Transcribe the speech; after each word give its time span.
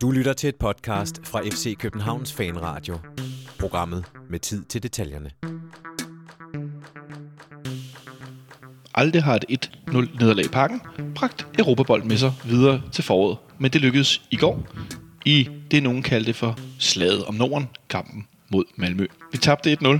Du 0.00 0.10
lytter 0.10 0.32
til 0.32 0.48
et 0.48 0.56
podcast 0.56 1.26
fra 1.26 1.40
FC 1.40 1.76
Københavns 1.78 2.32
Fanradio. 2.32 2.98
Programmet 3.58 4.04
med 4.30 4.38
tid 4.38 4.64
til 4.64 4.82
detaljerne. 4.82 5.30
Aldrig 8.94 9.22
har 9.22 9.38
et 9.48 9.70
1-0 9.88 9.92
nederlag 9.92 10.44
i 10.44 10.48
pakken, 10.48 10.80
bragt 11.14 11.46
Europabold 11.58 12.04
med 12.04 12.16
sig 12.16 12.32
videre 12.44 12.82
til 12.92 13.04
foråret. 13.04 13.38
Men 13.58 13.70
det 13.70 13.80
lykkedes 13.80 14.22
i 14.30 14.36
går 14.36 14.66
i 15.24 15.48
det, 15.70 15.82
nogen 15.82 16.02
kaldte 16.02 16.34
for 16.34 16.58
slaget 16.78 17.24
om 17.24 17.34
Norden, 17.34 17.68
kampen 17.88 18.26
mod 18.52 18.64
Malmø. 18.76 19.06
Vi 19.32 19.38
tabte 19.38 19.78
1-0, 19.82 19.98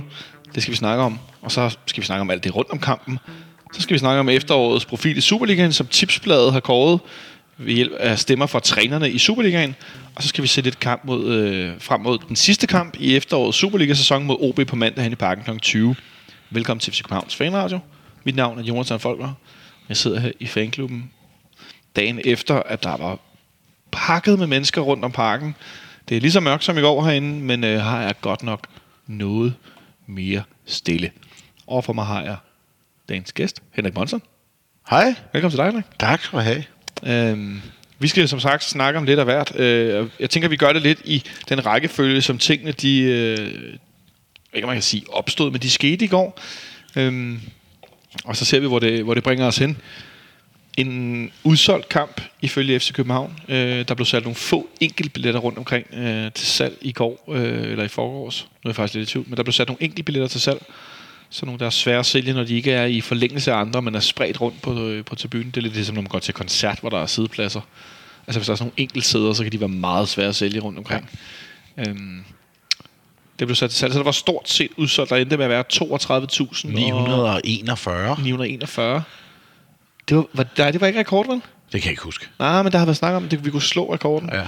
det 0.55 0.63
skal 0.63 0.71
vi 0.71 0.77
snakke 0.77 1.03
om, 1.03 1.19
og 1.41 1.51
så 1.51 1.77
skal 1.85 2.01
vi 2.01 2.05
snakke 2.05 2.21
om 2.21 2.29
alt 2.29 2.43
det 2.43 2.55
rundt 2.55 2.71
om 2.71 2.79
kampen. 2.79 3.19
Så 3.73 3.81
skal 3.81 3.93
vi 3.93 3.99
snakke 3.99 4.19
om 4.19 4.29
efterårets 4.29 4.85
profil 4.85 5.17
i 5.17 5.21
Superligaen, 5.21 5.73
som 5.73 5.87
Tipsbladet 5.87 6.53
har 6.53 6.59
kåret 6.59 6.99
ved 7.57 7.73
hjælp 7.73 7.93
af 7.93 8.19
stemmer 8.19 8.45
fra 8.45 8.59
trænerne 8.59 9.11
i 9.11 9.17
Superligaen. 9.17 9.75
Og 10.15 10.23
så 10.23 10.29
skal 10.29 10.41
vi 10.41 10.47
sætte 10.47 10.67
et 10.67 10.79
kamp 10.79 11.01
mod, 11.05 11.25
øh, 11.33 11.73
frem 11.79 12.01
mod 12.01 12.17
den 12.27 12.35
sidste 12.35 12.67
kamp 12.67 12.95
i 12.99 13.15
efterårets 13.15 13.57
Superliga-sæson 13.57 14.23
mod 14.23 14.37
OB 14.39 14.67
på 14.67 14.75
mandag 14.75 15.03
hen 15.03 15.11
i 15.11 15.15
parken 15.15 15.43
kl. 15.43 15.57
20. 15.57 15.95
Velkommen 16.49 16.79
til 16.79 16.93
FC 16.93 17.01
Københavns 17.01 17.35
Fanradio. 17.35 17.79
Mit 18.23 18.35
navn 18.35 18.59
er 18.59 18.63
Jonathan 18.63 18.99
Folker. 18.99 19.33
Jeg 19.89 19.97
sidder 19.97 20.19
her 20.19 20.31
i 20.39 20.47
fanklubben 20.47 21.11
dagen 21.95 22.21
efter, 22.25 22.55
at 22.55 22.83
der 22.83 22.97
var 22.97 23.19
pakket 23.91 24.39
med 24.39 24.47
mennesker 24.47 24.81
rundt 24.81 25.05
om 25.05 25.11
parken. 25.11 25.55
Det 26.09 26.17
er 26.17 26.21
lige 26.21 26.31
så 26.31 26.39
mørkt 26.39 26.63
som 26.63 26.77
i 26.77 26.81
går 26.81 27.05
herinde, 27.05 27.41
men 27.43 27.63
øh, 27.63 27.81
har 27.81 28.01
jeg 28.01 28.15
godt 28.21 28.43
nok 28.43 28.67
noget 29.07 29.53
mere 30.07 30.43
stille. 30.65 31.11
Overfor 31.67 31.93
mig 31.93 32.05
har 32.05 32.21
jeg 32.21 32.35
dagens 33.09 33.33
gæst, 33.33 33.61
Henrik 33.73 33.95
Monsen. 33.95 34.21
Hej. 34.89 35.15
Velkommen 35.33 35.51
til 35.51 35.57
dig, 35.57 35.65
Henrik. 35.65 35.85
Tak 35.99 36.23
skal 36.23 36.39
du 36.39 36.43
have. 36.43 36.63
Øhm, 37.05 37.61
vi 37.99 38.07
skal 38.07 38.29
som 38.29 38.39
sagt 38.39 38.63
snakke 38.63 38.97
om 38.97 39.05
lidt 39.05 39.19
af 39.19 39.25
hvert. 39.25 39.59
Øh, 39.59 40.09
jeg 40.19 40.29
tænker, 40.29 40.49
vi 40.49 40.55
gør 40.55 40.73
det 40.73 40.81
lidt 40.81 41.01
i 41.05 41.23
den 41.49 41.65
rækkefølge, 41.65 42.21
som 42.21 42.37
tingene, 42.37 42.71
de, 42.71 43.01
øh, 43.01 43.73
ikke 44.53 44.65
man 44.65 44.75
kan 44.75 44.81
sige 44.81 45.03
opstod, 45.09 45.51
men 45.51 45.61
de 45.61 45.69
skete 45.69 46.05
i 46.05 46.07
går. 46.07 46.39
Øhm, 46.95 47.39
og 48.25 48.35
så 48.35 48.45
ser 48.45 48.59
vi, 48.59 48.67
hvor 48.67 48.79
det, 48.79 49.03
hvor 49.03 49.13
det 49.13 49.23
bringer 49.23 49.45
os 49.45 49.57
hen. 49.57 49.77
En 50.77 51.31
udsolgt 51.43 51.89
kamp 51.89 52.21
ifølge 52.41 52.79
FC 52.79 52.93
København. 52.93 53.39
Øh, 53.47 53.87
der 53.87 53.93
blev 53.93 54.05
sat 54.05 54.23
nogle 54.23 54.35
få 54.35 54.69
enkeltbilletter 54.79 55.39
rundt 55.39 55.57
omkring 55.57 55.87
øh, 55.93 56.31
til 56.31 56.47
salg 56.47 56.77
i 56.81 56.91
går, 56.91 57.23
øh, 57.33 57.71
eller 57.71 57.83
i 57.83 57.87
forgårs. 57.87 58.47
Nu 58.63 58.67
er 58.67 58.71
jeg 58.71 58.75
faktisk 58.75 58.95
lidt 58.95 59.09
i 59.09 59.11
tvivl, 59.11 59.25
men 59.29 59.37
der 59.37 59.43
blev 59.43 59.53
sat 59.53 59.67
nogle 59.67 59.83
enkeltbilletter 59.83 60.27
til 60.27 60.41
salg. 60.41 60.65
Så 61.29 61.45
nogle, 61.45 61.59
der 61.59 61.65
er 61.65 61.69
svære 61.69 61.99
at 61.99 62.05
sælge, 62.05 62.33
når 62.33 62.43
de 62.43 62.55
ikke 62.55 62.71
er 62.71 62.85
i 62.85 63.01
forlængelse 63.01 63.51
af 63.51 63.57
andre, 63.57 63.81
men 63.81 63.95
er 63.95 63.99
spredt 63.99 64.41
rundt 64.41 64.61
på, 64.61 64.87
øh, 64.87 65.05
på 65.05 65.15
tribunen. 65.15 65.47
Det 65.47 65.57
er 65.57 65.61
lidt 65.61 65.73
ligesom, 65.73 65.95
når 65.95 66.01
man 66.01 66.09
går 66.09 66.19
til 66.19 66.33
koncert, 66.33 66.79
hvor 66.79 66.89
der 66.89 66.97
er 66.97 67.05
sidepladser. 67.05 67.61
Altså 68.27 68.39
hvis 68.39 68.45
der 68.45 68.53
er 68.53 68.57
sådan 68.57 68.65
nogle 68.65 68.73
enkelt 68.77 69.05
sæder, 69.05 69.33
så 69.33 69.43
kan 69.43 69.51
de 69.51 69.59
være 69.59 69.69
meget 69.69 70.09
svære 70.09 70.27
at 70.27 70.35
sælge 70.35 70.59
rundt 70.59 70.79
omkring. 70.79 71.09
Ja. 71.77 71.89
Øhm, 71.89 72.23
det 73.39 73.47
blev 73.47 73.55
sat 73.55 73.69
til 73.69 73.79
salg, 73.79 73.93
så 73.93 73.99
der 73.99 74.05
var 74.05 74.11
stort 74.11 74.49
set 74.49 74.69
udsolgt. 74.77 75.09
Der 75.09 75.15
endte 75.15 75.37
med 75.37 75.45
at 75.45 75.49
være 75.51 75.63
32.000. 75.73 76.67
941. 76.67 78.17
941. 78.23 79.03
Det 80.09 80.17
var, 80.17 80.25
var, 80.33 80.45
nej, 80.57 80.71
det 80.71 80.81
var 80.81 80.87
ikke 80.87 80.99
rekord, 80.99 81.27
vel? 81.27 81.41
Det 81.71 81.81
kan 81.81 81.83
jeg 81.83 81.91
ikke 81.91 82.03
huske. 82.03 82.27
Nej, 82.39 82.63
men 82.63 82.71
der 82.71 82.77
har 82.77 82.85
været 82.85 82.97
snak 82.97 83.13
om, 83.13 83.25
at 83.25 83.45
vi 83.45 83.51
kunne 83.51 83.61
slå 83.61 83.93
rekorden. 83.93 84.29
Ja. 84.33 84.47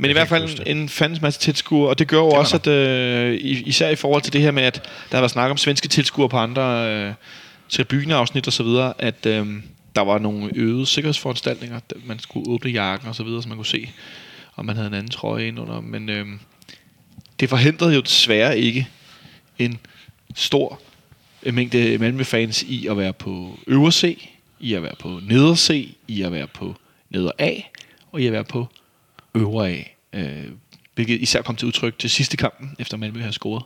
Men 0.00 0.04
i 0.04 0.08
Jeg 0.08 0.14
hvert 0.14 0.28
kan 0.28 0.42
ikke 0.42 0.56
fald 0.56 0.66
en, 0.68 0.76
en 0.82 0.88
fandens 0.88 1.22
masse 1.22 1.40
tilskuere, 1.40 1.88
og 1.88 1.98
det 1.98 2.08
gør 2.08 2.16
jo 2.16 2.28
var 2.28 2.38
også, 2.38 2.56
at 2.56 2.66
øh, 2.66 3.34
i- 3.34 3.62
især 3.62 3.88
i 3.88 3.96
forhold 3.96 4.22
til 4.22 4.32
det 4.32 4.40
her 4.40 4.50
med, 4.50 4.62
at 4.62 4.74
der 5.10 5.16
har 5.16 5.20
været 5.20 5.30
snak 5.30 5.50
om 5.50 5.56
svenske 5.56 5.88
tilskuere 5.88 6.28
på 6.28 6.36
andre 6.36 6.92
øh, 6.94 7.12
tribuneafsnit 7.68 8.46
og 8.46 8.52
så 8.52 8.62
videre, 8.62 8.94
at 8.98 9.26
øh, 9.26 9.46
der 9.96 10.00
var 10.02 10.18
nogle 10.18 10.50
øgede 10.54 10.86
sikkerhedsforanstaltninger, 10.86 11.80
man 12.04 12.18
skulle 12.18 12.50
åbne 12.50 12.70
jakken 12.70 13.08
og 13.08 13.14
så 13.14 13.22
videre, 13.24 13.42
så 13.42 13.48
man 13.48 13.56
kunne 13.58 13.66
se, 13.66 13.90
om 14.56 14.64
man 14.64 14.76
havde 14.76 14.88
en 14.88 14.94
anden 14.94 15.10
trøje 15.10 15.46
ind 15.48 15.58
under. 15.60 15.80
Men 15.80 16.08
øh, 16.08 16.26
det 17.40 17.48
forhindrede 17.48 17.94
jo 17.94 18.00
desværre 18.00 18.58
ikke 18.58 18.88
en 19.58 19.78
stor 20.34 20.80
mængde 21.52 21.98
Malmø-fans 21.98 22.62
i 22.62 22.86
at 22.86 22.96
være 22.98 23.12
på 23.12 23.58
øvre 23.66 23.92
C, 23.92 24.28
i 24.60 24.74
at 24.74 24.82
være 24.82 24.94
på 24.98 25.20
neder 25.22 25.54
C, 25.54 25.94
i 26.08 26.22
at 26.22 26.32
være 26.32 26.46
på 26.46 26.74
neder 27.10 27.30
A, 27.38 27.50
og 28.12 28.20
i 28.20 28.26
at 28.26 28.32
være 28.32 28.44
på 28.44 28.66
øvre 29.34 29.70
A. 29.70 29.82
Øh, 30.12 30.44
hvilket 30.94 31.20
især 31.20 31.42
kom 31.42 31.56
til 31.56 31.66
udtryk 31.66 31.98
til 31.98 32.10
sidste 32.10 32.36
kampen, 32.36 32.76
efter 32.78 32.96
Malmø 32.96 33.20
havde 33.20 33.32
scoret. 33.32 33.64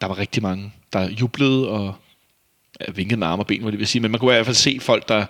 Der 0.00 0.06
var 0.06 0.18
rigtig 0.18 0.42
mange, 0.42 0.72
der 0.92 1.10
jublede 1.10 1.68
og 1.68 1.94
ja, 2.80 2.92
vinkede 2.92 3.20
med 3.20 3.26
arme 3.26 3.42
og 3.42 3.46
ben, 3.46 3.62
hvad 3.62 3.72
det 3.72 3.78
vil 3.78 3.86
sige. 3.86 4.02
Men 4.02 4.10
man 4.10 4.20
kunne 4.20 4.32
i 4.32 4.34
hvert 4.34 4.46
fald 4.46 4.56
se 4.56 4.78
folk, 4.80 5.08
der 5.08 5.26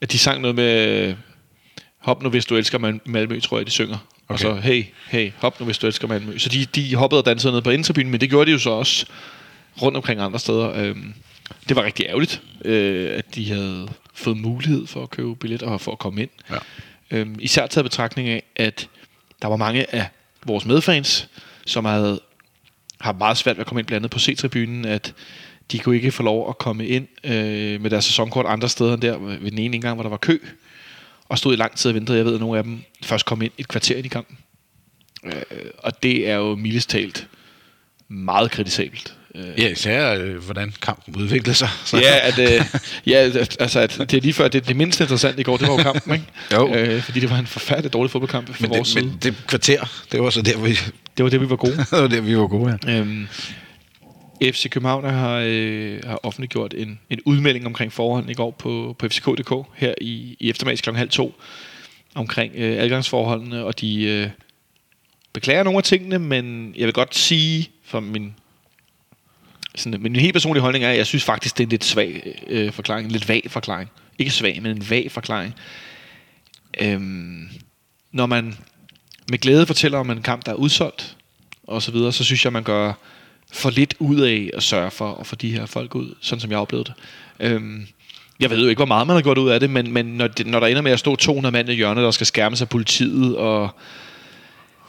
at 0.00 0.12
de 0.12 0.18
sang 0.18 0.40
noget 0.40 0.54
med 0.54 1.14
hop 1.98 2.22
nu, 2.22 2.28
hvis 2.28 2.46
du 2.46 2.56
elsker 2.56 2.78
Mal- 2.78 3.00
Malmø, 3.04 3.40
tror 3.40 3.56
jeg, 3.58 3.66
de 3.66 3.70
synger. 3.70 3.96
Okay. 4.28 4.32
Og 4.32 4.38
så, 4.38 4.54
hey, 4.54 4.84
hey, 5.08 5.32
hop 5.36 5.60
nu, 5.60 5.64
hvis 5.66 5.78
du 5.78 5.86
elsker 5.86 6.08
Malmø. 6.08 6.38
Så 6.38 6.48
de, 6.48 6.64
de 6.64 6.94
hoppede 6.94 7.20
og 7.20 7.26
dansede 7.26 7.52
ned 7.52 7.62
på 7.62 7.70
indtribunen, 7.70 8.10
men 8.10 8.20
det 8.20 8.30
gjorde 8.30 8.46
de 8.46 8.52
jo 8.52 8.58
så 8.58 8.70
også 8.70 9.06
rundt 9.82 9.96
omkring 9.96 10.20
andre 10.20 10.38
steder. 10.38 10.72
Øhm, 10.76 11.14
det 11.68 11.76
var 11.76 11.82
rigtig 11.82 12.06
ærgerligt, 12.06 12.42
øh, 12.64 13.18
at 13.18 13.34
de 13.34 13.48
havde 13.48 13.88
fået 14.14 14.36
mulighed 14.36 14.86
for 14.86 15.02
at 15.02 15.10
købe 15.10 15.36
billetter 15.36 15.66
og 15.66 15.80
for 15.80 15.92
at 15.92 15.98
komme 15.98 16.22
ind. 16.22 16.30
Ja. 16.50 16.56
Øhm, 17.10 17.36
især 17.40 17.66
taget 17.66 17.84
betragtning 17.84 18.28
af, 18.28 18.42
at 18.56 18.88
der 19.42 19.48
var 19.48 19.56
mange 19.56 19.94
af 19.94 20.08
vores 20.46 20.64
medfans, 20.64 21.28
som 21.66 21.84
havde 21.84 22.20
har 23.00 23.12
meget 23.12 23.36
svært 23.36 23.56
ved 23.56 23.60
at 23.60 23.66
komme 23.66 23.80
ind 23.80 23.86
blandt 23.86 24.00
andet 24.00 24.10
på 24.10 24.18
C-tribunen, 24.18 24.84
at 24.84 25.14
de 25.72 25.78
kunne 25.78 25.96
ikke 25.96 26.12
få 26.12 26.22
lov 26.22 26.48
at 26.48 26.58
komme 26.58 26.86
ind 26.86 27.08
øh, 27.24 27.80
med 27.80 27.90
deres 27.90 28.04
sæsonkort 28.04 28.46
andre 28.46 28.68
steder 28.68 28.94
end 28.94 29.02
der 29.02 29.18
ved 29.18 29.50
den 29.50 29.58
ene 29.58 29.80
gang, 29.80 29.94
hvor 29.94 30.02
der 30.02 30.10
var 30.10 30.16
kø, 30.16 30.38
og 31.28 31.38
stod 31.38 31.52
i 31.52 31.56
lang 31.56 31.76
tid 31.76 31.88
og 31.88 31.94
ventede. 31.94 32.18
Jeg 32.18 32.26
ved, 32.26 32.34
at 32.34 32.40
nogle 32.40 32.58
af 32.58 32.64
dem 32.64 32.82
først 33.02 33.24
kom 33.24 33.42
ind 33.42 33.52
et 33.58 33.68
kvarter 33.68 33.96
ind 33.96 34.06
i 34.06 34.08
kampen. 34.08 34.38
Øh, 35.24 35.42
og 35.78 36.02
det 36.02 36.28
er 36.28 36.34
jo 36.34 36.56
mildest 36.56 36.90
talt 36.90 37.28
meget 38.08 38.50
kritisabelt. 38.50 39.16
Øh, 39.34 39.44
Ja, 39.58 39.68
især 39.68 40.14
øh, 40.14 40.44
hvordan 40.44 40.72
kampen 40.82 41.16
udviklede 41.16 41.54
sig. 41.54 41.68
Så. 41.84 41.96
Ja, 41.96 42.28
at, 42.28 42.38
øh, 42.38 42.64
ja, 43.12 43.30
altså, 43.60 43.80
at 43.80 43.96
det 43.98 44.14
er 44.14 44.20
lige 44.20 44.32
før, 44.32 44.48
det, 44.48 44.68
det 44.68 44.76
mindst 44.76 45.00
interessante 45.00 45.40
i 45.40 45.44
går, 45.44 45.56
det 45.56 45.68
var 45.68 45.76
jo 45.76 45.82
kampen, 45.82 46.12
ikke? 46.12 46.26
Jo. 46.52 46.74
Øh, 46.74 47.02
fordi 47.02 47.20
det 47.20 47.30
var 47.30 47.38
en 47.38 47.46
forfærdelig 47.46 47.92
dårlig 47.92 48.10
fodboldkamp 48.10 48.48
fra 48.48 48.56
men, 48.60 48.70
vores 48.70 48.80
det, 48.80 48.86
side. 48.86 49.06
men 49.06 49.18
det 49.22 49.44
kvarter, 49.48 50.04
det 50.12 50.22
var 50.22 50.30
så 50.30 50.42
der, 50.42 50.58
vi, 50.58 50.70
Det 51.16 51.24
var 51.24 51.28
det, 51.28 51.40
vi 51.40 51.50
var 51.50 51.56
gode. 51.56 51.76
det 51.90 51.92
var 51.92 52.06
der, 52.06 52.20
vi 52.20 52.36
var 52.36 52.46
gode. 52.46 52.78
Ja. 52.86 52.98
Øhm, 52.98 53.28
FC 54.42 54.70
København 54.70 55.04
har, 55.04 55.42
øh, 55.46 56.00
har 56.06 56.20
offentliggjort 56.22 56.74
en, 56.74 57.00
en 57.10 57.20
udmelding 57.24 57.66
omkring 57.66 57.92
forholdene 57.92 58.32
i 58.32 58.34
går 58.34 58.50
på, 58.50 58.96
på 58.98 59.08
fck.dk 59.08 59.52
her 59.76 59.94
i, 60.00 60.36
i 60.40 60.50
eftermiddags 60.50 60.80
kl. 60.80 60.90
halv 60.90 61.08
to 61.08 61.34
omkring 62.14 62.52
øh, 62.56 62.82
adgangsforholdene, 62.82 63.64
og 63.64 63.80
de 63.80 64.04
øh, 64.04 64.28
beklager 65.32 65.62
nogle 65.62 65.76
af 65.76 65.82
tingene, 65.82 66.18
men 66.18 66.74
jeg 66.76 66.86
vil 66.86 66.94
godt 66.94 67.16
sige, 67.16 67.70
for 67.84 68.00
min, 68.00 68.34
sådan, 69.74 70.02
men 70.02 70.12
min 70.12 70.20
helt 70.20 70.32
personlige 70.32 70.62
holdning 70.62 70.84
er, 70.84 70.90
at 70.90 70.96
jeg 70.96 71.06
synes 71.06 71.24
faktisk, 71.24 71.58
det 71.58 71.62
er 71.62 71.66
en 71.66 71.70
lidt 71.70 71.84
svag 71.84 72.42
øh, 72.46 72.72
forklaring, 72.72 73.06
en 73.06 73.12
lidt 73.12 73.28
vag 73.28 73.42
forklaring. 73.48 73.90
Ikke 74.18 74.30
svag, 74.30 74.62
men 74.62 74.76
en 74.76 74.90
vag 74.90 75.10
forklaring. 75.10 75.54
Øhm, 76.80 77.48
når 78.12 78.26
man 78.26 78.56
med 79.30 79.38
glæde 79.38 79.66
fortæller 79.66 79.98
om 79.98 80.10
en 80.10 80.22
kamp, 80.22 80.46
der 80.46 80.52
er 80.52 80.56
udsolgt, 80.56 81.16
og 81.62 81.82
så 81.82 81.92
videre, 81.92 82.12
så 82.12 82.24
synes 82.24 82.44
jeg, 82.44 82.52
man 82.52 82.62
gør 82.62 82.92
for 83.52 83.70
lidt 83.70 83.94
ud 83.98 84.20
af 84.20 84.50
at 84.54 84.62
sørge 84.62 84.90
for 84.90 85.14
at 85.14 85.26
få 85.26 85.36
de 85.36 85.52
her 85.52 85.66
folk 85.66 85.94
ud, 85.94 86.14
sådan 86.20 86.40
som 86.40 86.50
jeg 86.50 86.58
oplevede 86.58 86.84
det. 86.84 86.94
Øhm, 87.40 87.86
jeg 88.40 88.50
ved 88.50 88.62
jo 88.62 88.68
ikke, 88.68 88.78
hvor 88.78 88.86
meget 88.86 89.06
man 89.06 89.16
har 89.16 89.22
gjort 89.22 89.38
ud 89.38 89.50
af 89.50 89.60
det, 89.60 89.70
men, 89.70 89.92
men 89.92 90.06
når, 90.06 90.28
det, 90.28 90.46
når 90.46 90.60
der 90.60 90.66
ender 90.66 90.82
med 90.82 90.92
at 90.92 90.98
stå 90.98 91.16
200 91.16 91.52
mand 91.52 91.68
i 91.68 91.74
hjørnet, 91.74 92.04
der 92.04 92.10
skal 92.10 92.26
skærmes 92.26 92.62
af 92.62 92.68
politiet, 92.68 93.36
og 93.36 93.70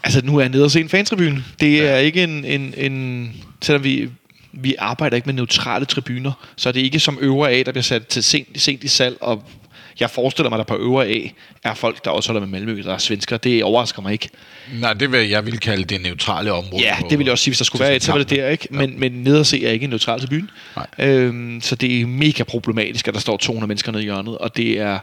altså 0.03 0.25
nu 0.25 0.37
er 0.37 0.41
jeg 0.41 0.49
nede 0.49 0.63
og 0.63 0.71
se 0.71 0.79
en 0.79 0.89
fantribune. 0.89 1.43
Det 1.59 1.89
er 1.89 1.97
ikke 1.97 2.23
en, 2.23 2.45
en, 2.45 2.73
en 2.77 3.35
selvom 3.61 3.83
vi, 3.83 4.09
vi 4.53 4.75
arbejder 4.79 5.15
ikke 5.15 5.25
med 5.25 5.33
neutrale 5.33 5.85
tribuner, 5.85 6.31
så 6.55 6.69
er 6.69 6.73
det 6.73 6.79
ikke 6.79 6.99
som 6.99 7.17
øvre 7.21 7.51
A, 7.51 7.63
der 7.63 7.71
bliver 7.71 7.83
sat 7.83 8.07
til 8.07 8.23
sent, 8.23 8.61
sent 8.61 8.83
i 8.83 8.87
salg, 8.87 9.17
og 9.21 9.43
jeg 9.99 10.09
forestiller 10.09 10.49
mig, 10.49 10.59
at 10.59 10.67
der 10.67 10.75
på 10.75 10.81
øvre 10.81 11.07
A 11.07 11.27
er 11.63 11.73
folk, 11.73 12.05
der 12.05 12.11
også 12.11 12.29
holder 12.29 12.47
med 12.47 12.59
Malmø, 12.59 12.81
der 12.83 12.93
er 12.93 12.97
svensker. 12.97 13.37
Det 13.37 13.63
overrasker 13.63 14.01
mig 14.01 14.13
ikke. 14.13 14.29
Nej, 14.73 14.93
det 14.93 15.11
vil 15.11 15.29
jeg 15.29 15.45
vil 15.45 15.59
kalde 15.59 15.83
det 15.83 16.01
neutrale 16.01 16.51
område. 16.51 16.83
Ja, 16.83 16.97
det 17.09 17.19
vil 17.19 17.25
jeg 17.25 17.31
også 17.31 17.43
sige, 17.43 17.51
hvis 17.51 17.57
der 17.57 17.65
skulle 17.65 17.83
være 17.85 17.95
et, 17.95 18.03
så 18.03 18.11
var 18.11 18.17
det 18.17 18.29
der, 18.29 18.47
ikke? 18.47 18.67
Men, 18.71 18.99
men 18.99 19.11
ned 19.11 19.37
og 19.39 19.45
se 19.45 19.65
er 19.65 19.71
ikke 19.71 19.83
en 19.83 19.89
neutral 19.89 20.19
til 20.19 20.27
byen. 20.27 20.49
Nej. 20.75 20.87
Øhm, 20.99 21.61
så 21.61 21.75
det 21.75 22.01
er 22.01 22.05
mega 22.05 22.43
problematisk, 22.43 23.07
at 23.07 23.13
der 23.13 23.19
står 23.19 23.37
200 23.37 23.67
mennesker 23.67 23.91
nede 23.91 24.03
i 24.03 24.05
hjørnet, 24.05 24.37
og 24.37 24.57
det 24.57 24.79
er 24.79 24.99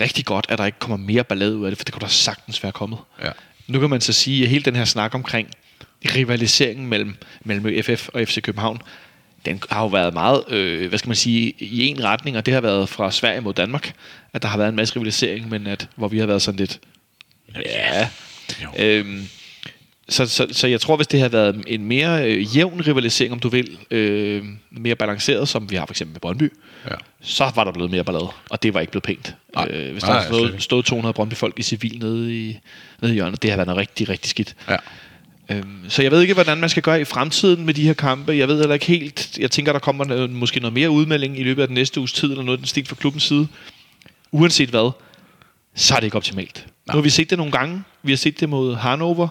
rigtig 0.00 0.24
godt, 0.24 0.46
at 0.48 0.58
der 0.58 0.66
ikke 0.66 0.78
kommer 0.78 0.96
mere 0.96 1.24
ballade 1.24 1.56
ud 1.56 1.64
af 1.64 1.70
det, 1.70 1.78
for 1.78 1.84
det 1.84 1.94
kunne 1.94 2.00
der 2.00 2.06
sagtens 2.06 2.62
være 2.62 2.72
kommet. 2.72 2.98
Ja. 3.22 3.30
Nu 3.66 3.80
kan 3.80 3.90
man 3.90 4.00
så 4.00 4.12
sige, 4.12 4.42
at 4.42 4.48
hele 4.48 4.64
den 4.64 4.76
her 4.76 4.84
snak 4.84 5.14
omkring 5.14 5.48
rivaliseringen 6.16 6.86
mellem 6.86 7.14
Malmø 7.44 7.82
FF 7.82 8.08
og 8.08 8.28
FC 8.28 8.42
København, 8.42 8.78
den 9.44 9.62
har 9.70 9.80
jo 9.82 9.86
været 9.86 10.14
meget, 10.14 10.44
øh, 10.48 10.88
hvad 10.88 10.98
skal 10.98 11.08
man 11.08 11.16
sige, 11.16 11.54
i 11.58 11.86
en 11.86 12.04
retning, 12.04 12.36
og 12.36 12.46
det 12.46 12.54
har 12.54 12.60
været 12.60 12.88
fra 12.88 13.10
Sverige 13.10 13.40
mod 13.40 13.54
Danmark, 13.54 13.92
at 14.32 14.42
der 14.42 14.48
har 14.48 14.58
været 14.58 14.68
en 14.68 14.76
masse 14.76 14.96
rivalisering, 14.96 15.48
men 15.48 15.66
at, 15.66 15.88
hvor 15.96 16.08
vi 16.08 16.18
har 16.18 16.26
været 16.26 16.42
sådan 16.42 16.58
lidt, 16.58 16.80
ja. 17.64 18.08
Øhm, 18.78 19.28
så, 20.08 20.26
så, 20.26 20.46
så 20.52 20.66
jeg 20.66 20.80
tror, 20.80 20.96
hvis 20.96 21.06
det 21.06 21.20
havde 21.20 21.32
været 21.32 21.64
en 21.66 21.84
mere 21.84 22.30
øh, 22.30 22.56
jævn 22.56 22.80
rivalisering, 22.86 23.32
om 23.32 23.38
du 23.40 23.48
vil, 23.48 23.78
øh, 23.90 24.44
mere 24.70 24.94
balanceret, 24.94 25.48
som 25.48 25.70
vi 25.70 25.76
har 25.76 25.86
for 25.86 25.92
eksempel 25.92 26.12
med 26.14 26.20
Brøndby, 26.20 26.52
Ja. 26.90 26.94
så 27.20 27.52
var 27.54 27.64
der 27.64 27.72
blevet 27.72 27.90
mere 27.90 28.04
ballade, 28.04 28.28
og 28.50 28.62
det 28.62 28.74
var 28.74 28.80
ikke 28.80 28.90
blevet 28.90 29.02
pænt. 29.04 29.34
Nej. 29.54 29.66
Øh, 29.70 29.92
hvis 29.92 30.02
Nej, 30.02 30.12
der 30.12 30.18
havde 30.20 30.28
slet 30.28 30.38
stået, 30.38 30.52
ikke. 30.52 30.62
stået 30.62 30.84
200 30.84 31.12
Brøndby-folk 31.12 31.58
i 31.58 31.62
civil 31.62 31.98
nede 31.98 32.36
i, 32.48 32.58
nede 33.02 33.12
i 33.12 33.14
hjørnet, 33.14 33.42
det 33.42 33.50
har 33.50 33.56
været 33.56 33.66
noget 33.66 33.80
rigtig, 33.80 34.08
rigtig 34.08 34.30
skidt. 34.30 34.56
Ja. 34.68 34.76
Øhm, 35.52 35.84
så 35.88 36.02
jeg 36.02 36.10
ved 36.10 36.20
ikke, 36.20 36.34
hvordan 36.34 36.58
man 36.58 36.68
skal 36.68 36.82
gøre 36.82 37.00
i 37.00 37.04
fremtiden 37.04 37.66
med 37.66 37.74
de 37.74 37.82
her 37.82 37.92
kampe. 37.92 38.32
Jeg 38.32 38.48
ved 38.48 38.58
heller 38.58 38.74
ikke 38.74 38.86
helt. 38.86 39.38
Jeg 39.38 39.50
tænker, 39.50 39.72
der 39.72 39.78
kommer 39.78 40.04
noget, 40.04 40.30
måske 40.30 40.60
noget 40.60 40.72
mere 40.72 40.90
udmelding 40.90 41.38
i 41.38 41.42
løbet 41.42 41.62
af 41.62 41.68
den 41.68 41.74
næste 41.74 42.00
uges 42.00 42.12
tid, 42.12 42.30
eller 42.30 42.44
noget 42.44 42.58
den 42.60 42.66
stil 42.66 42.86
fra 42.86 42.94
klubbens 42.94 43.22
side. 43.22 43.48
Uanset 44.32 44.68
hvad, 44.68 44.90
så 45.74 45.94
er 45.94 45.98
det 46.00 46.04
ikke 46.04 46.16
optimalt. 46.16 46.66
Nu 46.86 46.94
har 46.94 47.00
vi 47.00 47.10
set 47.10 47.30
det 47.30 47.38
nogle 47.38 47.52
gange. 47.52 47.82
Vi 48.02 48.12
har 48.12 48.16
set 48.16 48.40
det 48.40 48.48
mod 48.48 48.74
Hannover. 48.74 49.28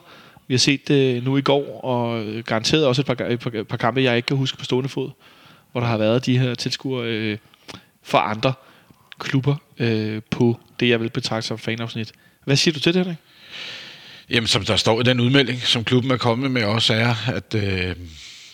Vi 0.47 0.53
har 0.53 0.59
set 0.59 0.87
det 0.87 1.23
nu 1.23 1.37
i 1.37 1.41
går, 1.41 1.81
og 1.83 2.25
garanteret 2.45 2.85
også 2.85 3.01
et 3.01 3.05
par, 3.05 3.25
et 3.25 3.39
par, 3.39 3.51
et 3.53 3.67
par 3.67 3.77
kampe, 3.77 4.01
jeg 4.01 4.15
ikke 4.15 4.25
kan 4.25 4.37
huske 4.37 4.57
på 4.57 4.65
stående 4.65 4.89
fod, 4.89 5.09
hvor 5.71 5.81
der 5.81 5.87
har 5.87 5.97
været 5.97 6.25
de 6.25 6.37
her 6.37 6.55
tilskuere 6.55 7.07
øh, 7.07 7.37
fra 8.03 8.31
andre 8.31 8.53
klubber 9.19 9.55
øh, 9.79 10.21
på 10.29 10.59
det, 10.79 10.89
jeg 10.89 10.99
vil 11.01 11.09
betragte 11.09 11.47
som 11.47 11.57
fanafsnit. 11.57 12.11
Hvad 12.45 12.55
siger 12.55 12.73
du 12.73 12.79
til 12.79 12.93
det, 12.93 13.01
Henrik? 13.01 13.17
Jamen, 14.31 14.47
som 14.47 14.65
der 14.65 14.75
står 14.75 15.01
i 15.01 15.03
den 15.03 15.19
udmelding, 15.19 15.61
som 15.61 15.83
klubben 15.83 16.11
er 16.11 16.17
kommet 16.17 16.51
med 16.51 16.63
også, 16.63 16.93
er, 16.93 17.15
at 17.33 17.55
øh, 17.55 17.95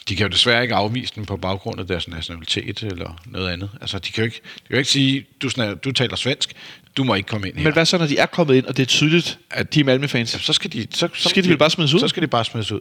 de 0.09 0.15
kan 0.15 0.25
jo 0.25 0.31
desværre 0.31 0.61
ikke 0.61 0.75
afvise 0.75 1.13
den 1.15 1.25
på 1.25 1.37
baggrund 1.37 1.79
af 1.79 1.87
deres 1.87 2.07
nationalitet 2.07 2.83
eller 2.83 3.21
noget 3.25 3.49
andet. 3.49 3.69
Altså, 3.81 3.99
de 3.99 4.11
kan 4.11 4.21
jo 4.21 4.25
ikke, 4.25 4.41
de 4.55 4.67
kan 4.67 4.73
jo 4.73 4.77
ikke 4.77 4.89
sige, 4.89 5.25
du, 5.41 5.49
snak, 5.49 5.83
du 5.83 5.91
taler 5.91 6.15
svensk, 6.15 6.53
du 6.97 7.03
må 7.03 7.15
ikke 7.15 7.27
komme 7.27 7.47
ind 7.47 7.57
her. 7.57 7.63
Men 7.63 7.73
hvad 7.73 7.85
så, 7.85 7.97
når 7.97 8.07
de 8.07 8.17
er 8.17 8.25
kommet 8.25 8.55
ind, 8.55 8.65
og 8.65 8.77
det 8.77 8.83
er 8.83 8.87
tydeligt, 8.87 9.39
at 9.51 9.73
de 9.73 9.79
er 9.79 9.83
Malmø-fans? 9.83 10.29
så 10.29 10.53
skal 10.53 10.73
de, 10.73 10.87
så, 10.91 11.09
så 11.13 11.29
Skal 11.29 11.43
de 11.43 11.49
vel 11.49 11.57
bare 11.57 11.69
smides 11.69 11.93
ud? 11.93 11.99
Så 11.99 12.07
skal 12.07 12.23
de 12.23 12.27
bare 12.27 12.45
smides 12.45 12.71
ud. 12.71 12.79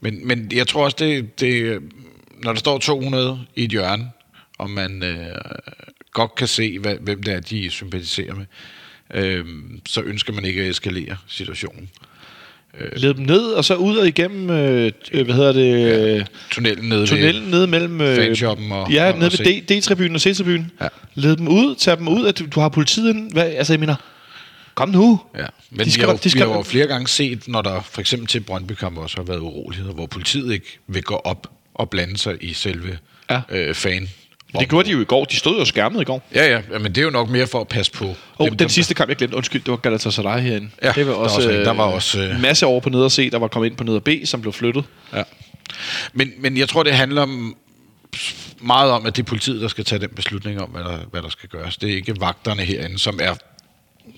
Men, 0.00 0.26
men 0.28 0.52
jeg 0.52 0.66
tror 0.66 0.84
også, 0.84 0.96
det, 1.00 1.40
det, 1.40 1.82
når 2.42 2.52
der 2.52 2.58
står 2.58 2.78
200 2.78 3.40
i 3.56 3.64
et 3.64 3.70
hjørne, 3.70 4.10
og 4.58 4.70
man 4.70 5.02
øh, 5.02 5.26
godt 6.12 6.34
kan 6.34 6.48
se, 6.48 6.78
hvad, 6.78 6.96
hvem 7.00 7.22
det 7.22 7.34
er, 7.34 7.40
de 7.40 7.70
sympatiserer 7.70 8.34
med, 8.34 8.46
øh, 9.14 9.44
så 9.88 10.02
ønsker 10.02 10.32
man 10.32 10.44
ikke 10.44 10.62
at 10.62 10.68
eskalere 10.68 11.16
situationen. 11.26 11.90
Led 12.96 13.14
dem 13.14 13.24
ned, 13.24 13.40
og 13.42 13.64
så 13.64 13.74
ud 13.74 13.96
og 13.96 14.06
igennem, 14.08 14.50
øh, 14.50 14.92
øh, 15.12 15.24
hvad 15.24 15.34
hedder 15.34 15.52
det, 15.52 16.16
ja. 16.18 16.24
Tunnelen 16.50 16.88
nede 16.88 17.06
tunnelen 17.06 17.42
nede 17.50 17.66
mellem... 17.66 18.00
Øh, 18.00 18.16
fanshoppen 18.16 18.72
og- 18.72 18.92
Ja, 18.92 19.08
og- 19.12 19.18
nede 19.18 19.26
og 19.26 19.32
ved 19.38 19.62
D-tribunen 19.70 20.14
og 20.14 20.20
C-tribunen. 20.20 20.70
Ja. 20.80 20.88
Led 21.14 21.36
dem 21.36 21.48
ud, 21.48 21.74
tag 21.74 21.96
dem 21.98 22.08
ud, 22.08 22.26
at 22.26 22.38
du, 22.38 22.44
du 22.54 22.60
har 22.60 22.68
politiet 22.68 23.10
inde. 23.14 23.32
Hvad, 23.32 23.44
altså, 23.44 23.72
jeg 23.72 23.80
mener, 23.80 23.94
kom 24.74 24.88
nu. 24.88 25.20
Ja, 25.38 25.46
men 25.70 25.86
De 25.86 25.90
skal- 25.92 26.02
vi, 26.02 26.06
har, 26.06 26.12
jo- 26.12 26.18
de 26.24 26.30
skal- 26.30 26.46
vi 26.46 26.50
har 26.50 26.56
jo 26.56 26.62
flere 26.62 26.86
gange 26.86 27.08
set, 27.08 27.48
når 27.48 27.62
der 27.62 27.80
for 27.90 28.00
eksempel 28.00 28.28
til 28.28 28.40
brøndby 28.40 28.72
også 28.82 29.16
har 29.16 29.24
været 29.24 29.38
uroligheder, 29.38 29.92
hvor 29.92 30.06
politiet 30.06 30.52
ikke 30.52 30.78
vil 30.86 31.02
gå 31.02 31.14
op 31.14 31.46
og 31.74 31.90
blande 31.90 32.18
sig 32.18 32.36
i 32.40 32.52
selve 32.52 32.98
ja. 33.30 33.40
øh, 33.50 33.74
fan. 33.74 34.08
Det 34.58 34.68
gjorde 34.68 34.88
de 34.88 34.92
jo 34.92 35.00
i 35.00 35.04
går. 35.04 35.24
De 35.24 35.36
stod 35.36 35.58
jo 35.58 35.64
skærmet 35.64 36.00
i 36.00 36.04
går. 36.04 36.28
Ja, 36.34 36.50
ja, 36.72 36.78
men 36.78 36.84
det 36.94 36.98
er 36.98 37.02
jo 37.02 37.10
nok 37.10 37.28
mere 37.30 37.46
for 37.46 37.60
at 37.60 37.68
passe 37.68 37.92
på. 37.92 38.04
Og 38.34 38.44
dem, 38.44 38.56
den 38.56 38.58
der- 38.58 38.68
sidste 38.68 38.94
kamp, 38.94 39.08
jeg 39.08 39.16
glemte, 39.16 39.36
undskyld, 39.36 39.60
det 39.62 39.70
var 39.70 39.76
Galatasaray 39.76 40.40
herinde. 40.40 40.70
Ja, 40.82 40.92
det 40.94 41.06
var 41.06 41.12
der 41.12 41.18
var 41.18 41.24
også, 41.24 41.36
også 41.36 41.50
øh, 41.50 41.64
Der 41.64 41.72
var 41.72 41.84
også, 41.84 42.22
øh, 42.22 42.40
masse 42.40 42.66
over 42.66 42.80
på 42.80 42.88
neder 42.90 43.08
C, 43.08 43.30
der 43.30 43.38
var 43.38 43.48
kommet 43.48 43.68
ind 43.68 43.76
på 43.76 43.84
neder 43.84 44.00
B, 44.00 44.08
som 44.24 44.40
blev 44.40 44.52
flyttet. 44.52 44.84
Ja. 45.14 45.22
Men, 46.12 46.32
men 46.38 46.56
jeg 46.56 46.68
tror, 46.68 46.82
det 46.82 46.92
handler 46.92 47.22
om, 47.22 47.56
meget 48.60 48.90
om, 48.92 49.06
at 49.06 49.16
det 49.16 49.22
er 49.22 49.26
politiet, 49.26 49.60
der 49.60 49.68
skal 49.68 49.84
tage 49.84 49.98
den 49.98 50.08
beslutning 50.16 50.60
om, 50.60 50.68
hvad 50.70 50.84
der, 50.84 50.98
hvad 51.10 51.22
der 51.22 51.28
skal 51.28 51.48
gøres. 51.48 51.76
Det 51.76 51.90
er 51.90 51.94
ikke 51.94 52.20
vagterne 52.20 52.62
herinde, 52.62 52.98
som 52.98 53.18
er, 53.22 53.34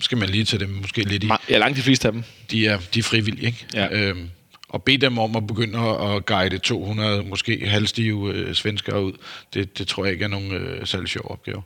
skal 0.01 0.19
man 0.19 0.29
lige 0.29 0.45
tage 0.45 0.61
dem 0.61 0.69
måske 0.69 1.03
lidt 1.03 1.25
i, 1.25 1.31
Ja, 1.51 1.59
langt 1.59 1.77
de 1.77 1.83
fleste 1.83 2.09
af 2.09 2.13
dem. 2.13 2.23
de 2.51 2.67
er, 2.67 2.79
de 2.95 2.99
er 2.99 3.03
frivillige, 3.03 3.47
ikke? 3.47 3.67
Ja. 3.75 3.89
Øhm, 3.91 4.31
og 4.73 4.83
bede 4.83 4.99
dem 4.99 5.19
om 5.19 5.37
at 5.37 5.47
begynde 5.47 5.79
at, 5.79 6.17
at 6.17 6.27
guide 6.27 6.59
200, 6.59 7.23
måske 7.23 7.69
halvstive 7.69 8.35
øh, 8.35 8.55
svenskere 8.55 9.05
ud, 9.05 9.13
det, 9.55 9.79
det 9.79 9.89
tror 9.89 10.05
jeg 10.05 10.13
ikke 10.13 10.25
er 10.25 10.29
nogen 10.29 10.53
øh, 10.53 10.87
særlig 10.87 11.09
sjov 11.09 11.31
opgave. 11.31 11.63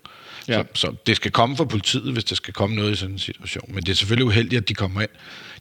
Ja. 0.49 0.63
Så, 0.63 0.65
så 0.75 0.95
det 1.07 1.17
skal 1.17 1.31
komme 1.31 1.57
fra 1.57 1.65
politiet, 1.65 2.13
hvis 2.13 2.25
der 2.25 2.35
skal 2.35 2.55
komme 2.55 2.77
noget 2.77 2.93
i 2.93 2.97
sådan 2.97 3.13
en 3.15 3.19
situation. 3.19 3.75
Men 3.75 3.83
det 3.85 3.89
er 3.93 3.97
selvfølgelig 3.97 4.27
uheldigt, 4.27 4.63
at 4.63 4.69
de 4.69 4.75
kommer 4.75 5.01
ind. 5.01 5.11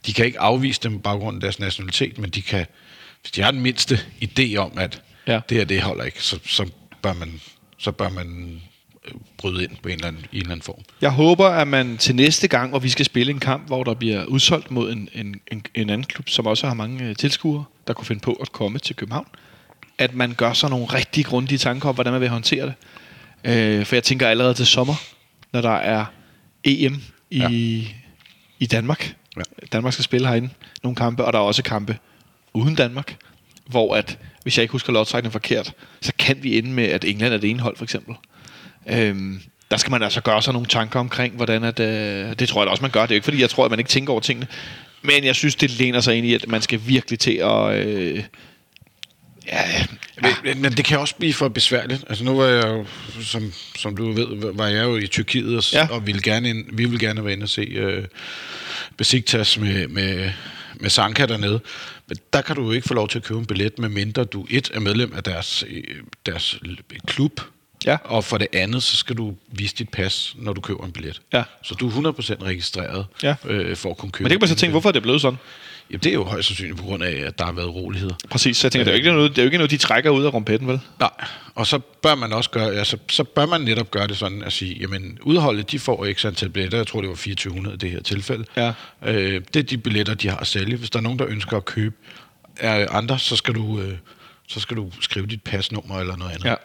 De 0.06 0.14
kan 0.14 0.26
ikke 0.26 0.40
afvise 0.40 0.82
dem 0.84 0.94
på 0.94 1.00
baggrund 1.00 1.38
af 1.38 1.42
deres 1.42 1.60
nationalitet, 1.60 2.18
men 2.18 2.30
de 2.30 2.42
kan, 2.42 2.66
hvis 3.22 3.32
de 3.32 3.42
har 3.42 3.52
den 3.52 3.62
mindste 3.62 4.00
idé 4.24 4.56
om, 4.56 4.72
at 4.78 5.02
Ja. 5.28 5.40
det 5.50 5.58
her, 5.58 5.66
det 5.66 5.82
holder 5.82 6.04
ikke, 6.04 6.24
så, 6.24 6.40
så 6.46 6.70
bør 7.02 7.14
man, 7.14 7.42
så 7.78 7.92
bør 7.92 8.10
man 8.10 8.62
bryde 9.38 9.64
ind 9.64 9.72
på 9.84 9.90
en 9.90 9.96
eller 9.96 10.08
anden, 10.08 10.26
i 10.32 10.36
en 10.36 10.42
eller 10.42 10.52
anden 10.52 10.64
form. 10.64 10.84
Jeg 11.02 11.12
håber, 11.12 11.46
at 11.46 11.68
man 11.68 11.98
til 11.98 12.16
næste 12.16 12.48
gang, 12.48 12.70
hvor 12.70 12.80
vi 12.80 12.90
skal 12.90 13.06
spille 13.06 13.32
en 13.32 13.40
kamp, 13.40 13.68
hvor 13.68 13.84
der 13.84 13.94
bliver 13.94 14.26
udsolgt 14.26 14.72
mod 14.72 14.92
en, 14.92 15.10
en, 15.14 15.36
en, 15.52 15.64
en 15.76 15.90
anden 15.90 16.08
klub, 16.08 16.30
som 16.30 16.48
også 16.48 16.68
har 16.68 16.74
mange 16.74 17.04
øh, 17.04 17.16
tilskuere, 17.16 17.64
der 17.88 17.94
kunne 17.94 18.06
finde 18.06 18.22
på 18.22 18.34
at 18.34 18.52
komme 18.52 18.80
til 18.80 18.96
København, 18.96 19.28
at 19.98 20.14
man 20.14 20.34
gør 20.34 20.54
sig 20.54 20.70
nogle 20.70 20.86
rigtig 20.86 21.26
grundige 21.26 21.58
tanker 21.58 21.90
om, 21.90 21.96
hvordan 21.96 22.14
man 22.14 22.22
vil 22.22 22.30
håndtere 22.30 22.66
det. 22.66 22.74
Øh, 23.44 23.86
for 23.86 23.96
jeg 23.96 24.04
tænker 24.04 24.28
allerede 24.28 24.54
til 24.54 24.66
sommer, 24.66 24.96
når 25.54 25.62
der 25.62 25.76
er 25.76 26.06
EM 26.64 27.02
i, 27.32 27.38
ja. 27.40 27.50
i 28.60 28.66
Danmark. 28.66 29.16
Ja. 29.38 29.42
Danmark 29.72 29.94
skal 29.94 30.04
spille 30.04 30.28
herinde 30.28 30.50
nogle 30.84 30.96
kampe, 30.96 31.26
og 31.26 31.34
der 31.34 31.40
er 31.40 31.44
også 31.44 31.64
kampe 31.64 31.98
uden 32.54 32.76
Danmark, 32.76 33.18
hvor 33.66 33.96
at, 33.96 34.20
hvis 34.44 34.58
jeg 34.58 34.62
ikke 34.62 34.72
husker 34.72 34.94
lodtrækningen 34.94 35.32
forkert, 35.32 35.74
så 36.02 36.12
kan 36.18 36.44
vi 36.44 36.58
ende 36.58 36.70
med, 36.70 36.84
at 36.84 37.06
England 37.06 37.34
er 37.34 37.38
det 37.38 37.50
ene 37.50 37.60
hold, 37.60 37.78
for 37.78 37.84
eksempel. 37.84 38.16
Øhm, 38.90 39.42
der 39.72 39.78
skal 39.78 39.92
man 39.92 40.04
altså 40.04 40.22
gøre 40.22 40.42
sig 40.42 40.54
nogle 40.54 40.68
tanker 40.68 41.00
omkring, 41.00 41.36
hvordan 41.36 41.64
at, 41.64 41.80
øh, 41.80 42.34
det 42.40 42.50
tror 42.50 42.62
jeg 42.62 42.66
da 42.66 42.72
også, 42.72 42.82
man 42.82 42.92
gør. 42.92 43.02
Det 43.02 43.12
er 43.12 43.16
jo 43.16 43.18
ikke, 43.18 43.24
fordi 43.24 43.42
jeg 43.42 43.50
tror, 43.50 43.66
at 43.66 43.72
man 43.72 43.80
ikke 43.80 43.90
tænker 43.90 44.12
over 44.14 44.22
tingene. 44.22 44.48
Men 45.02 45.24
jeg 45.24 45.36
synes, 45.36 45.56
det 45.56 45.72
læner 45.72 46.02
sig 46.02 46.16
ind 46.16 46.28
i, 46.28 46.34
at 46.34 46.48
man 46.48 46.62
skal 46.62 46.82
virkelig 46.86 47.20
til 47.20 47.32
at... 47.32 47.74
Øh, 47.88 48.24
ja, 49.48 49.62
Men, 50.22 50.32
men, 50.44 50.62
men 50.62 50.72
det 50.72 50.86
kan 50.86 51.00
også 51.00 51.16
blive 51.16 51.34
for 51.34 51.48
besværligt. 51.48 52.04
Altså 52.10 52.24
nu 52.24 52.36
var 52.38 52.46
jeg 52.46 52.68
jo, 52.68 52.86
som, 53.22 53.54
som 53.76 53.98
du 53.98 54.12
ved, 54.12 54.54
var 54.54 54.68
jeg 54.68 54.84
jo 54.84 54.98
i 54.98 55.08
Tyrkiet, 55.08 55.58
og, 55.58 55.64
Ja. 55.74 55.88
og 55.92 56.08
ville 56.08 56.22
gerne 56.22 56.50
ind, 56.50 56.66
vi 56.72 56.86
ville 56.86 57.08
gerne 57.08 57.24
være 57.26 57.34
inde 57.34 57.44
og 57.44 57.50
se 57.50 57.62
øh, 57.62 58.04
Besiktas 58.98 59.60
med, 59.60 59.88
med, 59.88 60.32
med 60.76 60.90
Sanka 60.90 61.26
dernede. 61.26 61.60
Men 62.08 62.18
der 62.34 62.42
kan 62.42 62.56
du 62.56 62.64
jo 62.64 62.72
ikke 62.72 62.88
få 62.88 62.94
lov 62.94 63.08
til 63.08 63.20
at 63.20 63.24
købe 63.24 63.40
en 63.40 63.46
billet, 63.46 63.80
medmindre 63.80 64.24
du 64.24 64.48
et 64.50 64.72
er 64.74 64.80
medlem 64.80 65.14
af 65.16 65.24
deres, 65.24 65.64
øh, 65.70 65.84
deres 66.26 66.60
klub, 67.08 67.42
Ja. 67.86 67.98
og 68.04 68.24
for 68.24 68.38
det 68.38 68.48
andet, 68.54 68.84
så 68.84 68.98
skal 68.98 69.18
du 69.18 69.36
vise 69.52 69.76
dit 69.76 69.90
pas, 69.90 70.36
når 70.40 70.54
du 70.54 70.62
køber 70.62 70.86
en 70.86 70.92
billet. 70.92 71.22
Ja. 71.34 71.44
Så 71.64 71.76
du 71.76 71.88
er 71.88 72.12
100% 72.12 72.44
registreret 72.44 73.06
Ja. 73.24 73.36
øh, 73.46 73.76
for 73.78 73.90
at 73.90 73.98
kunne 73.98 74.12
købe 74.12 74.24
men 74.24 74.30
det 74.32 74.40
kan 74.40 74.42
man 74.42 74.50
så 74.50 74.56
tænke, 74.56 74.72
hvorfor 74.72 74.90
er 74.90 74.94
det 74.94 75.02
blevet 75.04 75.22
sådan? 75.22 75.40
Jamen, 75.90 76.00
det 76.00 76.10
er 76.10 76.14
jo 76.14 76.24
højst 76.24 76.48
sandsynligt 76.48 76.78
på 76.80 76.84
grund 76.86 77.04
af, 77.04 77.12
at 77.28 77.40
der 77.40 77.46
har 77.46 77.52
været 77.52 77.76
roligheder. 77.76 78.16
Præcis, 78.30 78.58
så 78.58 78.68
jeg 78.68 78.72
tænker, 78.72 78.84
det 78.84 78.92
er 78.92 78.96
jo 78.96 78.98
ikke 78.98 79.12
noget, 79.12 79.30
det 79.32 79.38
er 79.38 79.44
jo 79.44 79.48
ikke 79.48 79.58
noget 79.58 79.72
de 79.72 79.78
trækker 79.78 80.10
ud 80.10 80.24
af 80.26 80.34
rumpetten, 80.34 80.68
vel? 80.68 80.80
Nej, 81.00 81.10
og 81.56 81.68
så 81.68 81.80
bør 81.80 82.16
man 82.16 82.34
også 82.34 82.50
gøre, 82.50 82.74
altså, 82.74 82.98
så 83.10 83.24
bør 83.24 83.46
man 83.46 83.62
netop 83.62 83.92
gøre 83.92 84.08
det 84.08 84.18
sådan 84.18 84.44
at 84.44 84.54
sige, 84.54 84.78
jamen 84.82 85.18
udholdet, 85.22 85.72
de 85.72 85.80
får 85.80 86.06
ikke 86.06 86.28
antal 86.28 86.50
billetter, 86.50 86.78
jeg 86.78 86.88
tror 86.88 87.02
det 87.02 87.10
var 87.10 87.16
2400 87.16 87.76
i 87.76 87.78
det 87.78 87.92
her 87.92 88.02
tilfælde. 88.02 88.46
Ja. 88.58 88.74
Øh, 89.06 89.42
det 89.54 89.60
er 89.60 89.64
de 89.64 89.78
billetter, 89.78 90.14
de 90.14 90.30
har 90.30 90.38
at 90.38 90.48
sælge. 90.48 90.76
Hvis 90.78 90.90
der 90.90 91.00
er 91.00 91.04
nogen, 91.04 91.20
der 91.20 91.26
ønsker 91.28 91.58
at 91.58 91.66
købe 91.66 91.96
af 92.60 92.88
andre, 92.90 93.20
så 93.20 93.36
skal 93.36 93.54
du, 93.56 93.80
øh, 93.82 93.94
så 94.48 94.60
skal 94.60 94.78
du 94.78 94.92
skrive 95.02 95.26
dit 95.26 95.44
pasnummer 95.44 96.00
eller 96.00 96.16
noget 96.18 96.32
andet. 96.32 96.46
Ja. 96.46 96.56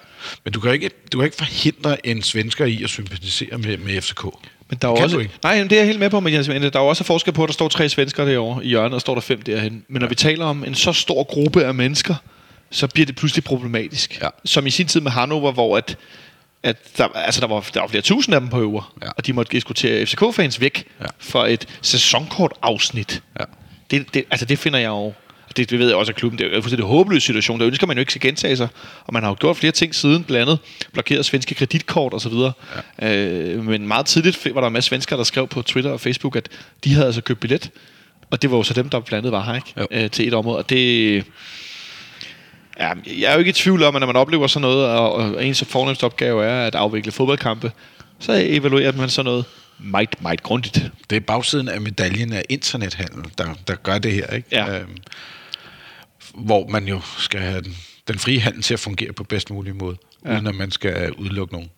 Men 0.45 0.53
du 0.53 0.61
kan, 0.61 0.73
ikke, 0.73 0.91
du 1.13 1.19
kan 1.19 1.25
ikke 1.25 1.37
forhindre 1.37 2.07
en 2.07 2.23
svensker 2.23 2.65
i 2.65 2.83
at 2.83 2.91
sympatisere 2.91 3.59
med, 3.59 3.77
med 3.77 4.01
FCK. 4.01 4.25
Men 4.69 4.79
der 4.83 4.89
er 4.89 4.95
Kan 4.95 5.05
også, 5.05 5.17
du 5.17 5.21
ikke? 5.21 5.35
Nej, 5.43 5.59
men 5.59 5.71
det 5.71 5.77
er 5.77 5.81
jeg 5.81 5.87
helt 5.87 5.99
med 6.01 6.11
på, 6.11 6.21
men 6.21 6.33
jeg, 6.33 6.45
men 6.49 6.63
der 6.63 6.71
er 6.75 6.83
jo 6.83 6.87
også 6.87 7.05
forskel 7.05 7.33
på, 7.33 7.43
at 7.43 7.47
der 7.49 7.53
står 7.53 7.69
tre 7.69 7.89
svensker 7.89 8.25
derovre 8.25 8.65
i 8.65 8.69
hjørnet, 8.69 8.95
og 8.95 9.01
står 9.01 9.15
der 9.15 9.21
fem 9.21 9.43
derhen. 9.43 9.85
Men 9.89 10.01
når 10.01 10.09
vi 10.09 10.15
taler 10.15 10.45
om 10.45 10.65
en 10.65 10.75
så 10.75 10.93
stor 10.93 11.25
gruppe 11.25 11.65
af 11.65 11.75
mennesker, 11.75 12.15
så 12.71 12.87
bliver 12.87 13.07
det 13.07 13.17
pludselig 13.17 13.45
problematisk. 13.45 14.19
Ja. 14.23 14.29
Som 14.45 14.67
i 14.67 14.71
sin 14.71 14.87
tid 14.87 15.01
med 15.01 15.11
Hannover, 15.11 15.53
hvor 15.53 15.77
at, 15.77 15.97
at 16.63 16.77
der, 16.99 17.09
altså 17.09 17.41
der, 17.41 17.47
var, 17.47 17.69
der 17.75 17.81
var 17.81 17.89
flere 17.89 18.03
tusind 18.03 18.35
af 18.35 18.41
dem 18.41 18.51
på 18.51 18.61
øver, 18.61 18.95
Ja. 19.03 19.09
og 19.17 19.27
de 19.27 19.33
måtte 19.33 19.53
diskutere 19.53 20.07
FCK-fans 20.07 20.61
væk 20.61 20.85
Ja. 21.01 21.07
for 21.19 21.45
et 21.47 21.67
sæsonkort-afsnit. 21.83 23.23
Ja. 23.41 23.45
Det, 23.91 24.15
det, 24.15 24.25
altså 24.31 24.47
det 24.47 24.59
finder 24.59 24.79
jeg 24.79 24.89
jo... 24.89 25.13
Det, 25.57 25.71
det 25.71 25.79
ved 25.79 25.89
jeg 25.89 25.97
også, 25.97 26.13
at 26.13 26.17
klubben 26.17 26.39
det 26.39 26.47
er 26.47 26.57
en 26.57 26.63
fuldstændig 26.63 26.87
håbløs 26.87 27.23
situation. 27.23 27.61
Der 27.61 27.67
ønsker 27.67 27.87
man 27.87 27.97
jo 27.97 28.01
ikke 28.01 28.13
skal 28.13 28.29
gentage 28.29 28.57
sig. 28.57 28.69
Og 29.05 29.13
man 29.13 29.23
har 29.23 29.31
jo 29.31 29.37
gjort 29.41 29.57
flere 29.57 29.73
ting 29.73 29.95
siden, 29.95 30.25
blandt 30.25 30.43
andet 30.43 30.59
blokeret 30.93 31.25
svenske 31.25 31.55
kreditkort 31.55 32.15
osv. 32.15 32.33
Ja. 33.03 33.27
Øh, 33.27 33.65
men 33.65 33.89
meget 33.89 34.07
tidligt 34.07 34.55
var 34.55 34.61
der 34.61 34.67
en 34.67 34.73
masse 34.73 34.89
svensker, 34.89 35.17
der 35.17 35.25
skrev 35.25 35.49
på 35.49 35.63
Twitter 35.63 35.91
og 35.91 36.01
Facebook, 36.01 36.37
at 36.37 36.49
de 36.85 36.95
havde 36.95 37.07
altså 37.07 37.21
købt 37.21 37.41
billet. 37.41 37.71
Og 38.31 38.43
det 38.43 38.51
var 38.51 38.57
jo 38.57 38.63
så 38.63 38.75
dem, 38.75 38.89
der 38.89 39.01
blandt 39.01 39.27
andet 39.27 39.33
var 39.33 39.45
her 39.45 39.55
ikke? 39.55 39.75
Jo. 39.81 39.87
Øh, 39.91 40.11
til 40.11 40.29
et 40.29 40.35
område. 40.35 40.59
Og 40.59 40.71
det... 40.71 41.25
Ja, 42.79 42.93
jeg 43.07 43.29
er 43.29 43.33
jo 43.33 43.39
ikke 43.39 43.49
i 43.49 43.53
tvivl 43.53 43.83
om, 43.83 43.97
at 43.97 44.01
når 44.01 44.07
man 44.07 44.17
oplever 44.17 44.47
sådan 44.47 44.61
noget, 44.61 44.87
og, 44.87 45.13
og 45.13 45.47
ens 45.47 45.65
fornemmeste 45.69 46.05
opgave 46.05 46.45
er 46.45 46.67
at 46.67 46.75
afvikle 46.75 47.13
fodboldkampe, 47.13 47.73
så 48.19 48.33
evaluerer 48.47 48.93
man 48.93 49.09
sådan 49.09 49.25
noget 49.25 49.45
meget, 49.79 50.23
meget 50.23 50.43
grundigt. 50.43 50.91
Det 51.11 51.17
er 51.17 51.21
bagsiden 51.21 51.69
af 51.69 51.81
medaljen 51.81 52.33
af 52.33 52.43
internethandel, 52.49 53.25
der, 53.39 53.47
der 53.69 53.75
gør 53.75 53.99
det 53.99 54.13
her. 54.13 54.27
Ikke? 54.27 54.49
Ja. 54.53 54.79
Øhm, 54.79 54.97
hvor 56.35 56.69
man 56.69 56.89
jo 56.89 57.01
skal 57.19 57.41
have 57.41 57.61
den, 57.61 57.77
den 58.09 58.19
frie 58.19 58.41
handel 58.41 58.63
til 58.63 58.75
at 58.75 58.81
fungere 58.81 59.13
på 59.13 59.25
bedst 59.25 59.51
mulig 59.51 59.77
måde, 59.77 59.97
Ja. 60.27 60.35
uden 60.37 60.47
at 60.47 60.55
man 60.55 60.71
skal 60.71 61.13
udelukke 61.13 61.55
nogen. 61.55 61.71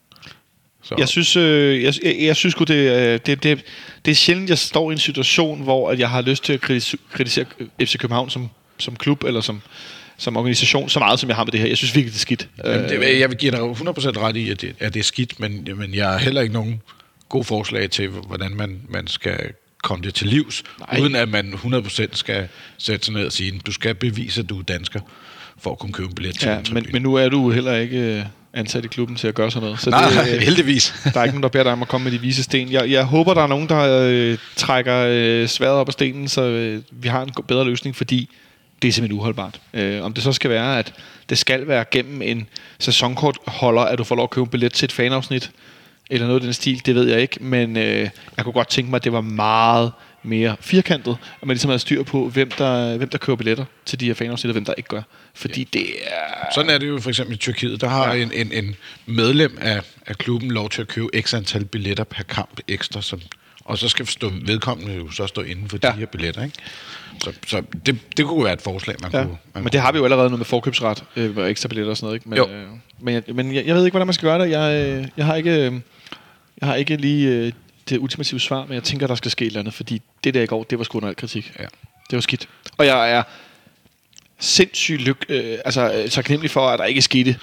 Så, 0.82 0.94
Jeg 0.99 1.09
synes, 1.09 1.37
øh, 1.37 1.82
jeg, 1.82 1.94
jeg, 2.04 2.16
jeg 2.21 2.37
synes 2.37 2.54
det, 2.54 2.71
øh, 2.71 3.21
det, 3.26 3.42
det, 3.42 3.64
det 4.04 4.11
er 4.11 4.14
sjældent, 4.14 4.50
jeg 4.50 4.59
står 4.59 4.90
i 4.90 4.92
en 4.92 4.99
situation, 4.99 5.62
hvor 5.62 5.90
at 5.90 5.99
jeg 5.99 6.11
har 6.11 6.23
lyst 6.23 6.44
til 6.44 6.52
at 6.52 6.61
kritisere, 6.61 6.99
kritisere 7.12 7.44
FC 7.80 7.99
København 7.99 8.30
som, 8.30 8.50
som 8.78 8.97
klub 8.97 9.25
eller 9.25 9.40
som, 9.40 9.62
som 10.18 10.37
organisation, 10.37 10.88
så 10.88 10.99
meget 10.99 11.21
som 11.21 11.28
jeg 11.28 11.37
har 11.37 11.44
med 11.44 11.52
det 11.52 11.61
her. 11.61 11.66
Jeg 11.66 11.76
synes 11.76 11.94
virkelig, 11.94 12.12
det 12.12 12.18
er 12.18 12.21
skidt. 12.21 12.49
Jamen, 12.64 12.88
det, 12.88 13.21
jeg 13.21 13.28
vil 13.30 13.38
give 13.38 13.52
dig 13.52 13.61
100% 13.61 13.64
ret 14.18 14.37
i, 14.37 14.50
at 14.50 14.61
det, 14.61 14.75
at 14.78 14.94
det 14.94 15.00
er 15.00 15.04
skidt, 15.04 15.40
men, 15.40 15.68
men 15.76 15.94
jeg 15.94 16.09
har 16.09 16.18
heller 16.18 16.40
ikke 16.40 16.54
nogen 16.54 16.82
gode 17.28 17.44
forslag 17.44 17.90
til, 17.90 18.09
hvordan 18.09 18.56
man, 18.56 18.82
man 18.88 19.06
skal 19.06 19.52
komme 19.82 20.04
det 20.04 20.14
til 20.14 20.26
livs, 20.26 20.62
Nej. 20.78 21.00
uden 21.00 21.16
at 21.16 21.28
man 21.28 21.54
100% 21.54 22.06
skal 22.12 22.48
sætte 22.78 23.06
sig 23.06 23.14
ned 23.14 23.26
og 23.26 23.32
sige, 23.32 23.60
du 23.66 23.72
skal 23.72 23.94
bevise, 23.94 24.40
at 24.40 24.48
du 24.48 24.58
er 24.58 24.62
dansker, 24.62 25.00
for 25.58 25.70
at 25.70 25.78
kunne 25.78 25.92
købe 25.92 26.08
en 26.08 26.14
billet 26.14 26.38
til 26.38 26.48
ja, 26.48 26.58
en 26.58 26.64
men, 26.72 26.86
men 26.92 27.02
nu 27.02 27.14
er 27.14 27.28
du 27.28 27.50
heller 27.50 27.76
ikke 27.76 27.98
øh, 27.98 28.24
ansat 28.54 28.84
i 28.84 28.88
klubben 28.88 29.16
til 29.16 29.28
at 29.28 29.34
gøre 29.34 29.50
sådan 29.50 29.64
noget. 29.64 29.80
Så 29.80 29.90
Nej, 29.90 30.08
det, 30.08 30.34
øh, 30.34 30.40
heldigvis. 30.40 30.94
Der 31.14 31.20
er 31.20 31.24
ikke 31.24 31.34
nogen, 31.34 31.42
der 31.42 31.48
beder 31.48 31.64
dig 31.64 31.72
om 31.72 31.82
at 31.82 31.88
komme 31.88 32.04
med 32.04 32.12
de 32.12 32.20
vise 32.20 32.42
sten. 32.42 32.72
Jeg, 32.72 32.90
jeg 32.90 33.04
håber, 33.04 33.34
der 33.34 33.42
er 33.42 33.46
nogen, 33.46 33.68
der 33.68 34.08
øh, 34.10 34.38
trækker 34.56 35.06
øh, 35.08 35.48
sværet 35.48 35.74
op 35.74 35.88
af 35.88 35.92
stenen, 35.92 36.28
så 36.28 36.42
øh, 36.42 36.82
vi 36.90 37.08
har 37.08 37.22
en 37.22 37.32
bedre 37.48 37.64
løsning, 37.64 37.96
fordi 37.96 38.30
det 38.82 38.88
er 38.88 38.92
simpelthen 38.92 39.18
uholdbart. 39.18 39.60
Øh, 39.74 40.04
om 40.04 40.12
det 40.12 40.22
så 40.22 40.32
skal 40.32 40.50
være, 40.50 40.78
at 40.78 40.94
det 41.28 41.38
skal 41.38 41.68
være 41.68 41.84
gennem 41.90 42.22
en 42.22 42.46
sæsonkortholder, 42.78 43.82
at 43.82 43.98
du 43.98 44.04
får 44.04 44.16
lov 44.16 44.24
at 44.24 44.30
købe 44.30 44.44
en 44.44 44.50
billet 44.50 44.72
til 44.72 44.84
et 44.84 44.92
fanafsnit, 44.92 45.50
eller 46.12 46.26
noget 46.26 46.40
af 46.40 46.45
den 46.45 46.52
stil, 46.52 46.87
det 46.87 46.95
ved 46.95 47.09
jeg 47.09 47.21
ikke, 47.21 47.45
men 47.45 47.76
øh, 47.76 48.09
jeg 48.37 48.45
kunne 48.45 48.52
godt 48.52 48.69
tænke 48.69 48.90
mig, 48.90 48.97
at 48.97 49.04
det 49.04 49.12
var 49.12 49.21
meget 49.21 49.92
mere 50.23 50.57
firkantet, 50.61 51.16
at 51.42 51.47
man 51.47 51.54
ligesom 51.54 51.69
havde 51.69 51.78
styr 51.78 52.02
på, 52.02 52.28
hvem 52.28 52.50
der, 52.50 52.97
hvem 52.97 53.09
der 53.09 53.19
køber 53.19 53.37
billetter 53.37 53.64
til 53.87 54.00
de 54.00 54.07
her 54.07 54.14
fanafsnit, 54.14 54.50
og 54.50 54.52
hvem 54.52 54.64
der 54.64 54.75
ikke 54.76 54.88
gør. 54.88 55.02
Fordi 55.35 55.64
det 55.64 55.87
er... 56.04 56.52
Sådan 56.54 56.71
er 56.71 56.78
det 56.78 56.88
jo 56.88 57.00
for 57.00 57.09
eksempel 57.09 57.35
i 57.35 57.38
Tyrkiet. 57.38 57.81
Der 57.81 57.88
har 57.88 58.14
ja. 58.14 58.23
en, 58.23 58.33
en, 58.35 58.52
en 58.52 58.76
medlem 59.07 59.59
af, 59.61 59.83
af 60.07 60.19
klubben 60.19 60.50
lov 60.50 60.71
til 60.71 60.81
at 60.81 60.88
købe 60.88 61.09
x 61.21 61.35
antal 61.35 61.64
billetter 61.64 62.04
per 62.04 62.23
kamp 62.23 62.61
ekstra, 62.69 63.02
som, 63.02 63.21
og 63.64 63.78
så 63.78 63.88
skal 63.88 64.07
stå, 64.07 64.33
vedkommende 64.42 64.95
jo 64.95 65.11
så 65.11 65.26
stå 65.26 65.42
inden 65.42 65.69
for 65.69 65.78
ja. 65.83 65.88
Ja. 65.88 65.95
de 65.95 65.99
her 65.99 66.07
billetter. 66.07 66.45
Ikke? 66.45 66.57
Så, 67.21 67.33
så 67.47 67.62
det, 67.87 67.99
det 68.16 68.26
kunne 68.26 68.45
være 68.45 68.52
et 68.52 68.62
forslag, 68.62 68.97
man 69.02 69.11
Ja, 69.12 69.23
kunne... 69.23 69.37
Man 69.54 69.62
men 69.62 69.73
det 69.73 69.81
har 69.81 69.92
vi 69.92 69.99
jo 69.99 70.04
allerede 70.04 70.28
noget 70.28 70.38
med 70.38 70.47
forkøbsret 70.47 71.04
øh, 71.16 71.37
og 71.37 71.50
ekstra 71.50 71.69
billetter 71.69 71.90
og 71.90 71.97
sådan 71.97 72.07
noget. 72.07 72.16
Ikke? 72.16 72.28
Men, 72.28 72.38
Jo. 72.38 72.49
øh, 72.49 72.66
men, 73.00 73.14
jeg, 73.14 73.23
men 73.35 73.54
jeg, 73.54 73.66
jeg 73.66 73.75
ved 73.75 73.85
ikke, 73.85 73.92
hvordan 73.92 74.07
man 74.07 74.14
skal 74.14 74.28
gøre 74.28 74.45
det. 74.45 74.50
Jeg, 74.50 74.87
øh, 74.87 75.09
jeg, 75.16 75.26
har, 75.26 75.35
ikke, 75.35 75.66
øh, 75.66 75.73
jeg 76.62 76.69
har 76.71 76.76
ikke 76.76 76.97
lige 76.97 77.28
øh, 77.28 77.52
det 77.88 77.99
ultimative 77.99 78.40
svar, 78.40 78.64
men 78.66 78.75
jeg 78.75 78.83
tænker, 78.83 79.07
der 79.07 79.14
skal 79.14 79.31
ske 79.31 79.45
et 79.45 79.47
eller 79.47 79.61
andet, 79.61 79.75
fordi 79.75 80.02
det 80.25 80.35
der 80.35 80.42
i 80.42 80.47
går, 80.47 80.62
det 80.62 80.78
var 80.78 80.85
sgu 80.85 81.07
al 81.07 81.16
kritik. 81.16 81.52
Ja. 81.59 81.64
Det 82.11 82.16
var 82.16 82.21
skidt. 82.21 82.49
Og 82.78 82.87
jeg 82.87 83.12
er 83.12 83.23
sindssygt 84.38 85.00
lyk, 85.00 85.25
øh, 85.28 85.59
altså, 85.64 85.92
øh, 85.92 86.09
taknemmelig 86.09 86.50
for, 86.50 86.69
at 86.69 86.78
der 86.78 86.85
ikke 86.85 87.02
skete 87.02 87.37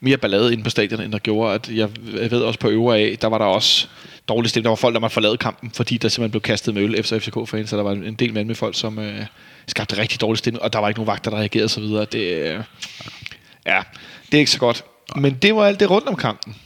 mere 0.00 0.16
ballade 0.16 0.52
inde 0.52 0.64
på 0.64 0.70
stadion, 0.70 1.00
end 1.00 1.12
der 1.12 1.18
gjorde. 1.18 1.54
At 1.54 1.68
jeg, 1.68 1.88
jeg 2.14 2.30
ved 2.30 2.42
også 2.42 2.60
på 2.60 2.68
øvre 2.68 2.98
af, 2.98 3.18
der 3.20 3.28
var 3.28 3.38
der 3.38 3.44
også 3.44 3.88
dårlig 4.28 4.50
stemning. 4.50 4.64
Der 4.64 4.70
var 4.70 4.76
folk, 4.76 4.94
der 4.94 5.00
måtte 5.00 5.14
forlade 5.14 5.36
kampen, 5.36 5.70
fordi 5.70 5.96
der 5.96 6.08
simpelthen 6.08 6.30
blev 6.30 6.40
kastet 6.40 6.74
med 6.74 6.82
øl 6.82 6.98
efter 6.98 7.18
FCK-fans, 7.18 7.70
så 7.70 7.76
der 7.76 7.82
var 7.82 7.92
en 7.92 8.14
del 8.14 8.34
mænd 8.34 8.46
med 8.46 8.54
folk, 8.54 8.78
som 8.78 8.98
øh, 8.98 9.26
skabte 9.66 9.98
rigtig 9.98 10.20
dårlig 10.20 10.38
stemning, 10.38 10.62
og 10.62 10.72
der 10.72 10.78
var 10.78 10.88
ikke 10.88 11.00
nogen 11.00 11.06
vagter, 11.06 11.30
der 11.30 11.38
reagerede 11.38 11.64
osv. 11.64 11.82
Det, 11.82 12.14
øh, 12.14 12.60
ja, 13.66 13.82
det 14.26 14.34
er 14.34 14.38
ikke 14.38 14.50
så 14.50 14.58
godt. 14.58 14.84
Men 15.16 15.34
det 15.34 15.56
var 15.56 15.66
alt 15.66 15.80
det 15.80 15.90
rundt 15.90 16.08
om 16.08 16.16
kampen. 16.16 16.56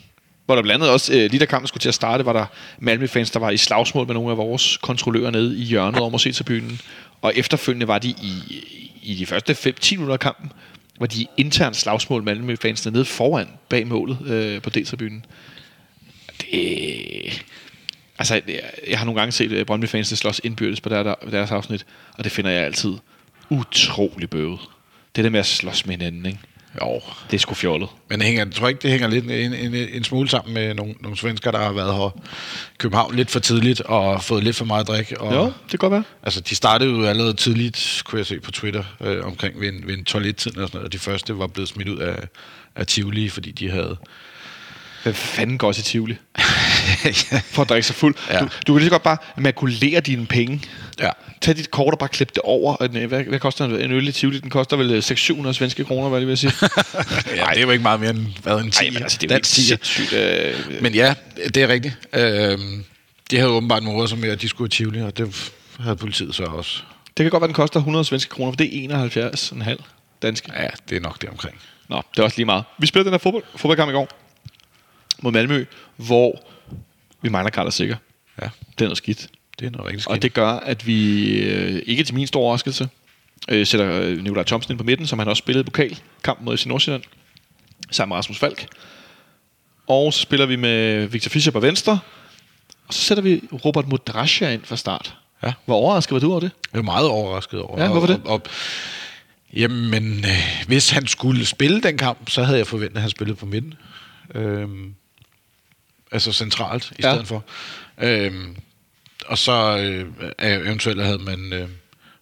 Hvor 0.46 0.54
der 0.54 0.62
blandt 0.62 0.82
andet 0.82 0.92
også, 0.92 1.12
øh, 1.12 1.30
lige 1.30 1.38
da 1.38 1.44
kampen 1.44 1.68
skulle 1.68 1.80
til 1.80 1.88
at 1.88 1.94
starte, 1.94 2.26
var 2.26 2.32
der 2.32 2.46
Malmø-fans, 2.78 3.30
der 3.30 3.40
var 3.40 3.50
i 3.50 3.56
slagsmål 3.56 4.06
med 4.06 4.14
nogle 4.14 4.30
af 4.30 4.36
vores 4.36 4.76
kontrollører 4.76 5.30
nede 5.30 5.58
i 5.58 5.62
hjørnet 5.62 6.00
om 6.00 6.14
at 6.14 6.20
se 6.20 6.32
til 6.32 6.44
byen. 6.44 6.80
Og 7.22 7.32
efterfølgende 7.36 7.88
var 7.88 7.98
de 7.98 8.08
i, 8.08 8.64
i 9.02 9.14
de 9.14 9.26
første 9.26 9.52
5-10 9.52 9.94
minutter 9.94 10.12
af 10.12 10.20
kampen, 10.20 10.52
var 11.00 11.06
de 11.06 11.20
i 11.20 11.28
internt 11.36 11.76
slagsmål 11.76 12.22
Malmø-fansene 12.22 12.92
nede 12.92 13.04
foran 13.04 13.48
bag 13.68 13.86
målet 13.86 14.18
øh, 14.26 14.62
på 14.62 14.70
D-tribunen. 14.70 15.24
Det... 16.40 17.44
Altså, 18.18 18.40
jeg, 18.88 18.98
har 18.98 19.04
nogle 19.04 19.20
gange 19.20 19.32
set 19.32 19.52
øh, 19.52 19.66
Brøndby-fansene 19.66 20.16
slås 20.16 20.40
indbyrdes 20.44 20.80
på 20.80 20.88
deres, 20.88 21.16
deres 21.30 21.50
afsnit, 21.50 21.86
og 22.18 22.24
det 22.24 22.32
finder 22.32 22.50
jeg 22.50 22.64
altid 22.64 22.94
utrolig 23.50 24.30
bøvet. 24.30 24.60
Det 25.16 25.24
der 25.24 25.30
med 25.30 25.40
at 25.40 25.46
slås 25.46 25.86
med 25.86 25.96
hinanden, 25.96 26.26
ikke? 26.26 26.38
Jo, 26.82 27.00
Det 27.30 27.36
er 27.36 27.38
sgu 27.38 27.54
fjollet. 27.54 27.88
men 28.08 28.18
det 28.18 28.26
hænger, 28.26 28.44
jeg 28.44 28.54
tror 28.54 28.68
ikke, 28.68 28.82
det 28.82 28.90
hænger 28.90 29.08
lidt 29.08 29.24
en, 29.24 29.54
en, 29.54 29.74
en 29.74 30.04
smule 30.04 30.28
sammen 30.28 30.54
med 30.54 30.74
nogle, 30.74 30.94
nogle 31.00 31.16
svensker, 31.16 31.50
der 31.50 31.58
har 31.58 31.72
været 31.72 31.94
her 31.94 32.16
i 32.74 32.76
København 32.78 33.14
lidt 33.16 33.30
for 33.30 33.40
tidligt 33.40 33.80
og 33.80 34.22
fået 34.22 34.44
lidt 34.44 34.56
for 34.56 34.64
meget 34.64 34.88
drik. 34.88 35.12
Og, 35.20 35.34
Jo, 35.34 35.44
det 35.44 35.52
kan 35.70 35.78
godt 35.78 35.90
være. 35.92 36.04
Altså, 36.22 36.40
de 36.40 36.54
startede 36.54 36.90
jo 36.90 37.04
allerede 37.04 37.34
tidligt, 37.34 38.02
kunne 38.04 38.18
jeg 38.18 38.26
se 38.26 38.40
på 38.40 38.50
Twitter, 38.50 38.84
øh, 39.00 39.24
omkring 39.26 39.60
ved 39.60 39.68
en, 39.68 39.86
ved 39.86 39.94
en 39.98 40.04
toilettid 40.04 40.58
og 40.58 40.68
sådan 40.68 40.76
noget, 40.78 40.86
og 40.86 40.92
de 40.92 40.98
første 40.98 41.38
var 41.38 41.46
blevet 41.46 41.68
smidt 41.68 41.88
ud 41.88 41.98
af, 41.98 42.16
af 42.76 42.86
Tivoli, 42.86 43.28
fordi 43.28 43.50
de 43.50 43.70
havde... 43.70 43.96
Hvad 45.06 45.14
fanden 45.14 45.58
går 45.58 45.68
også 45.68 45.80
i 45.80 45.82
Tivoli? 45.82 46.16
For 47.52 47.62
at 47.62 47.68
drikke 47.68 47.86
sig 47.86 47.96
fuld. 47.96 48.14
Ja. 48.30 48.38
Du, 48.38 48.48
du 48.66 48.72
kan 48.72 48.78
lige 48.78 48.86
så 48.86 48.90
godt 48.90 49.02
bare 49.02 49.16
makulere 49.36 50.00
dine 50.00 50.26
penge. 50.26 50.62
Ja. 51.00 51.10
Tag 51.40 51.56
dit 51.56 51.70
kort 51.70 51.92
og 51.92 51.98
bare 51.98 52.08
klip 52.08 52.28
det 52.28 52.38
over. 52.38 52.76
Den- 52.76 53.08
Hvad, 53.08 53.22
hvad 53.24 53.38
koster 53.38 53.64
en, 53.64 53.92
øl 53.92 54.08
i 54.08 54.12
Tivoli? 54.12 54.38
Den 54.40 54.50
koster 54.50 54.76
vel 54.76 54.90
øh, 54.92 55.02
600 55.02 55.54
svenske 55.54 55.84
kroner, 55.84 56.08
hvad 56.08 56.18
jeg 56.18 56.28
vil 56.28 56.38
sige. 56.38 56.52
ja, 57.36 57.44
det 57.50 57.56
er 57.56 57.60
jo 57.60 57.70
ikke 57.70 57.82
meget 57.82 58.00
mere 58.00 58.10
end, 58.10 58.26
hvad, 58.42 58.58
en 58.60 58.70
10, 58.70 58.82
Nej, 58.84 58.90
men 58.92 59.02
altså, 59.02 59.18
det 59.20 59.30
er 59.30 59.34
jo 59.36 59.40
sindssygt. 59.44 60.12
Øh, 60.12 60.82
Men 60.82 60.94
ja, 60.94 61.14
det 61.54 61.56
er 61.56 61.68
rigtigt. 61.68 61.98
Øh, 62.12 62.58
de 63.30 63.36
havde 63.36 63.50
åbenbart 63.50 63.82
modet 63.82 64.08
sig 64.10 64.18
med, 64.18 64.28
at 64.30 64.42
de 64.42 64.48
skulle 64.48 64.68
i 64.68 64.70
Tivoli, 64.70 65.00
og 65.00 65.18
det 65.18 65.52
havde 65.80 65.96
politiet 65.96 66.34
så 66.34 66.42
også. 66.44 66.82
det 67.16 67.24
kan 67.24 67.30
godt 67.30 67.40
være, 67.40 67.48
den 67.48 67.54
koster 67.54 67.80
100 67.80 68.04
svenske 68.04 68.30
kroner, 68.30 68.52
for 68.52 68.56
det 68.56 68.84
er 68.84 69.08
71,5 69.74 69.76
danske. 70.22 70.52
Ja, 70.56 70.68
det 70.88 70.96
er 70.96 71.00
nok 71.00 71.20
det 71.22 71.30
omkring. 71.30 71.54
Nå, 71.88 72.02
det 72.14 72.18
er 72.18 72.22
også 72.24 72.36
lige 72.36 72.46
meget. 72.46 72.64
Vi 72.78 72.86
spillede 72.86 73.04
den 73.06 73.12
her 73.14 73.18
fodbold, 73.18 73.44
fodboldkamp 73.56 73.90
i 73.90 73.92
går 73.92 74.08
mod 75.22 75.32
Malmø, 75.32 75.64
hvor 75.96 76.42
vi 77.22 77.28
mangler 77.28 77.50
Carter 77.50 77.70
Sikker. 77.70 77.96
Ja, 78.42 78.48
Det 78.78 78.80
er 78.84 78.84
noget 78.84 78.96
skidt. 78.98 79.28
det 79.60 79.66
er 79.66 79.70
noget 79.70 79.86
rigtig 79.86 80.02
skidt. 80.02 80.12
Og 80.16 80.22
det 80.22 80.32
gør, 80.34 80.48
at 80.48 80.86
vi 80.86 81.28
øh, 81.42 81.82
ikke 81.86 82.04
til 82.04 82.14
min 82.14 82.26
store 82.26 82.42
overraskelse 82.42 82.88
øh, 83.48 83.66
sætter 83.66 84.00
øh, 84.00 84.22
Nikolaj 84.22 84.44
Thomsen 84.44 84.72
ind 84.72 84.78
på 84.78 84.84
midten, 84.84 85.06
som 85.06 85.18
han 85.18 85.28
også 85.28 85.38
spillede 85.40 85.60
i 85.62 85.64
pokalkampen 85.64 86.44
mod 86.44 86.56
FC 86.56 86.66
Nordsjælland, 86.66 87.02
sammen 87.90 88.10
med 88.10 88.16
Rasmus 88.16 88.38
Falk. 88.38 88.66
Og 89.86 90.12
så 90.12 90.20
spiller 90.20 90.46
vi 90.46 90.56
med 90.56 91.06
Victor 91.06 91.28
Fischer 91.28 91.52
på 91.52 91.60
venstre, 91.60 91.98
og 92.88 92.94
så 92.94 93.00
sætter 93.00 93.22
vi 93.22 93.40
Robert 93.64 93.88
Modrasja 93.88 94.50
ind 94.52 94.64
fra 94.64 94.76
start. 94.76 95.14
Ja. 95.42 95.52
Hvor 95.64 95.74
overrasket 95.76 96.14
var 96.14 96.20
du 96.20 96.30
over 96.30 96.40
det? 96.40 96.50
Jeg 96.72 96.78
er 96.78 96.82
meget 96.82 97.08
overrasket 97.08 97.60
over. 97.60 97.82
Ja, 97.82 97.88
hvorfor 97.88 98.06
det? 98.06 98.20
Og, 98.24 98.32
og, 98.32 98.42
jamen, 99.52 100.18
øh, 100.24 100.64
hvis 100.66 100.90
han 100.90 101.06
skulle 101.06 101.46
spille 101.46 101.80
den 101.82 101.98
kamp, 101.98 102.30
så 102.30 102.42
havde 102.44 102.58
jeg 102.58 102.66
forventet, 102.66 102.96
at 102.96 103.00
han 103.02 103.10
spillede 103.10 103.36
på 103.36 103.46
midten. 103.46 103.74
Øhm, 104.34 104.94
altså 106.12 106.32
centralt 106.32 106.90
i 106.90 107.02
Ja. 107.02 107.12
stedet 107.12 107.26
for. 107.26 107.44
Øhm, 108.02 108.56
og 109.26 109.38
så 109.38 109.78
øh, 109.78 110.32
eventuelt 110.42 111.02
havde 111.02 111.18
man, 111.18 111.52
øh, 111.52 111.68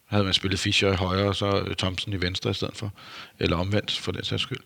havde 0.07 0.25
man 0.25 0.33
spillet 0.35 0.61
Fischer 0.61 0.93
i 0.93 0.97
højre, 0.97 1.29
og 1.29 1.37
så 1.37 1.61
øh, 1.67 1.75
Thompson 1.77 2.13
i 2.13 2.21
venstre 2.21 2.51
i 2.51 2.55
stedet 2.55 2.77
for. 2.77 2.93
Eller 3.41 3.57
omvendt, 3.57 3.91
for 3.91 4.13
den 4.13 4.25
sags 4.25 4.43
skyld. 4.43 4.59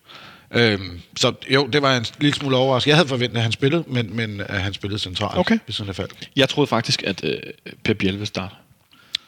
Øhm, 0.51 1.01
så 1.17 1.33
jo, 1.49 1.67
det 1.67 1.81
var 1.81 1.97
en 1.97 2.05
lille 2.19 2.35
smule 2.35 2.55
overrasket. 2.57 2.87
Jeg 2.87 2.95
havde 2.97 3.07
forventet, 3.07 3.37
at 3.37 3.43
han 3.43 3.51
spillede, 3.51 3.83
men, 3.87 4.15
men 4.15 4.41
at 4.41 4.61
han 4.61 4.73
spillede 4.73 4.99
centralt 4.99 5.37
Okay. 5.39 5.57
sådan 5.69 5.89
et 5.89 5.95
fald. 5.95 6.09
Jeg 6.35 6.49
troede 6.49 6.67
faktisk, 6.67 7.03
at 7.03 7.23
øh, 7.23 7.39
Per 7.83 7.93
Biel 7.93 8.11
ville 8.13 8.25
starte. 8.25 8.55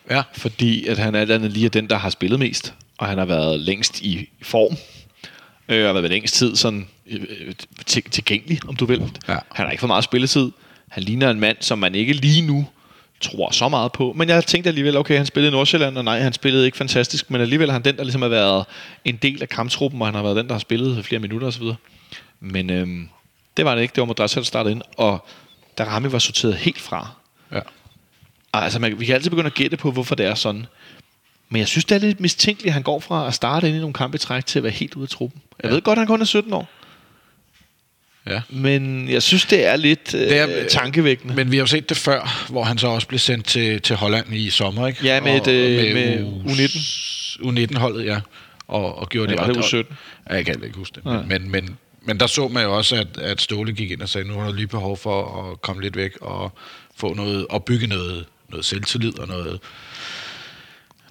Ja. 0.10 0.24
fordi 0.34 0.88
at 0.88 0.98
han 0.98 1.16
er 1.16 1.20
alt 1.20 1.32
andet 1.32 1.52
lige 1.52 1.66
er 1.66 1.70
den, 1.70 1.90
der 1.90 1.98
har 1.98 2.10
spillet 2.10 2.40
mest, 2.40 2.74
og 2.98 3.08
han 3.08 3.18
har 3.18 3.26
været 3.26 3.60
længst 3.60 4.00
i 4.02 4.30
form, 4.42 4.78
øh, 5.72 5.90
og 5.90 5.96
været 5.96 6.10
længst 6.10 6.36
tid 6.36 6.56
sådan 6.56 6.88
øh, 7.08 7.20
til, 7.86 8.04
tilgængelig, 8.04 8.60
om 8.68 8.76
du 8.76 8.86
vil. 8.86 9.00
Ja. 9.28 9.38
Han 9.52 9.66
har 9.66 9.70
ikke 9.70 9.80
for 9.80 9.88
meget 9.88 10.04
spilletid. 10.04 10.52
Han 10.90 11.04
ligner 11.04 11.30
en 11.30 11.40
mand, 11.40 11.58
som 11.60 11.80
man 11.80 11.96
ikke 11.96 12.14
lige 12.14 12.42
nu 12.48 12.68
tror 13.22 13.52
så 13.52 13.70
meget 13.70 13.92
på. 13.92 14.14
Men 14.14 14.30
jeg 14.30 14.46
tænkte 14.46 14.68
alligevel, 14.68 14.98
okay, 14.98 15.18
han 15.18 15.26
spillede 15.26 15.52
i 15.52 15.56
Nordsjælland, 15.56 15.98
og 15.98 16.04
nej, 16.04 16.20
han 16.20 16.34
spillede 16.34 16.66
ikke 16.66 16.78
fantastisk, 16.78 17.32
men 17.32 17.42
alligevel 17.42 17.70
er 17.70 17.74
han 17.74 17.82
den, 17.82 17.98
der 17.98 18.04
ligesom 18.04 18.22
har 18.22 18.30
været 18.30 18.66
en 19.06 19.16
del 19.16 19.42
af 19.42 19.50
kamptruppen, 19.50 20.02
og 20.02 20.08
han 20.08 20.16
har 20.16 20.24
været 20.24 20.36
den, 20.36 20.48
der 20.48 20.54
har 20.54 20.60
spillet 20.60 21.06
flere 21.06 21.20
minutter 21.20 21.48
osv. 21.48 21.64
Men 22.40 22.70
øhm, 22.70 23.10
det 23.58 23.66
var 23.66 23.76
det 23.76 23.82
ikke. 23.82 23.92
Det 23.92 24.02
var 24.02 24.06
Madrasja, 24.06 24.40
der 24.40 24.46
startede 24.46 24.72
ind, 24.72 24.82
og 24.98 25.26
Darami 25.78 26.12
var 26.12 26.20
sorteret 26.20 26.56
helt 26.56 26.82
fra. 26.82 27.08
ja. 27.52 27.60
Altså, 28.54 28.80
man, 28.80 29.00
vi 29.00 29.06
kan 29.06 29.16
altid 29.16 29.30
begynde 29.30 29.48
at 29.48 29.54
gætte 29.54 29.78
på, 29.78 29.92
hvorfor 29.92 30.16
det 30.16 30.26
er 30.26 30.36
sådan. 30.36 30.66
Men 31.52 31.60
jeg 31.60 31.68
synes, 31.68 31.86
det 31.86 31.96
er 31.96 32.00
lidt 32.00 32.20
mistænkeligt, 32.20 32.68
at 32.68 32.74
han 32.74 32.84
går 32.84 33.00
fra 33.00 33.28
at 33.28 33.34
starte 33.34 33.68
ind 33.68 33.78
i 33.78 33.80
nogle 33.80 33.94
kampe 33.94 34.16
i 34.16 34.20
træk 34.20 34.46
til 34.46 34.60
at 34.60 34.64
være 34.64 34.72
helt 34.74 34.94
ude 34.96 35.04
af 35.04 35.10
truppen. 35.10 35.42
Jeg 35.64 35.70
Ja. 35.70 35.74
ved 35.76 35.82
godt, 35.82 35.98
at 35.98 36.00
han 36.00 36.08
kun 36.08 36.22
er 36.22 36.26
17 36.26 36.54
år. 36.54 36.70
ja. 38.30 38.42
Men 38.50 39.10
jeg 39.10 39.24
synes, 39.24 39.46
det 39.46 39.66
er 39.66 39.76
lidt 39.76 40.14
øh, 40.14 40.22
Det 40.22 40.38
er, 40.38 40.44
er, 40.46 40.68
tankevækkende. 40.70 41.36
Men 41.36 41.52
vi 41.52 41.56
har 41.58 41.62
jo 41.64 41.68
set 41.68 41.90
det 41.90 41.98
før, 41.98 42.46
hvor 42.52 42.64
han 42.64 42.78
så 42.78 42.88
også 42.88 43.08
blev 43.08 43.20
sendt 43.20 43.46
til, 43.46 43.82
til 43.82 43.96
Holland 43.96 44.34
i 44.36 44.50
sommer, 44.50 44.88
ikke? 44.88 45.00
Ja, 45.04 45.22
med 45.22 45.36
et, 45.36 45.48
øh, 45.48 45.94
med 45.94 46.44
U19. 46.46 46.78
U19-holdet, 47.44 48.06
ja. 48.06 48.20
Og, 48.68 48.98
og 48.98 49.10
gjorde 49.10 49.32
Ja, 49.32 49.38
det. 49.38 49.48
var 49.48 49.54
det 49.54 49.74
og- 49.74 49.80
U17? 49.80 49.96
Ja, 50.30 50.36
jeg 50.36 50.46
kan 50.46 50.64
ikke 50.64 50.78
huske 50.78 50.96
det. 50.96 51.06
Men, 51.06 51.28
men, 51.28 51.52
men, 51.52 51.78
men 52.02 52.20
der 52.20 52.28
så 52.28 52.48
man 52.48 52.64
jo 52.64 52.78
også, 52.78 52.96
at, 52.96 53.18
at 53.18 53.42
Ståle 53.42 53.74
gik 53.74 53.92
ind 53.92 54.02
og 54.02 54.10
sagde, 54.10 54.28
nu 54.28 54.34
har 54.40 54.48
du 54.48 54.54
lige 54.54 54.68
behov 54.68 54.98
for 54.98 55.52
at 55.52 55.62
komme 55.62 55.82
lidt 55.82 55.96
væk 55.96 56.12
og 56.22 56.52
få 56.98 57.14
noget, 57.14 57.48
og 57.50 57.64
bygge 57.66 57.88
noget, 57.88 58.26
noget 58.50 58.66
selvtillid 58.66 59.20
og 59.20 59.28
noget, 59.28 59.60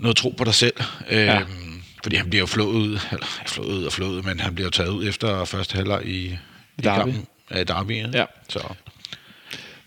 noget 0.00 0.16
tro 0.16 0.34
på 0.38 0.44
dig 0.44 0.54
selv. 0.54 0.74
Ja. 1.10 1.40
Øhm, 1.40 1.82
fordi 2.02 2.16
han 2.16 2.30
bliver 2.30 2.40
jo 2.40 2.46
flået 2.46 2.74
ud, 2.74 2.98
eller 3.12 3.26
flået 3.46 3.66
ud 3.68 3.84
og 3.84 3.92
flået, 3.92 4.24
men 4.24 4.40
han 4.40 4.54
bliver 4.54 4.66
jo 4.66 4.70
taget 4.70 4.88
ud 4.90 5.08
efter 5.08 5.44
første 5.44 5.76
halvleg 5.76 6.02
i, 6.06 6.10
i 6.26 6.36
Derby. 6.82 6.98
kampen. 6.98 7.26
Ja, 7.50 7.62
Derby, 7.62 7.90
ja. 7.96 8.08
Ja. 8.18 8.24
Så, 8.48 8.60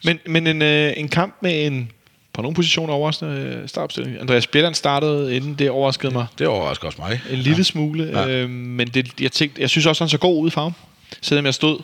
Men, 0.03 0.19
men 0.25 0.47
en, 0.47 0.61
øh, 0.61 0.93
en 0.97 1.09
kamp 1.09 1.35
med 1.41 1.67
en 1.67 1.91
på 2.33 2.41
nogle 2.41 2.55
positioner 2.55 2.93
overraskende 2.93 3.31
øh, 3.31 3.69
startopstilling. 3.69 4.19
Andreas 4.19 4.47
Bjelland 4.47 4.75
startede, 4.75 5.35
inden 5.35 5.53
det 5.53 5.69
overraskede 5.69 6.13
mig 6.13 6.25
Det 6.39 6.47
overrasker 6.47 6.85
også 6.87 7.01
mig. 7.01 7.21
en 7.29 7.37
lille 7.37 7.57
ja. 7.57 7.63
smule. 7.63 8.03
Ja. 8.03 8.27
Øh, 8.27 8.49
men 8.49 8.87
det, 8.87 9.21
jeg, 9.21 9.31
tænkte, 9.31 9.61
jeg 9.61 9.69
synes 9.69 9.85
også, 9.85 10.03
han 10.03 10.09
så 10.09 10.17
god 10.17 10.41
ud 10.43 10.47
i 10.47 10.51
farven. 10.51 10.75
Selvom 11.21 11.45
jeg 11.45 11.53
stod 11.53 11.79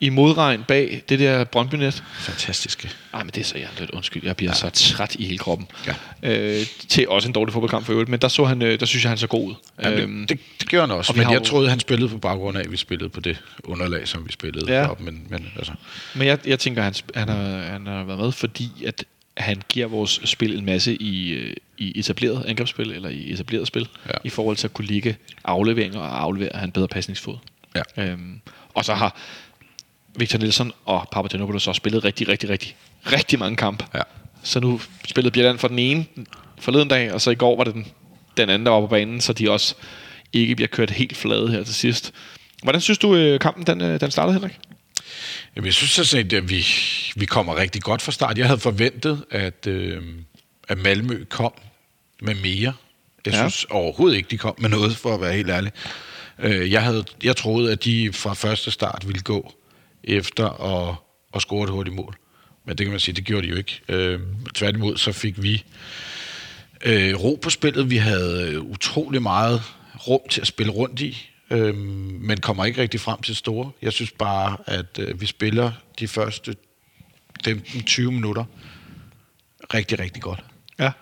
i 0.00 0.08
modregn 0.08 0.64
bag 0.68 1.02
det 1.08 1.18
der 1.18 1.44
Brøndby-net. 1.44 2.04
Fantastiske. 2.18 2.90
Ej, 3.14 3.22
men 3.22 3.30
det 3.34 3.40
er 3.40 3.44
så 3.44 3.58
jeg 3.58 3.68
lidt 3.78 3.90
undskyld. 3.90 4.24
Jeg 4.24 4.36
bliver 4.36 4.50
ja. 4.64 4.70
så 4.70 4.94
træt 4.94 5.14
i 5.14 5.24
hele 5.26 5.38
kroppen. 5.38 5.68
Ja. 5.86 5.94
Øh, 6.22 6.66
til 6.88 7.08
også 7.08 7.28
en 7.28 7.32
dårlig 7.34 7.52
fodboldkamp 7.52 7.86
for 7.86 7.92
øvrigt. 7.92 8.10
Men 8.10 8.20
der, 8.20 8.28
så 8.28 8.44
han, 8.44 8.62
øh, 8.62 8.80
der 8.80 8.86
synes 8.86 9.04
jeg, 9.04 9.10
han 9.10 9.18
så 9.18 9.26
god 9.26 9.48
ud. 9.48 9.54
Jamen, 9.82 9.98
Øhm, 10.00 10.26
det, 10.26 10.38
det, 10.60 10.68
gjorde 10.68 10.86
han 10.86 10.96
også, 10.96 11.12
og 11.12 11.18
men 11.18 11.30
jeg 11.30 11.38
jo- 11.40 11.44
troede, 11.44 11.68
han 11.70 11.80
spillede 11.80 12.08
på 12.10 12.18
baggrund 12.18 12.58
af, 12.58 12.62
at 12.62 12.72
vi 12.72 12.76
spillede 12.76 13.08
på 13.08 13.20
det 13.20 13.42
underlag, 13.64 14.08
som 14.08 14.26
vi 14.26 14.32
spillede 14.32 14.72
Ja. 14.72 14.80
deroppe, 14.80 15.04
men, 15.04 15.26
men 15.30 15.52
altså, 15.56 15.72
Men 16.14 16.26
jeg, 16.26 16.38
jeg 16.46 16.58
tænker, 16.58 16.82
han, 16.82 16.94
han, 17.14 17.28
har, 17.28 17.58
han 17.58 17.86
har 17.86 18.04
været 18.04 18.18
med, 18.20 18.32
fordi 18.32 18.70
at 18.86 19.04
han 19.36 19.62
giver 19.68 19.86
vores 19.86 20.20
spil 20.24 20.58
en 20.58 20.64
masse 20.64 20.94
i, 21.02 21.30
øh, 21.30 21.54
i 21.78 21.98
etableret 21.98 22.44
angrebsspil, 22.46 22.90
eller 22.92 23.08
i 23.08 23.32
etableret 23.32 23.66
spil, 23.66 23.88
Ja. 24.06 24.12
i 24.24 24.28
forhold 24.28 24.56
til 24.56 24.66
at 24.66 24.74
kunne 24.74 24.86
ligge 24.86 25.16
afleveringer 25.44 26.00
og 26.00 26.22
aflevere 26.22 26.50
han 26.54 26.70
bedre 26.72 26.88
pasningsfod. 26.88 27.36
ja. 27.74 27.82
Øhm, 28.04 28.40
og 28.74 28.84
så 28.84 28.94
har 28.94 29.16
Victor 30.16 30.38
Nielsen 30.38 30.72
og 30.84 31.08
Papagenopoulos 31.12 31.66
også 31.68 31.78
spillet 31.78 32.04
rigtig, 32.04 32.28
rigtig, 32.28 32.48
rigtig, 32.50 32.76
rigtig 33.12 33.38
mange 33.38 33.56
kampe. 33.56 33.84
Ja. 33.94 34.00
Så 34.42 34.60
nu 34.60 34.80
spillede 35.08 35.32
Bjelland 35.32 35.58
for 35.58 35.68
den 35.68 35.78
ene 35.78 36.06
forleden 36.60 36.88
dag, 36.88 37.12
og 37.12 37.20
så 37.20 37.30
i 37.30 37.34
går 37.34 37.56
var 37.56 37.64
det 37.64 37.74
den, 37.74 37.86
den 38.36 38.48
anden, 38.50 38.66
der 38.66 38.72
var 38.72 38.80
på 38.80 38.86
banen, 38.86 39.20
så 39.20 39.32
de 39.32 39.50
også 39.50 39.74
ikke 40.32 40.56
bliver 40.56 40.68
kørt 40.68 40.90
helt 40.90 41.16
flade 41.16 41.48
her 41.50 41.64
til 41.64 41.74
sidst. 41.74 42.12
Hvordan 42.62 42.80
synes 42.80 42.98
du, 42.98 43.14
øh, 43.16 43.40
kampen 43.40 43.66
den, 43.66 43.80
øh, 43.80 44.00
den 44.00 44.10
startede, 44.10 44.34
Henrik? 44.34 44.58
Jamen, 45.56 45.66
jeg 45.66 45.74
synes 45.74 45.90
sådan 45.90 46.06
set, 46.06 46.32
at 46.32 46.50
vi, 46.50 46.66
vi 47.16 47.26
kommer 47.26 47.56
rigtig 47.56 47.82
godt 47.82 48.02
fra 48.02 48.12
start. 48.12 48.38
Jeg 48.38 48.46
havde 48.46 48.60
forventet, 48.60 49.24
at, 49.30 49.66
øh, 49.66 50.02
at 50.68 50.78
Malmø 50.78 51.24
kom 51.24 51.52
med 52.22 52.34
mere. 52.34 52.72
Jeg 53.26 53.34
Ja. 53.34 53.42
ja. 53.42 53.48
synes 53.48 53.64
overhovedet 53.70 54.16
ikke, 54.16 54.28
de 54.30 54.38
kom 54.38 54.54
med 54.58 54.68
noget, 54.68 54.96
for 54.96 55.14
at 55.14 55.20
være 55.20 55.32
helt 55.32 55.50
ærlig. 55.50 55.72
Øh, 56.38 56.72
jeg, 56.72 56.82
havde, 56.82 57.04
jeg 57.24 57.36
troede, 57.36 57.72
at 57.72 57.84
de 57.84 58.12
fra 58.12 58.34
første 58.34 58.70
start 58.70 59.04
ville 59.06 59.22
gå 59.22 59.52
efter 60.06 60.48
at, 60.48 60.94
at 61.34 61.42
score 61.42 61.64
et 61.64 61.70
hurtigt 61.70 61.96
mål. 61.96 62.16
Men 62.64 62.78
det 62.78 62.86
kan 62.86 62.90
man 62.90 63.00
sige, 63.00 63.14
det 63.14 63.24
gjorde 63.24 63.46
de 63.46 63.50
jo 63.50 63.56
ikke. 63.56 63.80
Øh, 63.88 64.20
tværtimod 64.54 64.96
så 64.96 65.12
fik 65.12 65.42
vi 65.42 65.64
øh, 66.84 67.14
ro 67.14 67.38
på 67.42 67.50
spillet. 67.50 67.90
Vi 67.90 67.96
havde 67.96 68.52
øh, 68.52 68.62
utrolig 68.62 69.22
meget 69.22 69.62
rum 70.08 70.20
til 70.30 70.40
at 70.40 70.46
spille 70.46 70.72
rundt 70.72 71.00
i, 71.00 71.30
øh, 71.50 71.76
men 71.76 72.40
kommer 72.40 72.64
ikke 72.64 72.82
rigtig 72.82 73.00
frem 73.00 73.22
til 73.22 73.36
store. 73.36 73.70
Jeg 73.82 73.92
synes 73.92 74.12
bare, 74.12 74.56
at 74.66 74.98
øh, 74.98 75.20
vi 75.20 75.26
spiller 75.26 75.72
de 75.98 76.08
første 76.08 76.56
15-20 77.48 78.00
minutter 78.00 78.44
rigtig, 79.74 79.98
rigtig 79.98 80.22
godt. 80.22 80.44
Ja. 80.78 80.92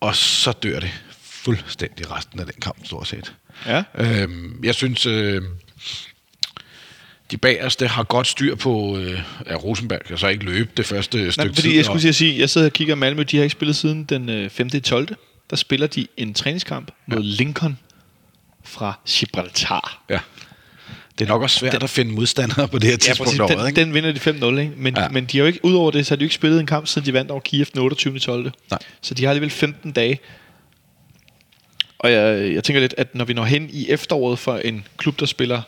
Og 0.00 0.16
så 0.16 0.52
dør 0.52 0.80
det 0.80 0.90
fuldstændig 1.20 2.10
resten 2.10 2.40
af 2.40 2.46
den 2.46 2.60
kamp, 2.60 2.86
stort 2.86 3.08
set. 3.08 3.34
Ja. 3.66 3.82
Øhm, 3.94 4.60
jeg 4.64 4.74
synes, 4.74 5.06
øh, 5.06 5.42
de 7.30 7.36
bagerste 7.36 7.86
har 7.88 8.02
godt 8.02 8.26
styr 8.26 8.54
på, 8.54 8.98
øh, 8.98 9.20
at 9.46 9.64
Rosenberg 9.64 10.00
kan 10.06 10.18
så 10.18 10.28
ikke 10.28 10.44
løbe 10.44 10.70
det 10.76 10.86
første 10.86 11.18
Nej, 11.18 11.30
stykke 11.30 11.54
fordi 11.54 11.68
tid. 11.68 11.76
jeg 11.76 11.84
skulle 11.84 12.08
og- 12.08 12.14
sige, 12.14 12.38
jeg 12.40 12.50
sidder 12.50 12.66
og 12.66 12.72
kigger 12.72 12.94
Malmø, 12.94 13.22
de 13.22 13.36
har 13.36 13.44
ikke 13.44 13.52
spillet 13.52 13.76
siden 13.76 14.04
den 14.04 14.28
øh, 14.28 14.50
5. 14.50 14.70
12. 14.70 15.08
Der 15.50 15.56
spiller 15.56 15.86
de 15.86 16.06
en 16.16 16.34
træningskamp 16.34 16.90
mod 17.06 17.22
Lincoln 17.22 17.78
fra 18.64 19.00
Gibraltar. 19.08 20.02
Ja. 20.10 20.18
Det 21.18 21.24
er 21.24 21.28
nok 21.28 21.42
også 21.42 21.58
svært 21.58 21.82
at 21.82 21.90
finde 21.90 22.12
modstandere 22.14 22.68
på 22.68 22.78
det 22.78 22.84
her 22.84 22.90
Ja, 22.92 22.96
tidspunkt 22.96 23.26
præcis. 23.28 23.38
ja, 23.40 23.46
Den, 23.46 23.58
over, 23.58 23.66
ikke? 23.66 23.80
den 23.80 23.94
vinder 23.94 24.12
de 24.12 24.20
5-0, 24.20 24.58
ikke? 24.58 24.72
Men, 24.76 24.94
ja. 24.96 25.02
Ja. 25.02 25.08
men 25.08 25.24
de 25.24 25.38
har 25.38 25.42
jo 25.42 25.46
ikke, 25.46 25.64
udover 25.64 25.90
det, 25.90 26.06
så 26.06 26.10
har 26.10 26.16
de 26.16 26.22
jo 26.22 26.24
ikke 26.26 26.34
spillet 26.34 26.60
en 26.60 26.66
kamp, 26.66 26.86
siden 26.86 27.06
de 27.06 27.12
vandt 27.12 27.30
over 27.30 27.40
Kiev 27.40 27.64
den 27.66 27.80
28. 27.80 28.18
12. 28.18 28.52
Nej. 28.70 28.78
Så 29.00 29.14
de 29.14 29.22
har 29.24 29.30
alligevel 29.30 29.50
15 29.50 29.92
dage. 29.92 30.18
Og 31.98 32.12
jeg, 32.12 32.52
jeg 32.54 32.64
tænker 32.64 32.80
lidt, 32.80 32.94
at 32.98 33.14
når 33.14 33.24
vi 33.24 33.32
når 33.32 33.44
hen 33.44 33.68
i 33.72 33.90
efteråret 33.90 34.38
for 34.38 34.56
en 34.56 34.84
klub, 34.96 35.20
der 35.20 35.26
spiller 35.26 35.62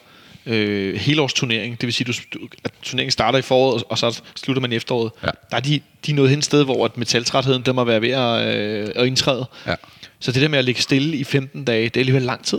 øh, 0.47 0.95
helårsturnering, 0.97 1.81
det 1.81 1.87
vil 1.87 1.93
sige, 1.95 2.13
du, 2.13 2.39
du- 2.39 2.49
at 2.65 2.73
turneringen 2.83 3.11
starter 3.11 3.39
i 3.39 3.43
foråret, 3.43 3.83
og 3.89 3.99
så 3.99 4.21
slutter 4.37 4.61
man 4.61 4.73
i 4.73 4.77
efteråret, 4.77 5.13
Ja. 5.23 5.29
der 5.51 5.57
er 5.57 5.61
de, 5.61 5.81
de 6.07 6.11
er 6.11 6.15
nået 6.15 6.31
hen 6.31 6.39
et 6.39 6.45
sted, 6.45 6.65
hvor 6.65 6.85
at 6.85 6.97
metaltrætheden, 6.97 7.63
der 7.63 7.73
må 7.73 7.85
være 7.85 8.01
ved 8.03 8.11
at, 8.11 8.57
øh, 8.57 8.89
at 8.97 9.07
indtræde. 9.07 9.47
Ja. 9.67 9.75
Så 10.21 10.33
det 10.33 10.43
der 10.43 10.49
med 10.49 10.59
at 10.59 10.65
ligge 10.65 10.83
stille 10.83 11.17
i 11.17 11.25
15 11.25 11.65
dage, 11.65 11.85
det 11.85 11.97
er 11.97 12.01
alligevel 12.01 12.23
lang 12.23 12.45
tid. 12.45 12.59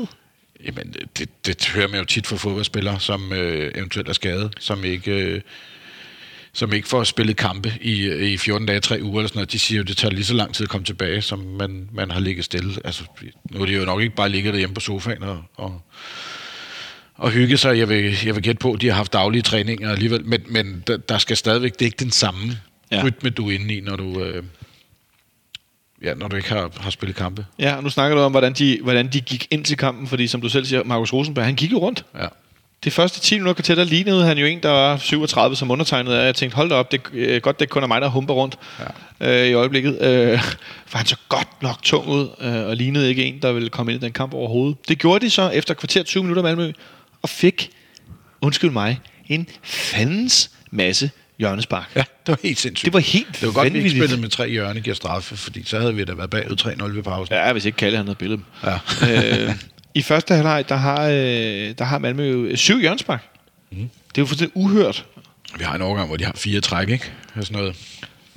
Jamen, 0.65 0.95
det, 1.17 1.29
det 1.45 1.65
hører 1.75 1.87
man 1.87 1.99
jo 1.99 2.05
tit 2.05 2.27
fra 2.27 2.35
fodboldspillere, 2.35 2.99
som 2.99 3.33
øh, 3.33 3.71
eventuelt 3.75 4.09
er 4.09 4.13
skadet, 4.13 4.53
som 4.59 4.83
ikke, 4.85 5.11
øh, 5.11 5.41
som 6.53 6.73
ikke 6.73 6.87
får 6.87 7.03
spillet 7.03 7.37
kampe 7.37 7.73
i, 7.81 8.01
øh, 8.01 8.29
i 8.31 8.37
14 8.37 8.67
dage, 8.67 8.79
3 8.79 8.99
uger 9.03 9.19
eller 9.19 9.27
sådan 9.27 9.37
noget. 9.37 9.51
De 9.51 9.59
siger 9.59 9.77
jo, 9.77 9.83
det 9.83 9.97
tager 9.97 10.13
lige 10.13 10.25
så 10.25 10.33
lang 10.33 10.53
tid 10.55 10.63
at 10.63 10.69
komme 10.69 10.85
tilbage, 10.85 11.21
som 11.21 11.39
man, 11.39 11.89
man 11.93 12.11
har 12.11 12.19
ligget 12.19 12.45
stille. 12.45 12.73
Altså, 12.85 13.03
nu 13.51 13.61
er 13.61 13.65
det 13.65 13.77
jo 13.77 13.85
nok 13.85 14.01
ikke 14.01 14.15
bare 14.15 14.29
ligget 14.29 14.53
derhjemme 14.53 14.73
på 14.73 14.81
sofaen 14.81 15.23
og, 15.23 15.43
og, 15.55 15.81
og 17.21 17.29
hygge 17.31 17.57
sig. 17.57 17.77
Jeg 17.77 17.89
vil, 17.89 18.17
jeg 18.25 18.35
vil 18.35 18.43
gætte 18.43 18.59
på, 18.59 18.71
at 18.73 18.81
de 18.81 18.87
har 18.87 18.95
haft 18.95 19.13
daglige 19.13 19.41
træninger 19.41 19.91
alligevel, 19.91 20.25
men, 20.25 20.41
men 20.49 20.83
der, 20.87 20.97
der 20.97 21.17
skal 21.17 21.37
stadigvæk, 21.37 21.73
det 21.73 21.81
er 21.81 21.85
ikke 21.85 22.03
den 22.03 22.11
samme 22.11 22.57
Ja. 22.91 23.03
rytme, 23.03 23.29
du 23.29 23.49
er 23.49 23.53
inde 23.55 23.73
i, 23.73 23.79
når 23.79 23.95
du, 23.95 24.23
øh, 24.23 24.43
ja, 26.03 26.13
når 26.13 26.27
du 26.27 26.35
ikke 26.35 26.49
har, 26.49 26.71
har 26.77 26.89
spillet 26.89 27.15
kampe. 27.15 27.45
Ja, 27.59 27.75
og 27.75 27.83
nu 27.83 27.89
snakker 27.89 28.17
du 28.17 28.23
om, 28.23 28.31
hvordan 28.31 28.53
de, 28.53 28.79
hvordan 28.83 29.07
de 29.07 29.21
gik 29.21 29.47
ind 29.51 29.65
til 29.65 29.77
kampen, 29.77 30.07
fordi 30.07 30.27
som 30.27 30.41
du 30.41 30.49
selv 30.49 30.65
siger, 30.65 30.83
Markus 30.83 31.13
Rosenberg, 31.13 31.45
han 31.45 31.55
gik 31.55 31.71
jo 31.71 31.77
rundt. 31.77 32.05
Ja. 32.19 32.27
Det 32.83 32.93
første 32.93 33.19
10 33.19 33.37
minutter 33.39 33.63
til, 33.63 33.77
der 33.77 33.83
lignede 33.83 34.25
han 34.25 34.37
jo 34.37 34.45
en, 34.45 34.59
der 34.63 34.69
var 34.69 34.97
37 34.97 35.55
som 35.55 35.71
undertegnet 35.71 36.13
af. 36.13 36.25
Jeg 36.25 36.35
tænkte, 36.35 36.55
hold 36.55 36.69
da 36.69 36.75
op, 36.75 36.91
det 36.91 37.01
er 37.05 37.09
øh, 37.13 37.41
godt, 37.41 37.59
det 37.59 37.69
kun 37.69 37.83
er 37.83 37.87
mig, 37.87 38.01
der 38.01 38.07
humper 38.07 38.33
rundt 38.33 38.57
ja. 39.19 39.43
øh, 39.43 39.49
i 39.49 39.53
øjeblikket. 39.53 40.01
Øh, 40.01 40.39
for 40.85 40.97
han 40.97 41.07
så 41.07 41.15
godt 41.29 41.61
nok 41.61 41.83
tung 41.83 42.07
ud, 42.07 42.29
øh, 42.41 42.67
og 42.67 42.75
lignede 42.75 43.09
ikke 43.09 43.23
en, 43.23 43.41
der 43.41 43.51
ville 43.51 43.69
komme 43.69 43.93
ind 43.93 44.03
i 44.03 44.05
den 44.05 44.13
kamp 44.13 44.33
overhovedet. 44.33 44.77
Det 44.87 44.99
gjorde 44.99 45.25
de 45.25 45.29
så 45.29 45.49
efter 45.49 45.73
kvarter 45.73 46.03
20 46.03 46.23
minutter 46.23 46.43
Malmø, 46.43 46.71
og 47.21 47.29
fik, 47.29 47.69
undskyld 48.41 48.71
mig, 48.71 48.99
en 49.27 49.47
fandens 49.63 50.51
masse 50.71 51.11
hjørnespark. 51.39 51.91
ja, 51.95 51.99
det 52.25 52.27
var 52.27 52.37
helt 52.43 52.59
sindssygt. 52.59 52.85
Det 52.85 52.93
var 52.93 52.99
helt 52.99 53.27
Det 53.41 53.47
var 53.47 53.53
godt, 53.53 53.65
at 53.67 53.73
vi 53.73 53.77
ikke 53.77 53.83
vanvittigt. 53.89 54.03
spillede 54.03 54.21
med 54.21 54.29
tre 54.29 54.49
hjørne 54.49 54.81
giver 54.81 54.95
straffe, 54.95 55.37
fordi 55.37 55.63
så 55.65 55.79
havde 55.79 55.95
vi 55.95 56.03
da 56.03 56.13
været 56.13 56.29
bagud 56.29 56.55
3-0 56.91 56.95
ved 56.95 57.03
pausen. 57.03 57.35
Ja, 57.35 57.51
hvis 57.51 57.65
ikke 57.65 57.75
Kalle 57.77 57.97
han 57.97 58.05
havde 58.05 58.15
billedet. 58.17 58.43
Ja. 58.63 58.77
øh, 59.47 59.55
I 59.95 60.01
første 60.01 60.33
halvleg, 60.33 60.69
der 60.69 60.75
har, 60.75 61.07
øh, 61.07 61.13
der 61.77 61.83
har 61.83 61.97
Malmø 61.97 62.49
jo 62.49 62.55
syv 62.55 62.79
hjørnespark. 62.79 63.27
Mm. 63.71 63.77
Det 63.77 63.87
er 64.17 64.21
jo 64.21 64.25
fuldstændig 64.25 64.57
uhørt. 64.57 65.05
Vi 65.57 65.63
har 65.63 65.75
en 65.75 65.81
overgang, 65.81 66.07
hvor 66.07 66.17
de 66.17 66.25
har 66.25 66.33
fire 66.35 66.61
træk, 66.61 66.89
ikke? 66.89 67.11
Sådan 67.35 67.57
noget. 67.57 67.75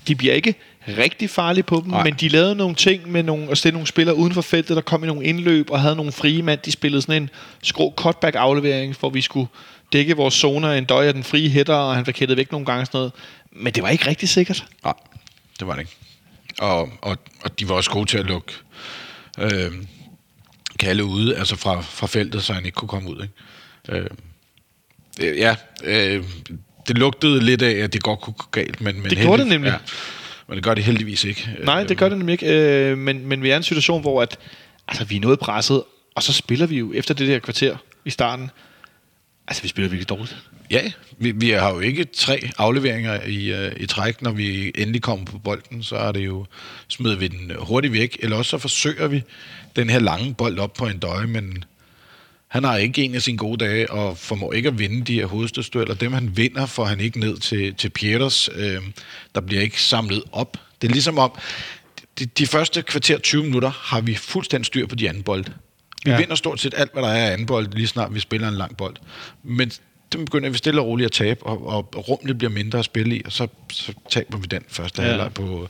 De 0.09 0.15
bliver 0.15 0.35
ikke 0.35 0.55
rigtig 0.89 1.31
farlige 1.31 1.65
på 1.65 1.81
dem, 1.85 1.91
Nej. 1.91 2.05
Men 2.05 2.15
de 2.15 2.29
lavede 2.29 2.55
nogle 2.55 2.75
ting 2.75 3.13
med 3.13 3.23
nogle, 3.23 3.51
at 3.51 3.59
stille 3.59 3.73
nogle 3.73 3.87
spillere 3.87 4.17
uden 4.17 4.35
for 4.35 4.43
feltet, 4.43 4.77
der 4.77 4.83
kom 4.83 5.05
i 5.05 5.07
nogle 5.07 5.25
indløb 5.25 5.71
og 5.71 5.81
havde 5.81 5.97
nogle 5.97 6.13
frie 6.13 6.43
mand. 6.43 6.61
De 6.65 6.73
spillede 6.73 7.03
sådan 7.03 7.23
en 7.23 7.31
skrå 7.63 7.95
cutback 7.97 8.37
aflevering, 8.37 8.97
hvor 9.01 9.11
vi 9.11 9.21
skulle 9.21 9.49
dække 9.93 10.17
vores 10.17 10.35
zoner, 10.35 10.73
en 10.73 10.85
døj 10.85 11.07
af 11.07 11.15
den 11.15 11.25
frie 11.25 11.49
hætter, 11.49 11.75
og 11.75 11.95
han 11.95 12.07
hættet 12.17 12.37
væk 12.37 12.53
nogle 12.53 12.67
gange 12.67 12.87
sådan 12.87 12.99
noget. 12.99 13.13
Men 13.53 13.73
det 13.73 13.83
var 13.83 13.89
ikke 13.89 14.07
rigtig 14.07 14.29
sikkert. 14.29 14.67
Nej, 14.85 14.95
det 15.59 15.67
var 15.67 15.73
det 15.73 15.81
ikke. 15.81 15.97
Og, 16.59 16.89
og, 17.03 17.19
og 17.45 17.61
de 17.61 17.69
var 17.69 17.75
også 17.75 17.91
gode 17.91 18.07
til 18.07 18.19
at 18.19 18.27
lukke 18.27 18.53
øh, 19.39 19.73
Kalle 20.79 21.05
ude, 21.05 21.37
altså 21.37 21.57
fra, 21.57 21.81
fra 21.81 22.07
feltet, 22.07 22.43
så 22.43 22.53
han 22.53 22.65
ikke 22.65 22.75
kunne 22.75 22.89
komme 22.89 23.11
ud. 23.11 23.23
Ikke? 23.23 24.01
Øh, 24.01 24.11
øh, 25.21 25.39
ja, 25.39 25.57
øh, 25.85 26.25
det 26.89 26.99
lugtede 26.99 27.41
lidt 27.41 27.63
af, 27.63 27.73
at 27.73 27.93
det 27.93 28.03
godt 28.03 28.21
kunne 28.21 28.35
gå 28.35 28.47
galt. 28.51 28.81
Men, 28.81 29.01
men 29.01 29.11
Det 29.11 29.19
gjorde 29.19 29.43
det 29.43 29.49
nemlig. 29.49 29.71
Ja, 29.71 29.77
men 30.49 30.57
det 30.57 30.65
gør 30.65 30.75
det 30.75 30.85
heldigvis 30.85 31.25
ikke. 31.25 31.49
Nej, 31.65 31.85
det 31.85 31.99
gør 31.99 32.09
det 32.09 32.19
nemlig 32.19 32.33
ikke. 32.33 32.47
Øh, 32.91 32.99
men, 32.99 33.27
men 33.27 33.43
vi 33.43 33.51
er 33.51 33.55
i 33.55 33.57
en 33.57 33.63
situation, 33.63 34.01
hvor 34.01 34.23
at, 34.23 34.39
altså, 34.89 35.05
vi 35.05 35.17
er 35.17 35.21
noget 35.21 35.39
presset, 35.39 35.83
og 36.15 36.23
så 36.23 36.33
spiller 36.33 36.67
vi 36.67 36.79
jo 36.79 36.93
efter 36.93 37.15
det 37.15 37.29
der 37.29 37.39
kvarter 37.39 37.77
i 38.05 38.11
starten. 38.11 38.51
Altså, 39.49 39.63
vi 39.63 39.69
spiller 39.69 39.89
virkelig 39.89 40.09
dårligt. 40.09 40.37
Ja, 40.71 40.93
vi, 41.19 41.31
vi 41.31 41.51
har 41.51 41.75
jo 41.75 41.81
ikke 41.81 42.05
tre 42.05 42.51
afleveringer 42.59 43.23
i, 43.27 43.67
uh, 43.67 43.73
i 43.77 43.87
træk, 43.87 44.23
når 44.23 44.33
vi 44.33 44.73
endelig 44.75 45.03
kommer 45.03 45.25
på 45.25 45.39
bolden, 45.39 45.83
så 45.83 45.97
er 45.97 46.13
det 46.13 46.27
jo, 46.27 46.47
smider 46.89 47.17
vi 47.17 47.29
den 47.29 47.53
hurtigt 47.59 47.93
væk, 47.93 48.19
eller 48.21 48.37
også 48.37 48.51
så 48.51 48.59
forsøger 48.59 49.09
vi 49.09 49.23
den 49.77 49.91
her 49.91 49.99
lange 49.99 50.35
bold 50.35 50.59
op 50.59 50.73
på 50.73 50.87
en 50.87 50.99
døje, 50.99 51.27
men 51.27 51.65
han 52.55 52.65
har 52.65 52.77
ikke 52.77 53.03
en 53.03 53.15
af 53.15 53.23
sine 53.23 53.39
gode 53.39 53.65
dage, 53.65 53.91
og 53.91 54.19
formår 54.19 54.53
ikke 54.53 54.69
at 54.69 54.79
vinde 54.79 55.05
de 55.05 55.15
her 55.15 55.27
hovedstødsdueller. 55.27 55.95
Dem 55.95 56.13
han 56.13 56.37
vinder, 56.37 56.67
får 56.67 56.85
han 56.85 57.01
ikke 57.01 57.21
ned 57.21 57.37
til, 57.37 57.75
til 57.75 57.89
Pieters. 57.89 58.49
Øh, 58.57 58.81
der 59.35 59.41
bliver 59.41 59.63
ikke 59.63 59.83
samlet 59.83 60.23
op. 60.33 60.57
Det 60.83 60.89
er 60.89 60.93
ligesom 60.93 61.19
om, 61.19 61.33
de, 62.19 62.27
de 62.27 62.47
første 62.47 62.83
kvarter 62.83 63.19
20 63.19 63.43
minutter 63.45 63.71
har 63.81 64.01
vi 64.01 64.15
fuldstændig 64.15 64.67
styr 64.67 64.87
på 64.87 64.95
de 64.95 65.09
anden 65.09 65.23
bold. 65.23 65.45
Vi 66.05 66.11
Ja. 66.11 66.17
vinder 66.17 66.35
stort 66.35 66.61
set 66.61 66.75
alt, 66.77 66.93
hvad 66.93 67.03
der 67.03 67.09
er 67.09 67.29
af 67.29 67.33
anden 67.33 67.47
bold, 67.47 67.69
lige 67.73 67.87
snart 67.87 68.15
vi 68.15 68.21
spiller 68.21 68.49
en 68.49 68.55
lang 68.55 68.77
bold. 68.77 68.97
Men 69.43 69.71
dem 70.13 70.25
begynder 70.25 70.51
vi 70.51 70.59
stille 70.59 70.81
og 70.81 70.87
roligt 70.87 71.07
at 71.07 71.13
tabe, 71.13 71.47
og, 71.47 71.67
og 71.67 72.09
rummet 72.09 72.39
bliver 72.39 72.51
mindre 72.51 72.79
at 72.79 72.85
spille 72.85 73.17
i, 73.17 73.23
og 73.25 73.33
så, 73.33 73.47
så 73.73 73.93
taber 74.11 74.39
vi 74.39 74.47
den 74.47 74.63
første 74.69 75.03
ja. 75.03 75.09
halvleg 75.09 75.35
på, 75.35 75.69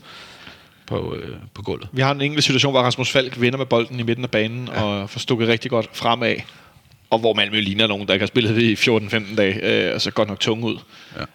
på, 0.87 1.15
øh, 1.15 1.37
på 1.55 1.63
gulvet. 1.63 1.89
Vi 1.93 2.03
har 2.03 2.11
en 2.11 2.21
enkelt 2.21 2.45
situation, 2.45 2.73
hvor 2.73 2.81
Rasmus 2.83 3.11
Falk 3.11 3.41
vinder 3.41 3.59
med 3.59 3.67
bolden 3.67 4.01
i 4.01 4.03
midten 4.03 4.25
af 4.25 4.31
banen, 4.31 4.69
ja. 4.73 4.83
og 4.83 5.11
får 5.11 5.19
stukket 5.19 5.49
rigtig 5.49 5.71
godt 5.71 5.89
fremad. 5.93 6.37
Og 7.11 7.19
hvor 7.19 7.35
Malmø 7.35 7.61
ligner 7.61 7.87
nogen, 7.87 8.07
der 8.07 8.13
ikke 8.15 8.23
har 8.23 8.27
spillet 8.27 8.59
i 8.59 8.75
14-15 8.75 9.35
dage, 9.37 9.87
øh, 9.89 9.95
og 9.95 10.01
så 10.01 10.11
godt 10.11 10.29
nok 10.29 10.41
tung 10.41 10.65
ud. 10.65 10.77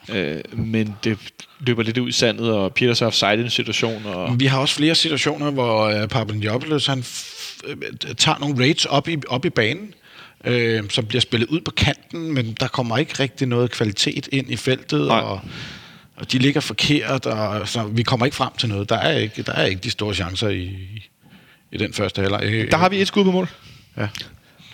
Ja. 0.09 0.19
Øh, 0.19 0.41
men 0.57 0.95
det 1.03 1.17
løber 1.59 1.83
lidt 1.83 1.97
ud 1.97 2.09
i 2.09 2.11
sandet, 2.11 2.51
og 2.53 2.73
Peters 2.73 3.01
er 3.01 3.05
offside 3.05 3.35
i 3.35 3.41
en 3.41 3.49
situation. 3.49 4.05
Og 4.05 4.39
Vi 4.39 4.45
har 4.45 4.59
også 4.59 4.75
flere 4.75 4.95
situationer, 4.95 5.51
hvor 5.51 6.01
uh, 6.01 6.07
Papadopoulos, 6.07 6.85
han 6.87 6.99
f- 6.99 7.61
øh, 7.67 7.75
tager 8.17 8.39
nogle 8.39 8.55
raids 8.63 8.85
op 8.85 9.07
i, 9.07 9.17
op 9.27 9.45
i 9.45 9.49
banen, 9.49 9.93
øh, 10.45 10.83
som 10.89 11.05
bliver 11.05 11.21
spillet 11.21 11.47
ud 11.47 11.61
på 11.61 11.71
kanten, 11.71 12.33
men 12.33 12.53
der 12.59 12.67
kommer 12.67 12.97
ikke 12.97 13.13
rigtig 13.19 13.47
noget 13.47 13.71
kvalitet 13.71 14.29
ind 14.31 14.51
i 14.51 14.55
feltet, 14.55 15.07
Nej. 15.07 15.19
og, 15.19 15.41
og 16.15 16.31
de 16.31 16.37
ligger 16.37 16.61
forkert, 16.61 17.25
og 17.25 17.67
så 17.67 17.83
vi 17.83 18.03
kommer 18.03 18.25
ikke 18.25 18.35
frem 18.35 18.51
til 18.57 18.69
noget. 18.69 18.89
Der 18.89 18.97
er 18.97 19.17
ikke, 19.17 19.41
der 19.43 19.51
er 19.53 19.65
ikke 19.65 19.81
de 19.81 19.89
store 19.89 20.13
chancer 20.15 20.49
i, 20.49 20.69
i 21.71 21.77
den 21.77 21.93
første 21.93 22.21
halvleg. 22.21 22.67
der 22.71 22.77
har 22.77 22.89
vi 22.89 23.01
et 23.01 23.07
skud 23.07 23.23
på 23.23 23.31
mål. 23.31 23.49
Ja. 23.97 24.07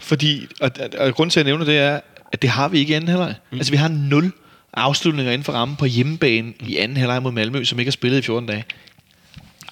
Fordi, 0.05 0.47
og, 0.61 0.71
og, 0.79 0.89
og 0.99 1.15
grunden 1.15 1.29
til, 1.31 1.39
at 1.39 1.45
jeg 1.45 1.51
nævner 1.51 1.65
det, 1.65 1.77
er, 1.77 1.99
at 2.31 2.41
det 2.41 2.49
har 2.49 2.67
vi 2.67 2.79
ikke 2.79 2.91
i 2.91 2.93
anden 2.95 3.07
halvleg. 3.09 3.35
Mm. 3.51 3.57
Altså, 3.57 3.71
vi 3.71 3.77
har 3.77 3.87
nul 3.87 4.31
afslutninger 4.73 5.31
inden 5.33 5.45
for 5.45 5.53
rammen 5.53 5.77
på 5.77 5.85
hjemmebane 5.85 6.53
i 6.59 6.77
anden 6.77 6.97
halvleg 6.97 7.21
mod 7.23 7.31
Malmø, 7.31 7.63
som 7.63 7.79
ikke 7.79 7.89
har 7.89 7.91
spillet 7.93 8.17
i 8.17 8.21
14 8.21 8.47
dage. 8.49 8.65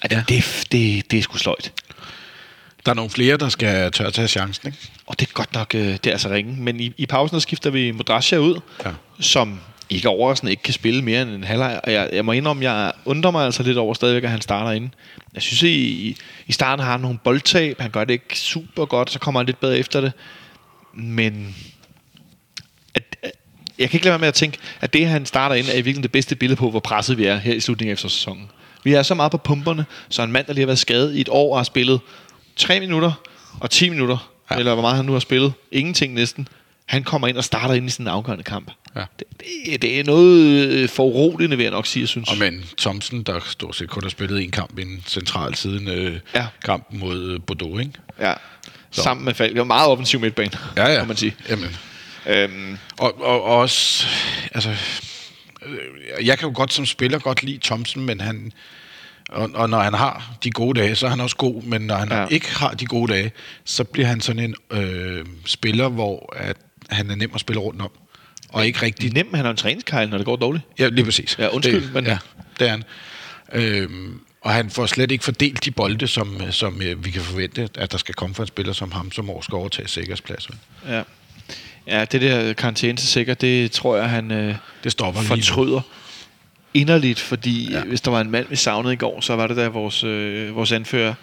Ej, 0.02 0.08
det, 0.08 0.24
det, 0.28 0.44
det, 0.72 1.10
det 1.10 1.18
er 1.18 1.22
sgu 1.22 1.38
sløjt. 1.38 1.72
Der 2.86 2.90
er 2.90 2.94
nogle 2.94 3.10
flere, 3.10 3.36
der 3.36 3.48
skal 3.48 3.92
tør 3.92 4.10
tage 4.10 4.28
chancen, 4.28 4.66
ikke? 4.68 4.78
Og 5.06 5.20
det 5.20 5.28
er 5.28 5.32
godt 5.32 5.54
nok, 5.54 5.74
øh, 5.74 5.80
det 5.86 6.06
er 6.06 6.10
altså 6.10 6.28
ringe. 6.30 6.56
Men 6.62 6.80
i, 6.80 6.92
i 6.96 7.06
pausen, 7.06 7.34
der 7.34 7.40
skifter 7.40 7.70
vi 7.70 7.90
Modrasja 7.90 8.36
ud, 8.38 8.60
Ja. 8.84 8.90
som 9.20 9.60
ikke 9.94 10.08
overraskende 10.08 10.50
ikke 10.50 10.62
kan 10.62 10.74
spille 10.74 11.02
mere 11.02 11.22
end 11.22 11.30
en 11.30 11.44
halvleg. 11.44 11.80
Og 11.84 11.92
jeg, 11.92 12.10
jeg 12.12 12.24
må 12.24 12.32
indrømme, 12.32 12.70
jeg 12.70 12.92
undrer 13.04 13.30
mig 13.30 13.44
altså 13.44 13.62
lidt 13.62 13.78
over 13.78 13.94
stadigvæk, 13.94 14.24
at 14.24 14.30
han 14.30 14.40
starter 14.40 14.70
ind. 14.70 14.90
Jeg 15.34 15.42
synes, 15.42 15.62
i, 15.62 16.16
i 16.46 16.52
starten 16.52 16.84
har 16.84 16.92
han 16.92 17.00
nogle 17.00 17.18
boldtab. 17.24 17.80
Han 17.80 17.90
gør 17.90 18.04
det 18.04 18.12
ikke 18.12 18.38
super 18.38 18.84
godt, 18.84 19.10
så 19.10 19.18
kommer 19.18 19.40
han 19.40 19.46
lidt 19.46 19.60
bedre 19.60 19.78
efter 19.78 20.00
det. 20.00 20.12
Men 20.94 21.56
at, 22.94 23.16
at, 23.22 23.32
jeg 23.78 23.90
kan 23.90 23.96
ikke 23.96 24.04
lade 24.04 24.12
være 24.12 24.18
med 24.18 24.28
at 24.28 24.34
tænke, 24.34 24.58
at 24.80 24.92
det, 24.92 25.06
han 25.06 25.26
starter 25.26 25.56
ind, 25.56 25.66
er 25.66 25.72
i 25.72 25.74
virkeligheden 25.74 26.02
det 26.02 26.12
bedste 26.12 26.36
billede 26.36 26.58
på, 26.58 26.70
hvor 26.70 26.80
presset 26.80 27.18
vi 27.18 27.24
er 27.24 27.36
her 27.36 27.54
i 27.54 27.60
slutningen 27.60 27.90
af 27.90 27.94
eftersæsonen. 27.94 28.50
Vi 28.84 28.92
er 28.92 29.02
så 29.02 29.14
meget 29.14 29.32
på 29.32 29.38
pumperne, 29.38 29.86
så 30.08 30.22
en 30.22 30.32
mand, 30.32 30.46
der 30.46 30.52
lige 30.52 30.62
har 30.62 30.66
været 30.66 30.78
skadet 30.78 31.14
i 31.14 31.20
et 31.20 31.28
år 31.28 31.52
og 31.52 31.58
har 31.58 31.64
spillet 31.64 32.00
3 32.56 32.80
minutter 32.80 33.12
og 33.60 33.70
10 33.70 33.88
minutter, 33.88 34.32
ja. 34.50 34.56
eller 34.56 34.72
hvor 34.74 34.82
meget 34.82 34.96
han 34.96 35.04
nu 35.04 35.12
har 35.12 35.18
spillet, 35.18 35.52
ingenting 35.72 36.14
næsten, 36.14 36.48
han 36.86 37.04
kommer 37.04 37.28
ind 37.28 37.36
og 37.36 37.44
starter 37.44 37.74
ind 37.74 37.86
i 37.86 37.90
sådan 37.90 38.04
en 38.06 38.08
afgørende 38.12 38.44
kamp. 38.44 38.70
Ja. 38.96 39.04
Det, 39.18 39.26
det, 39.66 39.82
det 39.82 40.00
er 40.00 40.04
noget 40.04 40.68
øh, 40.68 40.88
foruroligende, 40.88 41.56
vil 41.56 41.64
jeg 41.64 41.70
nok 41.70 41.86
sige, 41.86 42.00
jeg 42.00 42.08
synes. 42.08 42.30
Og 42.30 42.38
men 42.38 42.64
Thomsen, 42.78 43.22
der 43.22 43.40
stort 43.48 43.76
set 43.76 43.88
kun 43.90 44.02
har 44.02 44.10
spillet 44.10 44.42
en 44.42 44.50
kamp 44.50 44.78
i 44.78 44.82
en 44.82 45.02
central 45.06 45.54
siden 45.54 45.88
øh, 45.88 46.20
Ja. 46.34 46.46
kampen 46.64 46.98
mod 47.00 47.30
øh, 47.30 47.40
Bordeaux, 47.46 47.80
ikke? 47.80 47.92
Ja. 48.20 48.32
Sammen 48.90 49.24
med 49.24 49.34
Falk. 49.34 49.50
Det 49.52 49.58
var 49.58 49.64
meget 49.64 49.88
offensiv 49.88 50.20
midtbane, 50.20 50.50
Ja, 50.76 50.92
ja. 50.92 50.98
kan 50.98 51.08
man 51.08 51.16
sige. 51.16 51.34
Jamen. 51.48 51.76
Øhm, 52.26 52.78
Og, 52.98 53.20
og, 53.22 53.42
og 53.42 53.56
også, 53.56 54.06
altså, 54.54 54.70
øh, 55.66 56.26
jeg 56.26 56.38
kan 56.38 56.48
jo 56.48 56.54
godt 56.56 56.72
som 56.72 56.86
spiller 56.86 57.18
godt 57.18 57.42
lide 57.42 57.58
Thomsen, 57.64 58.04
men 58.06 58.20
han, 58.20 58.52
og, 59.28 59.50
og 59.54 59.70
når 59.70 59.80
han 59.80 59.94
har 59.94 60.36
de 60.44 60.50
gode 60.50 60.80
dage, 60.80 60.94
så 60.96 61.06
er 61.06 61.10
han 61.10 61.20
også 61.20 61.36
god, 61.36 61.62
men 61.62 61.80
når 61.80 61.94
han 61.94 62.08
ja. 62.12 62.26
ikke 62.30 62.54
har 62.56 62.70
de 62.74 62.86
gode 62.86 63.12
dage, 63.12 63.32
så 63.64 63.84
bliver 63.84 64.06
han 64.08 64.20
sådan 64.20 64.42
en 64.42 64.54
øh, 64.70 65.24
spiller, 65.46 65.88
hvor 65.88 66.34
at 66.36 66.56
han 66.90 67.10
er 67.10 67.14
nem 67.14 67.30
at 67.34 67.40
spille 67.40 67.60
rundt 67.60 67.80
om, 67.82 67.90
og 68.48 68.66
ikke 68.66 68.82
rigtig... 68.82 69.12
nem, 69.12 69.34
han 69.34 69.44
har 69.44 69.50
en 69.50 69.56
træningskejl, 69.56 70.08
når 70.08 70.16
det 70.16 70.24
går 70.24 70.36
dårligt. 70.36 70.64
Ja, 70.78 70.88
lige 70.88 71.04
præcis. 71.04 71.36
Ja, 71.38 71.48
undskyld, 71.48 71.82
det, 71.82 71.92
men- 71.94 72.06
Ja, 72.06 72.18
det 72.58 72.66
er 72.66 72.70
han. 72.70 72.84
Øhm, 73.52 74.20
og 74.40 74.52
han 74.52 74.70
får 74.70 74.86
slet 74.86 75.10
ikke 75.10 75.24
fordelt 75.24 75.64
de 75.64 75.70
bolde, 75.70 76.06
som, 76.06 76.40
som 76.50 76.82
øh, 76.82 77.04
vi 77.04 77.10
kan 77.10 77.22
forvente, 77.22 77.68
at 77.74 77.92
der 77.92 77.98
skal 77.98 78.14
komme 78.14 78.34
fra 78.34 78.42
en 78.42 78.46
spiller 78.46 78.72
som 78.72 78.92
ham, 78.92 79.12
som 79.12 79.30
år 79.30 79.40
skal 79.40 79.56
overtage 79.56 79.88
sikkerhedspladsen. 79.88 80.54
Ja. 80.88 81.02
Ja, 81.86 82.04
det 82.04 82.20
der 82.20 82.52
karantæne 82.52 82.96
til 82.98 83.08
sikkert, 83.08 83.40
det 83.40 83.70
tror 83.72 83.96
jeg, 83.96 84.10
han 84.10 84.30
øh, 84.30 84.54
Det 84.84 84.92
stopper 84.92 85.20
lige 85.20 85.28
fortryder 85.28 85.80
inderligt, 86.74 87.20
fordi. 87.20 87.70
Ja. 87.72 87.82
hvis 87.84 88.00
der 88.00 88.10
var 88.10 88.20
en 88.20 88.30
mand, 88.30 88.46
vi 88.50 88.56
savnede 88.56 88.94
i 88.94 88.96
går, 88.96 89.20
så 89.20 89.36
var 89.36 89.46
det 89.46 89.56
der 89.56 89.68
vores, 89.68 90.04
øh, 90.04 90.56
vores 90.56 90.72
anfører. 90.72 91.14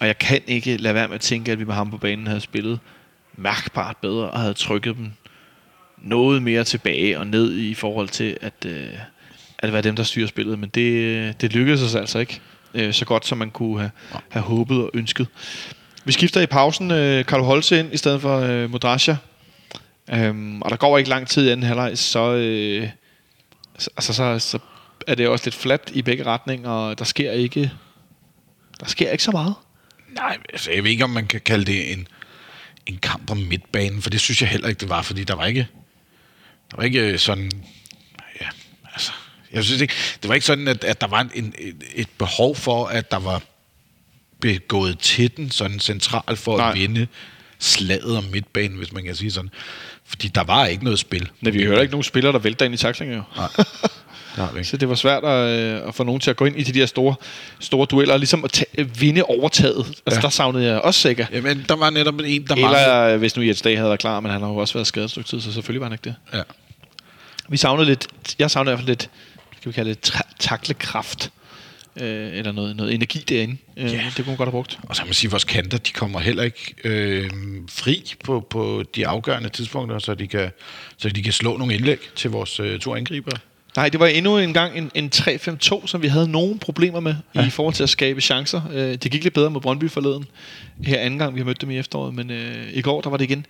Og 0.00 0.06
jeg 0.06 0.18
kan 0.18 0.40
ikke 0.46 0.76
lade 0.76 0.94
være 0.94 1.08
med 1.08 1.14
at 1.14 1.20
tænke, 1.20 1.52
at 1.52 1.58
vi 1.58 1.64
med 1.64 1.74
ham 1.74 1.90
på 1.90 1.96
banen 1.98 2.26
havde 2.26 2.40
spillet 2.40 2.78
mærkbart 3.36 3.96
bedre 3.96 4.30
og 4.30 4.40
havde 4.40 4.54
trykket 4.54 4.96
dem 4.96 5.10
noget 5.98 6.42
mere 6.42 6.64
tilbage 6.64 7.18
og 7.18 7.26
ned 7.26 7.56
i 7.56 7.74
forhold 7.74 8.08
til 8.08 8.36
at, 8.40 8.66
øh, 8.66 8.88
at 9.58 9.72
være 9.72 9.82
dem, 9.82 9.96
der 9.96 10.02
styrer 10.02 10.26
spillet. 10.26 10.58
Men 10.58 10.68
det, 10.68 10.92
øh, 10.92 11.32
det 11.40 11.52
lykkedes 11.52 11.82
os 11.82 11.94
altså 11.94 12.18
ikke 12.18 12.40
øh, 12.74 12.92
så 12.92 13.04
godt, 13.04 13.26
som 13.26 13.38
man 13.38 13.50
kunne 13.50 13.80
have, 13.80 13.90
have 14.28 14.42
håbet 14.42 14.78
og 14.78 14.90
ønsket. 14.94 15.26
Vi 16.04 16.12
skifter 16.12 16.40
i 16.40 16.46
pausen 16.46 16.90
øh, 16.90 17.24
Karl 17.24 17.42
Holse 17.42 17.78
ind 17.78 17.94
i 17.94 17.96
stedet 17.96 18.20
for 18.20 18.38
øh, 18.38 18.70
Modrasja. 18.70 19.16
Øhm, 20.12 20.62
og 20.62 20.70
der 20.70 20.76
går 20.76 20.98
ikke 20.98 21.10
lang 21.10 21.28
tid 21.28 21.48
i 21.48 21.50
anden 21.50 21.66
halvleg, 21.66 21.98
så, 21.98 22.34
øh, 22.34 22.88
så, 23.78 23.90
altså, 23.96 24.12
så, 24.12 24.38
så 24.38 24.58
er 25.06 25.14
det 25.14 25.28
også 25.28 25.46
lidt 25.46 25.54
fladt 25.54 25.90
i 25.94 26.02
begge 26.02 26.24
retninger, 26.24 26.70
og 26.70 26.98
der 26.98 27.04
sker 27.04 27.32
ikke, 27.32 27.72
der 28.80 28.86
sker 28.86 29.10
ikke 29.10 29.24
så 29.24 29.30
meget. 29.30 29.54
Nej, 30.14 30.38
altså, 30.52 30.70
jeg 30.70 30.84
ved 30.84 30.90
ikke, 30.90 31.04
om 31.04 31.10
man 31.10 31.26
kan 31.26 31.40
kalde 31.40 31.64
det 31.64 31.92
en, 31.92 32.08
en 32.86 32.98
kamp 32.98 33.30
om 33.30 33.36
midtbanen, 33.36 34.02
for 34.02 34.10
det 34.10 34.20
synes 34.20 34.42
jeg 34.42 34.48
heller 34.48 34.68
ikke, 34.68 34.80
det 34.80 34.88
var, 34.88 35.02
fordi 35.02 35.24
der 35.24 35.34
var 35.34 35.46
ikke, 35.46 35.68
der 36.70 36.76
var 36.76 36.84
ikke 36.84 37.18
sådan, 37.18 37.50
ja, 38.40 38.46
altså, 38.92 39.12
jeg 39.52 39.64
synes 39.64 39.80
ikke, 39.80 39.94
det 40.22 40.28
var 40.28 40.34
ikke 40.34 40.46
sådan, 40.46 40.68
at, 40.68 40.84
at 40.84 41.00
der 41.00 41.06
var 41.06 41.28
en, 41.34 41.54
et, 41.58 41.76
et 41.94 42.08
behov 42.18 42.56
for, 42.56 42.86
at 42.86 43.10
der 43.10 43.18
var 43.18 43.42
begået 44.40 44.98
til 44.98 45.36
den 45.36 45.50
sådan 45.50 45.80
centralt 45.80 46.38
for 46.38 46.56
Nej. 46.56 46.70
at 46.70 46.74
vinde 46.74 47.06
slaget 47.58 48.16
om 48.16 48.24
midtbanen, 48.24 48.78
hvis 48.78 48.92
man 48.92 49.04
kan 49.04 49.14
sige 49.14 49.30
sådan. 49.30 49.50
Fordi 50.04 50.28
der 50.28 50.44
var 50.44 50.66
ikke 50.66 50.84
noget 50.84 50.98
spil. 50.98 51.30
Men 51.40 51.54
vi 51.54 51.64
hører 51.64 51.80
ikke 51.80 51.92
nogen 51.92 52.04
spillere, 52.04 52.32
der 52.32 52.38
vælter 52.38 52.64
ind 52.64 52.74
i 52.74 52.76
taklinger 52.76 53.16
jo. 53.16 53.22
Nej, 54.36 54.48
ikke. 54.50 54.64
Så 54.64 54.76
det 54.76 54.88
var 54.88 54.94
svært 54.94 55.24
at, 55.24 55.58
øh, 55.58 55.88
at 55.88 55.94
få 55.94 56.04
nogen 56.04 56.20
til 56.20 56.30
at 56.30 56.36
gå 56.36 56.44
ind 56.44 56.56
i 56.58 56.62
de 56.62 56.80
der 56.80 56.86
store, 56.86 57.14
store 57.60 57.86
dueller, 57.90 58.14
og 58.14 58.20
ligesom 58.20 58.44
at 58.44 58.52
tage, 58.52 58.88
vinde 58.98 59.22
overtaget. 59.22 59.86
Altså, 59.86 60.02
ja. 60.14 60.20
Der 60.20 60.28
savnede 60.28 60.64
jeg 60.64 60.80
også 60.80 61.00
sikker. 61.00 61.26
Jamen, 61.32 61.64
der 61.68 61.76
var 61.76 61.90
netop 61.90 62.14
en, 62.24 62.46
der 62.46 62.56
manglede. 62.56 62.82
Eller 62.82 63.00
øh, 63.00 63.18
hvis 63.18 63.36
nu 63.36 63.42
Jens 63.42 63.62
Dag 63.62 63.76
havde 63.78 63.88
været 63.88 64.00
klar, 64.00 64.20
men 64.20 64.32
han 64.32 64.40
har 64.40 64.48
jo 64.48 64.56
også 64.56 64.74
været 64.74 64.86
skadet 64.86 65.04
et 65.04 65.10
stykke 65.10 65.28
tid, 65.28 65.40
så 65.40 65.52
selvfølgelig 65.52 65.80
var 65.80 65.86
han 65.86 65.92
ikke 65.92 66.04
det. 66.04 66.14
Ja. 66.38 66.42
Vi 67.48 67.56
savnede 67.56 67.86
lidt, 67.86 68.06
jeg 68.38 68.50
savnede 68.50 68.70
i 68.70 68.72
hvert 68.72 68.80
fald 68.80 68.88
lidt, 68.88 69.10
skal 69.60 69.68
vi 69.68 69.74
kalde 69.74 69.90
det, 69.94 70.10
tra- 70.14 70.34
taklekraft. 70.38 71.30
Øh, 72.00 72.30
eller 72.38 72.52
noget, 72.52 72.76
noget 72.76 72.94
energi 72.94 73.18
derinde. 73.28 73.56
Øh, 73.76 73.84
Ja. 73.84 73.90
Det 73.90 74.14
kunne 74.16 74.26
man 74.26 74.36
godt 74.36 74.46
have 74.46 74.50
brugt. 74.50 74.78
Og 74.82 74.96
så 74.96 75.02
kan 75.02 75.08
man 75.08 75.14
sige, 75.14 75.28
at 75.28 75.32
vores 75.32 75.44
kanter, 75.44 75.78
de 75.78 75.92
kommer 75.92 76.20
heller 76.20 76.42
ikke 76.42 76.74
øh, 76.84 77.30
fri 77.70 78.14
på, 78.24 78.46
på 78.50 78.82
de 78.94 79.06
afgørende 79.06 79.48
tidspunkter, 79.48 79.98
så 79.98 80.14
de 80.14 80.26
kan, 80.28 80.50
så 80.98 81.08
de 81.08 81.22
kan 81.22 81.32
slå 81.32 81.56
nogle 81.56 81.74
indlæg 81.74 81.98
til 82.16 82.30
vores 82.30 82.60
øh, 82.60 82.80
to 82.80 82.94
angriber. 82.94 83.30
Nej, 83.76 83.88
det 83.88 84.00
var 84.00 84.06
endnu 84.06 84.38
en 84.38 84.52
gang 84.52 84.78
en, 84.78 84.90
en 84.94 85.10
3-5-2, 85.14 85.86
som 85.86 86.02
vi 86.02 86.08
havde 86.08 86.28
nogle 86.28 86.58
problemer 86.58 87.00
med 87.00 87.14
ja. 87.34 87.46
i 87.46 87.50
forhold 87.50 87.74
til 87.74 87.82
at 87.82 87.88
skabe 87.88 88.20
chancer. 88.20 88.62
Øh, 88.72 88.94
det 88.94 89.10
gik 89.10 89.22
lidt 89.22 89.34
bedre 89.34 89.50
mod 89.50 89.60
Brøndby 89.60 89.90
forleden. 89.90 90.24
Her 90.84 90.98
anden 90.98 91.18
gang, 91.18 91.34
vi 91.34 91.40
har 91.40 91.44
mødt 91.44 91.60
dem 91.60 91.70
i 91.70 91.78
efteråret. 91.78 92.14
Men 92.14 92.30
øh, 92.30 92.68
i 92.72 92.82
går, 92.82 93.00
der 93.00 93.10
var 93.10 93.16
det 93.16 93.24
igen 93.24 93.46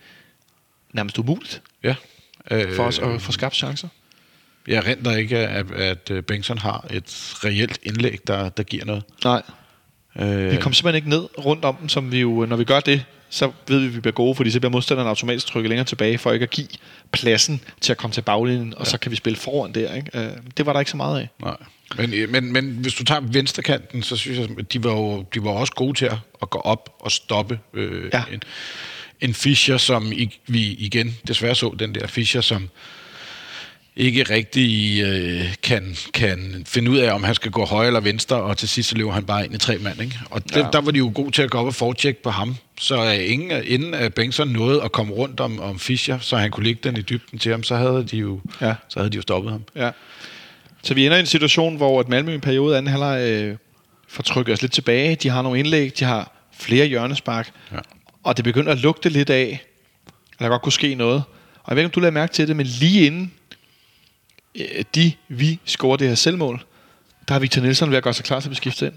nærmest 0.93 1.19
umuligt 1.19 1.61
Ja. 1.83 1.95
Øh, 2.51 2.75
for 2.75 2.83
os 2.83 2.99
at 2.99 3.21
få 3.21 3.31
skabt 3.31 3.55
chancer. 3.55 3.87
Jeg 4.67 4.85
renter 4.87 5.15
ikke, 5.15 5.37
at, 5.37 5.71
at 5.71 6.11
øh, 6.11 6.23
Bengtsson 6.23 6.57
har 6.57 6.87
et 6.91 7.33
reelt 7.43 7.79
indlæg, 7.83 8.19
der, 8.27 8.49
der 8.49 8.63
giver 8.63 8.85
noget. 8.85 9.03
Nej. 9.23 9.41
Øh, 10.19 10.51
Vi 10.51 10.57
kom 10.57 10.73
simpelthen 10.73 10.95
ikke 10.95 11.09
ned 11.09 11.45
rundt 11.45 11.65
om 11.65 11.75
dem, 11.75 11.89
som 11.89 12.11
vi 12.11 12.19
jo, 12.19 12.45
når 12.45 12.55
vi 12.55 12.63
gør 12.63 12.79
det, 12.79 13.05
så 13.35 13.51
ved 13.67 13.79
vi, 13.79 13.85
at 13.87 13.95
vi 13.95 13.99
bliver 13.99 14.13
gode, 14.13 14.35
fordi 14.35 14.51
så 14.51 14.59
bliver 14.59 14.71
modstanderen 14.71 15.09
automatisk 15.09 15.47
trykket 15.47 15.69
længere 15.69 15.85
tilbage, 15.85 16.17
for 16.17 16.31
ikke 16.31 16.43
at 16.43 16.49
give 16.49 16.67
pladsen 17.11 17.61
til 17.81 17.91
at 17.91 17.97
komme 17.97 18.13
til 18.13 18.21
baglinjen, 18.21 18.73
og 18.73 18.85
ja. 18.85 18.89
så 18.89 18.97
kan 18.97 19.11
vi 19.11 19.15
spille 19.15 19.37
foran 19.37 19.71
der. 19.73 19.93
Ikke? 19.95 20.09
Øh, 20.19 20.29
Det 20.57 20.65
var 20.65 20.73
der 20.73 20.79
ikke 20.79 20.91
så 20.91 20.97
meget 20.97 21.19
af. 21.19 21.29
Nej. 21.41 21.55
Men, 21.97 22.13
øh, 22.13 22.29
men, 22.29 22.53
men 22.53 22.65
hvis 22.81 22.93
du 22.93 23.03
tager 23.03 23.21
venstrekanten, 23.21 24.03
så 24.03 24.15
synes 24.15 24.39
jeg, 24.39 24.49
at 24.59 24.73
de 24.73 24.83
var, 24.83 24.91
jo, 24.91 25.25
de 25.33 25.43
var 25.43 25.51
også 25.51 25.73
gode 25.73 25.97
til 25.97 26.05
at, 26.05 26.17
at 26.41 26.49
gå 26.49 26.59
op 26.59 26.95
og 26.99 27.11
stoppe 27.11 27.59
øh, 27.73 28.09
Ja. 28.13 28.23
en, 28.31 28.41
en 29.21 29.33
Fischer, 29.33 29.77
som 29.77 30.11
i, 30.11 30.39
vi 30.47 30.63
igen 30.73 31.17
desværre 31.27 31.55
så, 31.55 31.75
den 31.79 31.95
der 31.95 32.07
Fischer, 32.07 32.41
som 32.41 32.69
ikke 33.97 34.23
rigtig 34.23 35.01
øh, 35.03 35.55
kan, 35.63 35.95
kan 36.13 36.63
finde 36.67 36.91
ud 36.91 36.97
af, 36.97 37.13
om 37.13 37.23
han 37.23 37.35
skal 37.35 37.51
gå 37.51 37.65
højre 37.65 37.87
eller 37.87 37.99
venstre, 37.99 38.35
og 38.35 38.57
til 38.57 38.69
sidst 38.69 38.89
så 38.89 38.95
løber 38.97 39.11
han 39.11 39.23
bare 39.25 39.45
ind 39.45 39.53
i 39.53 39.57
tre 39.57 39.77
mand. 39.77 40.01
Ikke? 40.01 40.19
Og 40.29 40.43
det, 40.43 40.55
Ja. 40.55 40.67
der 40.73 40.81
var 40.81 40.91
de 40.91 40.97
jo 40.97 41.11
gode 41.15 41.31
til 41.31 41.41
at 41.41 41.49
gå 41.49 41.57
op 41.57 41.65
og 41.67 41.75
fortjekke 41.75 42.23
på 42.23 42.29
ham, 42.29 42.55
så 42.79 42.95
er 42.95 43.11
ingen, 43.13 43.51
inden 43.65 43.93
at 43.93 44.13
Bengtsson 44.13 44.47
nåede 44.47 44.83
at 44.83 44.91
komme 44.91 45.13
rundt 45.13 45.39
om, 45.39 45.59
om 45.59 45.79
Fischer, 45.79 46.19
så 46.19 46.37
han 46.37 46.51
kunne 46.51 46.63
ligge 46.63 46.79
den 46.83 46.97
i 46.97 47.01
dybden 47.01 47.39
til 47.39 47.51
ham, 47.51 47.63
så 47.63 47.75
havde 47.75 48.03
de 48.11 48.17
jo, 48.17 48.41
Ja. 48.61 48.73
så 48.89 48.99
havde 48.99 49.09
de 49.11 49.15
jo 49.15 49.21
stoppet 49.21 49.51
ham. 49.51 49.63
Ja. 49.75 49.89
Så 50.83 50.93
vi 50.93 51.05
ender 51.05 51.17
i 51.17 51.19
en 51.19 51.25
situation, 51.25 51.75
hvor 51.77 51.99
at 51.99 52.09
Malmø 52.09 52.31
i 52.31 52.35
en 52.35 52.41
periode 52.41 52.77
anden 52.77 52.91
halvleg 52.91 53.21
øh, 53.29 53.55
får 54.07 54.23
trykket 54.23 54.53
os 54.53 54.61
lidt 54.61 54.71
tilbage. 54.73 55.15
De 55.15 55.29
har 55.29 55.41
nogle 55.41 55.59
indlæg, 55.59 55.99
de 55.99 56.05
har 56.05 56.31
flere 56.59 56.85
hjørnespark, 56.85 57.51
Ja. 57.71 57.77
og 58.23 58.37
det 58.37 58.43
begynder 58.43 58.71
at 58.71 58.77
lugte 58.77 59.09
lidt 59.09 59.29
af, 59.29 59.59
at 60.33 60.39
der 60.39 60.47
godt 60.49 60.61
kunne 60.61 60.73
ske 60.73 60.95
noget. 60.95 61.23
Og 61.63 61.69
jeg 61.69 61.75
ved 61.75 61.83
ikke, 61.83 61.87
om 61.87 61.91
du 61.91 61.99
lader 61.99 62.11
mærke 62.11 62.33
til 62.33 62.47
det, 62.47 62.55
men 62.55 62.65
lige 62.65 63.05
inden 63.05 63.31
de, 64.95 65.13
vi 65.27 65.59
scorer 65.65 65.97
det 65.97 66.07
her 66.07 66.15
selvmål, 66.15 66.63
der 67.27 67.33
har 67.33 67.39
Victor 67.39 67.61
Nielsen 67.61 67.89
ved 67.89 67.97
at 67.97 68.03
gøre 68.03 68.13
sig 68.13 68.25
klar 68.25 68.39
til 68.39 68.47
at 68.47 68.49
blive 68.49 68.55
skiftet 68.57 68.85
ind. 68.87 68.93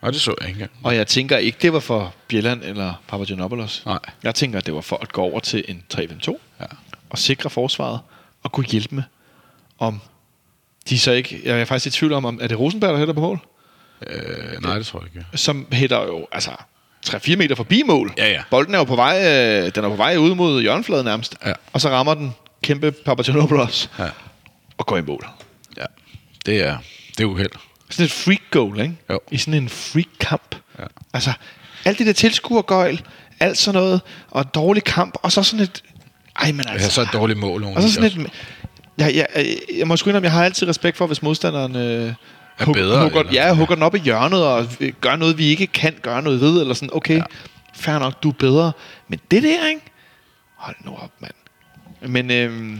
Og 0.00 0.12
det 0.12 0.20
så 0.20 0.34
jeg 0.40 0.48
ikke 0.48 0.56
engang. 0.56 0.70
Og 0.84 0.96
jeg 0.96 1.06
tænker 1.06 1.38
ikke, 1.38 1.58
det 1.62 1.72
var 1.72 1.80
for 1.80 2.14
Bjelland 2.28 2.62
eller 2.64 2.94
Papagenopoulos. 3.08 3.82
Nej. 3.86 3.98
Jeg 4.22 4.34
tænker, 4.34 4.58
at 4.58 4.66
det 4.66 4.74
var 4.74 4.80
for 4.80 4.96
at 5.02 5.12
gå 5.12 5.22
over 5.22 5.40
til 5.40 5.64
en 5.68 5.82
3-5-2 5.94 6.38
Ja. 6.60 6.64
og 7.10 7.18
sikre 7.18 7.50
forsvaret 7.50 8.00
og 8.42 8.52
kunne 8.52 8.66
hjælpe 8.66 8.94
med, 8.94 9.02
om 9.78 10.00
de 10.88 10.98
så 10.98 11.12
ikke... 11.12 11.40
Jeg 11.44 11.60
er 11.60 11.64
faktisk 11.64 11.86
i 11.96 11.98
tvivl 11.98 12.12
om, 12.12 12.24
om 12.24 12.38
er 12.42 12.46
det 12.46 12.58
Rosenberg, 12.58 12.92
der 12.92 12.98
hætter 12.98 13.14
på 13.14 13.20
mål? 13.20 13.38
Øh, 14.06 14.62
nej, 14.62 14.76
det 14.78 14.86
tror 14.86 15.00
jeg 15.00 15.08
ikke. 15.16 15.26
Som 15.38 15.66
hætter 15.72 16.02
jo, 16.02 16.26
altså, 16.32 16.50
3-4 17.06 17.36
meter 17.36 17.54
forbi 17.54 17.82
mål. 17.86 18.14
Ja, 18.18 18.28
ja. 18.30 18.42
Bolden 18.50 18.74
er 18.74 18.78
jo 18.78 18.84
på 18.84 18.96
vej, 18.96 19.16
øh, 19.18 19.74
den 19.74 19.84
er 19.84 19.88
på 19.88 19.96
vej 19.96 20.16
ud 20.16 20.34
mod 20.34 20.62
hjørnefladen 20.62 21.04
nærmest. 21.04 21.34
Ja. 21.46 21.52
Og 21.72 21.80
så 21.80 21.88
rammer 21.88 22.14
den 22.14 22.34
kæmpe 22.62 22.90
Papagenopoulos 22.92 23.90
Ja. 23.98 24.08
Og 24.80 24.86
går 24.86 24.96
i 24.96 25.00
mål. 25.02 25.26
ja. 25.76 25.84
Det 26.46 26.60
er, 26.66 26.78
det 27.16 27.20
er 27.20 27.24
uheld. 27.24 27.50
Sådan 27.90 28.04
et 28.06 28.12
freak 28.12 28.40
goal, 28.50 28.80
ikke? 28.80 28.94
Jo. 29.10 29.20
I 29.30 29.36
sådan 29.36 29.62
en 29.62 29.68
freak 29.68 30.06
kamp. 30.20 30.54
Ja. 30.78 30.84
Altså, 31.14 31.32
alt 31.84 31.98
det 31.98 32.06
der 32.06 32.12
tilskuergøjl, 32.12 33.02
alt 33.40 33.58
sådan 33.58 33.80
noget, 33.80 34.00
og 34.30 34.40
en 34.42 34.48
dårlig 34.54 34.84
kamp, 34.84 35.14
og 35.22 35.32
så 35.32 35.42
sådan 35.42 35.62
et... 35.62 35.82
Ej, 36.40 36.52
men 36.52 36.64
altså... 36.68 36.90
så 36.90 37.02
et 37.02 37.08
dårligt 37.12 37.38
mål. 37.38 37.64
og 37.64 37.82
så 37.82 37.92
sådan 37.92 38.06
et... 38.10 38.30
Jeg, 38.98 39.14
jeg, 39.14 39.26
jeg, 39.36 39.56
jeg 39.78 39.86
må 39.88 39.96
sgu 39.96 40.10
indrømme, 40.10 40.24
jeg 40.24 40.32
har 40.32 40.44
altid 40.44 40.68
respekt 40.68 40.96
for, 40.96 41.06
hvis 41.06 41.22
modstanderen 41.22 41.76
øh, 41.76 42.14
Er 42.58 42.64
hug- 42.64 42.74
bedre, 42.74 43.02
hugger, 43.02 43.20
eller? 43.20 43.32
ja, 43.32 43.54
hugger 43.54 43.74
den 43.74 43.82
op 43.82 43.94
i 43.94 43.98
hjørnet 43.98 44.44
og 44.46 44.66
øh, 44.80 44.92
gør 45.00 45.16
noget, 45.16 45.38
vi 45.38 45.44
ikke 45.46 45.66
kan 45.66 45.94
gøre 46.02 46.22
noget 46.22 46.40
ved, 46.40 46.60
eller 46.60 46.74
sådan, 46.74 46.90
okay, 46.92 47.16
ja. 47.16 47.22
fair 47.74 47.98
nok, 47.98 48.22
du 48.22 48.28
er 48.28 48.32
bedre. 48.32 48.72
Men 49.08 49.20
det 49.30 49.42
der, 49.42 49.68
ikke? 49.68 49.80
Hold 50.56 50.76
nu 50.84 50.90
op, 50.90 51.10
mand. 51.20 51.32
Men 52.12 52.30
øh, 52.30 52.78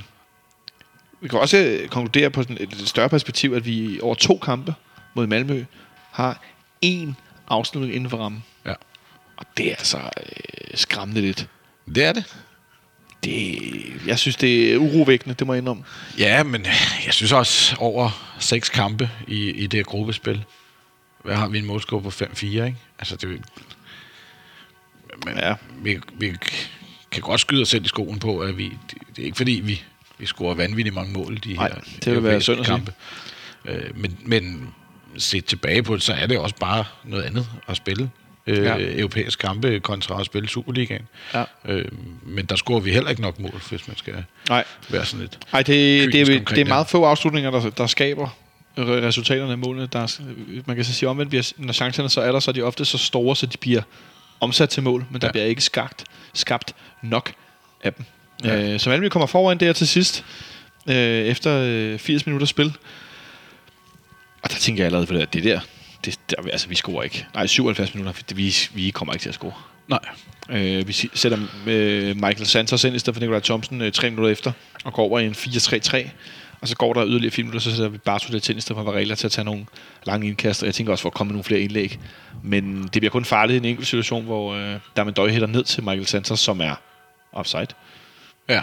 vi 1.20 1.28
kan 1.28 1.38
også 1.38 1.56
øh, 1.56 1.88
konkludere 1.88 2.30
på 2.30 2.42
sådan 2.42 2.56
et 2.60 2.88
større 2.88 3.08
perspektiv, 3.08 3.52
at 3.52 3.66
vi 3.66 4.00
over 4.00 4.14
to 4.14 4.38
kampe 4.38 4.74
mod 5.14 5.26
Malmø 5.26 5.64
har 6.10 6.42
én 6.84 7.12
afslutning 7.48 7.94
inden 7.94 8.10
for 8.10 8.16
rammen. 8.16 8.44
Ja. 8.66 8.74
Og 9.36 9.46
det 9.56 9.66
er 9.66 9.76
altså 9.76 9.98
øh, 9.98 10.76
skræmmende 10.78 11.20
lidt. 11.20 11.48
Det 11.94 12.04
er 12.04 12.12
det. 12.12 12.36
Det, 13.24 13.58
jeg 14.06 14.18
synes, 14.18 14.36
det 14.36 14.72
er 14.72 14.76
urovækkende, 14.76 15.34
det 15.34 15.46
må 15.46 15.52
jeg 15.52 15.60
indrømme. 15.60 15.84
Ja, 16.18 16.42
men 16.42 16.66
jeg 17.06 17.14
synes 17.14 17.32
også 17.32 17.76
over 17.78 18.34
seks 18.38 18.68
kampe 18.68 19.10
i, 19.28 19.50
i 19.50 19.66
det 19.66 19.78
her 19.78 19.84
gruppespil. 19.84 20.44
Hvad 21.24 21.34
har 21.34 21.48
vi 21.48 21.58
en 21.58 21.66
målscore 21.66 22.02
på 22.02 22.08
5-4, 22.08 22.44
ikke? 22.44 22.76
Altså, 22.98 23.16
det, 23.16 23.28
men 25.24 25.38
ja. 25.38 25.54
vi, 25.82 25.98
vi 26.14 26.32
kan 27.10 27.22
godt 27.22 27.40
skyde 27.40 27.62
os 27.62 27.68
selv 27.68 27.84
i 27.84 27.88
skoen 27.88 28.18
på, 28.18 28.38
at 28.38 28.58
vi, 28.58 28.64
det, 28.64 28.98
det 29.16 29.22
er 29.22 29.26
ikke 29.26 29.36
fordi, 29.36 29.52
vi, 29.64 29.82
vi 30.20 30.26
scorer 30.26 30.54
vanvittigt 30.54 30.94
mange 30.94 31.12
mål 31.12 31.32
i 31.32 31.38
de 31.38 31.54
Nej, 31.54 31.68
her 31.68 31.74
det 32.04 32.06
vil 32.06 32.14
være 32.14 32.32
europæiske 32.32 32.54
sige. 32.54 32.64
kampe. 32.64 32.92
Øh, 33.64 33.82
men, 33.94 34.18
men 34.24 34.68
set 35.18 35.44
tilbage 35.44 35.82
på 35.82 35.94
det, 35.94 36.02
så 36.02 36.12
er 36.12 36.26
det 36.26 36.38
også 36.38 36.56
bare 36.60 36.84
noget 37.04 37.22
andet 37.22 37.46
at 37.68 37.76
spille 37.76 38.10
øh, 38.46 38.64
Ja. 38.64 38.76
europæiske 38.78 39.40
kampe 39.40 39.80
kontra 39.80 40.20
at 40.20 40.26
spille 40.26 40.48
Superligaen. 40.48 41.02
Ja. 41.34 41.44
Øh, 41.64 41.84
men 42.22 42.44
der 42.44 42.56
scorer 42.56 42.80
vi 42.80 42.92
heller 42.92 43.10
ikke 43.10 43.22
nok 43.22 43.38
mål, 43.40 43.62
hvis 43.68 43.88
man 43.88 43.96
skal 43.96 44.24
Nej. 44.48 44.64
være 44.90 45.04
sådan 45.04 45.20
lidt... 45.20 45.38
Ej, 45.52 45.62
det, 45.62 45.66
det, 46.12 46.20
er, 46.20 46.24
omkring 46.24 46.46
det 46.48 46.50
er 46.50 46.54
det. 46.54 46.68
meget 46.68 46.86
få 46.86 47.04
afslutninger, 47.04 47.50
der, 47.50 47.70
der 47.70 47.86
skaber 47.86 48.28
re- 48.28 48.80
resultaterne 48.80 49.52
af 49.52 49.58
målene. 49.58 49.86
Der 49.86 49.98
er, 50.00 50.20
man 50.66 50.76
kan 50.76 50.84
så 50.84 50.92
sige 50.94 51.08
omvendt, 51.08 51.28
bliver, 51.30 51.52
når 51.56 51.72
chancerne 51.72 52.08
så 52.08 52.20
er 52.20 52.32
der, 52.32 52.40
så 52.40 52.50
er 52.50 52.52
de 52.52 52.62
ofte 52.62 52.84
så 52.84 52.98
store, 52.98 53.36
så 53.36 53.46
de 53.46 53.56
bliver 53.58 53.82
omsat 54.40 54.68
til 54.68 54.82
mål, 54.82 55.06
men 55.10 55.20
der 55.20 55.26
Ja. 55.26 55.32
bliver 55.32 55.44
ikke 55.46 55.62
skabt, 55.62 56.04
skabt 56.34 56.74
nok 57.02 57.32
af 57.84 57.92
dem. 57.92 58.04
Ja. 58.44 58.72
Øh, 58.72 58.80
så 58.80 58.90
Malmø 58.90 59.08
kommer 59.08 59.26
foran 59.26 59.60
der 59.60 59.72
til 59.72 59.88
sidst, 59.88 60.24
øh, 60.88 60.94
efter 60.96 61.62
øh, 61.66 61.98
80 61.98 62.26
minutter 62.26 62.46
spil. 62.46 62.76
Og 64.42 64.50
der 64.50 64.56
tænker 64.56 64.82
jeg 64.82 64.86
allerede 64.86 65.06
på 65.06 65.14
det, 65.14 65.20
at 65.20 65.32
det 65.32 65.44
der, 65.44 65.60
det, 66.04 66.18
der, 66.30 66.36
altså 66.52 66.68
vi 66.68 66.74
scorer 66.74 67.02
ikke. 67.02 67.26
Nej, 67.34 67.46
77 67.46 67.94
minutter, 67.94 68.22
det, 68.28 68.36
vi, 68.36 68.54
vi 68.74 68.90
kommer 68.90 69.12
ikke 69.12 69.22
til 69.22 69.28
at 69.28 69.34
score. 69.34 69.52
Nej. 69.88 70.00
Øh, 70.50 70.88
vi 70.88 70.92
sætter 70.92 71.38
øh, 71.66 72.16
Michael 72.16 72.46
Santos 72.46 72.84
ind 72.84 72.96
i 72.96 72.98
stedet 72.98 73.14
for 73.14 73.20
Nikolaj 73.20 73.40
Thomsen 73.40 73.82
øh, 73.82 73.92
tre 73.92 74.10
minutter 74.10 74.30
efter, 74.30 74.52
og 74.84 74.92
går 74.92 75.02
over 75.02 75.18
i 75.18 75.26
en 75.26 75.32
4-3-3. 75.32 76.08
Og 76.60 76.68
så 76.68 76.76
går 76.76 76.92
der 76.92 77.06
yderligere 77.06 77.30
fire 77.30 77.44
minutter, 77.44 77.60
så 77.60 77.76
sætter 77.76 77.88
vi 77.88 77.98
Bartolet 77.98 78.42
til 78.42 78.56
i 78.56 78.60
stedet 78.60 78.76
for 78.76 78.92
Varela 78.92 79.14
til 79.14 79.26
at 79.26 79.32
tage 79.32 79.44
nogle 79.44 79.66
lange 80.04 80.26
indkast, 80.26 80.62
og 80.62 80.66
jeg 80.66 80.74
tænker 80.74 80.92
også 80.92 81.02
for 81.02 81.08
at 81.08 81.14
komme 81.14 81.28
med 81.28 81.34
nogle 81.34 81.44
flere 81.44 81.60
indlæg. 81.60 81.98
Men 82.42 82.82
det 82.82 82.92
bliver 82.92 83.10
kun 83.10 83.24
farligt 83.24 83.54
i 83.54 83.58
en 83.58 83.64
enkelt 83.64 83.88
situation, 83.88 84.24
hvor 84.24 84.54
øh, 84.54 84.76
der 84.96 85.04
med 85.04 85.12
døj 85.12 85.30
hætter 85.30 85.48
ned 85.48 85.64
til 85.64 85.82
Michael 85.82 86.06
Santos, 86.06 86.40
som 86.40 86.60
er 86.60 86.74
offside. 87.32 87.66
Ja. 88.54 88.62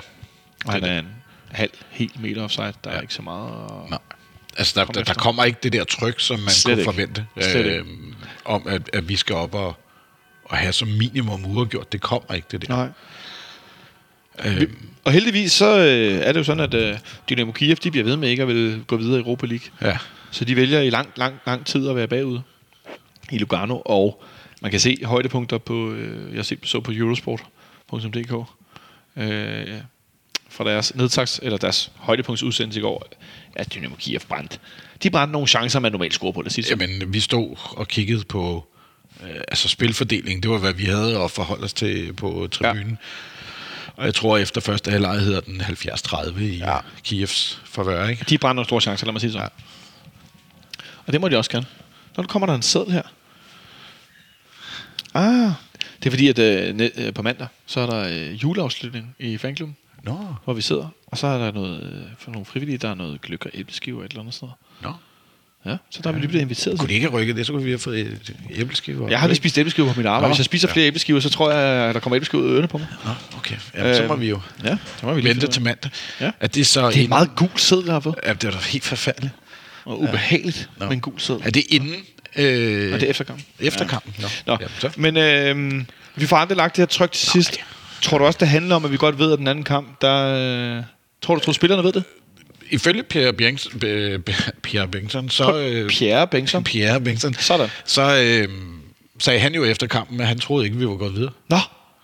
Og 0.66 0.74
han 0.74 0.84
er 0.84 1.00
en 1.00 1.08
halv, 1.52 1.72
helt 1.90 2.22
meter 2.22 2.44
offside. 2.44 2.74
Der 2.84 2.90
er 2.90 2.96
Ja. 2.96 3.02
ikke 3.02 3.14
så 3.14 3.22
meget. 3.22 3.52
at- 3.84 3.90
Nej. 3.90 4.00
Altså, 4.58 4.80
der, 4.80 4.86
der, 4.92 5.04
der 5.04 5.14
kommer 5.14 5.44
ikke 5.44 5.60
det 5.64 5.74
der 5.74 5.84
tryk, 5.84 6.20
som 6.20 6.40
man 6.40 6.50
Slet 6.50 6.64
kunne 6.74 6.80
ikke. 6.82 6.84
forvente, 6.92 7.26
Slet 7.40 7.66
ikke. 7.66 7.70
øh, 7.78 7.86
om 8.46 8.68
at, 8.68 8.90
at 8.94 9.10
vi 9.10 9.16
skal 9.16 9.36
op 9.36 9.56
og, 9.56 9.76
og 10.46 10.58
have 10.58 10.74
som 10.74 10.88
minimum 10.88 11.46
uafgjort. 11.46 11.92
Det 11.92 12.02
kommer 12.02 12.34
ikke, 12.34 12.48
det 12.52 12.68
der. 12.68 12.76
Nej. 12.76 12.90
Øh, 14.46 14.68
Og 15.06 15.12
heldigvis 15.12 15.52
så 15.52 15.78
øh, 15.80 16.14
er 16.28 16.32
det 16.32 16.40
jo 16.40 16.44
sådan, 16.44 16.64
at 16.64 16.74
øh, 16.74 16.98
Dynamo 17.30 17.52
Kiev 17.52 17.76
de 17.76 17.92
bliver 17.92 18.04
ved 18.04 18.16
med 18.18 18.30
ikke 18.30 18.42
at 18.42 18.48
vil 18.48 18.84
gå 18.88 18.98
videre 18.98 19.18
i 19.20 19.22
Europa 19.22 19.46
League. 19.46 19.68
ja. 19.82 19.98
Så 20.32 20.46
de 20.46 20.56
vælger 20.56 20.82
i 20.82 20.90
lang, 20.90 21.10
lang, 21.16 21.36
lang 21.46 21.66
tid 21.66 21.90
at 21.90 21.96
være 21.96 22.08
bagud 22.08 22.40
i 23.32 23.38
Lugano, 23.38 23.82
og 23.86 24.24
man 24.62 24.72
kan 24.72 24.80
se 24.80 24.98
højdepunkter 25.04 25.58
på, 25.58 25.92
øh, 25.92 26.36
jeg 26.36 26.46
så 26.64 26.80
på 26.80 26.92
eurosport.dk, 26.96 28.50
øh, 29.18 29.82
fra 30.50 30.64
deres 30.64 30.96
nedtags, 30.96 31.40
eller 31.44 31.58
deres 31.58 31.92
højdepunktsudsendelse 31.96 32.80
i 32.80 32.82
går, 32.82 33.08
at 33.56 33.74
Dynamo 33.74 33.96
Kiev 33.96 34.20
brændt. 34.30 34.60
De 35.04 35.10
brændte 35.10 35.32
nogle 35.32 35.48
chancer, 35.48 35.80
man 35.80 35.92
normalt 35.92 36.14
scorer 36.14 36.32
på 36.32 36.42
det 36.42 36.52
sidste. 36.52 36.70
Jamen, 36.80 37.14
vi 37.14 37.20
stod 37.20 37.56
og 37.78 37.88
kiggede 37.88 38.24
på 38.24 38.68
øh, 39.24 39.42
altså 39.48 39.70
spilfordeling. 39.70 40.44
Det 40.44 40.52
var, 40.52 40.58
hvad 40.58 40.74
vi 40.74 40.86
havde 40.86 41.24
at 41.24 41.32
forholde 41.32 41.64
os 41.64 41.74
til 41.74 42.14
på 42.14 42.48
tribunen. 42.52 42.98
Og 43.96 44.06
jeg 44.06 44.16
tror, 44.16 44.38
efter 44.38 44.62
første 44.62 44.92
halvleg 44.92 45.20
hedder 45.20 45.40
den 45.42 45.62
70-30 45.62 46.40
i 46.40 46.58
Ja. 46.58 46.72
ja. 46.74 46.80
Kievs 47.04 47.62
forvør, 47.66 48.08
ikke? 48.08 48.26
De 48.30 48.38
brænder 48.38 48.54
nogle 48.54 48.66
store 48.66 48.82
chancer, 48.82 49.06
lad 49.06 49.12
mig 49.12 49.22
sige 49.22 49.32
sådan. 49.32 49.50
Ja. 49.58 49.64
Og 51.06 51.14
det 51.14 51.22
må 51.22 51.28
de 51.30 51.38
også 51.38 51.52
gerne. 51.52 51.66
Når 52.18 52.24
der 52.24 52.28
kommer 52.28 52.46
der 52.46 52.56
en 52.56 52.62
seddel 52.62 52.92
her. 52.94 53.02
Ah, 55.14 55.52
det 56.00 56.06
er 56.06 56.10
fordi, 56.10 56.28
at 56.28 56.40
øh, 56.40 56.90
øh, 56.98 57.14
på 57.14 57.22
mandag, 57.22 57.48
så 57.66 57.80
er 57.80 57.86
der 57.90 58.08
øh, 58.10 58.34
juleafslutning 58.44 59.16
i 59.20 59.38
fanklubben, 59.38 59.76
Nå, 60.04 60.18
hvor 60.44 60.54
vi 60.54 60.62
sidder. 60.62 60.88
Og 61.08 61.18
så 61.18 61.28
er 61.28 61.38
der 61.38 61.52
noget, 61.52 61.84
øh, 61.84 62.02
for 62.20 62.32
nogle 62.32 62.46
frivillige, 62.46 62.78
der 62.78 62.90
er 62.90 62.96
noget 62.96 63.22
gløk 63.22 63.46
og 63.46 63.52
æbleskiver 63.54 64.04
et 64.04 64.10
eller 64.10 64.20
andet 64.22 64.34
sted. 64.36 64.48
nå. 64.84 64.92
Ja, 65.66 65.78
så 65.90 66.00
der 66.04 66.10
er 66.10 66.14
vi 66.14 66.20
lige 66.20 66.28
blevet 66.30 66.42
inviteret 66.42 66.80
Kunne 66.80 66.90
de 66.90 66.94
ikke 66.94 67.08
have 67.10 67.20
rykket 67.20 67.36
det, 67.36 67.46
så 67.46 67.54
kunne 67.54 67.64
vi 67.64 67.70
have 67.70 67.80
fået 67.80 68.00
et 68.00 68.36
æbleskiver. 68.52 69.10
Jeg 69.10 69.20
har 69.20 69.28
lige 69.28 69.36
spist 69.36 69.58
æbleskiver 69.58 69.94
på 69.94 70.00
mit 70.00 70.06
arbejde. 70.06 70.22
Nå, 70.24 70.28
Hvis 70.28 70.38
jeg 70.40 70.46
spiser 70.46 70.68
ja. 70.68 70.74
flere 70.74 70.88
æbleskiver, 70.88 71.20
så 71.20 71.30
tror 71.30 71.52
jeg, 71.52 71.90
at 71.90 71.96
der 71.96 72.02
kommer 72.02 72.16
æbleskiver 72.16 72.44
ud 72.44 72.48
af 72.50 72.54
ørerne 72.54 72.68
på 72.68 72.78
mig. 72.78 72.88
Nå, 73.06 73.12
okay. 73.38 73.56
Jamen, 73.76 73.96
så 73.96 74.04
må 74.08 74.14
Øhm, 74.14 74.22
vi 74.22 74.30
jo 74.30 74.40
Ja, 74.64 74.78
så 75.00 75.06
må 75.06 75.14
vi 75.14 75.22
lige 75.22 75.30
vente 75.30 75.48
til 75.48 75.62
mandag. 75.62 75.92
Ja. 76.22 76.32
Er 76.40 76.48
det 76.48 76.68
så 76.68 76.88
det. 76.90 76.98
Er 76.98 77.02
en 77.04 77.10
meget 77.10 77.30
gul 77.36 77.50
seddel, 77.56 77.86
jeg 77.86 77.94
har 77.94 78.00
fået. 78.00 78.16
Ja, 78.26 78.34
det 78.34 78.44
er 78.44 78.52
da 78.52 78.58
helt 78.58 78.84
forfærdeligt. 78.84 79.34
Og 79.86 80.02
ubehageligt 80.02 80.70
Nå. 80.78 80.86
med 80.86 80.94
en 80.94 81.02
gul 81.02 81.20
seddel. 81.20 81.42
Er 81.46 81.50
det 81.50 81.64
inden? 81.70 81.96
Øh, 82.38 82.94
Og 82.94 83.00
det 83.00 83.06
er 83.06 83.10
efter 83.10 83.24
kampen. 83.24 83.46
efter 83.60 83.88
kampen? 83.88 84.16
Nå. 84.20 84.28
Nå, 84.46 84.58
så. 84.80 84.90
men 84.98 85.18
øh, 85.18 85.84
vi 86.16 86.26
får 86.28 86.38
aldrig 86.38 86.58
lagt 86.58 86.76
det 86.76 86.82
her 86.82 86.86
tryk 86.88 87.12
til 87.12 87.30
sidst. 87.32 87.60
Tror 88.02 88.18
du 88.18 88.26
også, 88.26 88.38
det 88.40 88.48
handler 88.48 88.76
om, 88.76 88.86
at 88.86 88.92
vi 88.92 88.98
godt 88.98 89.20
ved, 89.20 89.34
at 89.34 89.40
den 89.40 89.48
anden 89.48 89.64
kamp, 89.64 90.02
der... 90.02 90.78
Øh, 90.78 90.84
tror 91.22 91.36
du, 91.36 91.42
tror 91.42 91.54
spillerne 91.54 91.84
ved 91.84 91.92
det? 91.94 92.04
Ifølge 92.72 93.04
Pierre 93.04 93.34
Bengtsson, 93.34 93.80
Pierre 94.64 94.88
Bengtsson, 94.88 95.30
så... 95.30 95.58
Øh, 95.60 95.90
Pierre 95.90 96.28
Bengtsson. 96.28 96.64
Pierre 96.64 97.02
Bengtsson. 97.02 97.34
Sådan. 97.34 97.70
Så 97.86 98.02
øh, 98.24 98.48
sagde 99.20 99.40
han 99.40 99.56
jo 99.56 99.64
efter 99.64 99.88
kampen, 99.88 100.22
at 100.22 100.28
han 100.28 100.40
troede 100.40 100.66
ikke, 100.66 100.78
vi 100.78 100.88
var 100.88 100.96
gået 100.96 101.14
videre. 101.16 101.32
Nå, 101.50 101.58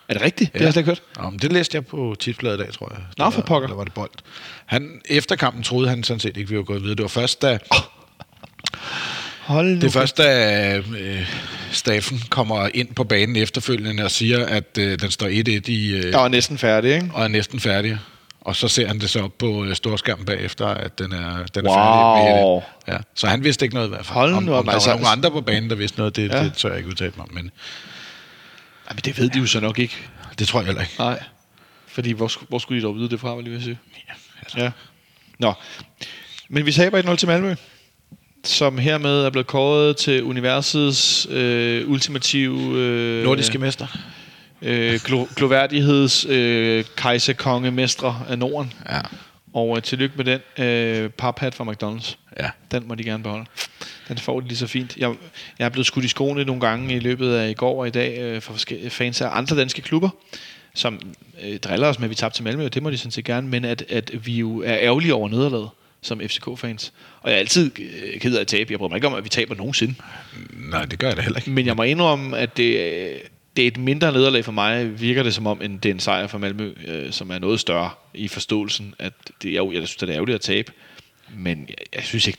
er 0.08 0.12
det 0.14 0.22
rigtigt? 0.22 0.52
Det 0.52 0.60
har 0.60 0.66
jeg 0.66 0.72
slet 0.72 0.80
ikke 0.80 0.90
hørt. 0.90 1.02
Ja, 1.24 1.30
men 1.30 1.38
det 1.38 1.52
læste 1.52 1.74
jeg 1.74 1.86
på 1.86 2.16
tipsbladet 2.20 2.58
i 2.58 2.62
dag, 2.62 2.72
tror 2.72 2.92
jeg. 2.94 3.02
Nå, 3.18 3.30
for 3.30 3.42
pokker. 3.42 3.68
Der 3.68 3.74
var 3.74 3.84
det 3.84 3.92
bold. 3.94 4.10
Han, 4.66 5.00
efter 5.08 5.36
kampen 5.36 5.62
troede 5.62 5.88
han 5.88 6.04
sådan 6.04 6.20
set 6.20 6.36
ikke, 6.36 6.50
vi 6.50 6.56
var 6.56 6.62
gået 6.62 6.82
videre. 6.82 6.94
Det 6.96 7.02
var 7.02 7.08
først, 7.08 7.42
da, 7.42 7.58
Hold 9.46 9.66
nu. 9.68 9.74
det 9.74 9.84
er 9.84 9.90
først, 9.90 10.18
da 10.18 10.76
øh, 10.76 11.30
Staffen 11.72 12.20
kommer 12.30 12.68
ind 12.74 12.94
på 12.94 13.04
banen 13.04 13.36
efterfølgende 13.36 14.04
og 14.04 14.10
siger, 14.10 14.46
at 14.46 14.78
øh, 14.78 14.98
den 15.00 15.10
står 15.10 15.26
1-1 15.26 15.30
i, 15.70 15.92
øh, 15.94 16.04
Jeg 16.10 16.20
var 16.20 16.28
næsten 16.28 16.58
færdig, 16.58 16.94
ikke? 16.94 17.10
og 17.14 17.24
er 17.24 17.28
næsten 17.28 17.60
færdig. 17.60 17.98
Og 18.40 18.56
så 18.56 18.68
ser 18.68 18.86
han 18.86 18.98
det 19.00 19.10
så 19.10 19.20
op 19.22 19.38
på 19.38 19.64
øh, 19.64 19.74
storskærmen 19.74 20.26
bagefter, 20.26 20.66
at 20.66 20.98
den 20.98 21.12
er, 21.12 21.44
den 21.54 21.66
er 21.66 21.70
Wow. 21.70 22.16
færdig. 22.20 22.44
Med, 22.86 22.94
ja. 22.94 22.98
Så 23.14 23.26
han 23.26 23.44
vidste 23.44 23.64
ikke 23.64 23.74
noget 23.74 23.88
i 23.88 23.90
hvert 23.90 24.06
fald. 24.06 24.14
Hold 24.14 24.34
om, 24.34 24.42
nu 24.42 24.52
om 24.52 24.58
op, 24.58 24.64
der 24.66 24.72
altså- 24.72 24.90
var 24.90 24.96
nogle 24.96 25.08
andre 25.08 25.30
på 25.30 25.40
banen, 25.40 25.70
der 25.70 25.76
vidste 25.76 25.98
noget, 25.98 26.16
det, 26.16 26.28
Ja. 26.32 26.44
det 26.44 26.52
tør 26.54 26.68
jeg 26.68 26.78
ikke 26.78 26.88
udtale 26.90 27.12
mig 27.16 27.26
om. 27.28 27.34
Men 27.34 27.50
Ej, 28.88 28.92
men 28.94 29.00
det 29.04 29.18
ved 29.18 29.30
de 29.30 29.38
jo 29.38 29.46
så 29.46 29.60
nok 29.60 29.78
ikke. 29.78 29.96
det 30.38 30.48
tror 30.48 30.60
jeg 30.60 30.66
heller 30.66 30.82
ikke. 30.82 30.94
Nej. 30.98 31.22
Fordi 31.86 32.12
hvor, 32.12 32.30
hvor 32.48 32.58
skulle 32.58 32.80
de 32.80 32.86
dog 32.86 32.96
vide 32.96 33.10
det 33.10 33.20
fra, 33.20 33.34
var 33.34 33.42
jeg 33.46 33.62
sige? 33.62 33.78
Ja, 34.08 34.12
altså. 34.42 34.58
Ja. 34.60 34.70
Nå. 35.38 35.52
Men 36.48 36.66
vi 36.66 36.72
taber 36.72 37.02
1-0 37.02 37.16
til 37.16 37.28
Malmø, 37.28 37.54
som 38.44 38.78
hermed 38.78 39.24
er 39.24 39.30
blevet 39.30 39.46
kåret 39.46 39.96
til 39.96 40.22
universets 40.22 41.26
øh, 41.30 41.88
ultimative... 41.90 42.78
Øh, 42.78 43.24
Nordiske 43.24 43.58
mester. 43.58 43.86
øh, 44.62 44.94
glo- 44.94 45.34
gloværdigheds 45.34 46.26
øh, 46.28 46.84
kejserkonge 46.96 47.70
mestre 47.70 48.20
af 48.28 48.38
Norden. 48.38 48.72
Ja. 48.90 49.00
Og 49.54 49.76
øh, 49.76 49.82
tillykke 49.82 50.14
med 50.16 50.24
den 50.24 50.64
øh, 50.66 51.10
paphat 51.10 51.54
fra 51.54 51.64
McDonald's. 51.64 52.16
Ja. 52.40 52.50
Den 52.70 52.88
må 52.88 52.94
de 52.94 53.04
gerne 53.04 53.22
beholde. 53.22 53.44
Den 54.08 54.18
får 54.18 54.40
de 54.40 54.48
lige 54.48 54.58
så 54.58 54.66
fint. 54.66 54.96
Jeg, 54.96 55.14
jeg 55.58 55.64
er 55.64 55.68
blevet 55.68 55.86
skudt 55.86 56.04
i 56.04 56.08
skoene 56.08 56.44
nogle 56.44 56.60
gange 56.60 56.96
i 56.96 56.98
løbet 56.98 57.34
af 57.34 57.50
i 57.50 57.54
går 57.54 57.80
og 57.80 57.86
i 57.86 57.90
dag 57.90 58.18
øh, 58.18 58.42
fra 58.42 58.52
forskellige 58.52 58.90
fans 58.90 59.20
af 59.20 59.28
andre 59.32 59.56
danske 59.56 59.82
klubber, 59.82 60.08
som 60.74 61.00
øh, 61.44 61.58
driller 61.58 61.88
os 61.88 61.98
med, 61.98 62.04
at 62.06 62.10
vi 62.10 62.14
tabte 62.14 62.38
til 62.38 62.44
Malmø, 62.44 62.64
og 62.64 62.74
det 62.74 62.82
må 62.82 62.90
de 62.90 62.98
sådan 62.98 63.10
set 63.10 63.24
gerne, 63.24 63.48
men 63.48 63.64
at, 63.64 63.84
at 63.88 64.26
vi 64.26 64.32
jo 64.32 64.58
er 64.58 64.76
ærgerlige 64.80 65.14
over 65.14 65.28
nederlaget 65.28 65.68
som 66.04 66.20
FCK-fans. 66.20 66.92
Og 67.20 67.30
jeg 67.30 67.36
er 67.36 67.40
altid 67.40 67.70
øh, 67.80 68.20
ked 68.20 68.36
af 68.36 68.40
at 68.40 68.46
tabe. 68.46 68.72
Jeg 68.72 68.78
bryder 68.78 68.88
mig 68.88 68.96
ikke 68.96 69.06
om, 69.06 69.14
at 69.14 69.24
vi 69.24 69.28
taber 69.28 69.54
nogensinde. 69.54 69.94
Nej, 70.52 70.84
det 70.84 70.98
gør 70.98 71.08
jeg 71.08 71.16
da 71.16 71.22
heller 71.22 71.38
ikke. 71.38 71.50
Men 71.50 71.66
jeg 71.66 71.76
må 71.76 71.82
indrømme, 71.82 72.38
at 72.38 72.56
det, 72.56 72.78
øh, 72.80 73.18
det 73.56 73.62
er 73.62 73.66
et 73.68 73.76
mindre 73.76 74.12
nederlag 74.12 74.44
for 74.44 74.52
mig, 74.52 75.00
virker 75.00 75.22
det 75.22 75.34
som 75.34 75.46
om, 75.46 75.62
end 75.62 75.80
det 75.80 75.88
er 75.88 75.94
en 75.94 76.00
sejr 76.00 76.26
for 76.26 76.38
Malmø, 76.38 76.74
øh, 76.86 77.12
som 77.12 77.30
er 77.30 77.38
noget 77.38 77.60
større 77.60 77.90
i 78.14 78.28
forståelsen, 78.28 78.94
at 78.98 79.12
det 79.42 79.56
jo- 79.56 79.72
jeg 79.72 79.76
synes, 79.88 79.96
det 79.96 80.08
er 80.08 80.14
ærgerligt 80.14 80.34
at 80.34 80.40
tabe. 80.40 80.72
Men 81.36 81.66
jeg, 81.68 81.76
jeg 81.94 82.02
synes 82.04 82.26
ikke, 82.26 82.38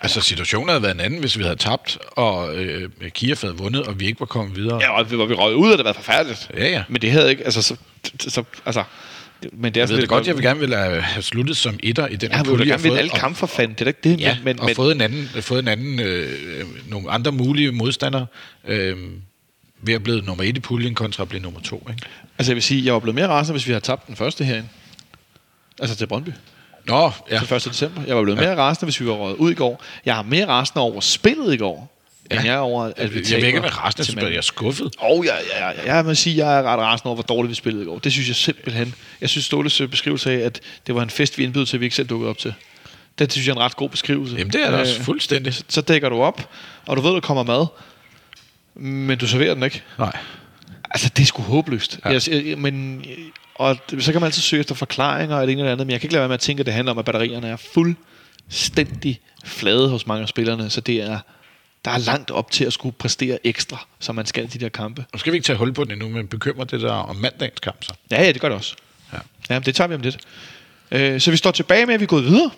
Altså, 0.00 0.20
situationen 0.20 0.68
havde 0.68 0.82
været 0.82 0.94
en 0.94 1.00
anden, 1.00 1.20
hvis 1.20 1.38
vi 1.38 1.42
havde 1.42 1.56
tabt, 1.56 1.98
og 2.10 2.56
øh, 2.56 2.90
Kiev 3.10 3.36
havde 3.40 3.56
vundet, 3.56 3.82
og 3.82 4.00
vi 4.00 4.06
ikke 4.06 4.20
var 4.20 4.26
kommet 4.26 4.56
videre. 4.56 4.78
Ja, 4.82 4.90
og 4.98 5.04
hvor 5.04 5.26
vi 5.26 5.34
røg 5.34 5.56
ud, 5.56 5.66
og 5.66 5.70
det 5.70 5.76
havde 5.78 5.84
været 5.84 5.96
forfærdeligt. 5.96 6.50
Ja, 6.56 6.68
ja. 6.68 6.82
Men 6.88 7.02
det 7.02 7.10
havde 7.10 7.30
ikke, 7.30 7.44
altså, 7.44 7.62
så, 7.62 7.76
så 8.18 8.44
altså, 8.66 8.84
men 9.52 9.74
det 9.74 9.80
er 9.80 9.84
Jeg 9.84 9.88
ved 9.88 10.00
det 10.00 10.08
godt, 10.08 10.26
jeg 10.26 10.34
vil 10.34 10.42
gerne 10.44 10.60
ville 10.60 10.76
have 10.76 11.22
sluttet 11.22 11.56
som 11.56 11.78
etter 11.82 12.06
i 12.06 12.16
den 12.16 12.30
Ja, 12.30 12.36
her 12.36 12.36
jeg 12.36 12.46
vil 12.46 12.56
pulje, 12.56 12.72
gerne 12.72 12.82
vinde 12.82 12.98
alle 12.98 13.10
kampe 13.10 13.38
for 13.38 13.46
fanden, 13.46 13.76
det 13.78 13.82
er 13.82 13.86
ikke 13.86 14.00
det, 14.04 14.20
Ja, 14.20 14.34
men, 14.34 14.44
men, 14.44 14.60
og 14.60 14.66
men 14.66 14.74
fået 14.74 14.94
en 14.94 15.00
anden, 15.00 15.28
fået 15.40 15.58
en 15.58 15.68
anden 15.68 16.00
øh, 16.00 16.30
nogle 16.88 17.10
andre 17.10 17.32
mulige 17.32 17.72
modstandere 17.72 18.26
øh, 18.68 18.96
ved 19.82 19.94
at 19.94 20.02
blive 20.02 20.20
nummer 20.20 20.44
et 20.44 20.56
i 20.56 20.60
puljen 20.60 20.94
kontra 20.94 21.22
at 21.22 21.28
blive 21.28 21.42
nummer 21.42 21.60
to. 21.60 21.86
Ikke? 21.90 22.02
altså 22.38 22.52
jeg 22.52 22.54
vil 22.54 22.62
sige, 22.62 22.84
jeg 22.84 22.92
var 22.94 23.00
blevet 23.00 23.14
mere 23.14 23.28
rasende, 23.28 23.52
hvis 23.52 23.66
vi 23.66 23.72
havde 23.72 23.84
tabt 23.84 24.06
den 24.06 24.16
første 24.16 24.44
herinde. 24.44 24.68
Altså 25.80 25.96
til 25.96 26.06
Brøndby, 26.06 26.30
Nå, 26.86 27.00
ja. 27.00 27.10
ja. 27.30 27.38
til 27.38 27.54
1. 27.56 27.64
december. 27.64 28.02
Jeg 28.06 28.16
var 28.16 28.22
blevet 28.22 28.40
mere 28.40 28.56
rasende, 28.56 28.86
hvis 28.86 29.00
vi 29.00 29.06
var 29.06 29.12
røget 29.12 29.36
ud 29.36 29.50
i 29.50 29.54
går. 29.54 29.82
Jeg 30.04 30.14
har 30.14 30.22
mere 30.22 30.46
rasende 30.46 30.82
over 30.82 31.00
spillet 31.00 31.54
i 31.54 31.56
går, 31.56 31.93
ja. 32.30 32.36
end 32.36 32.46
jeg 32.46 32.54
er 32.54 32.58
over, 32.58 32.92
at 32.96 33.14
vi 33.14 33.22
Jeg 33.30 33.36
vil 33.36 33.46
ikke 33.46 33.62
være 33.62 33.70
resten 33.70 34.00
af 34.00 34.06
spillet. 34.06 34.30
Jeg 34.30 34.36
er 34.36 34.40
skuffet. 34.42 34.90
Og 34.98 35.24
jeg, 35.24 35.34
jeg, 35.58 35.74
jeg, 35.76 35.86
jeg 35.86 36.04
må 36.04 36.14
sige, 36.14 36.46
jeg 36.46 36.58
er 36.58 36.62
ret 36.62 36.78
rasende 36.78 37.06
over, 37.08 37.14
hvor 37.14 37.22
dårligt 37.22 37.50
vi 37.50 37.54
spillede 37.54 37.84
i 37.84 37.86
går. 37.86 37.98
Det 37.98 38.12
synes 38.12 38.28
jeg 38.28 38.36
simpelthen. 38.36 38.94
Jeg 39.20 39.28
synes, 39.28 39.44
Ståles 39.44 39.80
øh, 39.80 39.88
beskrivelse 39.88 40.32
af, 40.32 40.46
at 40.46 40.60
det 40.86 40.94
var 40.94 41.02
en 41.02 41.10
fest, 41.10 41.38
vi 41.38 41.44
indbød 41.44 41.66
til, 41.66 41.76
at 41.76 41.80
vi 41.80 41.86
ikke 41.86 41.96
selv 41.96 42.08
dukkede 42.08 42.30
op 42.30 42.38
til. 42.38 42.54
Det 43.18 43.32
synes 43.32 43.46
jeg 43.46 43.52
er 43.52 43.56
en 43.56 43.62
ret 43.62 43.76
god 43.76 43.88
beskrivelse. 43.88 44.36
Jamen, 44.36 44.52
det 44.52 44.66
er 44.66 44.70
da 44.70 44.76
også 44.76 44.98
Øh, 44.98 45.04
fuldstændig. 45.04 45.54
Så 45.68 45.80
dækker 45.80 46.08
du 46.08 46.22
op, 46.22 46.50
og 46.86 46.96
du 46.96 47.02
ved, 47.02 47.12
der 47.12 47.20
kommer 47.20 47.42
mad, 47.42 47.66
men 48.74 49.18
du 49.18 49.26
serverer 49.26 49.54
den 49.54 49.62
ikke. 49.62 49.82
Nej. 49.98 50.16
Altså, 50.90 51.10
det 51.16 51.22
er 51.22 51.26
sgu 51.26 51.42
håbløst. 51.42 52.00
Ja. 52.04 52.10
Jeg, 52.10 52.22
jeg, 52.28 52.58
men, 52.58 53.04
og 53.54 53.76
så 53.98 54.12
kan 54.12 54.20
man 54.20 54.26
altid 54.26 54.42
søge 54.42 54.60
efter 54.60 54.74
forklaringer 54.74 55.36
og 55.36 55.46
det 55.46 55.52
ene 55.52 55.60
eller 55.60 55.72
andet, 55.72 55.86
men 55.86 55.92
jeg 55.92 56.00
kan 56.00 56.06
ikke 56.06 56.14
lade 56.14 56.20
være 56.20 56.28
med 56.28 56.34
at 56.34 56.40
tænke, 56.40 56.60
at 56.60 56.66
det 56.66 56.74
handler 56.74 56.92
om, 56.92 56.98
at 56.98 57.04
batterierne 57.04 57.48
er 57.48 57.56
fuldstændig 57.56 59.20
flade 59.44 59.88
hos 59.88 60.06
mange 60.06 60.22
af 60.22 60.28
spillerne, 60.28 60.70
så 60.70 60.80
det 60.80 61.02
er, 61.02 61.18
der 61.84 61.90
er 61.90 61.98
langt 61.98 62.30
op 62.30 62.50
til 62.50 62.64
at 62.64 62.72
skulle 62.72 62.94
præstere 62.98 63.38
ekstra, 63.46 63.86
som 63.98 64.14
man 64.14 64.26
skal 64.26 64.44
i 64.44 64.46
de 64.46 64.58
der 64.58 64.68
kampe. 64.68 65.04
Nu 65.12 65.18
skal 65.18 65.32
vi 65.32 65.36
ikke 65.36 65.46
tage 65.46 65.56
hul 65.58 65.72
på 65.72 65.84
den 65.84 65.92
endnu, 65.92 66.08
men 66.08 66.26
bekymrer 66.28 66.64
det 66.64 66.80
der 66.80 66.92
om 66.92 67.16
mandagens 67.16 67.60
kamp 67.60 67.84
så? 67.84 67.94
Ja, 68.10 68.22
ja, 68.22 68.32
det 68.32 68.40
gør 68.40 68.48
det 68.48 68.58
også. 68.58 68.74
Ja. 69.12 69.18
Ja, 69.50 69.58
det 69.58 69.74
tager 69.74 69.88
vi 69.88 69.94
om 69.94 70.00
lidt. 70.00 70.18
Øh, 70.90 71.20
så 71.20 71.30
vi 71.30 71.36
står 71.36 71.50
tilbage 71.50 71.86
med, 71.86 71.94
at 71.94 72.00
vi 72.00 72.04
er 72.04 72.08
gået 72.08 72.24
videre 72.24 72.50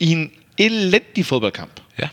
i 0.00 0.12
en 0.12 0.32
elendig 0.58 1.26
fodboldkamp. 1.26 1.80
Ja. 1.98 2.08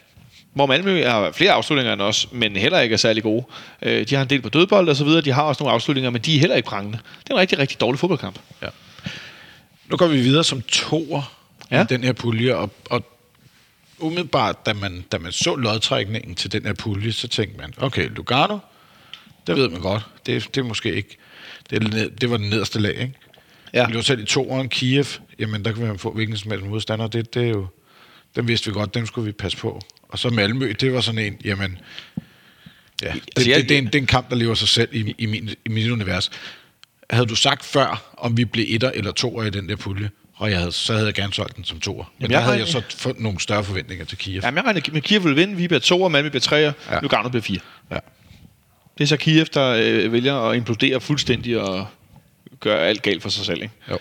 Hvor 0.53 0.65
Malmø 0.65 1.03
har 1.03 1.31
flere 1.31 1.51
afslutninger 1.51 1.93
end 1.93 2.01
os, 2.01 2.27
men 2.31 2.55
heller 2.55 2.79
ikke 2.79 2.93
er 2.93 2.97
særlig 2.97 3.23
gode. 3.23 3.45
Øh, 3.81 4.07
de 4.09 4.15
har 4.15 4.21
en 4.21 4.29
del 4.29 4.41
på 4.41 4.49
dødbold 4.49 4.89
og 4.89 4.95
så 4.95 5.03
videre. 5.03 5.21
De 5.21 5.31
har 5.31 5.41
også 5.43 5.63
nogle 5.63 5.73
afslutninger, 5.73 6.09
men 6.09 6.21
de 6.21 6.35
er 6.35 6.39
heller 6.39 6.55
ikke 6.55 6.67
prangende. 6.67 6.97
Det 7.23 7.29
er 7.29 7.33
en 7.33 7.39
rigtig, 7.39 7.59
rigtig 7.59 7.79
dårlig 7.79 7.99
fodboldkamp. 7.99 8.39
ja. 8.61 8.67
Nu 9.87 9.97
går 9.97 10.07
vi 10.07 10.17
videre 10.17 10.43
som 10.43 10.61
toer. 10.61 11.31
Ja. 11.71 11.81
i 11.81 11.85
den 11.89 12.03
her 12.03 12.13
pulje, 12.13 12.55
og, 12.55 12.71
og 12.89 13.14
umiddelbart, 13.99 14.65
da 14.65 14.73
man, 14.73 15.05
da 15.11 15.17
man 15.17 15.31
så 15.31 15.55
lodtrækningen 15.55 16.35
til 16.35 16.51
den 16.51 16.65
her 16.65 16.73
pulje, 16.73 17.11
så 17.11 17.27
tænkte 17.27 17.57
man, 17.57 17.73
okay, 17.77 18.09
Lugano, 18.15 18.57
det 19.47 19.55
ved 19.55 19.69
man 19.69 19.81
godt. 19.81 20.03
Det, 20.25 20.47
det 20.55 20.61
er 20.61 20.65
måske 20.65 20.93
ikke... 20.95 21.17
Det, 21.69 22.21
det 22.21 22.29
var 22.29 22.37
den 22.37 22.49
nederste 22.49 22.79
lag, 22.79 22.91
ikke? 22.95 23.13
Ja. 23.73 23.85
Det 23.85 23.95
var 23.95 24.01
selv 24.01 24.21
i 24.21 24.25
toeren, 24.25 24.69
Kiev, 24.69 25.05
jamen 25.39 25.65
der 25.65 25.71
kan 25.71 25.87
man 25.87 25.99
få 25.99 26.11
hvilken 26.13 26.37
som 26.37 26.51
helst 26.51 26.65
modstander. 26.65 27.07
Det, 27.07 27.33
det 27.33 27.43
er 27.43 27.47
jo, 27.47 27.67
dem 28.35 28.47
vidste 28.47 28.67
vi 28.67 28.73
godt, 28.73 28.93
dem 28.93 29.05
skulle 29.05 29.25
vi 29.25 29.31
passe 29.31 29.57
på. 29.57 29.81
Og 30.09 30.19
så 30.19 30.29
Malmø, 30.29 30.73
det 30.79 30.93
var 30.93 31.01
sådan 31.01 31.19
en, 31.25 31.37
jamen, 31.43 31.77
ja, 33.01 33.07
det, 33.13 33.21
Altså, 33.35 33.49
jeg- 33.49 33.59
det, 33.61 33.69
det, 33.69 33.75
er 33.75 33.79
en, 33.79 33.85
det 33.85 33.95
er 33.95 33.99
en 33.99 34.05
kamp, 34.07 34.29
der 34.29 34.35
lever 34.35 34.53
sig 34.55 34.67
selv 34.67 34.89
i, 34.91 35.15
i, 35.17 35.25
min, 35.25 35.49
i 35.65 35.69
mit 35.69 35.91
univers. 35.91 36.31
Havde 37.09 37.25
du 37.25 37.35
sagt 37.35 37.65
før, 37.65 38.15
om 38.17 38.37
vi 38.37 38.45
blev 38.45 38.65
etter 38.69 38.91
eller 38.91 39.11
toer 39.11 39.43
i 39.43 39.49
den 39.49 39.69
der 39.69 39.75
pulje, 39.75 40.09
og 40.35 40.51
jeg 40.51 40.57
havde, 40.59 40.71
så 40.71 40.93
havde 40.93 41.05
jeg 41.05 41.13
gerne 41.13 41.33
solgt 41.33 41.55
den 41.55 41.63
som 41.63 41.79
toer. 41.79 41.95
Men 41.95 42.05
Jamen, 42.21 42.31
der 42.31 42.37
jeg 42.37 42.45
havde 42.45 42.59
jeg 42.59 42.67
så 42.67 42.81
fået 42.97 43.19
nogle 43.19 43.39
større 43.39 43.63
forventninger 43.63 44.05
til 44.05 44.17
Kiev. 44.17 44.41
Jamen, 44.43 44.57
jeg 44.57 44.65
regner 44.65 44.81
med, 44.91 45.01
Kiev 45.01 45.23
vil 45.23 45.35
vinde. 45.35 45.55
Vi 45.55 45.67
bliver 45.67 45.79
to, 45.79 46.01
og 46.01 46.11
Malmø 46.11 46.29
bliver 46.29 46.41
tre, 46.41 46.55
Ja. 46.55 46.71
ja. 46.91 46.99
Lugano 46.99 47.29
bliver 47.29 47.41
fire. 47.41 47.59
Ja. 47.91 47.97
Det 48.97 49.03
er 49.03 49.07
så 49.07 49.17
Kiev, 49.17 49.45
der 49.45 49.75
øh, 49.79 50.11
vælger 50.13 50.35
at 50.35 50.55
implodere 50.57 51.01
fuldstændig 51.01 51.59
og 51.61 51.87
gøre 52.59 52.79
alt 52.79 53.01
galt 53.01 53.21
for 53.21 53.29
sig 53.29 53.45
selv. 53.45 53.61
Ikke? 53.61 53.73
Jo. 53.89 53.97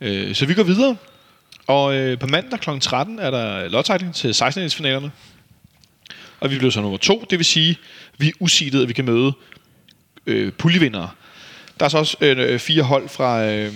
Øh, 0.00 0.34
så 0.34 0.46
vi 0.46 0.54
går 0.54 0.62
videre. 0.62 0.96
Og 1.66 1.94
øh, 1.96 2.18
på 2.18 2.26
mandag 2.26 2.60
kl. 2.60 2.70
13 2.80 3.18
er 3.18 3.30
der 3.30 3.68
lodtrækning 3.68 4.14
til 4.14 4.34
16 4.34 4.70
finalerne 4.70 5.10
Og 6.40 6.50
vi 6.50 6.58
blev 6.58 6.70
så 6.70 6.80
nummer 6.80 6.98
to, 6.98 7.24
det 7.30 7.38
vil 7.38 7.46
sige, 7.46 7.76
vi 8.18 8.28
er 8.28 8.32
usidet, 8.40 8.82
at 8.82 8.88
vi 8.88 8.92
kan 8.92 9.04
møde 9.04 9.32
øh, 10.26 10.52
puljevindere. 10.52 11.10
Der 11.80 11.84
er 11.84 11.88
så 11.88 11.98
også 11.98 12.16
øh, 12.20 12.58
fire 12.58 12.82
hold 12.82 13.08
fra, 13.08 13.44
øh, 13.44 13.72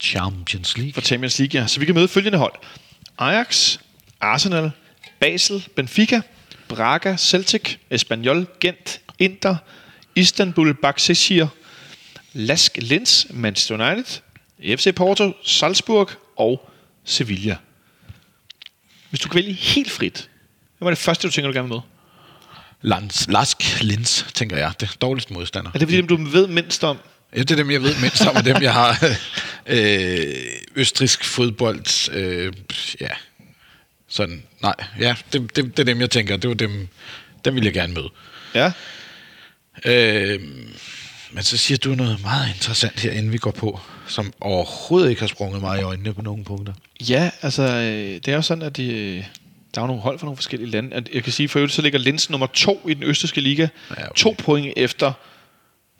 Champions 0.00 0.76
League. 0.76 0.92
fra 0.92 1.00
Champions 1.00 1.38
League, 1.38 1.60
ja. 1.60 1.66
så 1.66 1.80
vi 1.80 1.86
kan 1.86 1.94
møde 1.94 2.08
følgende 2.08 2.38
hold. 2.38 2.52
Ajax, 3.18 3.78
Arsenal, 4.20 4.70
Basel, 5.20 5.68
Benfica, 5.76 6.20
Braga, 6.68 7.16
Celtic, 7.16 7.76
Espanyol, 7.90 8.46
Gent, 8.60 9.00
Inter, 9.18 9.56
Istanbul, 10.14 10.74
Baksehir, 10.74 11.46
Lask 12.32 12.76
Linz, 12.76 13.26
Manchester 13.30 13.74
United, 13.74 14.20
FC 14.76 14.94
Porto, 14.94 15.32
Salzburg 15.44 16.10
og 16.36 16.70
Sevilla. 17.04 17.56
Hvis 19.10 19.20
du 19.20 19.28
kan 19.28 19.34
vælge 19.36 19.52
helt 19.52 19.90
frit, 19.90 20.30
hvad 20.78 20.86
var 20.86 20.90
det 20.90 20.98
første, 20.98 21.28
du 21.28 21.32
tænker, 21.32 21.50
du 21.50 21.54
gerne 21.54 21.68
vil 21.68 21.74
med? 21.74 21.82
Lans, 22.82 23.26
Lask 23.28 23.82
Linz, 23.82 24.32
tænker 24.32 24.56
jeg. 24.56 24.72
Det 24.80 24.88
er 24.88 24.92
dårligste 25.00 25.32
modstander. 25.32 25.70
Er 25.74 25.78
det 25.78 25.88
fordi, 25.88 25.96
dem, 25.96 26.08
du 26.08 26.16
ved 26.16 26.46
mindst 26.46 26.84
om? 26.84 26.98
Ja, 27.36 27.40
det 27.40 27.50
er 27.50 27.56
dem, 27.56 27.70
jeg 27.70 27.82
ved 27.82 27.94
mindst 28.00 28.26
om, 28.26 28.36
og 28.36 28.44
dem, 28.44 28.62
jeg 28.62 28.72
har 28.72 29.04
øh, 29.66 30.34
østrisk 30.76 31.24
fodbold. 31.24 32.12
Øh, 32.12 32.52
ja, 33.00 33.08
sådan, 34.08 34.42
nej. 34.62 34.74
Ja, 35.00 35.16
det, 35.32 35.56
det, 35.56 35.64
det 35.64 35.78
er 35.78 35.84
dem, 35.84 36.00
jeg 36.00 36.10
tænker. 36.10 36.36
Det 36.36 36.48
var 36.48 36.54
dem, 36.54 36.88
dem 37.44 37.54
vil 37.54 37.64
jeg 37.64 37.72
gerne 37.72 37.94
møde. 37.94 38.10
Ja. 38.54 38.72
Øh, 39.84 40.40
men 41.32 41.42
så 41.42 41.56
siger 41.56 41.78
du 41.78 41.94
noget 41.94 42.22
meget 42.22 42.48
interessant 42.54 43.00
her, 43.00 43.12
inden 43.12 43.32
vi 43.32 43.38
går 43.38 43.50
på, 43.50 43.80
som 44.06 44.32
overhovedet 44.40 45.10
ikke 45.10 45.22
har 45.22 45.26
sprunget 45.26 45.60
mig 45.60 45.80
i 45.80 45.82
øjnene 45.82 46.14
på 46.14 46.22
nogle 46.22 46.44
punkter. 46.44 46.72
Ja, 47.00 47.30
altså, 47.42 47.62
øh, 47.62 48.14
det 48.14 48.28
er 48.28 48.34
jo 48.34 48.42
sådan, 48.42 48.62
at 48.62 48.76
de, 48.76 49.24
der 49.74 49.82
er 49.82 49.86
nogle 49.86 50.02
hold 50.02 50.18
fra 50.18 50.24
nogle 50.24 50.36
forskellige 50.36 50.70
lande. 50.70 51.04
Jeg 51.14 51.24
kan 51.24 51.32
sige, 51.32 51.48
for 51.48 51.58
øvrigt, 51.58 51.74
så 51.74 51.82
ligger 51.82 51.98
Linz 51.98 52.30
nummer 52.30 52.46
to 52.46 52.86
i 52.88 52.94
den 52.94 53.02
østrigske 53.02 53.40
liga. 53.40 53.68
Ja, 53.90 53.94
okay. 53.94 54.14
To 54.16 54.34
point 54.38 54.72
efter 54.76 55.12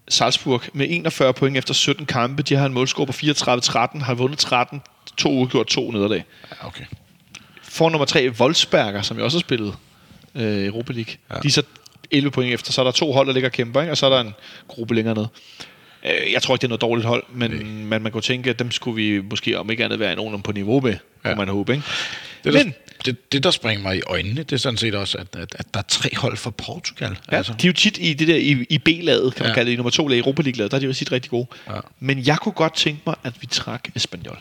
Salzburg 0.09 0.63
med 0.73 0.87
41 0.91 1.33
point 1.35 1.57
efter 1.57 1.75
17 1.75 2.07
kampe. 2.07 2.43
De 2.43 2.55
har 2.55 2.67
en 2.67 2.73
målscore 2.73 3.07
på 3.07 3.13
34-13, 3.13 4.05
har 4.05 4.15
vundet 4.15 4.39
13, 4.39 4.81
to 5.17 5.31
udgjort 5.31 5.67
to 5.67 5.91
nederlag. 5.91 6.25
Okay. 6.61 6.85
For 7.63 7.91
nummer 7.91 8.05
tre, 8.07 8.31
Wolfsberger, 8.41 9.03
som 9.03 9.19
jo 9.19 9.25
også 9.25 9.39
har 9.39 9.41
spillet 9.41 9.75
øh, 10.35 10.67
Europa 10.67 10.93
League. 10.93 11.15
Ja. 11.31 11.35
De 11.43 11.49
er 11.49 11.53
så 11.53 11.63
11 12.11 12.31
point 12.31 12.55
efter. 12.55 12.73
Så 12.73 12.81
er 12.81 12.85
der 12.85 12.91
to 12.93 13.13
hold, 13.13 13.27
der 13.27 13.33
ligger 13.33 13.49
og 13.49 13.53
kæmper, 13.53 13.81
ikke? 13.81 13.91
og 13.93 13.97
så 13.97 14.07
er 14.07 14.11
der 14.11 14.21
en 14.21 14.35
gruppe 14.69 14.95
længere 14.95 15.15
ned. 15.15 15.27
Øh, 16.05 16.33
Jeg 16.33 16.43
tror 16.43 16.55
ikke, 16.55 16.61
det 16.61 16.67
er 16.67 16.69
noget 16.69 16.81
dårligt 16.81 17.07
hold, 17.07 17.25
men 17.33 17.85
man, 17.87 18.03
man 18.03 18.13
kunne 18.13 18.23
tænke, 18.23 18.51
at 18.51 18.59
dem 18.59 18.71
skulle 18.71 18.97
vi 18.97 19.21
måske 19.31 19.59
om 19.59 19.71
ikke 19.71 19.85
andet 19.85 20.01
være 20.01 20.17
nogen 20.17 20.43
på 20.43 20.53
niveau 20.53 20.81
med, 20.81 20.97
ja. 21.25 21.31
Må 21.31 21.35
man 21.37 21.49
håbe. 21.49 21.73
Ikke? 21.73 21.85
Det, 22.45 22.53
der, 22.53 22.65
Men 22.65 22.75
det, 23.05 23.33
det, 23.33 23.43
der 23.43 23.51
springer 23.51 23.83
mig 23.83 23.97
i 23.97 24.01
øjnene, 24.07 24.43
det 24.43 24.53
er 24.53 24.57
sådan 24.57 24.77
set 24.77 24.95
også, 24.95 25.19
at, 25.19 25.37
at, 25.37 25.55
at 25.59 25.75
der 25.75 25.81
er 25.81 25.85
tre 25.89 26.11
hold 26.17 26.37
fra 26.37 26.51
Portugal. 26.51 27.17
ja, 27.33 27.37
altså. 27.37 27.53
de 27.53 27.67
er 27.67 27.69
jo 27.69 27.73
tit 27.75 27.99
i 28.01 28.15
det 28.15 28.29
der 28.29 28.37
i, 28.37 28.67
i 28.71 28.79
B-laget, 28.79 29.35
kan 29.35 29.43
man 29.45 29.51
Ja. 29.51 29.55
kalde 29.55 29.67
det, 29.69 29.73
i 29.73 29.77
nummer 29.77 29.91
to 29.91 30.07
lag 30.09 30.17
i 30.17 30.21
Europa 30.21 30.43
League-laget, 30.43 30.71
der 30.71 30.77
er 30.77 30.81
de 30.81 30.87
jo 30.87 30.93
tit 30.93 31.13
rigtig 31.13 31.31
gode. 31.31 31.47
Ja. 31.69 31.81
Men 32.01 32.27
jeg 32.27 32.39
kunne 32.39 32.53
godt 32.53 32.75
tænke 32.77 33.01
mig, 33.07 33.15
at 33.25 33.33
vi 33.41 33.47
trak 33.47 33.89
Espanyol. 33.97 34.39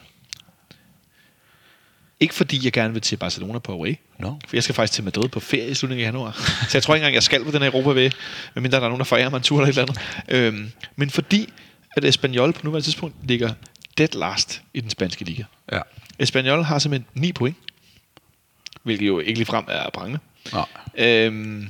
Ikke 2.19 2.33
fordi 2.33 2.59
jeg 2.63 2.73
gerne 2.73 2.93
vil 2.93 3.01
til 3.01 3.17
Barcelona 3.17 3.59
på 3.59 3.71
away. 3.71 3.95
Nå. 4.19 4.39
For 4.47 4.55
jeg 4.55 4.63
skal 4.63 4.75
faktisk 4.75 4.93
til 4.93 5.03
Madrid 5.03 5.29
på 5.29 5.39
ferie 5.39 5.69
i 5.69 5.73
slutningen 5.73 6.05
af 6.05 6.07
januar. 6.07 6.31
Så 6.69 6.77
jeg 6.77 6.83
tror 6.83 6.95
ikke 6.95 7.01
engang, 7.03 7.13
jeg 7.15 7.23
skal 7.23 7.43
på 7.43 7.51
den 7.51 7.61
her 7.61 7.69
Europa 7.71 7.89
ved, 7.89 8.11
medmindre 8.55 8.77
der 8.77 8.83
er 8.83 8.87
nogen, 8.89 8.99
der 8.99 9.05
forærer 9.05 9.29
mig 9.29 9.37
en 9.37 9.43
tur 9.43 9.61
eller 9.61 9.83
et 9.83 9.89
eller 9.89 10.01
andet. 10.27 10.53
Øhm, 10.53 10.71
men 10.95 11.09
fordi, 11.09 11.49
at 11.97 12.05
Espanyol 12.05 12.53
på 12.53 12.61
nuværende 12.63 12.85
tidspunkt 12.87 13.15
ligger 13.23 13.53
dead 13.97 14.07
last 14.15 14.61
i 14.73 14.81
den 14.81 14.89
spanske 14.89 15.23
liga. 15.25 15.43
Ja. 15.71 15.79
Espanyol 16.19 16.63
har 16.63 16.79
simpelthen 16.79 17.07
9 17.21 17.31
point. 17.33 17.55
Hvilket 18.87 19.07
jo 19.07 19.19
ikke 19.19 19.39
ligefrem 19.39 19.65
er 19.67 19.89
prangende. 19.89 20.19
Nå. 20.53 20.63
Øhm, 20.97 21.69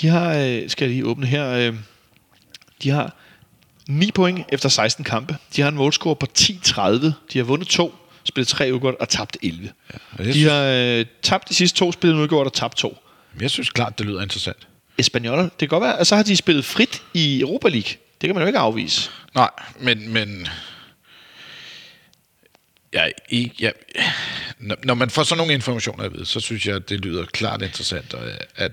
de 0.00 0.08
har, 0.08 0.34
øh, 0.34 0.70
skal 0.70 0.84
jeg 0.84 0.88
lige 0.88 1.06
åbne 1.06 1.26
her, 1.26 1.50
øh, 1.50 1.74
de 2.82 2.90
har 2.90 3.14
9 3.88 4.10
point 4.10 4.44
efter 4.52 4.68
16 4.68 5.04
kampe. 5.04 5.36
De 5.56 5.62
har 5.62 5.68
en 5.68 5.74
målscore 5.74 6.16
på 6.16 6.26
10-30. 6.38 7.12
De 7.32 7.38
har 7.38 7.42
vundet 7.42 7.68
to, 7.68 7.94
spillet 8.24 8.48
tre 8.48 8.72
udgjort 8.72 8.94
og 8.94 9.08
tabt 9.08 9.36
11. 9.42 9.72
og 10.12 10.24
det 10.24 10.34
De 10.34 10.44
har 10.44 10.62
øh, 10.62 11.06
tabt 11.22 11.48
de 11.48 11.54
sidste 11.54 11.78
to, 11.78 11.92
spillet 11.92 12.16
udgjort 12.16 12.46
og 12.46 12.52
tabt 12.52 12.76
to. 12.76 12.96
Jeg 13.40 13.50
synes 13.50 13.70
klart, 13.70 13.98
det 13.98 14.06
lyder 14.06 14.22
interessant. 14.22 14.68
Espanyol, 14.98 15.38
det 15.38 15.58
kan 15.58 15.68
godt 15.68 15.82
være, 15.82 15.98
og 15.98 16.06
så 16.06 16.16
har 16.16 16.22
de 16.22 16.36
spillet 16.36 16.64
frit 16.64 17.02
i 17.14 17.40
Europa 17.40 17.68
League. 17.68 17.90
Det 18.20 18.28
kan 18.28 18.34
man 18.34 18.42
jo 18.42 18.46
ikke 18.46 18.58
afvise. 18.58 19.10
Nej, 19.34 19.50
men... 19.80 20.12
men 20.12 20.48
jeg, 22.96 23.12
I, 23.30 23.52
jeg, 23.60 23.72
når, 24.58 24.76
når 24.84 24.94
man 24.94 25.10
får 25.10 25.22
sådan 25.22 25.38
nogle 25.38 25.52
informationer 25.54 26.04
at 26.04 26.12
vide, 26.14 26.26
så 26.26 26.40
synes 26.40 26.66
jeg, 26.66 26.76
at 26.76 26.88
det 26.88 27.00
lyder 27.00 27.24
klart 27.24 27.62
interessant, 27.62 28.14
at, 28.14 28.46
at, 28.56 28.72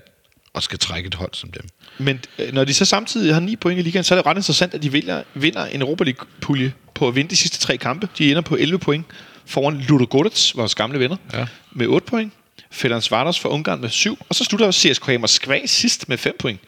at 0.54 0.62
skal 0.62 0.78
trække 0.78 1.06
et 1.06 1.14
hold 1.14 1.30
som 1.32 1.50
dem. 1.50 1.68
Men 1.98 2.20
øh, 2.38 2.52
når 2.52 2.64
de 2.64 2.74
så 2.74 2.84
samtidig 2.84 3.34
har 3.34 3.40
9 3.40 3.56
point 3.56 3.78
i 3.78 3.82
ligaen, 3.82 4.04
så 4.04 4.14
er 4.14 4.18
det 4.18 4.26
ret 4.26 4.36
interessant, 4.36 4.74
at 4.74 4.82
de 4.82 4.92
vinder, 4.92 5.22
vinder 5.34 5.66
en 5.66 5.80
Europa 5.82 6.04
League-pulje 6.04 6.72
på 6.94 7.08
at 7.08 7.14
vinde 7.14 7.30
de 7.30 7.36
sidste 7.36 7.58
tre 7.58 7.76
kampe. 7.76 8.08
De 8.18 8.30
ender 8.30 8.42
på 8.42 8.56
11 8.56 8.78
point 8.78 9.06
foran 9.46 9.78
Ludogorets, 9.88 10.56
vores 10.56 10.74
gamle 10.74 10.98
venner, 10.98 11.16
Ja. 11.32 11.46
med 11.72 11.86
8 11.86 12.06
point. 12.06 12.32
Ferenc 12.70 13.10
Varos 13.10 13.38
for 13.40 13.48
Ungarn 13.48 13.80
med 13.80 13.88
7. 13.90 14.18
Og 14.28 14.34
så 14.34 14.44
slutter 14.44 14.72
CSKA 14.72 15.18
Moskva 15.18 15.66
sidst 15.66 16.08
med 16.08 16.18
5 16.18 16.36
point. 16.38 16.60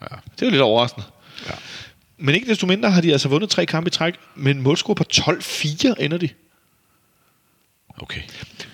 Ja. 0.00 0.06
Det 0.34 0.42
er 0.42 0.46
jo 0.46 0.50
lidt 0.50 0.62
overraskende. 0.62 1.06
Ja. 1.46 1.52
Men 2.18 2.34
ikke 2.34 2.46
desto 2.46 2.66
mindre 2.66 2.90
har 2.90 3.00
de 3.00 3.12
altså 3.12 3.28
vundet 3.28 3.50
tre 3.50 3.66
kampe 3.66 3.88
i 3.88 3.90
træk, 3.90 4.14
med 4.36 4.52
en 4.54 4.62
målscore 4.62 4.94
på 4.94 5.04
12-4 5.14 5.94
ender 6.00 6.16
de. 6.18 6.28
Okay. 8.00 8.20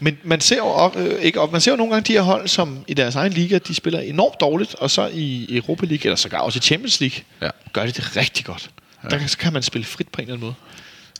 Men 0.00 0.18
man 0.22 0.40
ser 0.40 0.56
jo 0.56 0.64
op, 0.66 0.96
øh, 0.96 1.22
ikke 1.22 1.40
op, 1.40 1.52
man 1.52 1.60
ser 1.60 1.70
jo 1.72 1.76
nogle 1.76 1.92
gange 1.92 2.06
de 2.06 2.12
her 2.12 2.22
hold, 2.22 2.48
som 2.48 2.84
i 2.88 2.94
deres 2.94 3.14
egen 3.14 3.32
liga, 3.32 3.58
de 3.58 3.74
spiller 3.74 4.00
enormt 4.00 4.40
dårligt, 4.40 4.74
og 4.74 4.90
så 4.90 5.10
i 5.12 5.56
Europa 5.56 5.86
League, 5.86 6.04
eller 6.04 6.16
sågar 6.16 6.38
også 6.38 6.56
i 6.58 6.60
Champions 6.60 7.00
League, 7.00 7.18
Ja. 7.42 7.50
gør 7.72 7.86
de 7.86 7.92
det 7.92 8.16
rigtig 8.16 8.44
godt. 8.44 8.70
Ja. 9.04 9.08
Der 9.08 9.18
kan, 9.18 9.28
så 9.28 9.38
kan 9.38 9.52
man 9.52 9.62
spille 9.62 9.84
frit 9.84 10.08
på 10.08 10.20
en 10.20 10.28
eller 10.28 10.34
anden 10.34 10.54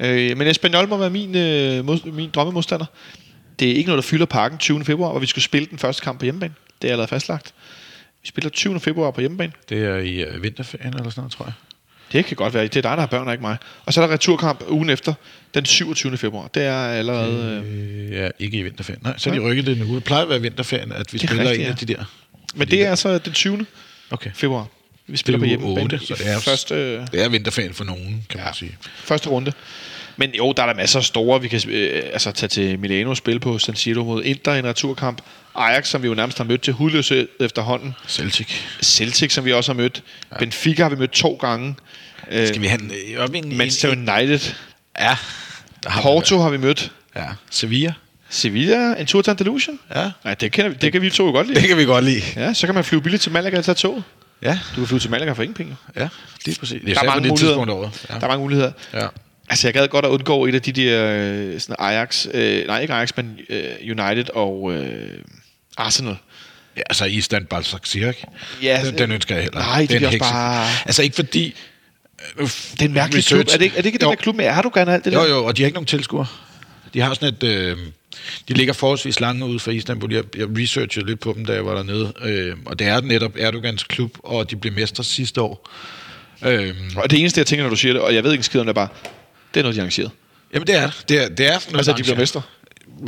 måde. 0.01 0.21
Øh, 0.31 0.37
men 0.37 0.47
Espanyol 0.47 0.89
må 0.89 0.97
være 0.97 1.11
min, 1.11 1.37
øh, 1.37 1.85
mod, 1.85 2.13
min 2.13 2.31
drømmemodstander. 2.31 2.87
Det 3.59 3.71
er 3.71 3.75
ikke 3.75 3.89
noget, 3.89 4.03
der 4.03 4.09
fylder 4.09 4.27
parken 4.27 4.59
20. 4.59 4.85
februar, 4.85 5.11
hvor 5.11 5.21
vi 5.21 5.27
skulle 5.27 5.45
spille 5.45 5.67
den 5.71 5.79
første 5.79 6.03
kamp 6.03 6.19
på 6.19 6.25
hjemmebane. 6.25 6.55
Det 6.83 6.89
er 6.89 6.93
allerede 6.93 7.09
fastlagt. 7.09 7.55
Vi 8.23 8.29
spiller 8.29 8.51
20. 8.51 8.81
februar 8.81 9.11
på 9.11 9.21
hjemmebane. 9.21 9.53
Det 9.69 9.85
er 9.85 9.97
i 9.97 10.29
uh, 10.29 10.43
vinterferien 10.43 10.95
eller 10.95 11.11
sådan 11.11 11.21
noget, 11.21 11.33
tror 11.33 11.45
jeg. 11.45 11.53
Det 12.13 12.25
kan 12.25 12.37
godt 12.37 12.55
være. 12.55 12.63
Det 12.63 12.77
er 12.77 12.81
dig, 12.83 12.91
der 12.91 13.01
har 13.01 13.07
børn, 13.07 13.27
og 13.27 13.33
ikke 13.33 13.43
mig. 13.43 13.57
Og 13.87 13.93
så 13.93 14.03
er 14.03 14.07
der 14.07 14.15
returkamp 14.15 14.63
ugen 14.69 14.91
efter, 14.91 15.15
den 15.55 15.65
27. 15.65 16.17
februar. 16.17 16.49
Det 16.55 16.63
er 16.63 16.85
allerede... 16.87 17.63
Øh, 17.67 18.05
Øh, 18.07 18.13
ja, 18.13 18.29
ikke 18.39 18.59
i 18.59 18.63
vinterferien. 18.63 19.03
Nej, 19.05 19.15
så 19.19 19.31
har 19.31 19.37
de 19.39 19.43
rykket 19.45 19.67
det 19.67 19.79
nu. 19.79 19.95
Det 19.95 20.05
plejer 20.05 20.23
at 20.23 20.29
være 20.29 20.41
vinterferien, 20.41 20.93
at 20.93 21.13
vi 21.13 21.19
er 21.23 21.27
spiller 21.27 21.45
rigtigt, 21.45 21.67
en 21.67 21.73
af 21.73 21.77
de 21.79 21.87
der. 21.87 22.05
men 22.55 22.69
det 22.71 22.83
er 22.87 22.91
altså 22.91 23.19
den 23.19 23.33
20. 23.33 23.67
Okay. 24.11 24.31
februar. 24.35 24.67
Vi 25.07 25.17
spiller 25.17 25.39
på 25.39 25.45
hjemmebane. 25.45 25.83
otte, 25.83 25.97
i 26.03 26.07
så 26.07 26.15
det 26.19 26.31
er- 26.33 26.39
første, 26.41 26.99
Det 27.01 27.25
er 27.25 27.29
vinterferien 27.29 27.75
for 27.75 27.85
nogen, 27.85 28.27
kan 28.29 28.39
ja. 28.41 28.45
man 28.45 28.55
sige. 28.55 28.77
første 28.97 29.29
runde. 29.29 29.53
Men 30.17 30.35
jo, 30.35 30.53
der 30.57 30.63
er 30.63 30.67
der 30.67 30.75
masser 30.75 30.99
af 30.99 31.05
store. 31.05 31.43
Vi 31.43 31.49
kan 31.49 31.61
øh, 31.69 32.03
altså 32.13 32.33
tage 32.33 32.49
til 32.49 32.79
Milano 32.79 33.11
og 33.11 33.17
spille 33.17 33.41
på 33.41 33.59
San 33.59 33.77
Siro 33.77 34.05
mod 34.05 34.23
Inter 34.25 34.55
i 34.55 34.59
en 34.59 34.67
returkamp. 34.67 35.21
Ajax, 35.55 35.89
som 35.89 36.03
vi 36.03 36.09
jo 36.09 36.15
nærmest 36.15 36.39
har 36.39 36.45
mødt 36.45 36.63
til 36.63 36.73
hudløshed 36.73 37.29
efterhånden. 37.41 37.95
Celtic. 38.09 38.49
Celtic, 38.83 39.33
som 39.33 39.45
vi 39.45 39.53
også 39.53 39.73
har 39.73 39.77
mødt. 39.77 40.03
Ja. 40.33 40.39
Benfica 40.39 40.83
har 40.83 40.91
vi 40.91 40.97
mødt 40.97 41.11
to 41.11 41.35
gange. 41.41 41.75
Øh, 42.31 42.49
Skal 42.49 42.61
vi 42.61 42.67
have 42.67 42.83
en, 42.83 42.93
øh, 43.15 43.21
op 43.25 43.35
i 43.35 43.39
en, 43.39 43.57
Manchester 43.57 43.93
en, 43.93 44.09
United. 44.11 44.41
Ja. 45.01 45.17
Der 45.83 45.91
har 45.91 46.03
Porto 46.03 46.39
har 46.39 46.51
vi 46.51 46.57
mødt. 46.57 46.93
Ja. 47.17 47.27
Sevilla. 47.51 47.93
Sevilla, 48.31 48.95
en 49.01 49.07
tur 49.07 49.23
til 49.23 49.31
Andalusien. 49.31 49.79
Ja. 49.95 50.11
Nej, 50.25 50.35
det 50.35 50.53
kan, 50.53 50.77
det 50.81 50.93
kan 50.93 51.03
vi 51.03 51.11
to 51.11 51.27
jo 51.27 51.33
godt 51.33 51.47
lide. 51.47 51.61
Det 51.61 51.69
kan 51.69 51.77
vi 51.79 51.85
godt 51.85 52.05
lide. 52.05 52.23
Ja, 52.37 52.55
så 52.55 52.67
kan 52.67 52.75
man 52.75 52.85
flyve 52.85 53.03
billigt 53.03 53.23
til 53.23 53.33
Malaga 53.33 53.59
og 53.59 53.65
tage 53.65 53.75
toget. 53.75 54.05
Ja. 54.43 54.59
Du 54.77 54.81
kan 54.81 54.87
flyve 54.87 55.01
til 55.01 55.11
Malaga 55.11 55.33
for 55.33 55.43
ingen 55.43 55.55
penge. 55.55 55.77
Ja, 55.97 56.09
lige 56.47 56.59
præcis. 56.61 56.83
Der 56.87 57.01
er 57.01 57.05
mange 57.05 57.23
det 57.23 57.29
muligheder. 57.29 57.37
tidspunkt 57.53 57.71
over. 57.71 57.91
Ja. 58.11 58.15
Der 58.15 58.21
er 58.21 58.29
mange 58.29 58.43
muligheder. 58.43 58.73
Ja. 58.95 59.07
Altså, 59.51 59.67
jeg 59.67 59.75
gad 59.75 59.89
godt 59.89 60.05
at 60.05 60.09
undgå 60.09 60.47
et 60.47 60.55
af 60.55 60.63
de 60.63 60.73
der 60.73 61.15
øh, 61.55 61.61
sådan 61.61 61.77
Ajax, 61.79 62.27
øh, 62.35 62.67
nej 62.67 62.81
ikke 62.81 62.95
Ajax, 62.95 63.11
men 63.17 63.39
øh, 63.49 63.65
United 63.83 64.25
og 64.35 64.73
øh, 64.75 65.09
Arsenal. 65.77 66.17
ja, 66.77 66.83
altså 66.91 67.05
Istanbul 67.05 67.65
Saksir, 67.65 68.13
Ja, 68.63 68.83
den, 68.85 68.99
den 68.99 69.13
ønsker 69.13 69.35
jeg 69.35 69.43
heller. 69.45 69.59
nej, 69.61 69.81
det 69.81 69.91
Den 69.91 69.97
bliver 69.97 70.09
også 70.09 70.19
bare- 70.19 70.67
Altså 70.87 71.03
ikke 71.03 71.17
fordi... 71.17 71.55
øh, 72.39 72.47
Det 72.73 72.81
er 72.83 72.87
en 72.87 72.93
mærkelig 72.95 73.25
klub. 73.25 73.41
Er 73.41 73.45
det, 73.45 73.63
ikke- 73.63 73.77
er 73.77 73.81
det 73.83 73.87
ikke 73.87 73.99
den 73.99 74.07
Jo. 74.07 74.11
der 74.11 74.17
klub 74.17 74.35
med 74.37 74.45
Erdogan 74.45 74.89
og 74.89 74.95
alt 74.95 75.05
det 75.05 75.13
Jo, 75.15 75.19
der? 75.21 75.29
jo, 75.29 75.45
og 75.45 75.57
de 75.57 75.63
har 75.63 75.67
ikke 75.67 75.75
nogen 75.77 75.87
tilskuere. 75.87 76.27
De 76.95 77.01
har 77.01 77.15
sådan 77.15 77.29
et... 77.35 77.43
Øh, 77.43 77.77
de 78.49 78.55
ligger 78.55 78.73
forholdsvis 78.73 79.21
langt 79.21 79.43
ude 79.45 79.59
fra 79.59 79.71
Istanbul. 79.71 80.13
Jeg, 80.13 80.25
jeg 80.37 80.47
researchede 80.59 81.07
lidt 81.07 81.21
på 81.21 81.33
dem, 81.37 81.45
da 81.47 81.53
jeg 81.53 81.67
var 81.67 81.75
dernede. 81.75 82.13
Øh, 82.23 82.57
og 82.67 82.79
det 82.79 82.87
er 82.87 83.01
netop 83.01 83.33
Erdogans 83.39 83.83
klub, 83.85 84.11
og 84.23 84.51
de 84.51 84.57
blev 84.57 84.73
mestre 84.73 85.05
sidste 85.05 85.41
år. 85.41 85.71
Øh, 86.45 86.75
Og 86.97 87.11
det 87.11 87.21
eneste, 87.21 87.39
jeg 87.39 87.47
tænker, 87.47 87.63
når 87.63 87.71
du 87.71 87.77
siger 87.77 87.93
det, 87.93 88.03
og 88.03 88.15
jeg 88.15 88.25
ved 88.25 88.33
ikke 88.33 88.45
skid 88.45 88.61
om 88.61 88.67
det, 88.67 88.71
er 88.71 88.75
bare, 88.75 88.89
det 89.55 89.61
er 89.61 89.63
noget, 89.63 89.77
de 89.77 89.81
arrangeret. 89.81 90.11
jamen, 90.55 90.67
det 90.67 90.75
er 90.75 90.87
det. 90.87 91.05
Det 91.09 91.25
er, 91.25 91.29
det 91.29 91.47
er 91.47 91.51
noget 91.51 91.75
Altså, 91.77 91.93
de 91.93 92.03
bliver 92.03 92.17
mestre. 92.19 92.43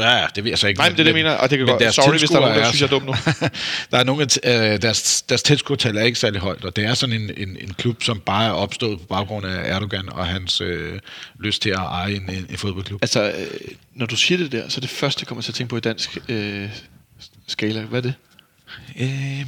Ja, 0.01 0.27
det 0.35 0.45
ved 0.45 0.51
jeg 0.51 0.59
så 0.59 0.67
ikke. 0.69 0.79
Nej, 0.79 0.89
men 0.89 0.97
det 0.97 1.01
er 1.01 1.05
det, 1.05 1.17
jeg 1.19 1.25
mener, 1.25 1.31
og 1.37 1.51
det 1.51 1.59
kan 1.59 1.67
men 1.67 1.79
godt- 1.79 1.95
sorry, 1.95 2.19
hvis 2.19 2.31
der 2.31 2.37
er 2.37 2.41
nogen, 2.41 2.59
der 2.59 2.65
synes, 2.69 2.81
jeg 2.81 2.87
er 2.87 2.91
dum 2.91 3.07
der 3.91 3.99
er 3.99 4.05
nogle 4.05 4.27
af, 4.45 4.73
øh, 4.73 4.83
deres, 4.83 5.23
deres 5.23 5.43
tilskuertal 5.43 5.97
er 5.97 6.03
ikke 6.03 6.19
særlig 6.19 6.41
højt, 6.41 6.65
og 6.65 6.77
det 6.77 6.85
er 6.85 6.95
sådan 6.95 7.15
en, 7.21 7.31
en, 7.37 7.57
en 7.61 7.75
klub, 7.79 8.03
som 8.03 8.21
bare 8.21 8.47
er 8.47 8.51
opstået 8.51 9.01
på 9.01 9.07
baggrund 9.07 9.47
af 9.47 9.75
Erdogan 9.75 10.09
og 10.13 10.27
hans 10.27 10.61
øh, 10.61 10.99
lyst 11.41 11.63
til 11.63 11.71
at 11.71 11.77
eje 11.77 12.15
en, 12.15 12.31
en, 12.31 12.47
en 12.51 12.57
fodboldklub. 12.57 13.03
Altså, 13.03 13.23
øh, 13.31 13.47
når 13.95 14.07
du 14.07 14.17
siger 14.17 14.39
det 14.39 14.53
der, 14.53 14.69
så 14.69 14.79
er 14.79 14.81
det 14.81 14.91
første, 14.91 15.21
jeg 15.23 15.29
kommer 15.29 15.43
til 15.43 15.51
at 15.51 15.55
tænke 15.55 15.71
på 15.71 15.77
i 15.77 15.81
dansk 15.81 16.19
øh, 16.29 16.69
skala. 17.47 17.81
Hvad 17.81 17.99
er 17.99 18.03
det? 18.03 18.15
Øh, 19.01 19.41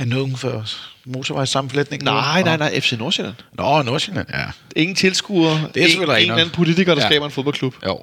er 0.00 0.04
nogen 0.04 0.36
for 0.36 0.48
os? 0.48 0.91
Motorvejssammenflætning? 1.06 2.02
Nej, 2.02 2.42
nej, 2.42 2.56
nej, 2.56 2.80
FC 2.80 2.92
Nordsjælland. 2.98 3.34
Nå, 3.52 3.82
Nordsjælland, 3.82 4.26
ja. 4.30 4.44
Ingen 4.76 4.94
tilskuere. 4.96 5.68
Det 5.74 5.82
er 5.82 5.86
en, 5.86 6.02
en 6.02 6.10
eller 6.16 6.34
anden 6.34 6.50
politiker, 6.50 6.94
der 6.94 7.02
Ja. 7.02 7.08
skaber 7.08 7.26
en 7.26 7.32
fodboldklub. 7.32 7.74
Jo. 7.86 8.02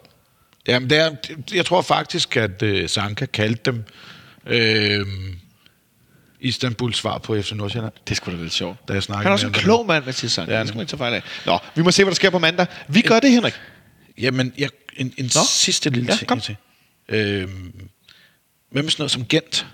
Jamen, 0.68 0.89
det 0.89 0.97
er, 0.97 1.12
jeg 1.54 1.66
tror 1.66 1.82
faktisk, 1.82 2.38
at 2.38 2.64
øh, 2.64 2.89
Sanka 2.89 3.26
kaldte 3.26 3.62
dem 3.72 3.84
øh, 4.47 5.06
Istanbuls 6.39 6.97
svar 6.97 7.18
på 7.18 7.41
FC 7.41 7.52
Nordsjælland. 7.52 7.93
Det 8.08 8.18
skulle 8.18 8.38
da 8.38 8.43
lidt 8.43 8.54
sjovt. 8.54 8.88
Da 8.88 8.93
jeg 8.93 9.04
snakkede 9.04 9.24
Han 9.24 9.30
er 9.30 9.34
også 9.34 9.47
en 9.47 9.54
klog 9.54 9.86
mand, 9.86 10.06
Mathias 10.06 10.32
Sank. 10.32 10.47
Det 10.47 10.56
er 10.56 10.60
Det 10.60 10.68
skal 10.68 10.78
man 10.78 10.82
ikke 10.84 10.89
tage 10.91 10.97
fejl 10.97 11.14
af. 11.14 11.22
Nå, 11.45 11.60
vi 11.76 11.82
må 11.82 11.91
se, 11.91 12.04
hvad 12.04 12.12
der 12.12 12.16
sker 12.16 12.30
på 12.30 12.39
mandag. 12.39 12.66
Vi 12.88 13.02
gør 13.02 13.20
det, 13.20 13.32
Henrik. 13.32 13.54
Jamen, 14.18 14.54
jeg, 14.58 14.70
en, 14.97 15.14
en 15.18 15.26
Nå. 15.36 15.41
sidste 15.50 15.89
lille 15.89 16.12
Ja, 16.12 16.18
ting 16.18 16.28
kom. 16.28 16.39
til. 16.41 16.56
Øhm, 17.10 17.74
hvad 18.72 18.84
med 18.84 18.91
sådan 18.91 19.02
noget 19.02 19.12
som 19.12 19.26
Gent? 19.26 19.66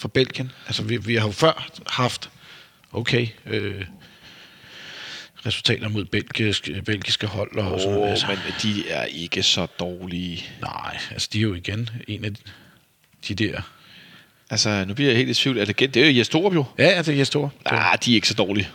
For 0.00 0.08
Belgien? 0.08 0.52
Altså, 0.66 0.82
vi, 0.82 0.96
vi 0.96 1.14
har 1.14 1.26
jo 1.26 1.32
før 1.32 1.70
haft, 1.86 2.30
okay, 2.92 3.26
øh, 3.46 3.84
resultater 5.46 5.88
mod 5.88 6.04
belgisk, 6.04 6.68
belgiske 6.84 7.26
hold 7.26 7.56
og 7.56 7.80
sådan 7.80 7.94
Åh, 7.94 8.00
noget. 8.00 8.10
Altså, 8.10 8.26
men 8.26 8.38
de 8.62 8.88
er 8.88 9.04
ikke 9.04 9.42
så 9.42 9.66
dårlige. 9.66 10.44
Nej, 10.60 10.98
altså, 11.10 11.28
de 11.32 11.38
er 11.38 11.42
jo 11.42 11.54
igen 11.54 11.90
en 12.08 12.24
af 12.24 12.30
de 13.28 13.34
der... 13.34 13.60
Altså, 14.50 14.84
nu 14.88 14.94
bliver 14.94 15.10
jeg 15.10 15.16
helt 15.16 15.30
i 15.30 15.34
tvivl. 15.34 15.58
Er 15.58 15.64
det, 15.64 15.78
det 15.78 15.96
er 15.96 16.10
jo 16.10 16.18
Jes 16.18 16.28
Torup 16.28 16.54
jo. 16.54 16.64
Ja, 16.78 16.88
ja, 16.88 17.02
det 17.02 17.20
er 17.20 17.24
store. 17.24 17.50
Nej, 17.70 17.96
de 18.04 18.10
er 18.10 18.14
ikke 18.14 18.28
så 18.28 18.34
dårlige. 18.34 18.68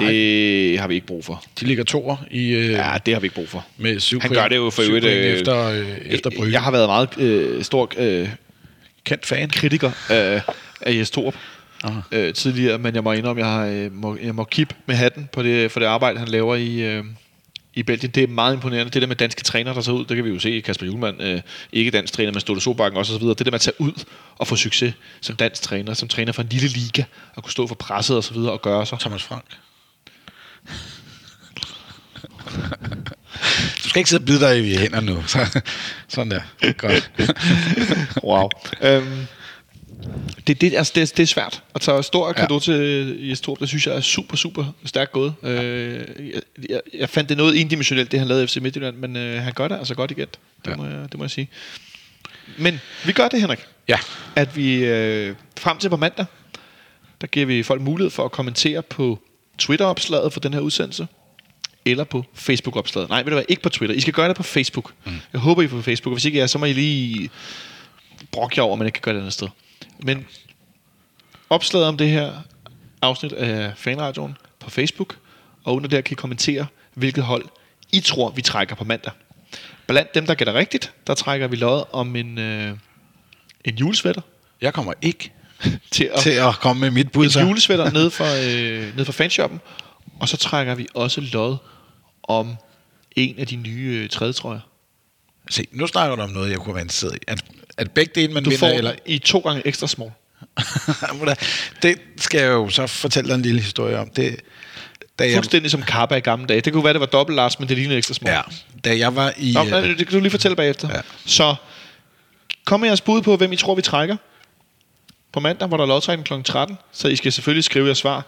Nej. 0.00 0.10
Det 0.10 0.78
har 0.78 0.88
vi 0.88 0.94
ikke 0.94 1.06
brug 1.06 1.24
for. 1.24 1.44
De 1.60 1.66
ligger 1.66 1.84
toer 1.84 2.16
i, 2.30 2.48
øh, 2.48 2.70
Ja, 2.70 2.98
det 3.06 3.14
har 3.14 3.20
vi 3.20 3.24
ikke 3.24 3.34
brug 3.34 3.48
for. 3.48 3.66
med 3.76 4.00
syv 4.00 4.20
Han 4.20 4.28
point, 4.28 4.40
gør 4.40 4.48
det 4.48 4.56
jo 4.56 4.70
for 4.70 4.82
øvrigt, 4.82 5.04
øh, 5.04 5.12
efter, 5.12 5.64
øh, 5.64 5.98
efter 6.06 6.30
Brygge. 6.30 6.52
Jeg 6.52 6.62
har 6.62 6.70
været 6.70 6.88
meget 6.88 7.18
øh, 7.18 7.64
stor 7.64 7.92
øh, 7.96 8.28
kendt 9.04 9.26
fan. 9.26 9.50
kritiker 9.50 9.92
af, 10.08 10.42
af 10.80 10.94
Jes 10.94 11.10
Torup 11.10 11.34
Aha. 11.82 12.00
øh, 12.12 12.34
tidligere, 12.34 12.78
men 12.78 12.94
jeg 12.94 13.04
må 13.04 13.12
indrømme, 13.12 13.46
jeg, 13.46 13.52
har, 13.52 13.66
øh, 13.66 13.92
må, 13.92 14.16
jeg 14.22 14.34
må 14.34 14.44
kippe 14.44 14.74
med 14.86 14.94
hatten 14.96 15.28
på 15.32 15.42
det, 15.42 15.72
for 15.72 15.80
det 15.80 15.86
arbejde, 15.86 16.18
han 16.18 16.28
laver 16.28 16.54
i, 16.54 16.82
øh, 16.82 17.04
i 17.74 17.82
Belgien. 17.82 18.12
Det 18.12 18.22
er 18.22 18.26
meget 18.26 18.54
imponerende. 18.54 18.92
Det 18.92 19.02
der 19.02 19.08
med 19.08 19.16
danske 19.16 19.42
træner, 19.42 19.72
der 19.72 19.80
tager 19.80 19.98
ud, 19.98 20.04
det 20.04 20.16
kan 20.16 20.24
vi 20.24 20.30
jo 20.30 20.38
se. 20.38 20.60
Kasper 20.60 20.86
Julemand, 20.86 21.22
øh, 21.22 21.40
ikke 21.72 21.90
dansk 21.90 22.12
træner, 22.12 22.32
men 22.32 22.40
Ståle 22.40 22.60
Sobakken 22.60 22.98
også, 22.98 23.12
og 23.12 23.18
så 23.18 23.20
videre. 23.20 23.34
Det 23.38 23.46
der 23.46 23.50
med 23.50 23.56
at 23.56 23.60
tage 23.60 23.80
ud 23.80 24.04
og 24.38 24.46
få 24.46 24.56
succes 24.56 24.94
som 25.20 25.36
dansk 25.36 25.62
træner, 25.62 25.94
som 25.94 26.08
træner 26.08 26.32
for 26.32 26.42
en 26.42 26.48
lille 26.48 26.68
liga, 26.68 27.04
og 27.34 27.42
kunne 27.42 27.52
stå 27.52 27.66
for 27.66 27.74
presset 27.74 28.16
og 28.16 28.24
så 28.24 28.34
videre 28.34 28.52
og 28.52 28.62
gøre 28.62 28.86
sig. 28.86 28.98
Thomas 28.98 29.22
Frank. 29.22 29.44
du 33.84 33.88
skal 33.88 33.98
ikke 33.98 34.10
sidde 34.10 34.22
og 34.22 34.26
bide 34.26 34.40
dig 34.40 34.58
i 34.58 34.76
hænderne 34.76 35.06
nu. 35.06 35.22
Så, 35.26 35.60
sådan 36.08 36.30
der. 36.30 36.72
Godt. 36.72 37.10
Wow. 38.24 38.48
øhm, 38.82 39.26
det, 40.46 40.60
det, 40.60 40.74
altså, 40.74 40.92
det, 40.94 41.16
det 41.16 41.22
er 41.22 41.26
svært 41.26 41.62
at 41.74 41.80
tage 41.80 42.02
stor 42.02 42.32
kado 42.32 42.54
ja. 42.54 42.60
til 42.60 43.28
Jes 43.28 43.40
Torp. 43.40 43.60
Det 43.60 43.68
synes 43.68 43.86
jeg 43.86 43.96
er 43.96 44.00
super, 44.00 44.36
super 44.36 44.64
stærkt 44.84 45.12
gået. 45.12 45.34
Øh, 45.42 45.94
jeg, 46.18 46.40
jeg, 46.70 46.80
jeg 46.94 47.08
fandt 47.08 47.28
det 47.28 47.36
noget 47.36 47.54
indimensionelt, 47.54 48.12
det 48.12 48.18
han 48.18 48.28
lavede 48.28 48.44
i 48.44 48.46
FC 48.46 48.56
Midtjylland, 48.56 48.96
men 48.96 49.16
øh, 49.16 49.42
han 49.42 49.52
gør 49.52 49.68
det 49.68 49.76
altså 49.78 49.94
godt 49.94 50.10
igen. 50.10 50.26
Det, 50.64 50.70
Ja. 50.70 50.76
må 50.76 50.84
jeg, 50.84 51.02
det 51.12 51.18
må 51.18 51.24
jeg 51.24 51.30
sige. 51.30 51.48
Men 52.58 52.80
vi 53.06 53.12
gør 53.12 53.28
det, 53.28 53.40
Henrik. 53.40 53.58
Ja. 53.88 53.98
At 54.36 54.56
vi 54.56 54.74
øh, 54.84 55.34
frem 55.58 55.78
til 55.78 55.88
på 55.88 55.96
mandag, 55.96 56.26
der 57.20 57.26
giver 57.26 57.46
vi 57.46 57.62
folk 57.62 57.80
mulighed 57.82 58.10
for 58.10 58.24
at 58.24 58.32
kommentere 58.32 58.82
på 58.82 59.18
Twitter-opslaget 59.58 60.32
for 60.32 60.40
den 60.40 60.52
her 60.54 60.60
udsendelse 60.60 61.06
eller 61.84 62.04
på 62.04 62.24
Facebook-opslaget. 62.34 63.08
Nej, 63.08 63.18
ved 63.18 63.30
du 63.30 63.34
hvad, 63.36 63.44
ikke 63.48 63.62
på 63.62 63.68
Twitter. 63.68 63.96
I 63.96 64.00
skal 64.00 64.12
gøre 64.12 64.28
det 64.28 64.36
på 64.36 64.42
Facebook. 64.42 64.92
Mm. 65.04 65.12
Jeg 65.32 65.40
håber, 65.40 65.62
I 65.62 65.64
er 65.64 65.68
på 65.68 65.82
Facebook, 65.82 66.10
og 66.12 66.14
hvis 66.16 66.24
ikke 66.24 66.40
er, 66.40 66.46
så 66.46 66.58
må 66.58 66.66
I 66.66 66.72
lige 66.72 67.30
brokke 68.32 68.54
jer 68.58 68.62
over, 68.62 68.72
at 68.72 68.78
man 68.78 68.86
ikke 68.86 68.96
kan 68.96 69.02
gøre 69.02 69.14
det 69.14 69.20
andet 69.20 69.32
sted. 69.32 69.48
Men 70.02 70.26
opslaget 71.50 71.88
om 71.88 71.96
det 71.96 72.10
her 72.10 72.32
afsnit 73.02 73.32
af 73.32 73.72
Fanradioen 73.76 74.36
på 74.58 74.70
Facebook, 74.70 75.16
og 75.64 75.74
under 75.74 75.88
der 75.88 76.00
kan 76.00 76.14
I 76.14 76.14
kommentere, 76.14 76.66
hvilket 76.94 77.24
hold 77.24 77.44
I 77.92 78.00
tror, 78.00 78.30
vi 78.30 78.42
trækker 78.42 78.74
på 78.74 78.84
mandag. 78.84 79.12
Blandt 79.86 80.14
dem, 80.14 80.26
der 80.26 80.34
gætter 80.34 80.54
rigtigt, 80.54 80.92
der 81.06 81.14
trækker 81.14 81.48
vi 81.48 81.56
lod 81.56 81.84
om 81.92 82.16
en, 82.16 82.38
øh, 82.38 82.76
en 83.64 83.76
julesvætter 83.76 84.22
Jeg 84.60 84.74
kommer 84.74 84.92
ikke 85.02 85.32
til 85.90 86.04
at, 86.04 86.20
til 86.20 86.30
at 86.30 86.54
komme 86.54 86.80
med 86.80 86.90
mit 86.90 87.12
bud. 87.12 87.36
en 87.36 87.48
julesvætter 87.48 87.90
nede 87.98 88.10
for, 88.10 88.24
øh, 88.24 88.94
nede 88.94 89.04
for 89.04 89.12
fanshoppen. 89.12 89.60
Og 90.20 90.28
så 90.28 90.36
trækker 90.36 90.74
vi 90.74 90.86
også 90.94 91.20
lod 91.20 91.56
om 92.22 92.56
en 93.16 93.38
af 93.38 93.46
de 93.46 93.56
nye 93.56 94.00
øh, 94.02 94.08
tredje 94.08 94.32
trøjer. 94.32 94.60
Se, 95.50 95.66
nu 95.72 95.86
snakker 95.86 96.16
du 96.16 96.22
om 96.22 96.30
noget, 96.30 96.50
jeg 96.50 96.58
kunne 96.58 96.74
være 96.74 96.82
interesseret 96.82 97.16
i. 97.16 97.18
At, 97.80 97.90
begge 97.90 98.12
dele, 98.14 98.32
man 98.32 98.44
Du 98.44 98.50
vinder, 98.50 98.68
får 98.68 98.76
eller... 98.76 98.92
i 99.06 99.18
to 99.18 99.38
gange 99.38 99.66
ekstra 99.66 99.86
small. 99.86 100.10
det 101.82 101.98
skal 102.16 102.40
jeg 102.40 102.50
jo 102.50 102.68
så 102.68 102.86
fortælle 102.86 103.28
dig 103.28 103.34
en 103.34 103.42
lille 103.42 103.60
historie 103.60 103.98
om. 103.98 104.08
Det, 104.08 104.40
da 105.18 105.24
jeg, 105.24 105.34
Fuldstændig 105.34 105.70
som 105.70 105.82
Kappa 105.82 106.14
i 106.14 106.20
gamle 106.20 106.46
dage. 106.46 106.60
Det 106.60 106.72
kunne 106.72 106.84
være, 106.84 106.92
det 106.92 107.00
var 107.00 107.06
dobbelt 107.06 107.36
large, 107.36 107.56
men 107.58 107.68
det 107.68 107.76
lignede 107.76 107.98
ekstra 107.98 108.14
small. 108.14 108.34
ja, 108.34 108.42
da 108.84 108.98
jeg 108.98 109.16
var 109.16 109.32
i... 109.36 109.52
Nå, 109.52 109.64
øh, 109.64 109.88
det 109.88 109.96
kan 109.96 110.06
du 110.06 110.20
lige 110.20 110.30
fortælle 110.30 110.56
bagefter. 110.56 110.88
Ja. 110.88 111.00
Så 111.26 111.54
kom 112.64 112.80
med 112.80 112.88
jeres 112.88 113.00
bud 113.00 113.22
på, 113.22 113.36
hvem 113.36 113.52
I 113.52 113.56
tror, 113.56 113.74
vi 113.74 113.82
trækker 113.82 114.16
på 115.32 115.40
mandag, 115.40 115.68
hvor 115.68 115.76
der 115.76 115.84
er 115.84 115.88
lodtrækning 115.88 116.26
kl. 116.26 116.52
13. 116.52 116.78
Så 116.92 117.08
I 117.08 117.16
skal 117.16 117.32
selvfølgelig 117.32 117.64
skrive 117.64 117.84
jeres 117.84 117.98
svar 117.98 118.24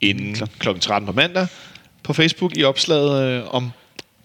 inden 0.00 0.48
kl. 0.58 0.68
13 0.80 1.06
på 1.06 1.12
mandag 1.12 1.46
på 2.02 2.12
Facebook 2.12 2.56
i 2.56 2.64
opslaget 2.64 3.22
øh, 3.22 3.54
om 3.54 3.70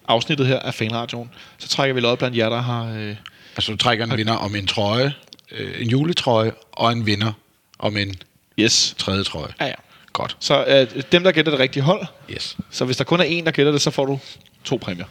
afsnittet 0.08 0.46
her 0.46 0.58
af 0.58 0.74
Fanradioen. 0.74 1.30
Så 1.58 1.68
trækker 1.68 1.94
vi 1.94 2.00
lod 2.00 2.16
blandt 2.16 2.36
jer, 2.36 2.48
der 2.48 2.60
har... 2.60 2.92
Øh, 2.94 3.16
Altså, 3.56 3.72
du 3.72 3.76
trækker 3.76 4.04
en 4.04 4.16
vinder 4.16 4.32
om 4.34 4.54
en 4.54 4.66
trøje, 4.66 5.14
øh, 5.52 5.82
en 5.82 5.88
juletrøje, 5.90 6.52
og 6.72 6.92
en 6.92 7.06
vinder 7.06 7.32
om 7.78 7.96
en 7.96 8.14
yes. 8.58 8.94
tredje 8.98 9.24
trøje. 9.24 9.52
Ja, 9.60 9.66
ja. 9.66 9.74
Godt. 10.12 10.36
Så 10.40 10.64
øh, 10.64 11.02
dem, 11.12 11.22
der 11.24 11.32
gætter 11.32 11.52
det 11.52 11.58
rigtige 11.60 11.82
hold, 11.82 12.06
Yes. 12.30 12.56
så 12.70 12.84
hvis 12.84 12.96
der 12.96 13.04
kun 13.04 13.20
er 13.20 13.24
en, 13.24 13.44
der 13.46 13.50
gætter 13.50 13.72
det, 13.72 13.80
så 13.80 13.90
får 13.90 14.06
du 14.06 14.18
to 14.64 14.76
præmier. 14.76 15.04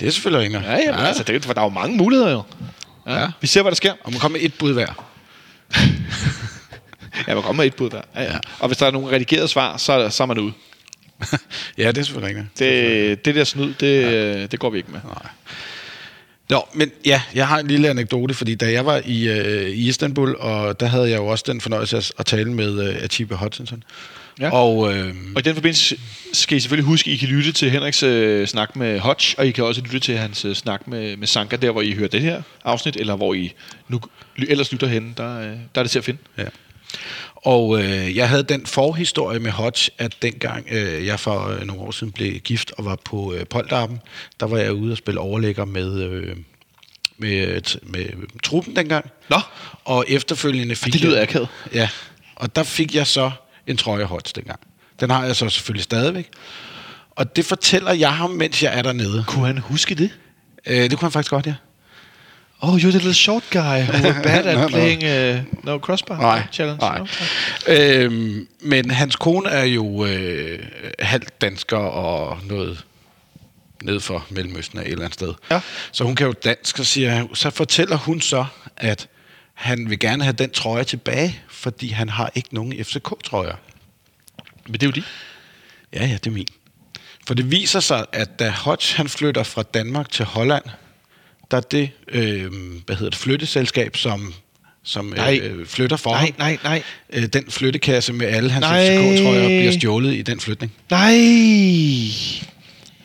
Det 0.00 0.08
er 0.08 0.10
selvfølgelig 0.12 0.46
ikke 0.46 0.58
Ja, 0.58 0.76
ja, 0.76 0.96
men 0.96 1.00
altså, 1.06 1.22
det, 1.22 1.44
for 1.44 1.52
der 1.52 1.60
er 1.60 1.64
jo 1.64 1.70
mange 1.70 1.96
muligheder 1.96 2.30
jo. 2.30 2.42
Ja. 3.06 3.20
Ja. 3.20 3.28
Vi 3.40 3.46
ser, 3.46 3.62
hvad 3.62 3.70
der 3.70 3.76
sker. 3.76 3.92
Og 4.04 4.12
man 4.12 4.20
kommer 4.20 4.38
med 4.38 4.46
et 4.46 4.54
bud 4.54 4.72
hver. 4.72 5.06
Ja, 7.28 7.34
man 7.34 7.42
kommer 7.42 7.62
med 7.62 7.66
et 7.66 7.74
bud 7.76 7.90
der. 7.90 8.00
Ja, 8.14 8.22
ja. 8.22 8.38
Og 8.58 8.66
hvis 8.68 8.78
der 8.78 8.86
er 8.86 8.90
nogle 8.90 9.14
redigerede 9.14 9.48
svar, 9.48 9.76
så, 9.76 10.08
så 10.10 10.22
er 10.22 10.26
man 10.26 10.38
ude. 10.38 10.52
ja, 11.78 11.88
det 11.88 11.98
er 11.98 12.02
selvfølgelig 12.02 12.36
rigtigt. 12.36 12.58
Det, 12.58 13.24
det 13.24 13.34
der 13.34 13.44
snyd, 13.44 13.74
det, 13.74 14.02
ja. 14.02 14.46
det 14.46 14.58
går 14.60 14.70
vi 14.70 14.78
ikke 14.78 14.90
med. 14.92 15.00
Nej. 15.04 15.30
Nå, 16.50 16.68
men 16.74 16.90
ja, 17.04 17.22
jeg 17.34 17.48
har 17.48 17.58
en 17.58 17.66
lille 17.66 17.88
anekdote, 17.88 18.34
fordi 18.34 18.54
da 18.54 18.72
jeg 18.72 18.86
var 18.86 19.02
i, 19.06 19.28
øh, 19.28 19.68
i 19.68 19.88
Istanbul, 19.88 20.36
og 20.38 20.80
der 20.80 20.86
havde 20.86 21.10
jeg 21.10 21.18
jo 21.18 21.26
også 21.26 21.44
den 21.46 21.60
fornøjelse 21.60 21.96
at, 21.96 22.12
at 22.18 22.26
tale 22.26 22.52
med 22.52 22.88
øh, 22.88 23.02
Atiba 23.02 23.34
Hutchinson. 23.34 23.82
Ja. 24.40 24.50
Og 24.52 24.92
øh, 24.92 25.14
Og 25.34 25.40
i 25.40 25.42
den 25.42 25.54
forbindelse 25.54 25.96
skal 26.32 26.56
I 26.56 26.60
selvfølgelig 26.60 26.86
huske, 26.86 27.10
at 27.10 27.14
I 27.14 27.16
kan 27.16 27.28
lytte 27.28 27.52
til 27.52 27.70
Henriks 27.70 28.02
øh, 28.02 28.46
snak 28.46 28.76
med 28.76 28.98
Hodge, 28.98 29.38
og 29.38 29.46
I 29.46 29.50
kan 29.50 29.64
også 29.64 29.80
lytte 29.80 30.00
til 30.00 30.16
hans 30.16 30.44
øh, 30.44 30.54
snak 30.54 30.88
med, 30.88 31.16
med 31.16 31.26
Sanka, 31.26 31.56
der 31.56 31.70
hvor 31.70 31.82
I 31.82 31.92
hører 31.92 32.08
det 32.08 32.20
her 32.20 32.42
afsnit, 32.64 32.96
eller 32.96 33.16
hvor 33.16 33.34
I 33.34 33.52
nu 33.88 34.00
ellers 34.48 34.72
lytter 34.72 34.86
hen, 34.86 35.14
der, 35.16 35.40
øh, 35.40 35.46
der 35.46 35.54
er 35.74 35.82
det 35.82 35.90
til 35.90 35.98
at 35.98 36.04
finde. 36.04 36.20
Ja. 36.38 36.44
Og 37.42 37.82
øh, 37.82 38.16
jeg 38.16 38.28
havde 38.28 38.42
den 38.42 38.66
forhistorie 38.66 39.38
med 39.38 39.50
Hodge, 39.50 39.90
at 39.98 40.14
dengang 40.22 40.66
øh, 40.70 41.06
jeg 41.06 41.20
for 41.20 41.48
øh, 41.48 41.66
nogle 41.66 41.82
år 41.82 41.90
siden 41.90 42.12
blev 42.12 42.32
gift 42.40 42.72
og 42.78 42.84
var 42.84 42.96
på 43.04 43.34
øh, 43.34 43.46
Polterappen, 43.46 44.00
der 44.40 44.46
var 44.46 44.58
jeg 44.58 44.72
ude 44.72 44.92
og 44.92 44.98
spille 44.98 45.20
overlægger 45.20 45.64
med, 45.64 46.02
øh, 46.02 46.36
med, 47.18 47.62
t- 47.66 47.90
med 47.90 48.06
truppen 48.42 48.76
dengang. 48.76 49.10
Nå, 49.30 49.40
Og 49.84 50.04
efterfølgende 50.08 50.76
fik 50.76 50.92
det 50.92 51.00
lyder 51.00 51.14
jeg... 51.14 51.22
akavet. 51.22 51.48
Ja, 51.74 51.88
og 52.36 52.56
der 52.56 52.62
fik 52.62 52.94
jeg 52.94 53.06
så 53.06 53.30
en 53.66 53.76
trøje 53.76 54.04
Hodge 54.04 54.32
dengang. 54.34 54.60
Den 55.00 55.10
har 55.10 55.24
jeg 55.24 55.36
så 55.36 55.48
selvfølgelig 55.48 55.84
stadigvæk. 55.84 56.28
Og 57.10 57.36
det 57.36 57.44
fortæller 57.44 57.92
jeg 57.92 58.14
ham, 58.16 58.30
mens 58.30 58.62
jeg 58.62 58.78
er 58.78 58.82
dernede. 58.82 59.24
kunne 59.28 59.46
han 59.46 59.58
huske 59.58 59.94
det? 59.94 60.10
Øh, 60.66 60.76
det 60.82 60.90
kunne 60.90 61.06
han 61.06 61.12
faktisk 61.12 61.30
godt, 61.30 61.46
ja. 61.46 61.54
Oh, 62.62 62.76
you're 62.76 62.90
the 62.90 62.98
little 62.98 63.12
short 63.14 63.44
guy 63.50 63.80
who 63.82 63.92
was 63.92 64.16
bad 64.26 64.46
at 64.46 64.56
No, 64.58 64.68
playing 64.68 65.02
uh, 65.04 65.64
no 65.64 65.78
crossbar 65.78 66.20
Nej, 66.20 66.42
challenge. 66.52 66.80
nej. 66.80 66.98
No? 66.98 67.06
Øhm, 67.74 68.48
men 68.60 68.90
hans 68.90 69.16
kone 69.16 69.48
er 69.50 69.64
jo 69.64 70.04
øh, 70.04 70.58
halvt 70.98 71.40
dansker 71.40 71.76
og 71.76 72.38
noget 72.44 72.84
ned 73.82 74.00
for 74.00 74.26
Mellemøsten 74.30 74.78
af 74.78 74.82
et 74.82 74.88
eller 74.88 75.04
andet 75.04 75.14
sted. 75.14 75.34
Ja. 75.50 75.60
Så 75.92 76.04
hun 76.04 76.16
kan 76.16 76.26
jo 76.26 76.32
dansk, 76.44 76.78
og 76.78 76.86
siger, 76.86 77.26
så 77.34 77.50
fortæller 77.50 77.96
hun 77.96 78.20
så, 78.20 78.44
at 78.76 79.08
han 79.54 79.90
vil 79.90 79.98
gerne 79.98 80.22
have 80.24 80.32
den 80.32 80.50
trøje 80.50 80.84
tilbage, 80.84 81.40
fordi 81.48 81.88
han 81.88 82.08
har 82.08 82.30
ikke 82.34 82.54
nogen 82.54 82.84
FCK-trøjer. 82.84 83.54
Men 84.66 84.72
det 84.72 84.82
er 84.82 84.86
jo 84.86 84.92
de. 84.92 85.02
Ja, 85.92 86.06
ja, 86.06 86.14
det 86.14 86.26
er 86.26 86.30
min. 86.30 86.46
For 87.26 87.34
det 87.34 87.50
viser 87.50 87.80
sig, 87.80 88.06
at 88.12 88.38
da 88.38 88.50
Hodge 88.50 88.96
han 88.96 89.08
flytter 89.08 89.42
fra 89.42 89.62
Danmark 89.62 90.10
til 90.10 90.24
Holland, 90.24 90.64
der 91.50 91.56
er 91.56 91.60
det, 91.60 91.90
øh, 92.08 92.52
hvad 92.86 92.96
hedder 92.96 93.10
det, 93.10 93.18
flytteselskab, 93.18 93.96
som, 93.96 94.34
som 94.84 95.04
Nej. 95.04 95.40
øh, 95.42 95.66
flytter 95.66 95.96
for 95.96 96.10
Nej, 96.10 96.20
ham. 96.20 96.30
nej, 96.38 96.58
nej. 96.64 96.82
Øh, 97.12 97.22
den 97.26 97.44
flyttekasse 97.50 98.12
med 98.12 98.26
alle 98.26 98.50
hans. 98.50 98.66
FCK-trøjer 98.66 99.46
bliver 99.46 99.72
stjålet 99.72 100.14
i 100.14 100.22
den 100.22 100.40
flytning. 100.40 100.72
Nej! 100.90 101.10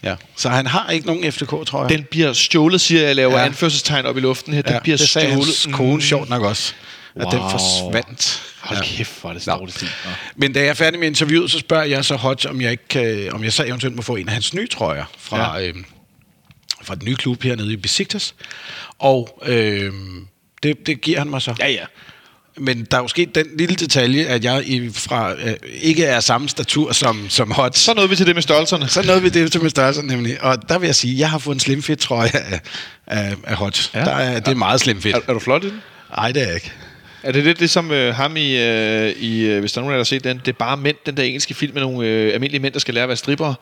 Ja. 0.03 0.15
Så 0.37 0.49
han 0.49 0.65
har 0.67 0.89
ikke 0.89 1.07
nogen 1.07 1.31
FCK-trøjer. 1.31 1.87
Den 1.87 2.03
bliver 2.11 2.33
stjålet, 2.33 2.81
siger 2.81 3.01
jeg, 3.05 3.15
laver 3.15 3.39
ja. 3.39 3.45
Anførselstegn 3.45 4.05
op 4.05 4.17
i 4.17 4.19
luften 4.19 4.53
her. 4.53 4.61
Den 4.61 4.73
ja, 4.73 4.79
bliver 4.79 4.97
det 4.97 5.09
sagde 5.09 5.27
stjålet. 5.27 5.45
hans 5.45 5.67
kone 5.71 6.01
sjovt 6.01 6.29
nok 6.29 6.41
også. 6.43 6.73
At 7.15 7.27
den 7.31 7.39
Wow. 7.39 7.49
forsvandt. 7.49 8.41
Hold 8.59 8.79
Ja. 8.79 8.85
kæft, 8.85 9.21
hvor 9.21 9.29
er 9.29 9.33
det 9.33 9.41
stil. 9.73 9.87
Nå. 10.05 10.11
Men 10.35 10.53
da 10.53 10.59
jeg 10.59 10.67
er 10.67 10.73
færdig 10.73 10.99
med 10.99 11.07
interviewet, 11.07 11.51
så 11.51 11.59
spørger 11.59 11.83
jeg 11.83 12.05
så 12.05 12.15
Hodge, 12.15 12.49
om 12.49 12.61
jeg, 12.61 12.71
ikke 12.71 12.87
kan, 12.87 13.29
om 13.33 13.43
jeg 13.43 13.53
så 13.53 13.63
eventuelt 13.65 13.95
må 13.95 14.01
få 14.01 14.15
en 14.15 14.27
af 14.27 14.33
hans 14.33 14.53
nye 14.53 14.67
trøjer 14.67 15.03
fra, 15.19 15.57
ja. 15.59 15.67
øhm, 15.67 15.85
fra 16.85 16.95
den 16.95 17.05
nye 17.05 17.15
klub 17.15 17.43
hernede 17.43 17.73
i 17.73 17.75
Besiktas. 17.75 18.35
Og 18.99 19.43
øhm, 19.45 20.27
det, 20.63 20.87
det 20.87 21.01
giver 21.01 21.19
han 21.19 21.29
mig 21.29 21.41
så. 21.41 21.55
Ja, 21.59 21.69
ja. 21.69 21.85
Men 22.57 22.87
der 22.91 22.97
er 22.97 23.01
jo 23.01 23.07
sket 23.07 23.35
den 23.35 23.45
lille 23.57 23.75
detalje, 23.75 24.25
at 24.25 24.43
jeg 24.43 24.63
i, 24.67 24.89
fra, 24.89 25.33
øh, 25.33 25.55
ikke 25.81 26.05
er 26.05 26.19
samme 26.19 26.49
statur 26.49 26.91
som, 26.91 27.29
som 27.29 27.51
Hodge. 27.51 27.79
Så 27.79 27.93
nåede 27.93 28.09
vi 28.09 28.15
til 28.15 28.25
det 28.25 28.35
med 28.35 28.41
størrelserne. 28.41 28.87
Så 28.87 29.03
nåede 29.05 29.21
vi 29.21 29.29
det 29.29 29.51
til 29.51 29.61
med 29.61 29.69
størrelse 29.69 30.01
nemlig. 30.01 30.43
Og 30.43 30.69
der 30.69 30.79
vil 30.79 30.85
jeg 30.85 30.95
sige, 30.95 31.13
at 31.13 31.19
jeg 31.19 31.29
har 31.29 31.37
fået 31.37 31.55
en 31.55 31.59
slim 31.59 31.83
fit 31.83 31.99
trøje 31.99 32.31
af, 32.33 32.61
af, 33.07 33.35
af 33.43 33.55
Hodge. 33.55 33.89
Ja. 33.93 33.99
Der 33.99 34.11
er, 34.11 34.39
det 34.39 34.47
er 34.47 34.55
meget 34.55 34.81
slim 34.81 35.01
fit. 35.01 35.15
Er, 35.15 35.19
er 35.27 35.33
du 35.33 35.39
flot 35.39 35.63
i 35.63 35.69
den? 35.69 35.81
Nej, 36.17 36.31
det 36.31 36.41
er 36.41 36.45
jeg 36.45 36.55
ikke. 36.55 36.71
Er 37.23 37.31
det 37.31 37.43
lidt 37.43 37.59
ligesom 37.59 37.91
øh, 37.91 38.15
ham 38.15 38.37
i, 38.37 38.57
øh, 38.57 39.09
i 39.09 39.41
øh, 39.41 39.59
hvis 39.59 39.71
der 39.71 39.81
er 39.81 39.81
nogen 39.81 39.91
der 39.91 39.99
har 39.99 40.03
set 40.03 40.23
den, 40.23 40.37
det 40.37 40.47
er 40.47 40.57
bare 40.59 40.77
mænd, 40.77 40.97
den 41.05 41.17
der 41.17 41.23
engelske 41.23 41.53
film 41.53 41.73
med 41.73 41.81
nogle 41.81 42.07
øh, 42.07 42.33
almindelige 42.33 42.61
mænd, 42.61 42.73
der 42.73 42.79
skal 42.79 42.93
lære 42.93 43.03
at 43.03 43.07
være 43.07 43.17
stripper. 43.17 43.53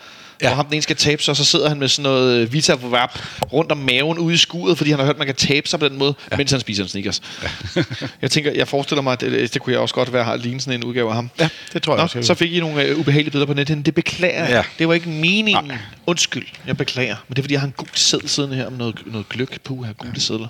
Ja. 0.42 0.46
Ja. 0.46 0.50
Hvor 0.50 0.56
ham 0.56 0.66
den 0.66 0.74
ene 0.74 0.82
skal 0.82 0.96
tabe 0.96 1.24
sig, 1.24 1.32
og 1.32 1.38
så 1.38 1.46
sidder 1.46 1.70
han 1.70 1.80
med 1.80 1.88
sådan 1.88 2.04
noget 2.04 2.38
øh, 2.38 2.54
Vita 2.54 2.76
Vap 2.82 3.20
rundt 3.54 3.72
om 3.72 3.78
maven 3.78 4.18
ude 4.18 4.34
i 4.34 4.38
skuret, 4.38 4.78
fordi 4.78 4.90
han 4.90 5.00
har 5.00 5.06
hørt, 5.06 5.16
at 5.16 5.20
man 5.20 5.28
kan 5.28 5.36
tabe 5.36 5.68
sig 5.68 5.80
på 5.80 5.90
den 5.90 5.98
måde, 5.98 6.16
ja. 6.32 6.38
mens 6.38 6.52
han 6.52 6.60
spiser 6.60 6.84
en 6.84 6.90
Snickers. 6.90 7.22
Ja. 7.76 7.84
jeg 8.22 8.32
tænker, 8.32 8.52
jeg 8.52 8.68
forestiller 8.68 9.02
mig, 9.02 9.14
at 9.14 9.22
det, 9.22 9.54
det 9.54 9.62
kunne 9.62 9.74
jeg 9.74 9.82
også 9.82 9.96
godt 9.96 10.14
være, 10.14 10.34
at 10.34 10.40
ligne 10.40 10.62
sådan 10.62 10.80
en 10.80 10.84
udgave 10.84 11.10
af 11.10 11.16
ham. 11.16 11.30
Ja, 11.40 11.50
det 11.74 11.84
tror 11.84 11.94
jeg 11.94 11.98
Nå, 11.98 12.04
også, 12.04 12.18
jeg 12.18 12.26
så 12.26 12.34
fik 12.34 12.54
I 12.54 12.60
nogle 12.60 12.84
øh, 12.84 13.00
ubehagelige 13.00 13.32
billeder 13.32 13.48
på 13.48 13.54
nettet. 13.54 13.86
Det 13.86 13.96
beklager 13.96 14.46
jeg. 14.46 14.50
Ja. 14.50 14.64
Det 14.80 14.88
var 14.88 14.94
ikke 14.94 15.10
meningen. 15.10 15.66
Nej. 15.66 15.78
Undskyld, 16.08 16.46
jeg 16.68 16.78
beklager. 16.78 17.16
Men 17.28 17.36
det 17.36 17.40
er 17.40 17.44
fordi, 17.44 17.54
jeg 17.54 17.62
har 17.62 17.68
en 17.68 17.74
god 17.78 17.88
seddel 17.94 18.30
siddende 18.30 18.56
her 18.56 18.68
om 18.68 18.74
noget, 18.74 19.02
noget 19.06 19.30
gløk 19.30 19.62
på 19.64 19.82
her 19.82 19.94
gule 19.94 20.22
sedler. 20.22 20.48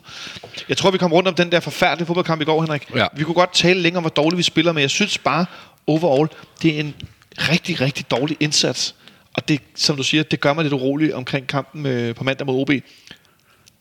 Jeg 0.69 0.77
tror, 0.77 0.91
vi 0.91 0.97
kom 0.97 1.13
rundt 1.13 1.27
om 1.27 1.35
den 1.35 1.51
der 1.51 1.59
forfærdelige 1.59 2.07
fodboldkamp 2.07 2.41
i 2.41 2.45
går, 2.45 2.61
Henrik. 2.61 2.83
Ja. 2.95 3.07
Vi 3.15 3.23
kunne 3.23 3.35
godt 3.35 3.53
tale 3.53 3.81
længere 3.81 3.97
om, 3.97 4.03
hvor 4.03 4.09
dårligt 4.09 4.37
vi 4.37 4.43
spiller, 4.43 4.71
men 4.71 4.81
jeg 4.81 4.89
synes 4.89 5.17
bare, 5.17 5.45
overall, 5.87 6.29
det 6.61 6.75
er 6.75 6.79
en 6.79 6.93
rigtig, 7.37 7.81
rigtig 7.81 8.11
dårlig 8.11 8.37
indsats. 8.39 8.95
Og 9.33 9.47
det, 9.47 9.61
som 9.75 9.97
du 9.97 10.03
siger, 10.03 10.23
det 10.23 10.39
gør 10.39 10.53
mig 10.53 10.63
lidt 10.63 10.73
urolig 10.73 11.15
omkring 11.15 11.47
kampen 11.47 11.85
øh, 11.85 12.15
på 12.15 12.23
mandag 12.23 12.47
mod 12.47 12.61
OB. 12.61 12.71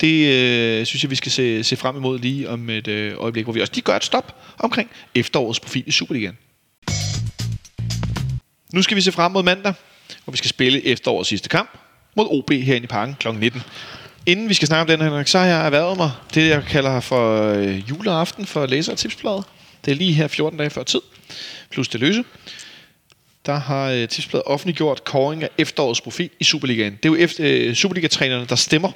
Det 0.01 0.27
øh, 0.27 0.87
synes 0.87 1.03
jeg, 1.03 1.11
vi 1.11 1.17
skal 1.17 1.33
se, 1.33 1.65
se 1.65 1.77
frem 1.77 1.97
imod 1.97 2.19
lige 2.19 2.49
om 2.49 2.71
et 2.71 2.89
øh, 2.89 3.15
øjeblik, 3.19 3.45
hvor 3.45 3.53
vi 3.53 3.61
også 3.61 3.73
lige 3.75 3.85
gør 3.85 3.97
et 3.97 4.05
stop 4.05 4.37
omkring 4.59 4.91
efterårets 5.15 5.61
profil 5.61 5.85
i 5.87 5.91
Superligaen. 5.91 6.39
Nu 8.73 8.83
skal 8.83 8.97
vi 8.97 9.01
se 9.01 9.13
frem 9.13 9.33
mod 9.33 9.43
mandag, 9.43 9.75
hvor 10.25 10.31
vi 10.31 10.37
skal 10.37 10.51
spille 10.51 10.87
efterårets 10.87 11.29
sidste 11.29 11.49
kamp 11.49 11.79
mod 12.17 12.27
OB 12.31 12.53
herinde 12.53 12.85
i 12.85 12.87
parken 12.87 13.17
kl. 13.21 13.29
19. 13.29 13.63
Inden 14.27 14.49
vi 14.49 14.55
skal 14.55 14.69
snakke 14.69 14.81
om 14.81 14.87
den, 14.99 15.07
Henrik, 15.07 15.27
så 15.27 15.39
har 15.39 15.47
jeg 15.47 15.67
erhvervet 15.67 15.97
mig 15.97 16.11
det, 16.35 16.49
jeg 16.49 16.65
kalder 16.65 17.01
for 17.01 17.53
øh, 17.53 17.91
juleaften 17.91 18.47
for 18.47 18.67
læser- 18.67 18.93
og 18.93 18.99
tipsbladet. 18.99 19.45
Det 19.85 19.91
er 19.91 19.95
lige 19.95 20.13
her 20.13 20.29
14 20.29 20.59
dage 20.59 20.71
før 20.71 20.83
tid, 20.83 21.01
plus 21.71 21.89
det 21.89 22.01
løse. 22.01 22.25
Der 23.47 23.59
har 23.59 23.91
øh, 23.91 24.09
tipsbladet 24.09 24.43
offentliggjort 24.47 25.05
kåring 25.05 25.43
af 25.43 25.49
efterårets 25.59 26.01
profil 26.01 26.31
i 26.41 26.45
Superligaen. 26.45 26.93
Det 26.93 27.05
er 27.05 27.09
jo 27.09 27.17
efter, 27.17 27.45
øh, 27.47 27.75
Superliga-trænerne, 27.75 28.47
der 28.47 28.57
stemmer. 28.57 28.93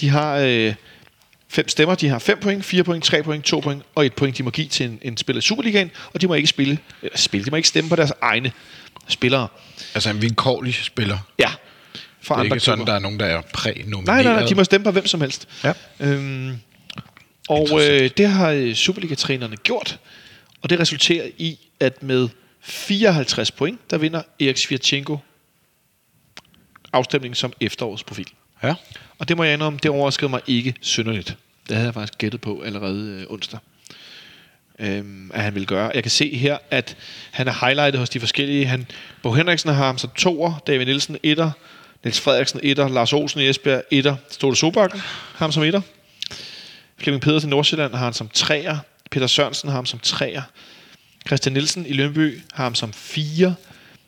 De 0.00 0.08
har 0.08 0.36
øh, 0.36 0.74
fem 1.48 1.68
stemmer. 1.68 1.94
De 1.94 2.08
har 2.08 2.18
5 2.18 2.38
point, 2.40 2.64
4 2.64 2.84
point, 2.84 3.04
3 3.04 3.22
point, 3.22 3.44
2 3.44 3.60
point 3.60 3.82
og 3.94 4.06
et 4.06 4.12
point, 4.14 4.38
de 4.38 4.42
må 4.42 4.50
give 4.50 4.66
til 4.66 4.86
en, 4.86 4.98
en 5.02 5.16
spiller 5.16 5.38
i 5.38 5.42
Superligaen. 5.42 5.90
Og 6.14 6.20
de 6.20 6.26
må 6.26 6.34
ikke 6.34 6.48
spille, 6.48 6.78
eller 7.02 7.18
spille, 7.18 7.44
de 7.44 7.50
må 7.50 7.56
ikke 7.56 7.68
stemme 7.68 7.90
på 7.90 7.96
deres 7.96 8.12
egne 8.22 8.52
spillere. 9.08 9.48
Altså 9.94 10.10
en 10.10 10.22
vilkårlig 10.22 10.74
spiller. 10.74 11.18
Ja. 11.38 11.50
For 12.22 12.34
Det 12.34 12.40
er 12.40 12.44
andre 12.44 12.56
ikke 12.56 12.64
sådan, 12.64 12.78
klubber. 12.78 12.92
der 12.92 12.98
er 12.98 13.02
nogen, 13.02 13.20
der 13.20 13.26
er 13.26 13.40
prænomineret. 13.54 14.06
Nej, 14.06 14.22
nej, 14.22 14.32
nej, 14.32 14.48
de 14.48 14.54
må 14.54 14.64
stemme 14.64 14.84
på 14.84 14.90
hvem 14.90 15.06
som 15.06 15.20
helst. 15.20 15.48
Ja. 15.64 15.72
Øhm, 16.00 16.56
og 17.48 17.68
øh, 17.84 18.10
det 18.16 18.28
har 18.28 18.50
øh, 18.50 18.74
Superliga-trænerne 18.74 19.56
gjort, 19.56 19.98
og 20.62 20.70
det 20.70 20.80
resulterer 20.80 21.26
i, 21.38 21.58
at 21.80 22.02
med 22.02 22.28
54 22.66 23.50
point, 23.50 23.90
der 23.90 23.98
vinder 23.98 24.22
Erik 24.40 24.56
Svirchenko 24.56 25.18
afstemningen 26.92 27.34
som 27.34 27.52
efterårets 27.60 28.04
profil. 28.04 28.28
Ja. 28.62 28.74
Og 29.18 29.28
det 29.28 29.36
må 29.36 29.44
jeg 29.44 29.52
indrømme, 29.52 29.78
det 29.82 29.90
overraskede 29.90 30.28
mig 30.28 30.40
ikke 30.46 30.74
synderligt. 30.80 31.36
Det 31.68 31.76
havde 31.76 31.86
jeg 31.86 31.94
faktisk 31.94 32.18
gættet 32.18 32.40
på 32.40 32.62
allerede 32.62 33.20
øh, 33.20 33.26
onsdag. 33.28 33.58
Øhm, 34.78 35.30
at 35.34 35.42
han 35.42 35.54
ville 35.54 35.66
gøre. 35.66 35.90
Jeg 35.94 36.02
kan 36.02 36.10
se 36.10 36.36
her, 36.36 36.58
at 36.70 36.96
han 37.30 37.48
er 37.48 37.66
highlightet 37.66 37.98
hos 37.98 38.10
de 38.10 38.20
forskellige. 38.20 38.66
Han, 38.66 38.86
Bo 39.22 39.32
Henriksen 39.32 39.70
har 39.70 39.86
ham 39.86 39.98
som 39.98 40.10
toer, 40.10 40.62
David 40.66 40.86
Nielsen 40.86 41.18
etter, 41.22 41.50
Niels 42.04 42.20
Frederiksen 42.20 42.60
etter, 42.62 42.88
Lars 42.88 43.12
Olsen 43.12 43.40
i 43.40 43.48
Esbjerg 43.48 43.82
etter, 43.90 44.16
Ståle 44.30 44.56
Sobakken 44.56 45.00
har 45.00 45.38
ham 45.38 45.52
som 45.52 45.62
etter. 45.62 45.80
Flemming 46.98 47.22
Pedersen 47.22 47.48
i 47.48 47.50
Nordsjælland 47.50 47.94
har 47.94 48.04
han 48.04 48.12
som 48.12 48.28
treer, 48.28 48.78
Peter 49.10 49.26
Sørensen 49.26 49.68
har 49.68 49.76
ham 49.76 49.86
som 49.86 49.98
treer, 49.98 50.42
Christian 51.26 51.52
Nielsen 51.52 51.86
i 51.86 51.92
Lønby 51.92 52.40
har 52.52 52.64
ham 52.64 52.74
som 52.74 52.92
fire, 52.92 53.54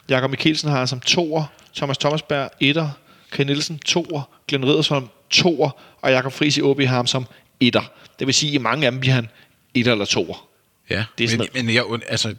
Jakob 0.08 0.30
Mikkelsen 0.30 0.70
har 0.70 0.78
ham 0.78 0.86
som 0.86 1.00
toer, 1.00 1.44
Thomas 1.76 1.98
Thomasberg 1.98 2.50
etter, 2.60 2.90
Ken 3.32 3.46
Nielsen 3.46 3.78
toer, 3.78 4.22
Glenn 4.48 4.66
Riddersholm 4.66 5.08
toer, 5.30 5.70
og 6.00 6.10
Jakob 6.10 6.32
Friis 6.32 6.56
i 6.56 6.62
OB 6.62 6.80
har 6.80 6.96
ham 6.96 7.06
som 7.06 7.26
etter. 7.60 7.92
Det 8.18 8.26
vil 8.26 8.34
sige, 8.34 8.50
at 8.50 8.54
i 8.54 8.58
mange 8.58 8.86
af 8.86 8.92
dem 8.92 9.00
bliver 9.00 9.14
han 9.14 9.28
etter 9.74 9.92
eller 9.92 10.04
toer. 10.04 10.48
Ja, 10.90 11.04
Det 11.18 11.32
er 11.32 11.38
men, 11.38 11.48
men 11.54 11.74
jeg, 11.74 11.84
altså, 12.08 12.34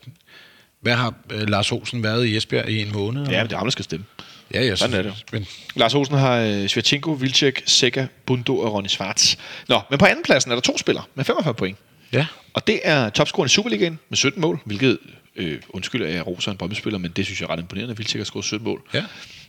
hvad 0.82 0.96
har 0.96 1.14
øh, 1.32 1.50
Lars 1.50 1.72
Olsen 1.72 2.04
været 2.04 2.26
i 2.26 2.38
Esbjerg 2.38 2.70
i 2.70 2.82
en 2.82 2.92
måned? 2.94 3.28
Ja, 3.28 3.38
men 3.38 3.48
det 3.48 3.54
er 3.54 3.58
ham, 3.58 3.66
der 3.66 3.72
skal 3.72 3.86
stemme. 3.86 4.06
ja, 4.54 4.64
ja 4.64 4.76
sådan 4.76 4.96
er 4.96 5.02
det. 5.02 5.14
Men, 5.32 5.48
Lars 5.76 5.96
Olsen 5.96 6.16
har 6.16 6.36
øh, 6.38 6.68
Svirchenko, 6.70 7.12
Vilcek, 7.12 7.64
Sega, 7.66 8.06
Bundo 8.26 8.60
og 8.60 8.74
Ronny 8.74 8.88
Schwartz. 8.88 9.36
Nå, 9.68 9.82
men 9.90 10.00
på 10.00 10.06
andenpladsen 10.06 10.52
er 10.52 10.56
der 10.56 10.62
to 10.62 10.78
spillere 10.78 11.04
med 11.16 11.26
45 11.26 11.54
point. 11.54 11.78
Ja, 12.14 12.26
Og 12.54 12.68
det 12.68 12.80
er 12.84 13.10
topscoren 13.10 13.46
i 13.46 13.50
Superligaen 13.50 14.00
med 14.10 14.18
17 14.18 14.42
mål, 14.42 14.60
hvilket, 14.66 14.98
øh, 15.36 15.62
undskyld, 15.70 16.04
at 16.06 16.14
jeg 16.14 16.28
roser 16.28 16.52
en 16.52 16.58
bombespiller, 16.58 17.00
men 17.00 17.12
det 17.12 17.26
synes 17.26 17.42
jeg 17.42 17.48
er 17.48 17.52
ret 17.54 17.60
imponerende. 17.60 17.98
Vilcek 17.98 18.20
har 18.20 18.26
scoret 18.26 18.46
17 18.46 18.66
mål 18.68 18.82
Ja. 18.94 19.04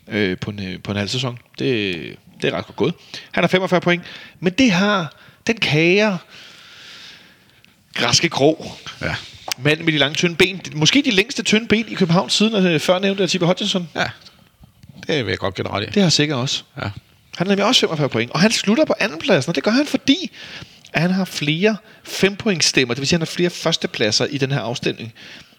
øh, 0.09 0.39
på, 0.39 0.51
en, 0.51 0.63
øh, 0.69 0.83
på 0.83 0.91
en 0.91 0.97
halv 0.97 1.09
sæson. 1.09 1.39
Det, 1.59 2.17
det 2.43 2.49
er 2.53 2.59
ret 2.59 2.67
godt 2.67 2.77
gået. 2.77 2.95
Han 3.33 3.43
har 3.45 3.49
45 3.49 3.81
point, 3.81 4.03
men 4.41 4.53
det 4.53 4.71
har 4.71 5.15
den 5.47 5.57
kære 5.57 6.19
græske 7.95 8.29
krog. 8.29 8.67
ja, 9.03 9.15
Manden 9.59 9.85
med 9.85 9.93
de 9.93 9.99
lange, 9.99 10.15
tynde 10.15 10.37
ben. 10.37 10.61
Måske 10.75 11.03
de 11.05 11.11
længste 11.11 11.43
tynde 11.43 11.69
ben 11.69 11.85
i 11.89 11.95
København 11.95 12.31
siden 12.31 12.67
øh, 12.67 12.81
før 12.81 12.99
nævnte 12.99 13.27
Tippe 13.27 13.47
Hodgson. 13.47 13.89
ja. 13.95 14.11
Det 15.07 15.25
vil 15.27 15.31
jeg 15.31 15.39
godt 15.39 15.59
i. 15.59 15.87
Det 15.95 16.03
har 16.03 16.11
sikkert 16.11 16.39
også. 16.39 16.63
Ja. 16.77 16.83
Han 16.83 16.93
har 17.37 17.45
nemlig 17.45 17.65
også 17.65 17.81
45 17.81 18.09
point, 18.09 18.31
og 18.31 18.41
han 18.41 18.51
slutter 18.53 18.85
på 18.85 18.95
andenpladsen, 19.01 19.51
og 19.51 19.55
det 19.55 19.63
gør 19.65 19.71
han, 19.71 19.87
fordi 19.87 20.31
at 20.93 21.01
han 21.03 21.11
har 21.11 21.25
flere 21.25 21.77
fempointstemmer, 22.05 22.95
det 22.95 23.01
vil 23.01 23.09
sige, 23.09 23.17
at 23.17 23.21
han 23.21 23.27
har 23.27 23.33
flere 23.35 23.51
førstepladser 23.51 24.25
i 24.27 24.39
den 24.39 24.53
her 24.53 24.61
afstemning. 24.61 25.13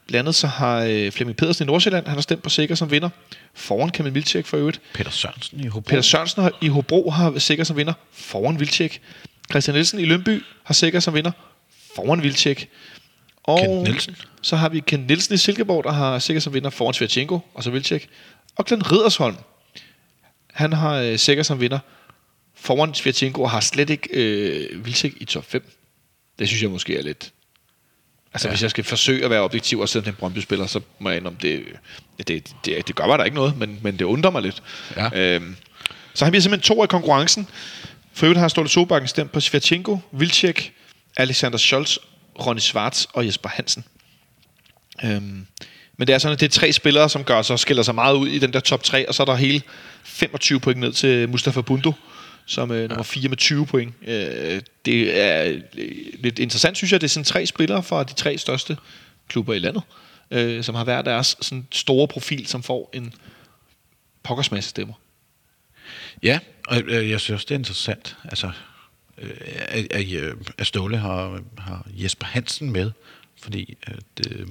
Blandt 0.08 0.20
andet 0.20 0.36
så 0.36 0.48
har 0.48 0.78
øh, 0.80 1.12
Flemming 1.12 1.38
Pedersen 1.38 1.66
i 1.66 1.68
Nordsjælland, 1.68 2.06
han 2.06 2.16
har 2.16 2.22
stemt 2.22 2.44
på 2.44 2.50
Sikker 2.50 2.76
som 2.76 2.92
vinder, 2.92 3.10
foran 3.54 3.90
Kamil 3.90 4.14
Vilcek 4.14 4.46
for 4.46 4.58
øvrigt. 4.58 4.82
Peter 4.94 5.12
Sørensen 5.12 5.60
i 5.60 5.68
Hobro. 5.68 5.90
Peter 5.90 6.02
Sørensen 6.02 6.42
har- 6.44 6.52
i 6.62 6.68
Hobro 6.68 7.10
har 7.10 7.40
Sikker 7.40 7.64
som 7.64 7.78
vinder, 7.78 7.94
foran 8.14 8.60
Vilcek. 8.60 9.02
Christian 9.52 9.76
Nielsen 9.76 10.00
i 10.00 10.06
Lønby 10.06 10.44
har 10.64 10.74
Sikker 10.74 11.00
som 11.00 11.14
vinder, 11.14 11.32
foran 11.96 12.24
Vilcek. 12.24 12.70
Og 13.44 13.60
Kent 13.60 13.84
Nielsen. 13.84 14.16
så 14.42 14.56
har 14.56 14.70
vi 14.70 14.80
Kent 14.80 15.08
Nielsen 15.08 15.36
i 15.36 15.38
Silkeborg, 15.38 15.84
der 15.84 15.92
har 15.92 16.20
Sikker 16.20 16.42
som 16.42 16.54
vinder, 16.54 16.70
foran 16.70 16.94
Svirchenko 16.94 17.40
og 17.54 17.64
så 17.64 17.70
Vilcek. 17.72 18.10
Og 18.56 18.66
Glenn 18.66 18.92
Riddersholm, 18.92 19.36
han 20.54 20.74
har 20.74 20.94
øh, 20.96 21.18
Sikker 21.18 21.44
som 21.44 21.60
vinder, 21.62 21.80
foran 22.62 22.94
Svirchenko 22.94 23.42
og 23.42 23.52
har 23.52 23.60
slet 23.60 23.90
ikke 23.90 24.10
øh, 24.14 24.86
Vilcek 24.86 25.14
i 25.18 25.26
top 25.26 25.46
5. 25.46 25.72
Det 26.40 26.48
synes 26.48 26.62
jeg 26.62 26.70
måske 26.70 26.98
er 26.98 27.02
lidt... 27.02 27.34
Altså, 28.34 28.48
ja. 28.48 28.52
hvis 28.52 28.62
jeg 28.62 28.70
skal 28.70 28.84
forsøge 28.84 29.24
at 29.24 29.30
være 29.30 29.42
objektiv 29.42 29.80
og 29.80 29.90
sætte 29.90 30.10
en 30.10 30.16
Brøndby-spiller, 30.16 30.68
så 30.68 30.82
må 31.00 31.10
jeg 31.10 31.18
indrømme, 31.18 31.40
det, 31.42 31.64
det, 32.18 32.28
det, 32.66 32.88
det, 32.88 32.96
gør 32.96 33.08
mig 33.08 33.20
da 33.20 33.24
ikke 33.24 33.36
noget, 33.36 33.58
men, 33.58 33.80
men 33.82 34.00
det 34.00 34.06
undrer 34.06 34.32
mig 34.32 34.42
lidt. 34.42 34.64
Ja. 34.96 35.10
Øhm, 35.20 35.56
så 36.14 36.26
han 36.26 36.32
bliver 36.32 36.42
simpelthen 36.42 36.76
to 36.76 36.84
i 36.84 36.88
konkurrencen. 36.88 37.48
For 38.14 38.26
øvrigt 38.26 38.40
har 38.40 38.48
Ståle 38.48 38.70
Sobakken 38.70 39.08
stemt 39.08 39.32
på 39.32 39.40
Svirchenko, 39.40 40.00
Vilcek, 40.12 40.74
Alexander 41.18 41.58
Scholz, 41.58 41.98
Ronny 42.40 42.60
Schwartz 42.60 43.06
og 43.14 43.26
Jesper 43.26 43.50
Hansen. 43.50 43.84
Øhm, 45.04 45.48
men 45.98 46.08
det 46.08 46.14
er 46.14 46.18
sådan, 46.18 46.34
at 46.34 46.40
det 46.40 46.46
er 46.46 46.60
tre 46.60 46.74
spillere, 46.74 47.10
som 47.10 47.24
gør 47.24 47.42
sig, 47.42 47.60
skiller 47.60 47.84
sig 47.84 47.96
meget 47.96 48.16
ud 48.16 48.28
i 48.28 48.40
den 48.40 48.54
der 48.54 48.60
top 48.60 48.84
3, 48.84 49.08
og 49.08 49.16
så 49.16 49.24
er 49.24 49.26
der 49.26 49.36
hele 49.36 49.62
25 50.04 50.60
point 50.60 50.80
ned 50.80 50.94
til 50.94 51.30
Mustafa 51.30 51.62
Bundo, 51.62 51.94
som 52.46 52.72
er 52.72 52.88
nummer 52.88 53.04
4 53.04 53.30
med 53.30 53.38
20 53.38 53.66
point. 53.66 53.94
Øh, 54.02 54.62
det 54.86 55.22
er 55.22 55.62
øh, 55.78 55.96
lidt 56.20 56.40
interessant, 56.40 56.78
synes 56.78 56.92
jeg. 56.92 57.02
Det 57.02 57.08
er 57.08 57.10
sådan 57.10 57.24
tre 57.24 57.46
spillere 57.46 57.84
fra 57.84 58.04
de 58.04 58.14
tre 58.14 58.38
største 58.38 58.78
klubber 59.28 59.54
i 59.54 59.60
landet, 59.60 59.84
øh, 60.32 60.64
som 60.64 60.76
har 60.76 60.84
hver 60.84 61.02
deres 61.02 61.38
sådan 61.42 61.68
store 61.72 62.08
profil, 62.08 62.48
som 62.48 62.64
får 62.64 62.90
en 62.94 63.14
pokkers 64.24 64.52
masse 64.52 64.70
stemmer. 64.70 64.94
Ja, 66.24 66.40
og 66.68 66.82
øh, 66.82 67.10
jeg 67.10 67.20
synes 67.20 67.46
det 67.46 67.56
er 67.56 67.60
interessant. 67.60 68.18
Altså, 68.24 68.52
øh, 69.18 69.32
at, 69.68 69.94
at, 69.94 70.12
øh, 70.12 70.36
at 70.58 70.68
Ståle 70.68 70.98
har, 70.98 71.42
har 71.58 71.88
Jesper 71.94 72.26
Hansen 72.26 72.72
med, 72.72 72.92
fordi 73.42 73.78
at, 73.84 74.28
øh, 74.30 74.48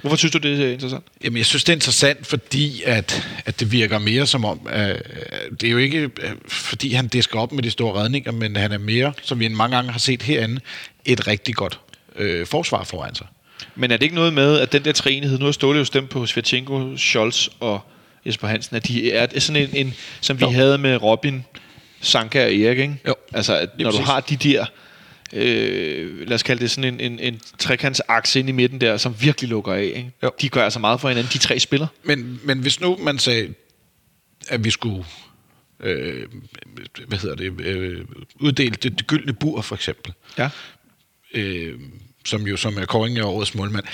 Hvorfor 0.00 0.16
synes 0.16 0.32
du, 0.32 0.38
det 0.38 0.60
er 0.60 0.72
interessant? 0.72 1.04
Jamen, 1.24 1.36
jeg 1.36 1.46
synes, 1.46 1.64
det 1.64 1.72
er 1.72 1.76
interessant, 1.76 2.26
fordi 2.26 2.82
at, 2.86 3.28
at 3.46 3.60
det 3.60 3.72
virker 3.72 3.98
mere 3.98 4.26
som 4.26 4.44
om, 4.44 4.60
at, 4.70 5.02
det 5.60 5.66
er 5.66 5.70
jo 5.70 5.78
ikke, 5.78 5.98
øh, 5.98 6.30
fordi 6.48 6.92
han 6.92 7.08
disker 7.08 7.38
op 7.38 7.52
med 7.52 7.62
de 7.62 7.70
store 7.70 7.94
redninger, 8.02 8.32
men 8.32 8.56
han 8.56 8.72
er 8.72 8.78
mere, 8.78 9.12
som 9.22 9.40
vi 9.40 9.48
mange 9.48 9.76
gange 9.76 9.92
har 9.92 9.98
set 9.98 10.22
herinde, 10.22 10.60
et 11.04 11.26
rigtig 11.26 11.54
godt 11.54 11.80
øh, 12.16 12.46
forsvar 12.46 12.84
foran 12.84 13.14
sig. 13.14 13.26
Men 13.74 13.90
er 13.90 13.96
det 13.96 14.02
ikke 14.02 14.14
noget 14.14 14.32
med, 14.32 14.58
at 14.58 14.72
den 14.72 14.84
der 14.84 14.92
træenighed, 14.92 15.38
nu 15.38 15.44
har 15.44 15.52
Ståle 15.52 15.78
jo 15.78 15.84
stemt 15.84 16.10
på 16.10 16.26
Svirchenko, 16.26 16.96
Scholz 16.96 17.48
og 17.60 17.80
Jesper 18.26 18.48
Hansen, 18.48 18.76
at 18.76 18.88
de 18.88 19.12
er 19.12 19.40
sådan 19.40 19.62
en, 19.62 19.86
en 19.86 19.94
som 20.20 20.40
vi 20.40 20.44
Jo. 20.44 20.50
havde 20.50 20.78
med 20.78 21.02
Robin, 21.02 21.44
Sanka 22.00 22.44
og 22.44 22.54
Erik, 22.54 22.78
ikke? 22.78 22.96
Jo. 23.08 23.14
Altså, 23.32 23.56
at 23.56 23.68
når 23.78 23.90
du 23.90 24.02
har 24.02 24.20
de 24.20 24.36
der, 24.36 24.66
øh, 25.32 26.28
lad 26.28 26.34
os 26.34 26.42
kalde 26.42 26.62
det 26.62 26.70
sådan 26.70 26.94
en, 26.94 27.12
en, 27.12 27.18
en 27.18 27.40
trekantsakse 27.58 28.40
ind 28.40 28.48
i 28.48 28.52
midten 28.52 28.80
der, 28.80 28.96
som 28.96 29.14
virkelig 29.20 29.50
lukker 29.50 29.72
af, 29.72 29.82
ikke? 29.84 30.12
Jo. 30.22 30.30
De 30.40 30.48
gør 30.48 30.64
altså 30.64 30.78
meget 30.78 31.00
for 31.00 31.08
hinanden, 31.08 31.32
de 31.32 31.38
tre 31.38 31.58
spiller. 31.58 31.86
Men, 32.02 32.40
men 32.44 32.58
hvis 32.58 32.80
nu 32.80 32.96
man 32.96 33.18
sagde, 33.18 33.54
at 34.48 34.64
vi 34.64 34.70
skulle 34.70 35.04
øh, 35.80 36.26
hvad 37.06 37.18
hedder 37.18 37.36
det, 37.36 37.60
øh, 37.60 38.04
uddele 38.40 38.70
det, 38.70 38.98
det 38.98 39.06
gyldne 39.06 39.32
bur, 39.32 39.60
for 39.60 39.74
eksempel, 39.74 40.12
Ja. 40.38 40.50
øh, 41.34 41.80
som 42.24 42.46
jo 42.46 42.56
som 42.56 42.78
er 42.78 42.84
kåring 42.84 43.18
af 43.18 43.22
årets 43.22 43.54
målmand. 43.54 43.84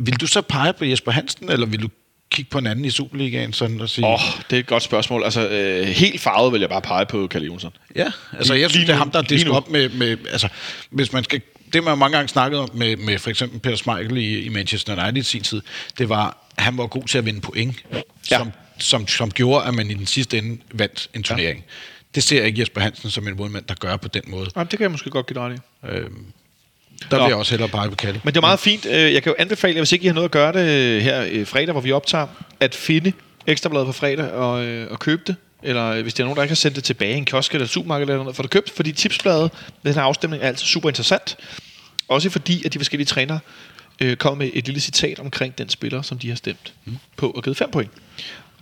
Vil 0.00 0.20
du 0.20 0.26
så 0.26 0.40
pege 0.42 0.72
på 0.72 0.84
Jesper 0.84 1.12
Hansen, 1.12 1.50
eller 1.50 1.66
vil 1.66 1.82
du 1.82 1.88
kigge 2.32 2.50
på 2.50 2.58
en 2.58 2.66
anden 2.66 2.84
i 2.84 2.90
Superligaen 2.90 3.52
sådan 3.52 3.80
og 3.80 3.88
sige... 3.88 4.06
Åh, 4.06 4.12
oh, 4.12 4.20
det 4.50 4.56
er 4.56 4.60
et 4.60 4.66
godt 4.66 4.82
spørgsmål. 4.82 5.24
Altså, 5.24 5.48
øh, 5.48 5.86
helt 5.86 6.20
farvet 6.20 6.52
vil 6.52 6.60
jeg 6.60 6.68
bare 6.70 6.82
pege 6.82 7.06
på 7.06 7.26
Kalle 7.26 7.46
Jonsson. 7.46 7.72
Ja, 7.96 8.10
altså 8.38 8.52
Lige- 8.52 8.62
jeg 8.62 8.70
synes, 8.70 8.86
det 8.86 8.92
er 8.92 8.96
ham, 8.96 9.10
der 9.10 9.22
disker 9.22 9.52
op 9.52 9.70
med, 9.70 9.88
med, 9.88 10.16
altså, 10.30 10.48
hvis 10.90 11.12
man 11.12 11.24
skal, 11.24 11.40
det 11.72 11.84
man 11.84 11.98
mange 11.98 12.16
gange 12.16 12.28
snakket 12.28 12.60
om 12.60 12.68
med, 12.74 12.96
med 12.96 13.18
for 13.18 13.30
eksempel 13.30 13.60
Peter 13.60 13.76
Schmeichel 13.76 14.16
i, 14.16 14.40
i 14.40 14.48
Manchester 14.48 15.02
United 15.02 15.16
i 15.22 15.22
sin 15.22 15.42
tid, 15.42 15.60
det 15.98 16.08
var, 16.08 16.46
at 16.56 16.62
han 16.62 16.78
var 16.78 16.86
god 16.86 17.04
til 17.04 17.18
at 17.18 17.26
vinde 17.26 17.40
point, 17.40 17.76
Ja. 18.30 18.38
som, 18.38 18.50
som, 18.78 19.08
som 19.08 19.30
gjorde, 19.30 19.66
at 19.66 19.74
man 19.74 19.90
i 19.90 19.94
den 19.94 20.06
sidste 20.06 20.38
ende 20.38 20.60
vandt 20.74 21.08
en 21.14 21.22
turnering. 21.22 21.58
Ja. 21.58 21.64
Det 22.14 22.22
ser 22.22 22.36
jeg 22.36 22.46
ikke 22.46 22.60
Jesper 22.60 22.80
Hansen 22.80 23.10
som 23.10 23.28
en 23.28 23.36
målmand, 23.36 23.64
der 23.68 23.74
gør 23.74 23.96
på 23.96 24.08
den 24.08 24.22
måde. 24.26 24.50
Jamen, 24.56 24.66
det 24.70 24.78
kan 24.78 24.82
jeg 24.82 24.90
måske 24.90 25.10
godt 25.10 25.26
give 25.26 25.34
dig 25.34 25.42
ret 25.48 25.56
i. 25.56 25.96
Øhm, 25.96 26.26
der 27.10 27.16
Nå. 27.16 27.22
vil 27.22 27.30
jeg 27.30 27.36
også 27.36 27.52
hellere 27.52 27.68
pege 27.68 27.88
på 27.88 27.96
Kalle. 27.96 28.20
Men 28.24 28.34
det 28.34 28.36
er 28.36 28.40
meget 28.40 28.60
fint. 28.60 28.86
Øh, 28.86 29.12
Jeg 29.14 29.22
kan 29.22 29.30
jo 29.30 29.36
anbefale 29.38 29.78
hvis 29.80 29.92
ikke 29.92 30.04
I 30.04 30.06
har 30.06 30.14
noget 30.14 30.24
at 30.24 30.30
gøre 30.30 30.52
det 30.52 30.68
øh, 30.68 31.02
her 31.02 31.26
øh, 31.30 31.46
fredag, 31.46 31.72
hvor 31.72 31.80
vi 31.80 31.92
optager, 31.92 32.26
at 32.60 32.74
finde 32.74 33.12
Ekstrabladet 33.46 33.86
på 33.86 33.92
fredag 33.92 34.30
og, 34.30 34.52
og 34.90 34.98
købe 34.98 35.22
det. 35.26 35.36
Eller 35.62 36.02
hvis 36.02 36.14
der 36.14 36.22
er 36.22 36.24
nogen, 36.24 36.36
der 36.36 36.42
ikke 36.42 36.50
har 36.50 36.56
sendt 36.56 36.76
det 36.76 36.84
tilbage 36.84 37.14
i 37.14 37.16
en 37.16 37.24
kiosk 37.24 37.52
eller 37.52 37.64
et 37.64 37.70
supermarked 37.70 38.06
eller 38.06 38.22
noget, 38.22 38.36
få 38.36 38.42
det 38.42 38.50
købt. 38.50 38.70
Fordi 38.70 38.92
tipsbladet, 38.92 39.50
den 39.84 39.94
her 39.94 40.02
afstemning, 40.02 40.42
er 40.42 40.48
altid 40.48 40.66
super 40.66 40.88
interessant. 40.88 41.36
Også 42.08 42.30
fordi, 42.30 42.66
at 42.66 42.74
de 42.74 42.78
forskellige 42.78 43.06
trænere 43.06 43.38
øh, 44.00 44.16
kommer 44.16 44.44
med 44.44 44.50
et 44.54 44.66
lille 44.66 44.80
citat 44.80 45.18
omkring 45.18 45.58
den 45.58 45.68
spiller, 45.68 46.02
som 46.02 46.18
de 46.18 46.28
har 46.28 46.36
stemt 46.36 46.72
mm. 46.84 46.96
på 47.16 47.30
og 47.30 47.42
givet 47.42 47.56
5 47.56 47.70
point. 47.70 47.90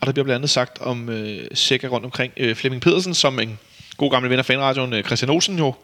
Og 0.01 0.07
der 0.07 0.12
bliver 0.12 0.24
blandt 0.24 0.36
andet 0.36 0.51
sagt 0.51 0.78
om 0.80 1.09
øh, 1.09 1.49
Sækker 1.55 1.88
rundt 1.88 2.05
omkring 2.05 2.32
øh, 2.36 2.57
Flemming 2.57 2.82
Pedersen, 2.82 3.14
som 3.14 3.38
en 3.38 3.59
god 3.97 4.11
gammel 4.11 4.30
ven 4.30 4.38
af 4.38 4.47
fanradioen, 4.47 4.93
øh, 4.93 5.05
Christian 5.05 5.30
Olsen 5.30 5.59
jo 5.59 5.74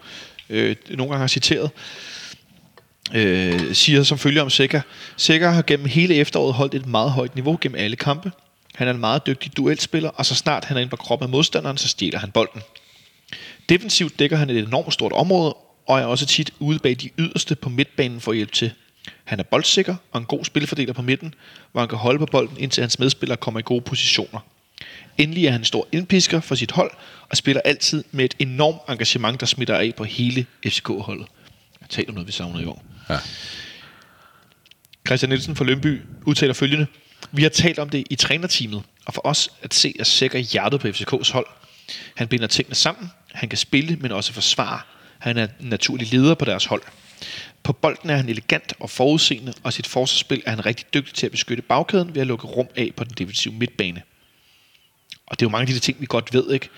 øh, 0.51 0.77
nogle 0.91 1.11
gange 1.11 1.21
har 1.21 1.27
citeret 1.27 1.71
øh, 3.15 3.75
siger 3.75 4.03
som 4.03 4.19
følger 4.19 4.43
om 4.43 4.51
Sækker. 4.51 4.81
Sækker 5.17 5.51
har 5.51 5.63
gennem 5.63 5.87
hele 5.87 6.15
efteråret 6.15 6.55
holdt 6.55 6.75
et 6.75 6.87
meget 6.87 7.11
højt 7.11 7.35
niveau 7.35 7.59
gennem 7.61 7.79
alle 7.79 7.97
kampe. 7.97 8.33
Han 8.75 8.89
er 8.89 8.93
en 8.93 9.01
meget 9.01 9.27
dygtig 9.27 9.57
duelspiller, 9.57 10.09
og 10.09 10.27
så 10.27 10.35
snart 10.35 10.65
han 10.65 10.77
er 10.77 10.81
inde 10.81 10.91
på 10.91 10.97
kroppen 10.97 11.27
af 11.27 11.31
modstanderen, 11.31 11.77
så 11.77 11.89
stjæler 11.89 12.19
han 12.19 12.31
bolden. 12.31 12.63
Defensivt 13.69 14.19
dækker 14.19 14.37
han 14.37 14.51
et 14.51 14.59
enormt 14.59 14.93
stort 14.93 15.13
område, 15.13 15.57
og 15.87 16.01
er 16.01 16.05
også 16.05 16.27
tit 16.27 16.53
ude 16.59 16.79
bag 16.79 16.97
de 17.01 17.11
yderste 17.19 17.55
på 17.55 17.69
midtbanen 17.69 18.21
for 18.21 18.31
at 18.31 18.37
hjælpe 18.37 18.53
til. 18.53 18.73
Han 19.25 19.41
er 19.41 19.45
boldsikker 19.45 19.97
og 20.13 20.21
en 20.21 20.27
god 20.27 20.45
spilfordeler 20.45 20.93
på 20.93 21.03
midten, 21.03 21.35
hvor 21.73 21.81
han 21.81 21.89
kan 21.89 21.99
holde 21.99 22.19
på 22.19 22.27
bolden, 22.27 22.57
indtil 22.61 22.81
hans 22.81 22.99
medspillere 22.99 23.37
kommer 23.37 23.61
i 23.61 23.63
gode 23.67 23.81
positioner. 23.81 24.41
Endelig 25.19 25.47
er 25.47 25.51
han 25.51 25.61
en 25.61 25.65
stor 25.65 25.89
indpisker 25.93 26.41
for 26.41 26.55
sit 26.55 26.71
hold, 26.71 26.91
og 27.31 27.37
spiller 27.37 27.63
altid 27.65 28.05
med 28.13 28.25
et 28.25 28.35
enormt 28.39 28.79
engagement, 28.89 29.41
der 29.41 29.47
smitter 29.47 29.77
af 29.77 29.95
på 29.97 30.05
hele 30.05 30.47
FCK-holdet. 30.67 31.27
Jeg 31.81 31.89
taler 31.89 32.09
om 32.09 32.15
noget, 32.15 32.27
vi 32.27 32.33
savner 32.33 32.61
i 32.61 32.65
år. 32.65 32.83
Ja. 33.09 33.19
Christian 35.07 35.29
Nielsen 35.29 35.57
fra 35.57 35.65
Lønby 35.65 36.03
udtaler 36.25 36.55
følgende. 36.55 36.87
Vi 37.33 37.43
har 37.43 37.49
talt 37.49 37.79
om 37.79 37.91
det 37.91 38.05
i 38.11 38.17
trænerteamet, 38.17 38.83
og 39.05 39.15
for 39.15 39.27
os 39.27 39.51
at 39.63 39.75
se 39.75 39.95
at 40.01 40.07
sikre 40.07 40.39
hjertet 40.39 40.81
på 40.81 40.89
FCK's 40.89 41.33
hold. 41.33 41.47
Han 42.15 42.29
binder 42.29 42.47
tingene 42.47 42.75
sammen, 42.75 43.11
han 43.33 43.49
kan 43.49 43.59
spille, 43.59 43.97
men 43.97 44.13
også 44.13 44.33
forsvare. 44.33 44.81
Han 45.19 45.37
er 45.37 45.47
en 45.61 45.69
naturlig 45.69 46.13
leder 46.13 46.35
på 46.35 46.45
deres 46.45 46.65
hold. 46.65 46.83
På 47.63 47.73
bolden 47.73 48.11
er 48.11 48.17
han 48.17 48.29
elegant 48.29 48.73
og 48.81 48.91
forudseende, 48.91 49.53
og 49.63 49.73
sit 49.73 49.87
forsvarsspil 49.87 50.43
er 50.47 50.51
han 50.51 50.67
rigtig 50.67 50.87
dygtig 50.95 51.15
til 51.15 51.27
at 51.27 51.33
beskytte 51.33 51.63
bagkæden 51.63 52.15
ved 52.15 52.21
at 52.21 52.27
lukke 52.27 52.47
rum 52.47 52.69
af 52.77 52.91
på 52.97 53.05
den 53.05 53.13
defensive 53.19 53.55
midtbane. 53.55 54.03
Og 55.27 55.41
det 55.41 55.47
er 55.47 55.47
jo 55.47 55.51
mange 55.51 55.69
af 55.69 55.75
de 55.75 55.81
ting, 55.81 56.01
vi 56.01 56.07
godt 56.09 56.35
ved, 56.35 56.51
ikke? 56.51 56.69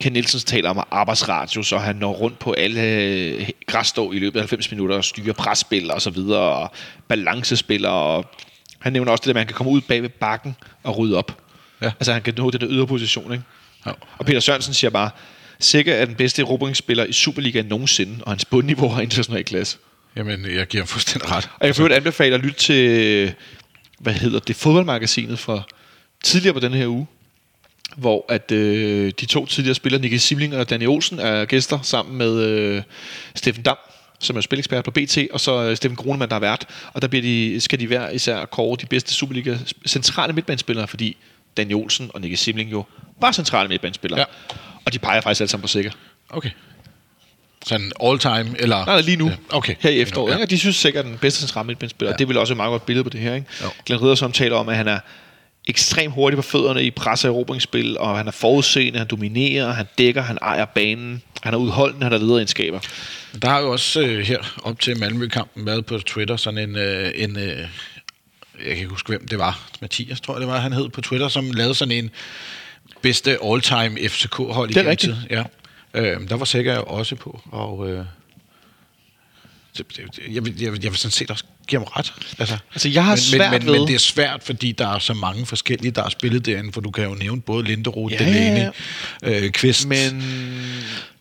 Ken 0.00 0.12
Nielsen 0.12 0.40
taler 0.40 0.70
om 0.70 0.86
arbejdsradius, 0.90 1.72
og 1.72 1.82
han 1.82 1.96
når 1.96 2.12
rundt 2.12 2.38
på 2.38 2.52
alle 2.52 2.82
øh, 2.82 3.48
græsstå 3.66 4.12
i 4.12 4.18
løbet 4.18 4.36
af 4.38 4.42
90 4.42 4.70
minutter 4.70 4.96
og 4.96 5.04
styrer 5.04 5.32
presspil 5.32 5.90
og 5.90 6.02
så 6.02 6.10
videre, 6.10 6.40
og 6.40 6.72
balancespil, 7.08 7.86
og 7.86 8.30
han 8.78 8.92
nævner 8.92 9.12
også 9.12 9.22
det 9.22 9.30
at 9.30 9.34
man 9.34 9.46
kan 9.46 9.54
komme 9.54 9.72
ud 9.72 9.80
bag 9.80 10.02
ved 10.02 10.08
bakken 10.08 10.56
og 10.82 10.98
rydde 10.98 11.16
op. 11.16 11.42
Ja. 11.82 11.86
Altså 11.86 12.12
han 12.12 12.22
kan 12.22 12.34
nå 12.36 12.50
den 12.50 12.60
der 12.60 12.66
ydre 12.70 12.86
position, 12.86 13.32
ikke? 13.32 13.44
Ja. 13.86 13.90
Og 14.18 14.26
Peter 14.26 14.40
Sørensen 14.40 14.74
siger 14.74 14.90
bare, 14.90 15.10
Sikker 15.60 15.94
er 15.94 16.04
den 16.04 16.14
bedste 16.14 16.42
erobringsspiller 16.42 17.04
i 17.04 17.12
Superligaen 17.12 17.66
nogensinde, 17.66 18.24
og 18.24 18.32
hans 18.32 18.44
bundniveau 18.44 18.88
har 18.88 19.02
international 19.02 19.44
klasse. 19.44 19.78
Jamen, 20.16 20.44
jeg 20.44 20.66
giver 20.66 20.82
ham 20.82 20.88
fuldstændig 20.88 21.30
ret. 21.30 21.50
Og 21.60 21.66
jeg 21.66 21.80
øvrigt 21.80 21.94
anbefale 21.94 22.34
at 22.34 22.40
lytte 22.40 22.58
til, 22.58 23.34
hvad 23.98 24.12
hedder 24.12 24.38
det, 24.38 24.56
fodboldmagasinet 24.56 25.38
fra 25.38 25.62
tidligere 26.24 26.54
på 26.54 26.60
den 26.60 26.74
her 26.74 26.86
uge, 26.86 27.06
hvor 27.96 28.24
at 28.28 28.52
øh, 28.52 29.12
de 29.20 29.26
to 29.26 29.46
tidligere 29.46 29.74
spillere, 29.74 30.02
Nicky 30.02 30.14
Simling 30.14 30.56
og 30.56 30.70
Danny 30.70 30.86
Olsen, 30.86 31.18
er 31.18 31.44
gæster 31.44 31.78
sammen 31.82 32.18
med 32.18 32.40
øh, 32.40 32.82
Steffen 33.34 33.62
Dam, 33.62 33.76
som 34.20 34.36
er 34.36 34.40
spilekspert 34.40 34.84
på 34.84 34.90
BT, 34.90 35.18
og 35.32 35.40
så 35.40 35.62
øh, 35.62 35.76
Steffen 35.76 35.96
Grunemann, 35.96 36.30
der 36.30 36.36
er 36.36 36.40
vært. 36.40 36.66
Og 36.92 37.02
der 37.02 37.08
bliver 37.08 37.22
de, 37.22 37.60
skal 37.60 37.80
de 37.80 37.86
hver 37.86 38.10
især 38.10 38.44
kåre 38.44 38.76
de 38.80 38.86
bedste 38.86 39.14
Superliga 39.14 39.56
centrale 39.86 40.32
midtbanespillere, 40.32 40.88
fordi 40.88 41.16
Danny 41.56 41.74
Olsen 41.74 42.10
og 42.14 42.20
Nicky 42.20 42.34
Simling 42.34 42.72
jo 42.72 42.84
var 43.20 43.32
centrale 43.32 43.68
midtbanespillere. 43.68 44.20
Ja. 44.20 44.24
Og 44.84 44.92
de 44.92 44.98
peger 44.98 45.20
faktisk 45.20 45.40
alle 45.40 45.50
sammen 45.50 45.62
på 45.62 45.68
sikker. 45.68 45.90
Okay. 46.30 46.50
Sådan 47.66 47.92
all 48.04 48.18
time, 48.18 48.56
eller... 48.58 48.86
Nej, 48.86 49.00
lige 49.00 49.16
nu. 49.16 49.28
Ja, 49.28 49.34
okay. 49.50 49.74
Her 49.80 49.90
i 49.90 50.00
efteråret. 50.00 50.32
Ja. 50.32 50.42
Og 50.42 50.50
de 50.50 50.58
synes 50.58 50.76
sikkert, 50.76 51.04
den 51.04 51.18
bedste 51.18 51.40
centrale 51.40 51.66
midtbanespiller. 51.66 52.12
Ja. 52.12 52.16
Det 52.16 52.28
vel 52.28 52.36
også 52.36 52.52
et 52.52 52.56
meget 52.56 52.70
godt 52.70 52.86
billede 52.86 53.04
på 53.04 53.10
det 53.10 53.20
her. 53.20 53.34
Ikke? 53.34 53.46
Jo. 53.62 53.68
Glenn 53.86 54.02
Riddersholm 54.02 54.32
taler 54.32 54.56
om, 54.56 54.68
at 54.68 54.76
han 54.76 54.88
er 54.88 54.98
ekstremt 55.66 56.14
hurtig 56.14 56.36
på 56.36 56.42
fødderne 56.42 56.82
i 56.84 56.90
pres- 56.90 57.24
og 57.24 57.30
erobringsspil, 57.30 57.98
og 57.98 58.16
han 58.16 58.26
er 58.26 58.32
forudseende, 58.32 58.98
han 58.98 59.08
dominerer, 59.08 59.72
han 59.72 59.86
dækker, 59.98 60.22
han 60.22 60.38
ejer 60.42 60.64
banen, 60.64 61.22
han 61.42 61.54
er 61.54 61.58
udholdende, 61.58 62.02
han 62.02 62.12
har 62.12 62.18
lederegenskaber. 62.18 62.80
Der 63.42 63.48
har 63.48 63.60
jo 63.60 63.72
også 63.72 64.00
øh, 64.00 64.18
her 64.18 64.38
op 64.62 64.80
til 64.80 64.98
Malmø-kampen 64.98 65.66
været 65.66 65.86
på 65.86 65.98
Twitter 65.98 66.36
sådan 66.36 66.68
en... 66.68 66.76
Øh, 66.76 67.12
en 67.14 67.38
øh, 67.38 67.68
jeg 68.58 68.64
kan 68.64 68.76
ikke 68.76 68.86
huske, 68.90 69.08
hvem 69.08 69.28
det 69.28 69.38
var. 69.38 69.68
Mathias, 69.80 70.20
tror 70.20 70.34
jeg, 70.34 70.40
det 70.40 70.48
var, 70.48 70.58
han 70.58 70.72
hed 70.72 70.88
på 70.88 71.00
Twitter, 71.00 71.28
som 71.28 71.50
lavede 71.50 71.74
sådan 71.74 71.94
en 72.04 72.10
bedste 73.02 73.38
all-time 73.44 74.08
FCK-hold 74.08 74.68
Det 74.68 74.76
er 74.76 74.90
rigtigt. 74.90 75.14
tiden. 75.14 75.26
Ja. 75.30 75.44
Øh, 75.94 76.28
der 76.28 76.36
var 76.36 76.44
sikkert 76.44 76.78
også 76.78 77.16
på, 77.16 77.40
og... 77.52 77.90
Øh, 77.90 78.04
jeg, 79.78 80.44
vil, 80.44 80.60
jeg, 80.60 80.72
vil, 80.72 80.82
jeg 80.82 80.90
vil 80.90 80.98
sådan 80.98 81.10
set 81.10 81.30
også 81.30 81.44
give 81.66 81.80
ham 81.80 81.88
ret. 81.96 82.12
Altså, 82.38 82.58
Altså, 82.72 82.88
jeg 82.88 83.04
har 83.04 83.10
men, 83.12 83.18
svært 83.18 83.52
men, 83.52 83.60
men, 83.64 83.72
ved- 83.72 83.78
men 83.78 83.88
det 83.88 83.94
er 83.94 83.98
svært, 83.98 84.42
fordi 84.42 84.72
der 84.72 84.88
er 84.94 84.98
så 84.98 85.14
mange 85.14 85.46
forskellige, 85.46 85.90
der 85.90 86.02
har 86.02 86.08
spillet 86.08 86.46
derinde, 86.46 86.72
for 86.72 86.80
du 86.80 86.90
kan 86.90 87.04
jo 87.04 87.14
nævne 87.14 87.40
både 87.42 87.64
Linderoth, 87.64 88.12
ja, 88.12 88.18
Delaney, 88.18 88.70
øh, 89.22 89.50
Kvist, 89.50 89.86
Men 89.88 90.22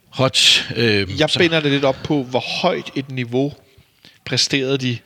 Hodge. 0.10 0.64
Øh, 0.76 1.20
jeg 1.20 1.30
så- 1.30 1.40
binder 1.40 1.60
det 1.60 1.72
lidt 1.72 1.86
op 1.86 1.98
på, 2.04 2.24
hvor 2.24 2.44
højt 2.62 2.92
et 2.96 3.12
niveau 3.12 3.54
præsterede 4.26 4.78
de 4.78 4.98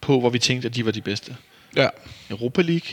på, 0.00 0.20
hvor 0.20 0.30
vi 0.30 0.38
tænkte, 0.38 0.68
at 0.68 0.74
de 0.74 0.84
var 0.84 0.90
de 0.92 1.00
bedste. 1.00 1.36
Ja, 1.76 1.88
Europa 2.30 2.62
League, 2.62 2.88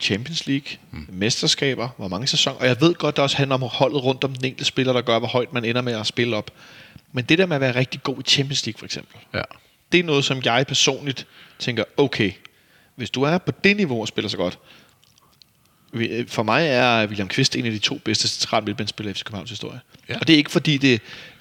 Champions 0.00 0.46
League, 0.46 0.66
mm. 0.92 1.06
mesterskaber, 1.12 1.88
hvor 1.96 2.08
mange 2.08 2.26
sæsoner. 2.26 2.58
Og 2.58 2.66
jeg 2.66 2.76
ved 2.80 2.94
godt, 2.94 3.16
der 3.16 3.22
også 3.22 3.36
handler 3.36 3.54
om 3.54 3.62
holdet 3.62 4.04
rundt 4.04 4.24
om 4.24 4.34
den 4.34 4.44
enkelte 4.44 4.64
spiller, 4.64 4.92
der 4.92 5.00
gør, 5.00 5.18
hvor 5.18 5.28
højt 5.28 5.52
man 5.52 5.64
ender 5.64 5.82
med 5.82 5.92
at 5.92 6.06
spille 6.06 6.36
op. 6.36 6.50
Men 7.12 7.24
det 7.24 7.38
der 7.38 7.46
med 7.46 7.56
at 7.56 7.60
være 7.60 7.74
rigtig 7.74 8.02
god 8.02 8.16
i 8.18 8.22
Champions 8.22 8.66
League 8.66 8.78
for 8.78 8.84
eksempel, 8.86 9.16
ja. 9.34 9.40
Det 9.92 10.00
er 10.00 10.04
noget, 10.04 10.24
som 10.24 10.40
jeg 10.44 10.64
personligt 10.68 11.26
tænker, 11.58 11.84
okay, 11.96 12.32
hvis 12.96 13.10
du 13.10 13.22
er 13.22 13.38
på 13.38 13.52
det 13.64 13.76
niveau 13.76 14.00
og 14.00 14.08
spiller 14.08 14.28
så 14.28 14.36
godt, 14.36 14.58
vi- 15.92 16.24
for 16.28 16.42
mig 16.42 16.66
er 16.66 17.06
William 17.06 17.28
Kvist 17.28 17.56
en 17.56 17.66
af 17.66 17.72
de 17.72 17.78
to 17.78 18.00
bedste 18.04 18.28
centrale 18.28 18.64
midtbanespillere 18.66 19.10
i 19.10 19.14
FC 19.14 19.22
Københavns 19.24 19.50
historie. 19.50 19.80
Ja. 20.08 20.18
Og 20.20 20.26
det 20.26 20.32
er 20.32 20.36
ikke 20.36 20.50
fordi, 20.50 20.76
det 20.76 20.94
er 20.94 20.98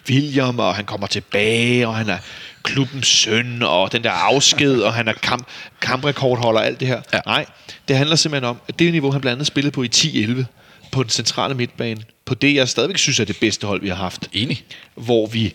William, 0.10 0.60
og 0.60 0.76
han 0.76 0.86
kommer 0.86 1.08
tilbage, 1.08 1.88
og 1.88 1.96
han 1.96 2.10
er 2.10 2.18
klubbens 2.64 3.08
søn, 3.08 3.62
og 3.64 3.92
den 3.92 4.04
der 4.04 4.12
afsked, 4.12 4.82
og 4.82 4.94
han 4.94 5.08
er 5.08 5.14
kamp, 5.14 5.48
kamprekordholder 5.82 6.60
og 6.60 6.66
alt 6.66 6.80
det 6.80 6.88
her. 6.88 7.02
Ja. 7.14 7.20
Nej, 7.26 7.46
det 7.88 7.98
handler 7.98 8.16
simpelthen 8.16 8.50
om, 8.50 8.58
at 8.68 8.80
det 8.80 8.92
niveau, 8.92 9.12
han 9.12 9.22
blandt 9.22 9.34
andet 9.34 9.48
spillede 9.48 9.72
på 9.72 9.84
i 9.84 9.90
10-11, 9.96 10.46
på 10.92 11.04
den 11.04 11.10
centrale 11.10 11.56
midtbane, 11.56 12.02
på 12.26 12.36
det, 12.36 12.56
jeg 12.56 12.70
stadigvæk 12.70 12.98
synes 12.98 13.20
er 13.20 13.26
det 13.26 13.38
bedste 13.40 13.68
hold, 13.68 13.82
vi 13.82 13.88
har 13.88 13.96
haft 13.96 14.30
Enig. 14.34 14.64
hvor 14.96 15.28
vi, 15.28 15.54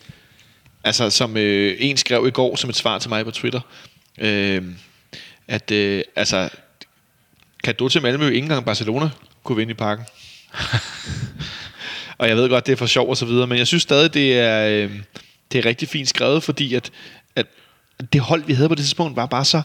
altså 0.85 1.11
som 1.11 1.37
øh, 1.37 1.77
en 1.79 1.97
skrev 1.97 2.27
i 2.27 2.31
går 2.31 2.57
som 2.57 2.71
et 2.71 2.77
svar 2.77 2.99
til 2.99 3.09
mig 3.09 3.25
på 3.25 3.31
Twitter, 3.31 3.61
øh, 4.19 4.63
at 5.49 5.71
øh, 5.71 6.03
altså, 6.17 6.49
kan 7.65 7.89
til 7.89 8.03
Malmø 8.03 8.27
ikke 8.27 8.39
engang 8.39 8.65
Barcelona 8.65 9.11
kunne 9.45 9.57
vinde 9.57 9.71
i 9.71 9.75
parken? 9.75 10.05
og 12.19 12.29
jeg 12.29 12.37
ved 12.37 12.49
godt, 12.49 12.67
det 12.67 12.73
er 12.73 12.77
for 12.77 12.87
sjov 12.87 13.09
og 13.09 13.17
så 13.17 13.27
videre, 13.27 13.47
men 13.47 13.59
jeg 13.59 13.67
synes 13.67 13.83
stadig, 13.83 14.15
det 14.15 14.39
er, 14.39 14.69
øh, 14.69 14.91
det 15.53 15.59
er 15.59 15.65
rigtig 15.65 15.89
fint 15.89 16.09
skrevet, 16.09 16.43
fordi 16.43 16.75
at, 16.75 16.91
at 17.37 17.47
det 18.13 18.21
hold, 18.21 18.45
vi 18.45 18.53
havde 18.53 18.69
på 18.69 18.75
det 18.75 18.85
tidspunkt, 18.85 19.17
var 19.17 19.27
bare 19.27 19.45
så 19.45 19.63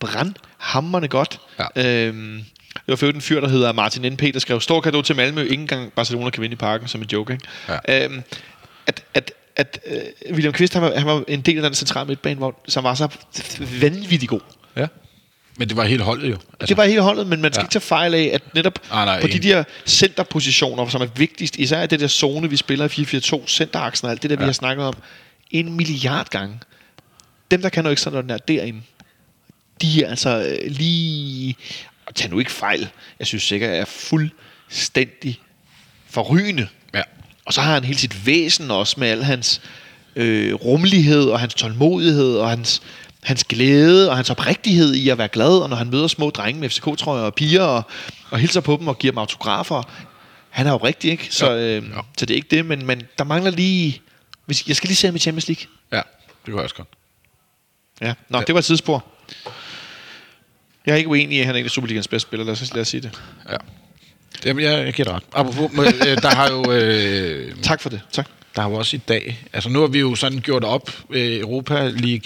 brandhammerne 0.00 1.08
godt. 1.08 1.40
Ja. 1.58 2.06
Øhm, 2.06 2.44
det 2.74 2.82
var 2.88 2.96
for 2.96 3.06
en 3.06 3.20
fyr, 3.20 3.40
der 3.40 3.48
hedder 3.48 3.72
Martin 3.72 4.12
N.P., 4.12 4.20
der 4.34 4.38
skrev, 4.38 4.60
stor 4.60 4.80
kado 4.80 5.02
til 5.02 5.16
Malmø, 5.16 5.42
ikke 5.42 5.54
engang 5.54 5.92
Barcelona 5.92 6.30
kan 6.30 6.42
vinde 6.42 6.54
i 6.54 6.56
parken, 6.56 6.88
som 6.88 7.02
en 7.02 7.08
joke. 7.12 7.32
Ikke? 7.32 7.46
Ja. 7.88 8.04
Øhm, 8.04 8.22
at, 8.86 9.04
at, 9.14 9.32
at 9.56 9.80
øh, 9.86 10.00
William 10.32 10.52
Kvist, 10.52 10.72
han 10.72 10.82
var, 10.82 10.98
han 10.98 11.06
var 11.06 11.24
en 11.28 11.40
del 11.40 11.56
af 11.56 11.62
den 11.62 11.74
centrale 11.74 12.06
midtbane, 12.08 12.36
hvor, 12.36 12.60
som 12.68 12.84
var 12.84 12.94
så 12.94 13.08
vanvittig 13.80 14.28
god. 14.28 14.40
Ja. 14.76 14.86
Men 15.58 15.68
det 15.68 15.76
var 15.76 15.84
helt 15.84 16.02
holdet 16.02 16.28
jo. 16.30 16.34
Altså, 16.34 16.66
det 16.66 16.76
var 16.76 16.84
hele 16.84 17.00
holdet, 17.00 17.26
men 17.26 17.42
man 17.42 17.52
skal 17.52 17.60
Ja. 17.60 17.64
ikke 17.64 17.72
tage 17.72 17.80
fejl 17.80 18.14
af, 18.14 18.30
at 18.34 18.54
netop 18.54 18.78
Ah, 18.90 19.06
nej, 19.06 19.20
på 19.20 19.26
de 19.26 19.38
der 19.38 19.64
centerpositioner, 19.86 20.88
som 20.88 21.02
er 21.02 21.06
vigtigst, 21.16 21.56
især 21.56 21.82
i 21.82 21.86
det 21.86 22.00
der 22.00 22.08
zone, 22.08 22.50
vi 22.50 22.56
spiller 22.56 22.84
i 22.98 23.38
4-4-2, 23.42 23.46
centeraksen 23.48 24.06
og 24.06 24.10
alt 24.10 24.22
det 24.22 24.30
der, 24.30 24.36
ja. 24.36 24.40
vi 24.40 24.44
har 24.46 24.52
snakket 24.52 24.86
om, 24.86 24.94
en 25.50 25.72
milliard 25.76 26.28
gange. 26.30 26.60
Dem, 27.50 27.62
der 27.62 27.68
kan 27.68 27.84
noget 27.84 27.92
ekstraordinært 27.92 28.48
derinde, 28.48 28.80
de 29.82 30.04
er 30.04 30.10
altså 30.10 30.56
øh, 30.62 30.70
lige... 30.70 31.56
Og 32.06 32.14
tag 32.14 32.30
nu 32.30 32.38
ikke 32.38 32.52
fejl. 32.52 32.88
Jeg 33.18 33.26
synes 33.26 33.42
sikkert, 33.42 33.70
jeg 33.70 33.78
er 33.78 33.84
fuldstændig 33.84 35.40
forrygende. 36.10 36.68
Og 37.46 37.52
så 37.52 37.60
har 37.60 37.74
han 37.74 37.84
hele 37.84 37.98
sit 37.98 38.26
væsen 38.26 38.70
også 38.70 39.00
med 39.00 39.08
al 39.08 39.24
hans 39.24 39.60
øh, 40.16 40.54
rummelighed 40.54 41.24
og 41.24 41.40
hans 41.40 41.54
tålmodighed 41.54 42.36
og 42.36 42.50
hans, 42.50 42.82
hans 43.22 43.44
glæde 43.44 44.10
og 44.10 44.16
hans 44.16 44.30
oprigtighed 44.30 44.94
i 44.94 45.08
at 45.08 45.18
være 45.18 45.28
glad. 45.28 45.58
Og 45.58 45.68
når 45.68 45.76
han 45.76 45.90
møder 45.90 46.06
små 46.08 46.30
drenge 46.30 46.60
med 46.60 46.68
FCK-trøjer 46.70 47.22
og 47.24 47.34
piger 47.34 47.62
og, 47.62 47.82
og 48.30 48.38
hilser 48.38 48.60
på 48.60 48.76
dem 48.80 48.88
og 48.88 48.98
giver 48.98 49.12
dem 49.12 49.18
autografer. 49.18 49.82
Han 50.50 50.66
er 50.66 50.70
jo 50.70 50.76
rigtig, 50.76 51.10
ikke? 51.10 51.28
Så, 51.30 51.52
øh, 51.52 51.84
Ja. 51.90 52.00
så 52.18 52.26
det 52.26 52.30
er 52.30 52.36
ikke 52.36 52.48
det, 52.50 52.66
men, 52.66 52.86
men 52.86 53.02
der 53.18 53.24
mangler 53.24 53.50
lige... 53.50 54.00
Hvis, 54.46 54.68
jeg 54.68 54.76
skal 54.76 54.88
lige 54.88 54.96
se 54.96 55.06
ham 55.06 55.16
i 55.16 55.18
Champions 55.18 55.48
League. 55.48 55.66
Ja, 55.92 56.02
det 56.46 56.54
går 56.54 56.60
også 56.60 56.74
godt. 56.74 56.88
Ja. 58.00 58.14
Nå, 58.28 58.38
ja. 58.38 58.44
det 58.44 58.54
var 58.54 58.58
et 58.58 58.64
tidsspor. 58.64 59.04
Jeg 60.86 60.92
er 60.92 60.96
ikke 60.96 61.08
uenig 61.10 61.36
i, 61.36 61.40
at 61.40 61.46
han 61.46 61.54
er 61.54 61.58
en 61.58 61.64
af 61.64 61.70
Superligans 61.70 62.08
bedste 62.08 62.28
spillere. 62.28 62.46
Lad 62.46 62.52
os, 62.52 62.74
lad 62.74 62.80
os 62.80 62.88
sige 62.88 63.00
det. 63.00 63.20
Ja. 63.50 63.56
Jamen, 64.44 64.64
jeg, 64.64 64.84
jeg 64.84 64.92
giver 64.94 65.04
dig 65.06 65.14
ret. 65.14 65.22
Apropos, 65.32 65.70
øh, 66.06 66.22
der 66.22 66.28
har 66.28 66.50
jo... 66.50 66.72
Øh, 66.72 67.52
Tak 67.62 67.80
for 67.80 67.88
det. 67.90 68.00
Tak. 68.12 68.26
der 68.56 68.62
har 68.62 68.68
jo 68.70 68.74
også 68.74 68.96
i 68.96 69.00
dag... 69.08 69.46
Altså, 69.52 69.68
nu 69.70 69.80
har 69.80 69.86
vi 69.86 70.00
jo 70.00 70.14
sådan 70.14 70.38
gjort 70.38 70.64
op 70.64 70.90
øh, 71.10 71.40
Europa 71.40 71.74
League. 71.88 72.22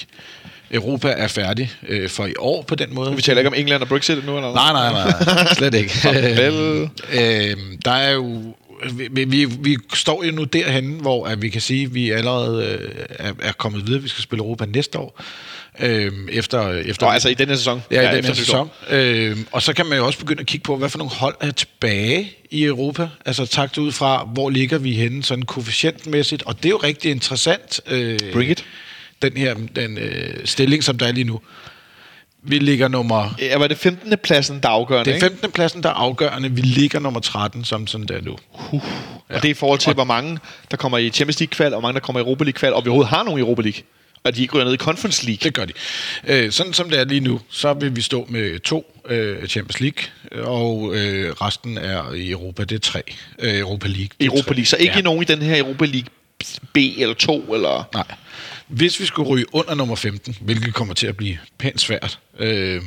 Europa 0.70 1.08
er 1.08 1.28
færdig 1.28 1.70
øh, 1.88 2.08
for 2.08 2.26
i 2.26 2.34
år 2.38 2.62
på 2.62 2.74
den 2.74 2.94
måde. 2.94 3.16
Vi 3.16 3.22
taler 3.22 3.38
ikke 3.40 3.48
om 3.48 3.54
England 3.56 3.82
og 3.82 3.88
Brexit 3.88 4.26
nu, 4.26 4.36
eller 4.36 4.54
Nej, 4.54 4.72
nej, 4.72 4.92
nej. 4.92 5.54
Slet 5.54 5.74
ikke. 5.74 5.92
Øh, 7.12 7.56
der 7.84 7.90
er 7.92 8.10
jo... 8.10 8.54
Vi, 9.10 9.24
vi, 9.24 9.44
vi 9.44 9.76
står 9.94 10.24
jo 10.24 10.32
nu 10.32 10.44
derhen, 10.44 10.98
hvor 11.00 11.26
at 11.26 11.42
vi 11.42 11.48
kan 11.48 11.60
sige, 11.60 11.84
at 11.84 11.94
vi 11.94 12.10
allerede 12.10 12.78
øh, 12.80 12.90
er, 13.18 13.32
er 13.42 13.52
kommet 13.52 13.86
videre. 13.86 14.02
Vi 14.02 14.08
skal 14.08 14.22
spille 14.22 14.42
Europa 14.44 14.66
næste 14.66 14.98
år. 14.98 15.20
Øh, 15.80 16.12
efter, 16.28 16.68
efter 16.72 17.06
Nå, 17.06 17.12
altså 17.12 17.28
i 17.28 17.34
denne 17.34 17.56
sæson. 17.56 17.82
Ja, 17.90 18.12
i 18.12 18.16
den 18.16 18.24
her 18.24 18.34
sæson. 18.34 18.70
Øh, 18.90 19.36
og 19.52 19.62
så 19.62 19.72
kan 19.72 19.86
man 19.86 19.98
jo 19.98 20.06
også 20.06 20.18
begynde 20.18 20.40
at 20.40 20.46
kigge 20.46 20.64
på, 20.64 20.76
hvad 20.76 20.88
for 20.88 20.98
nogle 20.98 21.12
hold 21.12 21.34
er 21.40 21.50
tilbage 21.50 22.32
i 22.50 22.64
Europa. 22.64 23.08
Altså 23.26 23.46
takt 23.46 23.78
ud 23.78 23.92
fra, 23.92 24.28
hvor 24.32 24.50
ligger 24.50 24.78
vi 24.78 24.92
henne 24.92 25.22
sådan 25.22 25.44
koefficientmæssigt. 25.44 26.42
Og 26.42 26.56
det 26.56 26.64
er 26.64 26.70
jo 26.70 26.76
rigtig 26.76 27.10
interessant. 27.10 27.80
Øh, 27.86 28.18
Bring 28.32 28.50
it. 28.50 28.64
Den 29.22 29.36
her 29.36 29.54
den, 29.76 29.98
øh, 29.98 30.34
stilling, 30.44 30.84
som 30.84 30.98
der 30.98 31.06
er 31.06 31.12
lige 31.12 31.24
nu. 31.24 31.40
Vi 32.42 32.58
ligger 32.58 32.88
nummer... 32.88 33.34
Ja, 33.38 33.58
var 33.58 33.66
det 33.66 33.78
15. 33.78 34.14
pladsen, 34.22 34.60
der 34.62 34.68
er 34.68 34.72
afgørende, 34.72 35.04
Det 35.04 35.10
er 35.10 35.14
ikke? 35.14 35.26
15. 35.26 35.52
pladsen, 35.52 35.82
der 35.82 35.88
er 35.88 35.92
afgørende. 35.92 36.50
Vi 36.50 36.60
ligger 36.60 37.00
nummer 37.00 37.20
13, 37.20 37.64
som 37.64 37.86
sådan 37.86 38.06
der 38.06 38.20
nu. 38.20 38.36
Og 39.28 39.42
det 39.42 39.44
er 39.44 39.50
i 39.50 39.54
forhold 39.54 39.78
til, 39.78 39.94
hvor 39.94 40.04
mange 40.04 40.38
der 40.70 40.76
kommer 40.76 40.98
i 40.98 41.10
Champions 41.10 41.40
League-kval, 41.40 41.66
og 41.66 41.80
hvor 41.80 41.88
mange 41.88 41.94
der 41.94 42.00
kommer 42.00 42.20
i 42.20 42.22
Europa 42.22 42.44
League-kval, 42.44 42.74
og 42.74 42.84
vi 42.84 42.88
overhovedet 42.88 43.10
har 43.10 43.22
nogen 43.22 43.38
i 43.38 43.42
Europa 43.42 43.62
League. 43.62 43.82
Og 44.24 44.36
de 44.36 44.42
ikke 44.42 44.54
ryger 44.54 44.64
ned 44.64 44.74
i 44.74 44.76
Conference 44.76 45.26
League. 45.26 45.38
Det 45.42 45.54
gør 45.54 45.64
de. 45.64 45.72
Øh, 46.26 46.52
sådan 46.52 46.72
som 46.72 46.90
det 46.90 46.98
er 47.00 47.04
lige 47.04 47.20
nu, 47.20 47.40
så 47.50 47.74
vil 47.74 47.96
vi 47.96 48.00
stå 48.00 48.26
med 48.28 48.58
to 48.58 49.00
øh, 49.08 49.46
Champions 49.48 49.80
League, 49.80 50.44
og 50.46 50.96
øh, 50.96 51.32
resten 51.32 51.78
er 51.78 52.12
i 52.12 52.30
Europa. 52.30 52.64
Det 52.64 52.74
er 52.74 52.78
tre. 52.78 53.02
Øh, 53.38 53.58
Europa 53.58 53.88
League. 53.88 54.08
Europa 54.20 54.42
tre. 54.48 54.54
League. 54.54 54.66
Så 54.66 54.76
ikke 54.76 54.92
Ja. 54.92 54.96
ja. 54.98 55.02
nogen 55.02 55.22
i 55.22 55.24
den 55.24 55.42
her 55.42 55.58
Europa 55.58 55.84
League 55.84 56.08
B 56.72 56.76
eller 56.76 57.14
2, 57.14 57.54
eller... 57.54 57.88
Nej. 57.94 58.04
Hvis 58.68 59.00
vi 59.00 59.06
skulle 59.06 59.28
ryge 59.28 59.44
under 59.54 59.74
nummer 59.74 59.96
15, 59.96 60.36
hvilket 60.40 60.74
kommer 60.74 60.94
til 60.94 61.06
at 61.06 61.16
blive 61.16 61.38
pænt 61.58 61.80
svært, 61.80 62.18
øh, 62.38 62.82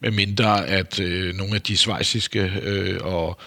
med 0.00 0.10
mindre 0.10 0.66
at 0.66 1.00
øh, 1.00 1.34
nogle 1.34 1.54
af 1.54 1.62
de 1.62 1.76
svejsiske 1.76 2.52
øh, 2.62 2.98
og 3.02 3.38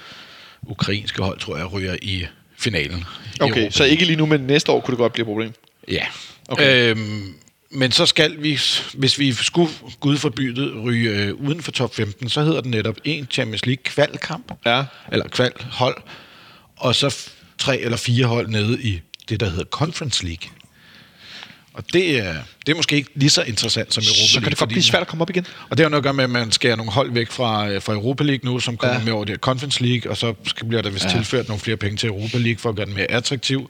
ukrainske 0.62 1.22
hold, 1.24 1.40
tror 1.40 1.58
jeg, 1.58 1.74
ryger 1.74 1.96
i 2.02 2.26
finalen. 2.58 3.00
i 3.00 3.42
Okay, 3.42 3.58
Europa 3.58 3.72
så 3.72 3.84
ikke 3.84 4.06
lige 4.06 4.16
nu, 4.18 4.26
men 4.26 4.42
næste 4.42 4.72
år 4.72 4.80
kunne 4.80 4.92
det 4.92 4.98
godt 4.98 5.14
blive 5.14 5.24
et 5.24 5.28
problem. 5.28 5.54
Ja. 5.92 6.06
Okay. 6.48 6.90
Øhm, 6.92 7.34
men 7.72 7.92
så 7.92 8.06
skal 8.06 8.44
vi, 8.44 8.60
hvis 8.94 9.20
vi 9.20 9.34
skulle, 9.34 9.72
gud 10.00 10.18
forbyde, 10.18 10.80
ryge 10.82 11.10
øh, 11.10 11.34
uden 11.34 11.62
for 11.62 11.72
top 11.72 11.96
15, 11.96 12.30
så 12.30 12.42
hedder 12.44 12.62
den 12.62 12.72
netop 12.72 12.96
en 13.04 13.28
Champions 13.32 13.66
League 13.66 13.84
kvalkamp, 13.84 14.52
Ja. 14.66 14.84
eller 15.12 15.28
kvalhold, 15.28 15.98
og 16.78 16.96
så 16.96 17.18
tre 17.58 17.80
eller 17.80 17.98
fire 17.98 18.26
hold 18.26 18.48
nede 18.48 18.82
i 18.82 19.02
det, 19.30 19.40
der 19.40 19.50
hedder 19.50 19.64
Conference 19.66 20.26
League. 20.26 20.50
Og 21.74 21.84
det 21.94 22.20
er, 22.20 22.34
det 22.66 22.72
er 22.72 22.76
måske 22.76 22.96
ikke 22.96 23.10
lige 23.16 23.30
så 23.30 23.44
interessant 23.44 23.94
som 23.94 24.02
Europa 24.02 24.16
Så 24.16 24.34
kan 24.34 24.42
League, 24.42 24.50
det 24.50 24.58
godt 24.60 24.70
blive 24.70 24.84
svært 24.84 25.02
at 25.02 25.08
komme 25.08 25.22
op 25.22 25.30
igen. 25.30 25.46
Og 25.70 25.78
det 25.78 25.84
har 25.84 25.90
noget 25.90 26.00
at 26.02 26.04
gøre 26.04 26.14
med, 26.14 26.24
at 26.24 26.30
man 26.30 26.52
skærer 26.52 26.76
nogle 26.76 26.92
hold 26.92 27.12
væk 27.12 27.32
fra, 27.32 27.70
øh, 27.70 27.82
fra 27.82 27.94
Europa 27.94 28.24
League 28.24 28.52
nu, 28.52 28.60
som 28.60 28.78
kommer 28.78 28.98
Ja. 29.00 29.04
med 29.06 29.14
over 29.14 29.26
det 29.26 29.40
Conference 29.40 29.84
League, 29.84 30.12
og 30.12 30.18
så 30.18 30.34
skal- 30.46 30.68
bliver 30.68 30.82
der 30.82 30.90
vist 30.90 31.06
ja. 31.06 31.10
tilført 31.10 31.48
nogle 31.48 31.60
flere 31.60 31.78
penge 31.78 31.98
til 31.98 32.08
Europa 32.10 32.38
League 32.38 32.60
for 32.60 32.70
at 32.70 32.76
gøre 32.76 32.86
den 32.86 32.94
mere 32.94 33.12
attraktiv. 33.12 33.70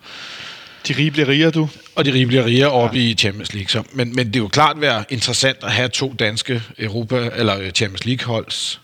De 0.88 0.93
rige 0.93 1.11
bliver 1.11 1.27
rigere, 1.27 1.51
du. 1.51 1.69
Og 1.95 2.05
de 2.05 2.13
rige 2.13 2.27
bliver 2.27 2.45
rigere 2.45 2.71
oppe 2.71 2.97
ja. 2.97 3.03
i 3.03 3.13
Champions 3.13 3.53
League. 3.53 3.69
Så, 3.69 3.83
men, 3.93 4.15
men 4.15 4.27
det 4.27 4.36
er 4.36 4.39
jo 4.39 4.47
klart 4.47 4.81
være 4.81 5.03
interessant 5.09 5.57
at 5.63 5.71
have 5.71 5.89
to 5.89 6.13
danske 6.19 6.63
Europa 6.79 7.29
eller 7.36 7.59
øh, 7.59 7.71
Champions 7.71 8.05
League 8.05 8.25
holds 8.25 8.81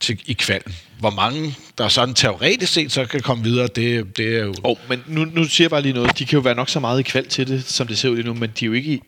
til, 0.00 0.20
i 0.26 0.32
kvalden. 0.32 0.74
Hvor 0.98 1.10
mange, 1.10 1.54
der 1.78 1.88
sådan 1.88 2.14
teoretisk 2.14 2.72
set 2.72 2.92
så 2.92 3.04
kan 3.04 3.20
komme 3.20 3.44
videre, 3.44 3.66
det, 3.66 4.16
det 4.16 4.36
er 4.36 4.44
jo... 4.44 4.54
Oh, 4.62 4.76
men 4.88 5.04
nu, 5.06 5.24
nu 5.24 5.44
siger 5.44 5.64
jeg 5.64 5.70
bare 5.70 5.82
lige 5.82 5.92
noget. 5.92 6.18
De 6.18 6.26
kan 6.26 6.36
jo 6.36 6.40
være 6.40 6.54
nok 6.54 6.68
så 6.68 6.80
meget 6.80 7.00
i 7.00 7.02
kval 7.02 7.28
til 7.28 7.48
det, 7.48 7.64
som 7.64 7.86
det 7.86 7.98
ser 7.98 8.08
ud 8.08 8.16
lige 8.16 8.26
nu, 8.26 8.34
men 8.34 8.50
de 8.60 8.64
er 8.64 8.66
jo 8.66 8.72
ikke 8.72 8.92
i... 8.92 9.00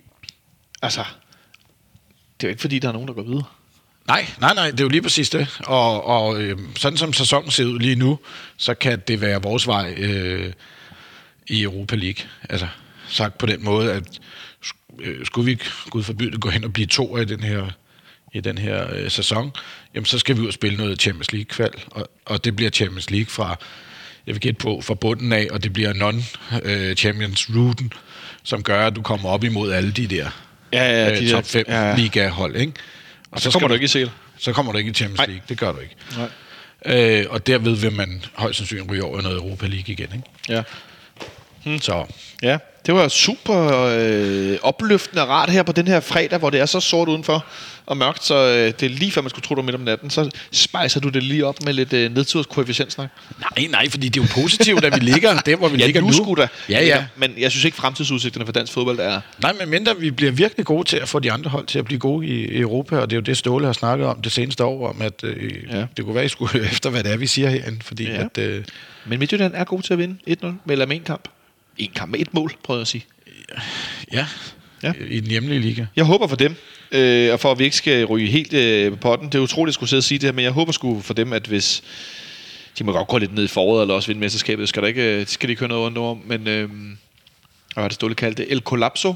Altså, 0.82 1.05
det 2.40 2.47
er 2.47 2.49
jo 2.49 2.51
ikke 2.51 2.61
fordi, 2.61 2.78
der 2.78 2.88
er 2.88 2.92
nogen, 2.92 3.09
der 3.09 3.14
går 3.14 3.22
videre. 3.22 3.45
Nej, 4.07 4.26
nej, 4.40 4.55
nej, 4.55 4.70
det 4.70 4.80
er 4.80 4.84
jo 4.84 4.88
lige 4.88 5.03
præcis 5.03 5.30
det. 5.30 5.61
Og, 5.66 6.05
og 6.07 6.42
øh, 6.42 6.59
sådan 6.76 6.99
som 6.99 7.12
sæsonen 7.12 7.51
ser 7.51 7.64
ud 7.64 7.78
lige 7.78 7.97
nu, 7.97 8.18
så 8.57 8.74
kan 8.74 9.03
det 9.09 9.20
være 9.20 9.42
vores 9.42 9.66
vej 9.66 9.95
øh, 9.99 10.53
i 11.47 11.62
Europa 11.62 11.97
League. 11.97 12.24
Altså, 12.49 12.66
sagt 13.09 13.38
på 13.38 13.47
den 13.47 13.64
måde, 13.64 13.92
at 13.92 14.03
øh, 15.01 15.26
skulle 15.26 15.45
vi, 15.47 15.59
gud 15.90 16.03
forbyde 16.03 16.30
det, 16.30 16.40
gå 16.40 16.51
hen 16.51 16.64
og 16.64 16.72
blive 16.72 16.86
to 16.86 17.16
i 17.16 17.24
den 17.24 17.42
her, 17.42 17.66
i 18.34 18.40
den 18.40 18.59
her 18.59 18.86
øh, 18.95 19.11
sæson, 19.11 19.53
jamen 19.95 20.05
så 20.07 20.18
skal 20.18 20.36
vi 20.36 20.40
ud 20.40 20.47
og 20.47 20.53
spille 20.53 20.76
noget 20.78 21.01
Champions 21.01 21.32
League-kval, 21.32 21.70
og, 21.90 22.09
og 22.24 22.45
det 22.45 22.57
bliver 22.57 22.70
Champions 22.70 23.11
League 23.11 23.30
fra, 23.30 23.57
jeg 24.26 24.34
vil 24.34 24.40
gætte 24.40 24.59
på, 24.59 24.80
fra 24.80 24.95
bunden 24.95 25.32
af, 25.32 25.49
og 25.51 25.62
det 25.64 25.72
bliver 25.72 25.92
non-Champions-ruten, 25.92 27.90
som 28.42 28.62
gør, 28.62 28.86
at 28.86 28.97
du 28.97 29.03
kommer 29.03 29.28
op 29.28 29.45
imod 29.45 29.72
alle 29.72 29.92
de 29.92 30.07
der 30.07 30.28
Ja, 30.72 30.84
ja, 30.90 31.11
øh, 31.12 31.18
de 31.18 31.30
top 31.30 31.47
5 31.47 31.64
ja, 31.68 31.88
ja. 31.88 31.97
liga-hold, 31.97 32.57
ikke? 32.57 32.72
Og 33.30 33.40
Så 33.40 33.51
skal 33.51 33.53
kommer 33.61 33.68
du 33.68 33.74
ikke 33.74 33.84
i 33.84 33.88
CL. 33.88 34.07
så 34.38 34.53
kommer 34.53 34.72
du 34.72 34.78
ikke 34.78 34.90
i 34.90 34.95
Champions 34.95 35.18
Nej. 35.18 35.26
League. 35.26 35.42
Det 35.49 35.59
gør 35.59 35.72
du 35.72 35.78
ikke. 35.78 35.97
Nej. 36.16 37.20
Øh, 37.20 37.26
og 37.30 37.47
derved 37.47 37.76
vil 37.76 37.92
man 37.92 38.24
højst 38.34 38.59
sandsynligt 38.59 38.90
ryge 38.90 39.05
over 39.05 39.20
noget 39.22 39.36
Europa 39.36 39.66
League 39.66 39.92
igen. 39.92 40.09
Ikke? 40.14 40.22
Ja. 40.49 40.62
Hmm. 41.65 41.81
Så 41.81 42.05
Ja, 42.43 42.59
det 42.87 42.95
var 42.95 43.09
super 43.09 43.87
øh, 43.99 44.59
opløftende 44.62 45.23
og 45.23 45.29
rart 45.29 45.51
her 45.51 45.62
på 45.62 45.73
den 45.73 45.87
her 45.89 46.01
fredag, 46.01 46.39
hvor 46.39 46.51
det 46.51 46.61
er 46.61 46.67
så 46.67 46.81
sort 46.81 47.09
udenfor 47.09 47.45
og 47.87 47.97
mørkt, 47.97 48.25
så 48.25 48.35
øh, 48.35 48.73
det 48.81 48.83
er 48.83 48.89
lige 48.89 49.11
før 49.12 49.21
man 49.23 49.31
skulle 49.31 49.43
tro 49.43 49.55
det 49.55 49.57
var 49.57 49.62
midt 49.62 49.75
om 49.77 49.81
natten, 49.81 50.11
så 50.11 50.31
spejser 50.53 51.01
du 51.01 51.09
det 51.09 51.23
lige 51.23 51.47
op 51.47 51.62
med 51.65 51.73
lidt 51.73 51.93
øh, 51.93 52.15
nedturskoefficientsnak. 52.15 53.09
nej, 53.57 53.67
nej, 53.71 53.89
fordi 53.91 54.09
det 54.09 54.21
er 54.21 54.25
jo 54.25 54.43
positivt, 54.43 54.85
at 54.85 54.95
vi 54.95 55.01
ligger 55.05 55.41
der, 55.41 55.57
hvor 55.57 55.69
vi 55.69 55.77
ligger 55.87 56.01
nu 56.01 56.12
skulle 56.12 56.43
da. 56.43 56.49
Ja, 56.69 56.85
ja. 56.85 57.05
Men 57.17 57.35
jeg 57.39 57.51
synes 57.51 57.65
ikke, 57.65 57.77
fremtidsudsigterne 57.77 58.47
for 58.47 58.53
dansk 58.53 58.73
fodbold 58.73 58.99
er... 59.01 59.21
Nej, 59.43 59.53
men 59.61 59.69
mindre 59.71 59.99
vi 59.99 60.11
bliver 60.11 60.33
virkelig 60.33 60.67
gode 60.67 60.89
til 60.89 60.97
at 60.97 61.09
få 61.09 61.19
de 61.19 61.33
andre 61.33 61.51
hold 61.51 61.67
til 61.67 61.79
at 61.79 61.85
blive 61.85 61.99
gode 61.99 62.27
i, 62.27 62.59
Europa, 62.61 62.97
og 62.99 63.11
det 63.11 63.17
er 63.17 63.21
jo 63.21 63.23
det, 63.23 63.37
Ståle 63.37 63.67
har 63.67 63.73
snakket 63.73 64.07
om 64.07 64.23
det 64.23 64.33
seneste 64.33 64.65
år, 64.65 64.89
om 64.89 65.03
at 65.03 65.25
øh, 65.25 65.53
Ja. 65.71 65.79
ja. 65.79 65.87
det 65.97 66.05
kunne 66.05 66.15
være, 66.15 66.25
at 66.25 66.31
I 66.31 66.33
skulle 66.33 66.65
efter, 66.73 66.91
hvad 66.91 67.05
det 67.05 67.12
er, 67.12 67.17
vi 67.17 67.27
siger 67.27 67.51
herinde, 67.51 67.79
fordi 67.83 68.05
Ja. 68.05 68.12
ja. 68.15 68.25
at, 68.25 68.39
øh, 68.39 68.65
Men 69.07 69.19
Midtjylland 69.19 69.53
er 69.57 69.65
god 69.65 69.83
til 69.83 69.93
at 69.93 69.99
vinde 69.99 70.17
1-0, 70.45 70.47
eller 70.73 70.87
med 70.87 70.97
en 70.97 71.03
kamp. 71.03 71.29
En 71.79 71.91
kamp 71.95 72.11
med 72.11 72.20
et 72.20 72.35
mål, 72.35 72.53
prøver 72.62 72.79
jeg 72.79 72.83
at 72.83 72.89
sige. 72.89 73.05
ja, 74.12 74.27
Ja. 74.83 74.93
i 75.11 75.20
den 75.20 75.31
hjemlige 75.31 75.61
liga. 75.61 75.87
Jeg 75.97 76.05
håber 76.05 76.27
for 76.27 76.37
dem, 76.37 76.57
øh, 76.93 77.33
og 77.33 77.41
for 77.41 77.53
at 77.53 77.59
vi 77.59 77.64
ikke 77.64 77.77
skal 77.77 78.05
ryge 78.05 78.27
helt 78.31 78.53
øh, 78.53 78.91
på 78.91 78.97
potten. 78.97 79.29
Det 79.29 79.35
er 79.35 79.43
utroligt 79.43 79.70
at 79.70 79.75
skulle 79.75 79.91
sidde 79.91 80.01
og 80.01 80.05
sige 80.05 80.18
det 80.18 80.27
her, 80.27 80.33
men 80.33 80.45
jeg 80.45 80.53
håber 80.53 80.72
sgu 80.72 81.01
for 81.01 81.14
dem, 81.14 81.33
at 81.33 81.47
hvis... 81.47 81.83
De 82.79 82.85
må 82.85 82.93
godt 82.93 83.09
gå 83.09 83.18
lidt 83.18 83.35
ned 83.35 83.45
i 83.45 83.49
foråret, 83.49 83.83
eller 83.83 83.95
også 83.95 84.07
vinde 84.07 84.20
mesterskabet. 84.20 84.68
Skal 84.68 84.83
der 84.83 84.89
ikke, 84.89 85.03
øh, 85.12 85.20
det 85.20 85.31
skal 85.31 85.49
de 85.49 85.53
ikke 85.53 85.61
høre 85.61 85.68
noget 85.68 85.87
ondt 85.87 85.99
om. 85.99 86.22
Men, 86.27 86.49
øh, 86.49 86.68
hvad 86.68 87.83
var 87.83 87.89
det 87.89 87.95
Ståle 87.95 88.14
kaldte 88.14 88.43
det? 88.43 88.53
El 88.53 88.61
Collapso. 88.61 89.14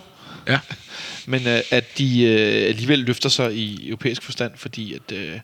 Ja. 0.49 0.59
Men 1.27 1.47
øh, 1.47 1.61
at 1.71 1.99
de 1.99 2.23
øh, 2.25 2.69
alligevel 2.69 2.99
løfter 2.99 3.29
sig 3.29 3.55
i 3.57 3.89
europæisk 3.89 4.23
forstand, 4.23 4.53
fordi 4.57 4.95
at, 4.95 5.13
øh, 5.13 5.19
det 5.33 5.41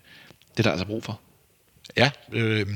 er 0.59 0.62
der 0.62 0.71
altså 0.71 0.87
brug 0.87 1.05
for. 1.05 1.21
Ja, 1.97 2.11
øh, 2.33 2.67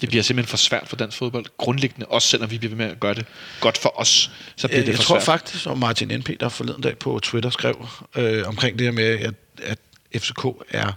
Det 0.00 0.08
bliver 0.08 0.22
simpelthen 0.22 0.50
for 0.50 0.56
svært 0.56 0.88
for 0.88 0.96
dansk 0.96 1.18
fodbold. 1.18 1.44
Grundlæggende, 1.58 2.06
også 2.06 2.28
selvom 2.28 2.50
vi 2.50 2.58
bliver 2.58 2.70
ved 2.70 2.76
med 2.76 2.86
at 2.92 3.00
gøre 3.00 3.14
det 3.14 3.24
godt 3.60 3.78
for 3.78 4.00
os, 4.00 4.30
så 4.56 4.68
bliver 4.68 4.78
Jeg, 4.78 4.86
det 4.86 4.92
jeg 4.92 4.96
for 4.96 5.02
tror 5.04 5.14
svært. 5.16 5.22
faktisk, 5.22 5.66
at 5.66 5.78
Martin 5.78 6.08
NP, 6.18 6.30
der 6.40 6.48
forleden 6.48 6.82
dag 6.82 6.98
på 6.98 7.20
Twitter 7.22 7.50
skrev 7.50 7.88
øh, 8.16 8.48
omkring 8.48 8.78
det 8.78 8.86
her 8.86 8.92
med, 8.92 9.04
at, 9.04 9.34
at 9.62 9.78
FCK 10.16 10.44
er, 10.70 10.92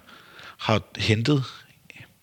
har 0.57 0.81
hentet, 0.97 1.43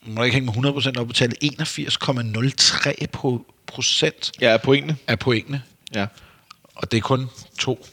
må 0.03 0.23
ikke 0.23 0.35
hænge 0.35 0.61
mig 0.63 0.73
100% 0.75 1.01
op, 1.01 1.07
betalt 1.07 1.35
81,03 1.45 3.07
på 3.13 3.47
procent 3.67 4.33
Ja, 4.41 4.57
pointene. 4.57 4.97
af 5.07 5.19
pointene. 5.19 5.63
Ja. 5.95 6.07
Og 6.75 6.91
det 6.91 6.97
er 6.97 7.03
kun 7.03 7.27
to, 7.59 7.87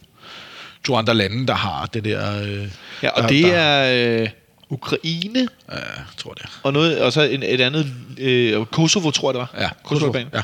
to 0.83 0.95
andre 0.95 1.13
lande, 1.13 1.47
der 1.47 1.53
har 1.55 1.85
det 1.85 2.03
der... 2.03 2.41
Øh, 2.43 2.67
ja, 3.03 3.09
og 3.09 3.21
der, 3.21 3.27
det 3.27 3.43
der, 3.43 3.57
er 3.57 4.21
øh, 4.21 4.29
Ukraine, 4.73 5.47
Ja, 5.69 5.75
jeg 5.75 6.05
tror 6.17 6.33
det 6.33 6.45
og, 6.63 6.73
noget, 6.73 7.01
og 7.01 7.13
så 7.13 7.21
en, 7.21 7.43
et 7.43 7.61
andet, 7.61 7.93
øh, 8.17 8.65
Kosovo 8.65 9.11
tror 9.11 9.29
jeg 9.29 9.33
det 9.33 9.39
var. 9.39 9.61
Ja, 9.61 9.69
Kosovo. 9.83 10.11
Kosovo, 10.11 10.29
ja. 10.33 10.41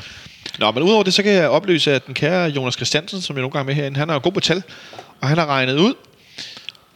Nå, 0.58 0.70
men 0.70 0.82
udover 0.82 1.02
det, 1.02 1.14
så 1.14 1.22
kan 1.22 1.32
jeg 1.32 1.48
oplyse, 1.48 1.94
at 1.94 2.06
den 2.06 2.14
kære 2.14 2.48
Jonas 2.48 2.74
Christiansen, 2.74 3.20
som 3.20 3.36
jeg 3.36 3.40
nogle 3.40 3.52
gange 3.52 3.60
er 3.60 3.66
med 3.66 3.74
herinde, 3.74 3.98
han 3.98 4.10
er 4.10 4.14
jo 4.14 4.20
god 4.22 4.32
på 4.32 4.40
tal, 4.40 4.62
og 5.20 5.28
han 5.28 5.38
har 5.38 5.46
regnet 5.46 5.78
ud, 5.78 5.94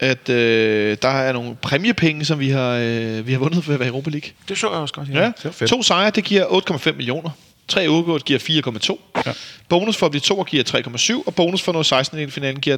at 0.00 0.28
øh, 0.28 0.96
der 1.02 1.08
er 1.08 1.32
nogle 1.32 1.56
præmiepenge, 1.62 2.24
som 2.24 2.38
vi 2.38 2.50
har, 2.50 2.70
øh, 2.70 3.26
vi 3.26 3.32
har 3.32 3.38
vundet 3.38 3.68
ved 3.68 3.74
at 3.74 3.80
være 3.80 3.88
i 3.88 3.90
Europa 3.90 4.10
League. 4.10 4.30
Det 4.48 4.58
så 4.58 4.70
jeg 4.70 4.76
også 4.76 4.94
godt. 4.94 5.08
Ja, 5.08 5.24
det 5.24 5.44
var 5.44 5.50
fedt. 5.50 5.70
to 5.70 5.82
sejre, 5.82 6.10
det 6.10 6.24
giver 6.24 6.44
8,5 6.44 6.92
millioner. 6.92 7.30
Tre 7.68 7.90
udgået 7.90 8.24
giver 8.24 8.38
4,2. 8.38 9.22
Ja. 9.26 9.32
Bonus 9.68 9.96
for 9.96 10.06
at 10.06 10.12
blive 10.12 10.20
to 10.20 10.42
giver 10.42 10.64
3,7, 11.20 11.26
og 11.26 11.34
bonus 11.34 11.62
for 11.62 11.72
noget 11.72 11.86
16 11.86 12.18
i 12.18 12.30
finalen 12.30 12.60
giver 12.60 12.76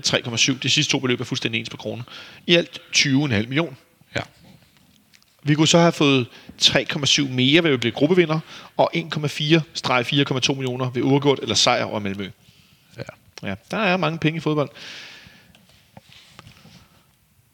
3,7. 0.54 0.58
De 0.62 0.70
sidste 0.70 0.92
to 0.92 0.98
beløb 0.98 1.20
er 1.20 1.24
fuldstændig 1.24 1.58
ens 1.58 1.70
på 1.70 1.76
kroner. 1.76 2.02
I 2.46 2.54
alt 2.54 2.80
20,5 2.96 3.08
millioner. 3.08 3.72
Vi 5.46 5.54
kunne 5.54 5.68
så 5.68 5.78
have 5.78 5.92
fået 5.92 6.26
3,7 6.62 7.28
mere 7.28 7.64
ved 7.64 7.70
at 7.70 7.80
blive 7.80 7.92
gruppevinder, 7.92 8.40
og 8.76 8.90
1,4-4,2 8.94 10.54
millioner 10.54 10.90
ved 10.90 11.02
uafgjort 11.02 11.38
eller 11.42 11.54
sejr 11.54 11.84
over 11.84 11.98
Malmø. 11.98 12.30
ja. 12.96 13.02
Ja, 13.42 13.54
der 13.70 13.76
er 13.76 13.96
mange 13.96 14.18
penge 14.18 14.36
i 14.36 14.40
fodbold. 14.40 14.68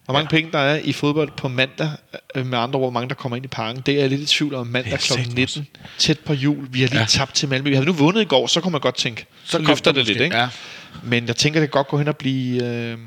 Hvor 0.05 0.12
mange 0.14 0.28
ja. 0.32 0.36
penge 0.36 0.53
der 0.53 0.59
er 0.59 0.80
i 0.84 0.93
fodbold 0.93 1.30
på 1.36 1.49
mandag, 1.49 1.90
øh, 2.34 2.47
med 2.47 2.59
andre 2.59 2.78
ord, 2.78 2.84
hvor 2.84 2.90
mange 2.90 3.09
der 3.09 3.14
kommer 3.14 3.36
ind 3.36 3.45
i 3.45 3.49
parken, 3.49 3.82
det 3.86 3.95
er 3.95 4.01
jeg 4.01 4.09
lidt 4.09 4.20
i 4.20 4.26
tvivl 4.26 4.55
om. 4.55 4.66
Mandag 4.66 4.99
kl. 4.99 5.05
satme 5.05 5.34
19, 5.34 5.66
tæt 5.99 6.18
på 6.18 6.32
jul. 6.32 6.68
Vi 6.70 6.80
har 6.80 6.88
lige 6.88 7.01
ja. 7.01 7.07
Tabt 7.07 7.34
til 7.34 7.49
Malmø. 7.49 7.68
Vi 7.68 7.74
havde 7.74 7.86
nu 7.86 7.93
vundet 7.93 8.22
i 8.22 8.24
går, 8.24 8.47
så 8.47 8.61
kunne 8.61 8.72
man 8.72 8.80
godt 8.80 8.97
tænke, 8.97 9.26
så, 9.45 9.51
så 9.51 9.59
løfter 9.59 9.93
der 9.93 10.01
det 10.01 10.07
lidt, 10.07 10.20
ikke? 10.20 10.36
Ja. 10.36 10.49
Men 11.03 11.26
jeg 11.26 11.36
tænker, 11.36 11.61
det 11.61 11.68
kan 11.68 11.72
godt 11.72 11.88
gå 11.88 11.99
hen 11.99 12.09
og 12.09 12.16
blive... 12.16 12.64
Øh, 12.64 12.99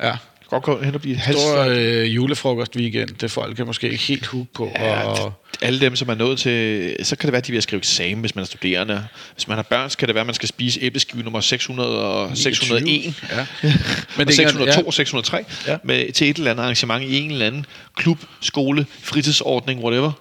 ja. 0.00 0.16
Godt 0.52 0.62
gå 0.62 0.82
hen 0.82 0.94
og 0.94 1.00
blive 1.00 1.14
et 1.14 1.20
halvt 1.20 1.40
Stor 1.40 1.66
øh, 1.68 2.14
julefrokost 2.14 2.76
weekend, 2.76 3.08
det 3.08 3.30
folk 3.30 3.60
er 3.60 3.64
måske 3.64 3.90
ikke 3.90 4.04
helt 4.04 4.26
hook 4.26 4.46
på. 4.54 4.72
Ja, 4.74 5.02
og, 5.02 5.32
alle 5.62 5.80
dem, 5.80 5.96
som 5.96 6.08
er 6.08 6.14
nået 6.14 6.38
til... 6.38 6.96
Så 7.02 7.16
kan 7.16 7.26
det 7.26 7.32
være, 7.32 7.38
at 7.38 7.46
de 7.46 7.52
vil 7.52 7.62
skrive 7.62 7.78
eksamen, 7.78 8.20
hvis 8.20 8.34
man 8.34 8.42
er 8.42 8.46
studerende. 8.46 9.06
Hvis 9.34 9.48
man 9.48 9.56
har 9.56 9.62
børn, 9.62 9.90
så 9.90 9.98
kan 9.98 10.08
det 10.08 10.14
være, 10.14 10.20
at 10.20 10.26
man 10.26 10.34
skal 10.34 10.48
spise 10.48 10.80
æbleskive 10.82 11.22
nummer 11.22 11.40
600 11.40 12.04
og 12.04 12.36
601. 12.36 13.22
Ja. 13.30 13.46
Men 14.16 14.26
det 14.26 14.32
er 14.32 14.36
602 14.36 14.80
ja. 14.80 14.86
og 14.86 14.94
603 14.94 15.36
ja. 15.66 15.72
Ja. 15.72 15.78
med, 15.84 16.12
til 16.12 16.30
et 16.30 16.36
eller 16.36 16.50
andet 16.50 16.62
arrangement 16.62 17.04
i 17.04 17.18
en 17.18 17.30
eller 17.30 17.46
anden 17.46 17.66
klub, 17.96 18.18
skole, 18.40 18.86
fritidsordning, 19.02 19.84
whatever. 19.84 20.12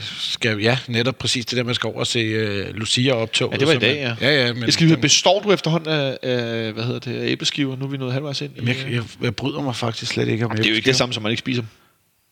Skal, 0.00 0.60
ja, 0.60 0.78
netop 0.88 1.18
præcis 1.18 1.46
det 1.46 1.56
der, 1.56 1.62
man 1.64 1.74
skal 1.74 1.86
over 1.86 1.98
og 1.98 2.06
se 2.06 2.42
uh, 2.68 2.74
Lucia 2.74 3.12
optog. 3.12 3.52
Ja, 3.52 3.58
det 3.58 3.66
var 3.66 3.72
i 3.74 3.78
dag, 3.78 3.96
ja. 4.20 4.28
Ja, 4.28 4.46
ja. 4.46 4.52
Men, 4.52 4.64
jeg 4.64 4.72
skal 4.72 4.96
består 4.96 5.42
du 5.42 5.52
efterhånden 5.52 5.92
af, 5.92 6.18
af 6.22 6.72
hvad 6.72 6.84
hedder 6.84 6.98
det, 6.98 7.30
æbleskiver? 7.30 7.76
Nu 7.76 7.84
er 7.84 7.88
vi 7.88 7.96
nået 7.96 8.12
halvvejs 8.12 8.40
ind. 8.40 8.52
jeg, 8.66 8.76
jeg, 8.90 9.02
jeg, 9.22 9.36
bryder 9.36 9.62
mig 9.62 9.76
faktisk 9.76 10.12
slet 10.12 10.28
ikke 10.28 10.44
om 10.44 10.50
det 10.50 10.64
er 10.64 10.68
jo 10.68 10.74
ikke 10.74 10.86
det 10.86 10.96
samme, 10.96 11.14
som 11.14 11.22
man 11.22 11.30
ikke 11.30 11.40
spiser. 11.40 11.62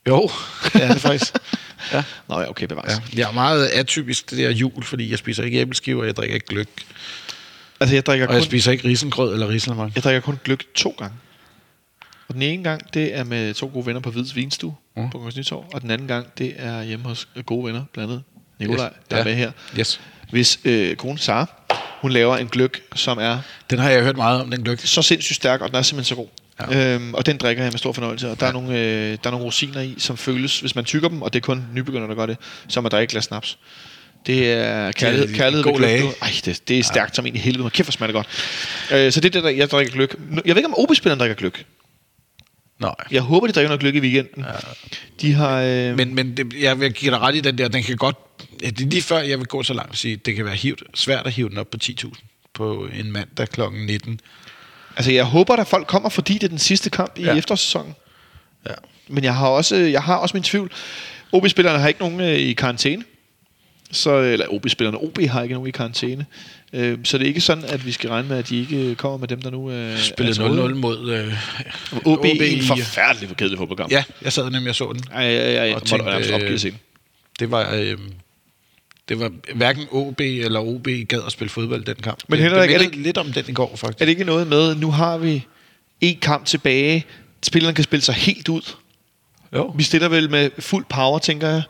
Jo, 0.08 0.30
det 0.72 0.82
er 0.84 0.92
det 0.92 1.00
faktisk. 1.10 1.34
ja. 1.92 2.02
Nå 2.28 2.40
ja, 2.40 2.50
okay, 2.50 2.66
bevares. 2.66 2.92
ja. 2.92 3.18
Jeg 3.18 3.28
er 3.28 3.32
meget 3.32 3.66
atypisk 3.66 4.30
det 4.30 4.38
der 4.38 4.50
jul, 4.50 4.82
fordi 4.84 5.10
jeg 5.10 5.18
spiser 5.18 5.42
ikke 5.42 5.58
æbleskiver, 5.60 6.04
jeg 6.04 6.16
drikker 6.16 6.34
ikke 6.34 6.46
gløk. 6.46 6.68
Altså, 7.80 7.94
jeg 7.94 8.06
drikker 8.06 8.26
Og 8.26 8.34
jeg 8.34 8.40
kun, 8.40 8.46
spiser 8.46 8.72
ikke 8.72 8.88
risengrød 8.88 9.32
eller 9.32 9.48
risenlamang. 9.48 9.92
jeg 9.94 10.02
drikker 10.04 10.20
kun 10.20 10.38
gløk 10.44 10.64
to 10.74 10.94
gange. 10.98 11.14
Og 12.28 12.34
den 12.34 12.42
ene 12.42 12.62
gang, 12.62 12.94
det 12.94 13.16
er 13.16 13.24
med 13.24 13.54
to 13.54 13.70
gode 13.72 13.86
venner 13.86 14.00
på 14.00 14.10
Hvids 14.10 14.36
Vinstue 14.36 14.74
Mm. 14.96 15.10
på 15.10 15.18
Kongens 15.18 15.36
Nytorv. 15.36 15.64
Og 15.74 15.82
den 15.82 15.90
anden 15.90 16.08
gang, 16.08 16.26
det 16.38 16.54
er 16.56 16.82
hjemme 16.82 17.04
hos 17.04 17.28
gode 17.46 17.66
venner, 17.66 17.82
blandt 17.92 18.10
andet 18.10 18.24
Nikolaj, 18.60 18.86
Yes. 18.86 18.92
der 19.10 19.16
er 19.16 19.20
Ja. 19.20 19.24
med 19.24 19.34
her. 19.34 19.50
Yes. 19.78 20.00
Hvis 20.30 20.60
øh, 20.64 20.96
kone 20.96 21.18
Sara, 21.18 21.46
hun 22.00 22.12
laver 22.12 22.36
en 22.36 22.48
gløk, 22.48 22.80
som 22.94 23.18
er 23.18 23.38
Den 23.70 23.78
har 23.78 23.90
jeg 23.90 24.02
hørt 24.02 24.16
meget 24.16 24.40
om, 24.40 24.50
den 24.50 24.62
gløk. 24.62 24.80
så 24.80 25.02
sindssygt 25.02 25.36
stærk, 25.36 25.60
og 25.60 25.68
den 25.68 25.76
er 25.76 25.82
simpelthen 25.82 26.08
så 26.08 26.14
god. 26.14 26.28
Ja. 26.72 26.78
Ja. 26.78 26.94
Øhm, 26.94 27.14
og 27.14 27.26
den 27.26 27.36
drikker 27.36 27.62
jeg 27.62 27.72
med 27.72 27.78
stor 27.78 27.92
fornøjelse. 27.92 28.30
Og 28.30 28.40
der, 28.40 28.46
er 28.46 28.52
nogle, 28.52 28.78
øh, 28.78 29.10
der 29.10 29.18
er 29.24 29.30
nogle 29.30 29.46
rosiner 29.46 29.80
i, 29.80 29.94
som 29.98 30.16
føles, 30.16 30.60
hvis 30.60 30.74
man 30.74 30.84
tykker 30.84 31.08
dem, 31.08 31.22
og 31.22 31.32
det 31.32 31.38
er 31.38 31.44
kun 31.46 31.64
nybegynder, 31.74 32.06
der 32.06 32.14
gør 32.14 32.26
det, 32.26 32.36
som 32.68 32.86
at 32.86 32.92
drikke 32.92 33.04
et 33.04 33.10
glas 33.10 33.24
snaps. 33.24 33.58
Det 34.26 34.52
er 34.52 34.92
kærlighed, 34.92 35.26
Det 35.28 35.34
er 35.34 35.38
kærlighed 35.38 35.64
god 35.64 35.80
nu. 35.80 35.86
Ej, 36.22 36.30
det, 36.44 36.68
det 36.68 36.78
er 36.78 36.82
stærkt 36.82 37.16
som 37.16 37.26
en 37.26 37.34
i 37.34 37.38
helvede. 37.38 37.60
Hvor 37.62 37.70
Kæft, 37.70 37.86
hvor 37.86 37.92
smager 37.92 38.12
det 38.12 38.14
godt. 38.14 38.26
Øh, 39.06 39.12
så 39.12 39.20
det 39.20 39.28
er 39.28 39.30
det, 39.30 39.42
der 39.42 39.50
jeg 39.50 39.70
drikker 39.70 39.92
gløk. 39.92 40.14
Jeg 40.30 40.54
ved 40.54 40.56
ikke, 40.56 40.66
om 40.66 40.74
OB-spilleren 40.78 41.20
drikker 41.20 41.34
gløk. 41.36 41.64
Nej. 42.78 42.94
Jeg 43.10 43.22
håber, 43.22 43.46
de 43.46 43.52
drikker 43.52 43.68
noget 43.68 43.80
gløk 43.80 43.94
i 43.94 44.00
weekenden. 44.00 44.44
Ja. 44.44 44.52
De 45.20 45.32
har... 45.32 45.60
Øh, 45.60 45.96
Men, 45.96 46.14
men 46.14 46.36
det, 46.36 46.54
jeg 46.60 46.80
vil 46.80 46.92
give 46.92 47.10
dig 47.10 47.20
ret 47.20 47.36
i 47.36 47.40
den 47.40 47.58
der, 47.58 47.68
den 47.68 47.82
kan 47.82 47.96
godt... 47.96 48.16
Ja, 48.62 48.70
det 48.70 48.80
er 48.84 48.88
lige 48.88 49.02
før, 49.02 49.18
jeg 49.18 49.38
vil 49.38 49.46
gå 49.46 49.62
så 49.62 49.74
langt 49.74 49.90
og 49.90 49.96
sige, 49.96 50.16
det 50.16 50.36
kan 50.36 50.44
være 50.44 50.54
hivet, 50.54 50.82
svært 50.94 51.26
at 51.26 51.32
hive 51.32 51.48
den 51.48 51.58
op 51.58 51.70
på 51.70 51.78
10.000 51.84 52.12
på 52.54 52.88
en 52.94 53.12
mandag 53.12 53.48
kl. 53.48 53.60
19. 53.72 54.20
altså, 54.96 55.12
jeg 55.12 55.24
håber, 55.24 55.56
at 55.56 55.66
folk 55.66 55.86
kommer, 55.86 56.08
fordi 56.08 56.34
det 56.34 56.42
er 56.42 56.48
den 56.48 56.58
sidste 56.58 56.90
kamp 56.90 57.18
i 57.18 57.22
ja. 57.22 57.36
efterårssæsonen. 57.36 57.94
Ja. 58.66 58.74
Men 59.08 59.24
jeg 59.24 59.34
har 59.34 59.48
også, 59.48 59.76
jeg 59.76 60.02
har 60.02 60.16
også 60.16 60.36
min 60.36 60.42
tvivl. 60.42 60.72
OB-spillerne 61.32 61.78
har 61.78 61.88
ikke 61.88 62.00
nogen 62.00 62.20
øh, 62.20 62.32
i 62.32 62.52
karantæne. 62.52 63.04
Så, 63.90 64.16
eller 64.16 64.46
OB-spillerne, 64.54 64.98
OB 64.98 65.18
har 65.20 65.42
ikke 65.42 65.54
nogen 65.54 65.68
i 65.68 65.70
karantæne. 65.70 66.26
Øh, 66.72 66.98
så 67.04 67.18
det 67.18 67.24
er 67.24 67.28
ikke 67.28 67.40
sådan, 67.40 67.64
at 67.64 67.86
vi 67.86 67.92
skal 67.92 68.10
regne 68.10 68.28
med, 68.28 68.38
at 68.38 68.48
de 68.48 68.60
ikke 68.60 68.76
øh, 68.76 68.96
kommer 68.96 69.18
med 69.18 69.28
dem, 69.28 69.42
der 69.42 69.50
nu 69.50 69.70
øh, 69.70 69.92
er 69.92 70.32
til 70.32 70.42
0-0 70.42 70.74
mod 70.74 71.10
øh, 71.10 71.34
OB, 71.96 72.18
OB 72.18 72.24
i 72.24 72.56
en 72.56 72.62
forfærdelig 72.62 73.36
kedelig 73.36 73.58
fodboldkamp. 73.58 73.92
Ja, 73.92 74.04
jeg 74.22 74.32
sad 74.32 74.50
nemlig 74.50 74.68
og 74.68 74.74
så 74.74 74.92
den. 74.92 75.02
Ej, 75.12 75.22
ej, 75.22 75.56
ej, 75.56 75.66
Og 75.66 75.72
måtte 75.72 75.86
tænkte, 75.86 76.28
øh, 76.28 76.34
opgive 76.34 76.58
den. 76.58 76.78
Det 77.38 77.50
var... 77.50 77.74
Øh, 77.74 77.98
det 79.08 79.20
var 79.20 79.32
hverken 79.54 79.86
OB 79.90 80.20
eller 80.20 80.60
OB 80.60 80.88
gad 81.08 81.20
at 81.26 81.32
spille 81.32 81.48
fodbold 81.48 81.84
den 81.84 81.94
kamp. 81.94 82.18
Men 82.28 82.38
det, 82.38 82.50
Henrik, 82.50 82.68
det 82.68 82.74
er 82.74 82.78
det 82.78 82.90
mindede 82.90 83.02
lidt 83.02 83.18
om 83.18 83.32
den 83.32 83.44
i 83.48 83.52
går, 83.52 83.76
faktisk. 83.76 84.00
Er 84.00 84.04
det 84.04 84.10
ikke 84.10 84.24
noget 84.24 84.46
med, 84.46 84.74
nu 84.74 84.90
har 84.90 85.18
vi 85.18 85.46
en 86.00 86.18
kamp 86.22 86.46
tilbage, 86.46 87.06
spillerne 87.42 87.74
kan 87.74 87.84
spille 87.84 88.02
sig 88.02 88.14
helt 88.14 88.48
ud. 88.48 88.74
Jo. 89.54 89.72
Vi 89.76 89.82
stiller 89.82 90.08
vel 90.08 90.30
med 90.30 90.50
fuld 90.58 90.84
power, 90.88 91.18
tænker 91.18 91.48
jeg. 91.48 91.62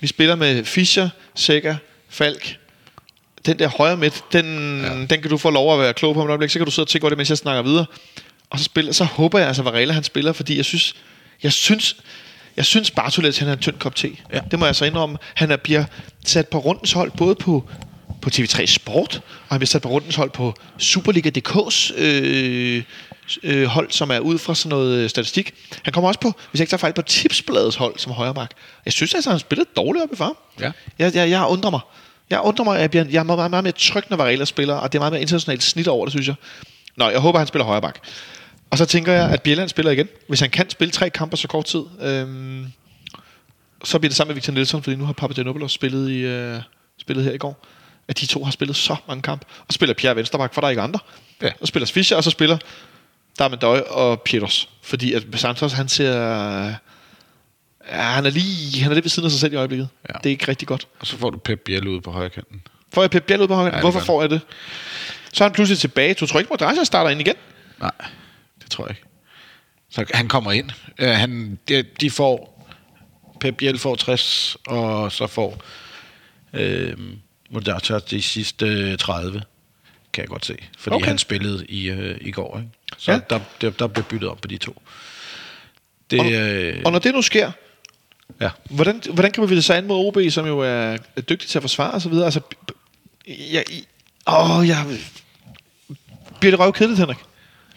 Vi 0.00 0.06
spiller 0.06 0.34
med 0.34 0.64
Fischer, 0.64 1.08
Sækker, 1.34 1.76
Falk. 2.08 2.56
Den 3.46 3.58
der 3.58 3.68
højre 3.68 3.96
midt, 3.96 4.24
den, 4.32 4.80
Ja. 4.80 4.88
den 4.94 5.08
kan 5.22 5.30
du 5.30 5.36
få 5.36 5.50
lov 5.50 5.74
at 5.74 5.80
være 5.80 5.94
klog 5.94 6.14
på 6.14 6.20
om 6.20 6.26
et 6.26 6.30
øjeblik. 6.30 6.50
Så 6.50 6.58
kan 6.58 6.66
du 6.66 6.70
sidde 6.70 6.84
og 6.84 6.88
tænke 6.88 7.04
over 7.04 7.08
det, 7.10 7.16
mens 7.18 7.28
jeg 7.28 7.38
snakker 7.38 7.62
videre. 7.62 7.86
Og 8.50 8.58
så, 8.58 8.64
spiller, 8.64 8.92
så 8.92 9.04
håber 9.04 9.38
jeg 9.38 9.48
altså, 9.48 9.62
at 9.62 9.66
Varela 9.66 9.92
han 9.92 10.04
spiller, 10.04 10.32
fordi 10.32 10.56
jeg 10.56 10.64
synes, 10.64 10.94
jeg 11.42 11.52
synes, 11.52 11.96
jeg 12.56 12.64
synes 12.64 12.90
Bartolets, 12.90 13.38
han 13.38 13.48
er 13.48 13.52
en 13.52 13.58
tynd 13.58 13.78
kop 13.78 13.94
te. 13.94 14.10
Ja. 14.32 14.40
Det 14.50 14.58
må 14.58 14.66
jeg 14.66 14.76
så 14.76 14.84
indrømme. 14.84 15.18
Han 15.34 15.50
er, 15.50 15.56
bliver 15.56 15.84
sat 16.26 16.48
på 16.48 16.58
rundens 16.58 16.92
hold, 16.92 17.10
både 17.16 17.34
på, 17.34 17.68
på 18.22 18.30
TV3 18.34 18.66
Sport, 18.66 19.16
og 19.16 19.54
han 19.54 19.58
bliver 19.58 19.66
sat 19.66 19.82
på 19.82 19.88
rundens 19.88 20.14
hold 20.16 20.30
på 20.30 20.54
Superliga.dk's 20.78 22.00
øh, 22.00 22.82
øh, 23.42 23.64
hold, 23.64 23.90
som 23.90 24.10
er 24.10 24.18
ud 24.18 24.38
fra 24.38 24.54
sådan 24.54 24.70
noget 24.70 24.98
øh, 24.98 25.10
statistik. 25.10 25.54
Han 25.82 25.92
kommer 25.92 26.08
også 26.08 26.20
på, 26.20 26.32
hvis 26.50 26.58
jeg 26.58 26.62
ikke 26.64 26.70
tager 26.70 26.78
fejl, 26.78 26.92
på 26.92 27.02
Tipsbladets 27.02 27.76
hold 27.76 27.94
som 27.98 28.12
højreback. 28.12 28.52
Jeg 28.84 28.92
synes 28.92 29.14
altså, 29.14 29.30
han 29.30 29.38
spillede 29.38 29.68
dårligt 29.76 30.02
op 30.04 30.12
i 30.12 30.16
farm. 30.16 30.36
Ja. 30.60 30.72
Jeg, 30.98 31.14
jeg, 31.14 31.30
jeg 31.30 31.46
undrer 31.48 31.70
mig. 31.70 31.80
Jeg 32.30 32.40
undrer 32.40 32.64
mig, 32.64 32.76
at 32.76 32.82
jeg, 32.82 32.90
bliver, 32.90 33.04
jeg 33.10 33.18
er 33.18 33.22
meget, 33.22 33.50
meget 33.50 33.64
mere 33.64 33.72
tryg, 33.72 34.04
når 34.10 34.16
Varela 34.16 34.44
spiller, 34.44 34.74
og 34.74 34.92
det 34.92 34.98
er 34.98 35.00
meget 35.00 35.12
mere 35.12 35.20
internationalt 35.20 35.62
snit 35.62 35.88
over 35.88 36.06
det, 36.06 36.12
synes 36.12 36.26
jeg. 36.26 36.34
Nå, 36.96 37.08
jeg 37.08 37.20
håber, 37.20 37.38
han 37.38 37.46
spiller 37.46 37.64
højre 37.64 37.80
bak. 37.80 37.98
Og 38.70 38.78
så 38.78 38.86
tænker 38.86 39.12
jeg, 39.12 39.30
at 39.30 39.42
Bjelland 39.42 39.68
spiller 39.68 39.92
igen. 39.92 40.08
Hvis 40.28 40.40
han 40.40 40.50
kan 40.50 40.70
spille 40.70 40.92
tre 40.92 41.10
kampe 41.10 41.36
så 41.36 41.48
kort 41.48 41.64
tid, 41.64 41.82
øhm, 42.00 42.66
så 43.84 43.98
bliver 43.98 44.08
det 44.08 44.16
sammen 44.16 44.30
med 44.30 44.34
Victor 44.34 44.52
Nielsen, 44.52 44.82
fordi 44.82 44.96
nu 44.96 45.04
har 45.04 45.12
Papagenopoulos 45.12 45.72
spillet, 45.72 46.10
i, 46.10 46.18
øh, 46.18 46.60
spillet 46.98 47.24
her 47.24 47.32
i 47.32 47.38
går. 47.38 47.66
At 48.08 48.20
de 48.20 48.26
to 48.26 48.44
har 48.44 48.52
spillet 48.52 48.76
så 48.76 48.96
mange 49.08 49.22
kampe. 49.22 49.44
Og 49.68 49.74
spiller 49.74 49.94
Pierre 49.94 50.16
Vensterbak, 50.16 50.54
for 50.54 50.60
der 50.60 50.66
er 50.66 50.70
ikke 50.70 50.82
andre. 50.82 51.00
Ja. 51.42 51.50
Og 51.60 51.68
spiller 51.68 51.86
Fischer, 51.86 52.16
og 52.16 52.24
så 52.24 52.30
spiller 52.30 52.58
Darmendøj 53.38 53.80
og 53.80 54.20
Pieters. 54.20 54.68
Fordi 54.82 55.12
at 55.12 55.22
Santos, 55.34 55.72
han 55.72 55.88
ser... 55.88 56.74
Ja, 57.88 58.02
han 58.02 58.26
er 58.26 58.30
lige 58.30 58.82
han 58.82 58.90
er 58.90 58.94
lidt 58.94 59.04
ved 59.04 59.10
siden 59.10 59.26
af 59.26 59.30
sig 59.30 59.40
selv 59.40 59.52
i 59.52 59.56
øjeblikket. 59.56 59.88
Ja. 60.08 60.18
Det 60.18 60.26
er 60.26 60.30
ikke 60.30 60.48
rigtig 60.48 60.68
godt. 60.68 60.88
Og 61.00 61.06
så 61.06 61.16
får 61.16 61.30
du 61.30 61.38
Pep 61.38 61.60
Biel 61.60 61.88
ude 61.88 62.00
på 62.00 62.10
højre 62.10 62.30
kanten. 62.30 62.62
Får 62.92 63.02
jeg 63.02 63.10
Pep 63.10 63.22
Biel 63.24 63.40
ud 63.40 63.48
på 63.48 63.54
højre? 63.54 63.74
Ja, 63.74 63.80
Hvorfor 63.80 64.00
får 64.00 64.20
jeg 64.22 64.30
det? 64.30 64.40
Så 65.32 65.44
er 65.44 65.48
han 65.48 65.54
pludselig 65.54 65.78
tilbage. 65.78 66.14
Du 66.14 66.26
tror 66.26 66.38
ikke, 66.40 66.48
Modrasja 66.50 66.84
starter 66.84 67.10
ind 67.10 67.20
igen? 67.20 67.34
Nej, 67.80 67.90
det 68.62 68.70
tror 68.70 68.84
jeg 68.84 68.90
ikke. 68.90 69.02
Så 69.90 70.04
han 70.14 70.28
kommer 70.28 70.52
ind. 70.52 70.70
Uh, 71.02 71.08
han, 71.08 71.58
de, 71.68 71.82
de 72.00 72.10
får... 72.10 72.52
Pep 73.40 73.56
Biel 73.56 73.78
får 73.78 73.94
60, 73.94 74.56
og 74.66 75.12
så 75.12 75.26
får 75.26 75.62
øh, 76.52 76.96
Modata 77.50 77.98
de 77.98 78.22
sidste 78.22 78.66
øh, 78.66 78.98
30, 78.98 79.42
kan 80.12 80.22
jeg 80.22 80.28
godt 80.28 80.46
se. 80.46 80.56
Fordi. 80.78 80.94
Okay. 80.94 81.06
han 81.06 81.18
spillede 81.18 81.66
i, 81.66 81.90
øh, 81.90 82.18
i 82.20 82.30
går. 82.30 82.58
Ikke? 82.58 82.70
Så 82.98 83.12
Ja. 83.12 83.18
der, 83.30 83.40
der, 83.60 83.70
der 83.70 83.86
blev 83.86 84.04
byttet 84.04 84.28
op 84.28 84.40
på 84.40 84.48
de 84.48 84.56
to. 84.56 84.82
Det, 86.10 86.20
Og, 86.20 86.32
øh, 86.32 86.82
og 86.84 86.92
når 86.92 86.98
det 86.98 87.14
nu 87.14 87.22
sker, 87.22 87.52
ja. 88.40 88.50
hvordan, 88.70 89.02
hvordan 89.12 89.32
kan 89.32 89.50
vi 89.50 89.56
det 89.56 89.64
så 89.64 89.74
an 89.74 89.86
mod 89.86 90.06
OB, 90.06 90.30
som 90.30 90.46
jo 90.46 90.58
er 90.58 90.96
er 91.16 91.20
dygtig 91.20 91.48
til 91.48 91.58
at 91.58 91.62
forsvare 91.62 91.94
osv.? 91.94 92.12
Altså, 92.12 92.40
jeg, 93.26 93.64
åh, 94.26 94.68
jeg, 94.68 94.86
bliver 96.40 96.50
det 96.50 96.60
røvkedeligt, 96.60 97.00
Henrik? 97.00 97.16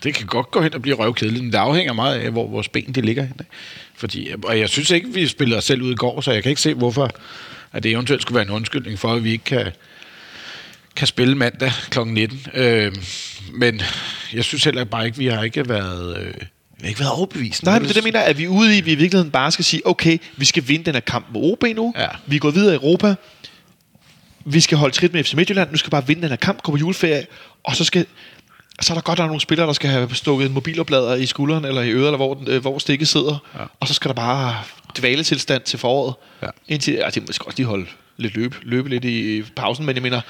Det 0.04 0.14
kan 0.14 0.28
godt 0.28 0.52
gå 0.52 0.62
hen 0.62 0.74
og 0.74 0.82
blive 0.82 0.96
røvkedeligt, 0.96 1.44
men 1.44 1.54
det 1.54 1.58
afhænger 1.58 1.94
meget 1.94 2.20
af, 2.20 2.32
hvor 2.32 2.48
vores 2.48 2.70
ben 2.70 2.96
de 2.96 3.02
ligger 3.02 3.24
hen. 3.24 3.42
Fordi, 3.96 4.30
og 4.44 4.60
jeg 4.60 4.70
synes 4.70 4.92
ikke, 4.92 5.14
vi 5.14 5.28
spillede 5.28 5.58
os 5.58 5.64
selv 5.64 5.82
ud 5.82 5.92
i 5.92 5.96
går, 5.96 6.22
så 6.22 6.32
jeg 6.32 6.44
kan 6.44 6.50
ikke 6.50 6.62
se, 6.62 6.74
hvorfor 6.74 7.10
at 7.72 7.84
det 7.84 7.92
eventuelt 7.92 8.22
skulle 8.22 8.36
være 8.36 8.46
en 8.46 8.52
undskyldning 8.52 9.00
for, 9.00 9.14
at 9.14 9.24
vi 9.24 9.32
ikke 9.32 9.44
kan, 9.44 9.72
kan 10.96 11.08
spille 11.08 11.36
mandag 11.36 11.72
kl. 11.90 12.00
19. 12.00 12.40
Øh, 12.54 12.96
men 13.54 13.82
jeg 14.34 14.44
synes 14.44 14.64
heller 14.64 14.84
bare 14.84 15.06
ikke, 15.06 15.18
vi 15.18 15.28
har 15.28 15.44
ikke 15.44 15.70
været, 15.70 16.18
øh, 16.18 16.34
vi 16.78 16.82
har 16.82 16.88
ikke 16.88 17.00
været 17.00 17.12
overbevisende. 17.12 17.66
Nej, 17.72 17.80
men 17.80 17.84
det 17.84 17.90
er 17.90 17.94
det, 18.02 18.06
jeg 18.06 18.14
mener, 18.14 18.20
at 18.26 18.38
vi 18.38 18.44
er 18.44 18.48
ude 18.48 18.76
i, 18.76 18.78
at 18.78 18.86
vi 18.86 18.92
i 18.92 18.96
virkeligheden 18.96 19.32
bare 19.32 19.52
skal 19.52 19.66
sige, 19.66 19.88
okay, 19.88 20.18
vi 20.38 20.46
skal 20.46 20.68
vinde 20.68 20.86
den 20.86 20.94
her 20.94 21.00
kamp 21.02 21.26
med 21.34 21.42
OB 21.44 21.64
nu. 21.76 21.94
Ja. 21.98 22.08
Vi 22.26 22.38
går 22.38 22.52
videre 22.52 22.74
i 22.74 22.76
Europa. 22.76 23.16
Vi 24.46 24.60
skal 24.60 24.78
holde 24.78 24.96
trit 24.96 25.14
med 25.14 25.24
FC 25.24 25.34
Midtjylland. 25.34 25.72
Nu 25.72 25.78
skal 25.78 25.88
vi 25.88 25.92
bare 25.92 26.08
vinde 26.08 26.22
den 26.22 26.30
her 26.30 26.36
kamp, 26.36 26.62
gå 26.62 26.72
på 26.72 26.78
juleferie. 26.78 27.26
Og 27.64 27.76
så 27.76 27.84
skal 27.84 28.06
så 28.82 28.94
er 28.94 28.96
der 28.96 29.02
godt, 29.02 29.18
der 29.18 29.24
er 29.24 29.28
nogle 29.28 29.42
spillere, 29.42 29.68
der 29.68 29.74
skal 29.74 29.90
have 29.90 30.16
stukket 30.16 30.46
en 30.48 30.54
mobiloplader 30.54 31.16
i 31.16 31.26
skulderen 31.26 31.66
eller 31.66 31.82
i 31.82 31.90
øret, 31.90 32.06
eller 32.06 32.18
hvor, 32.18 32.34
den- 32.34 32.48
øh, 32.48 32.62
hvor 32.62 32.80
stikket 32.80 33.08
sidder. 33.08 33.38
Ja. 33.56 33.64
Og 33.80 33.88
så 33.88 33.94
skal 33.94 34.10
der 34.10 34.16
bare 34.16 34.58
dvaletilstand 34.98 35.62
til 35.64 35.80
foråret. 35.80 36.14
Ja. 36.42 36.48
Indtil, 36.68 36.94
altså, 36.96 37.20
de 37.20 37.34
skal 37.34 37.46
også 37.46 37.58
lige 37.58 37.68
holde 37.68 37.86
lidt 38.18 38.36
løbe, 38.36 38.56
løbe 38.64 38.90
lidt 38.90 39.06
i 39.06 39.44
pausen, 39.56 39.86
men 39.86 39.96
jeg 39.96 40.04
mener, 40.04 40.22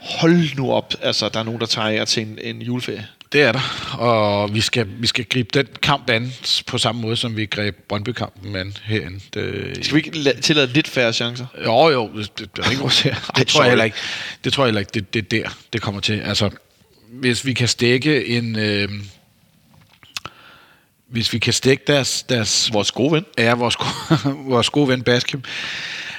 hold 0.00 0.56
nu 0.56 0.72
op. 0.72 0.94
Altså, 1.02 1.28
der 1.28 1.40
er 1.40 1.44
nogen, 1.44 1.60
der 1.60 1.66
tager 1.66 1.88
jer 1.88 2.04
til 2.04 2.22
en, 2.22 2.38
en 2.42 2.62
juleferie. 2.62 3.06
Det 3.34 3.42
er 3.42 3.52
der, 3.52 3.94
og 3.98 4.54
vi 4.54 4.60
skal, 4.60 4.86
vi 4.98 5.06
skal 5.06 5.24
gribe 5.24 5.48
den 5.54 5.66
kamp 5.82 6.10
an 6.10 6.32
på 6.66 6.78
samme 6.78 7.00
måde, 7.00 7.16
som 7.16 7.36
vi 7.36 7.46
greb 7.46 7.76
Brøndby-kampen 7.88 8.56
an 8.56 8.76
herinde. 8.84 9.20
Det, 9.34 9.78
Skal 9.84 9.94
vi 9.94 10.02
ikke 10.06 10.18
la- 10.30 10.40
tillade 10.40 10.66
lidt 10.72 10.88
færre 10.88 11.12
chancer? 11.12 11.46
Jo, 11.64 11.88
jo, 11.88 12.10
det, 12.16 12.38
det, 12.38 12.56
det 12.56 12.64
er 12.66 12.70
ikke 12.70 12.82
vores 12.82 13.00
her. 13.00 13.14
Det 13.36 13.46
tror 13.46 13.58
sorry. 13.58 13.62
jeg 13.62 13.70
heller 13.70 13.84
ikke. 13.84 13.96
Det 14.44 14.52
tror 14.52 14.64
jeg 14.64 14.68
heller 14.68 14.80
ikke, 14.80 14.90
det, 14.94 15.14
det 15.14 15.20
er 15.22 15.42
der, 15.42 15.56
det 15.72 15.82
kommer 15.82 16.00
til. 16.00 16.20
Altså, 16.20 16.50
hvis 17.12 17.46
vi 17.46 17.52
kan 17.52 17.68
stikke 17.68 18.26
en... 18.26 18.58
Øh, 18.58 18.88
hvis 21.08 21.32
vi 21.32 21.38
kan 21.38 21.52
stikke 21.52 21.84
deres... 21.86 22.22
deres 22.22 22.72
Vores 22.72 22.90
gode 22.90 23.12
ven. 23.12 23.24
ja, 23.38 23.54
vores, 23.54 23.76
vores 24.52 24.70
gode 24.70 24.88
ven 24.88 25.02
Baskim. 25.02 25.42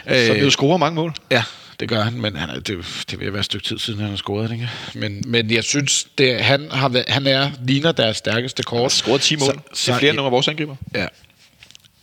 Så 0.07 0.33
vi 0.33 0.39
jo 0.39 0.49
scorer 0.49 0.77
mange 0.77 0.95
mål. 0.95 1.13
Ja, 1.31 1.43
det 1.79 1.89
gør 1.89 2.01
han, 2.01 2.13
men 2.13 2.35
han 2.35 2.49
er, 2.49 2.59
det, 2.59 3.05
det 3.11 3.19
vil 3.19 3.33
være 3.33 3.39
et 3.39 3.45
stykke 3.45 3.65
tid 3.65 3.79
siden, 3.79 3.99
han 3.99 4.09
har 4.09 4.15
scoret, 4.15 4.51
ikke? 4.51 4.69
Men, 4.93 5.23
men 5.27 5.51
jeg 5.51 5.63
synes, 5.63 6.07
det, 6.17 6.39
han, 6.39 6.71
har 6.71 6.89
været, 6.89 7.05
han 7.07 7.27
er, 7.27 7.51
ligner 7.67 7.91
deres 7.91 8.17
stærkeste 8.17 8.63
kort. 8.63 8.81
Han 8.81 8.89
scoret 8.89 9.21
10 9.21 9.35
mål. 9.35 9.61
Så, 9.73 9.91
det 9.91 9.95
er 9.95 9.99
flere 9.99 10.09
end 10.09 10.15
nogle 10.15 10.27
af 10.27 10.31
vores 10.31 10.47
angriber. 10.47 10.75
Ja. 10.95 11.07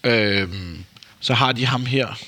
Øhm, 0.05 0.85
så 1.20 1.35
har 1.35 1.53
de 1.53 1.66
ham 1.66 1.87
her, 1.87 2.18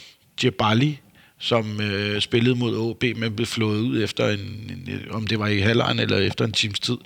Djibali, 0.41 1.01
som 1.39 1.81
øh, 1.81 2.21
spillede 2.21 2.55
mod 2.55 2.77
OB, 2.77 3.05
men 3.17 3.37
blev 3.37 3.47
flået 3.47 3.81
ud 3.81 4.03
efter 4.03 4.29
en, 4.29 4.39
en, 4.39 5.01
om 5.11 5.27
det 5.27 5.39
var 5.39 5.47
i 5.47 5.61
halvlejen 5.61 5.99
eller 5.99 6.19
efter 6.19 6.45
en 6.45 6.53
times 6.53 6.81
tid. 6.81 6.97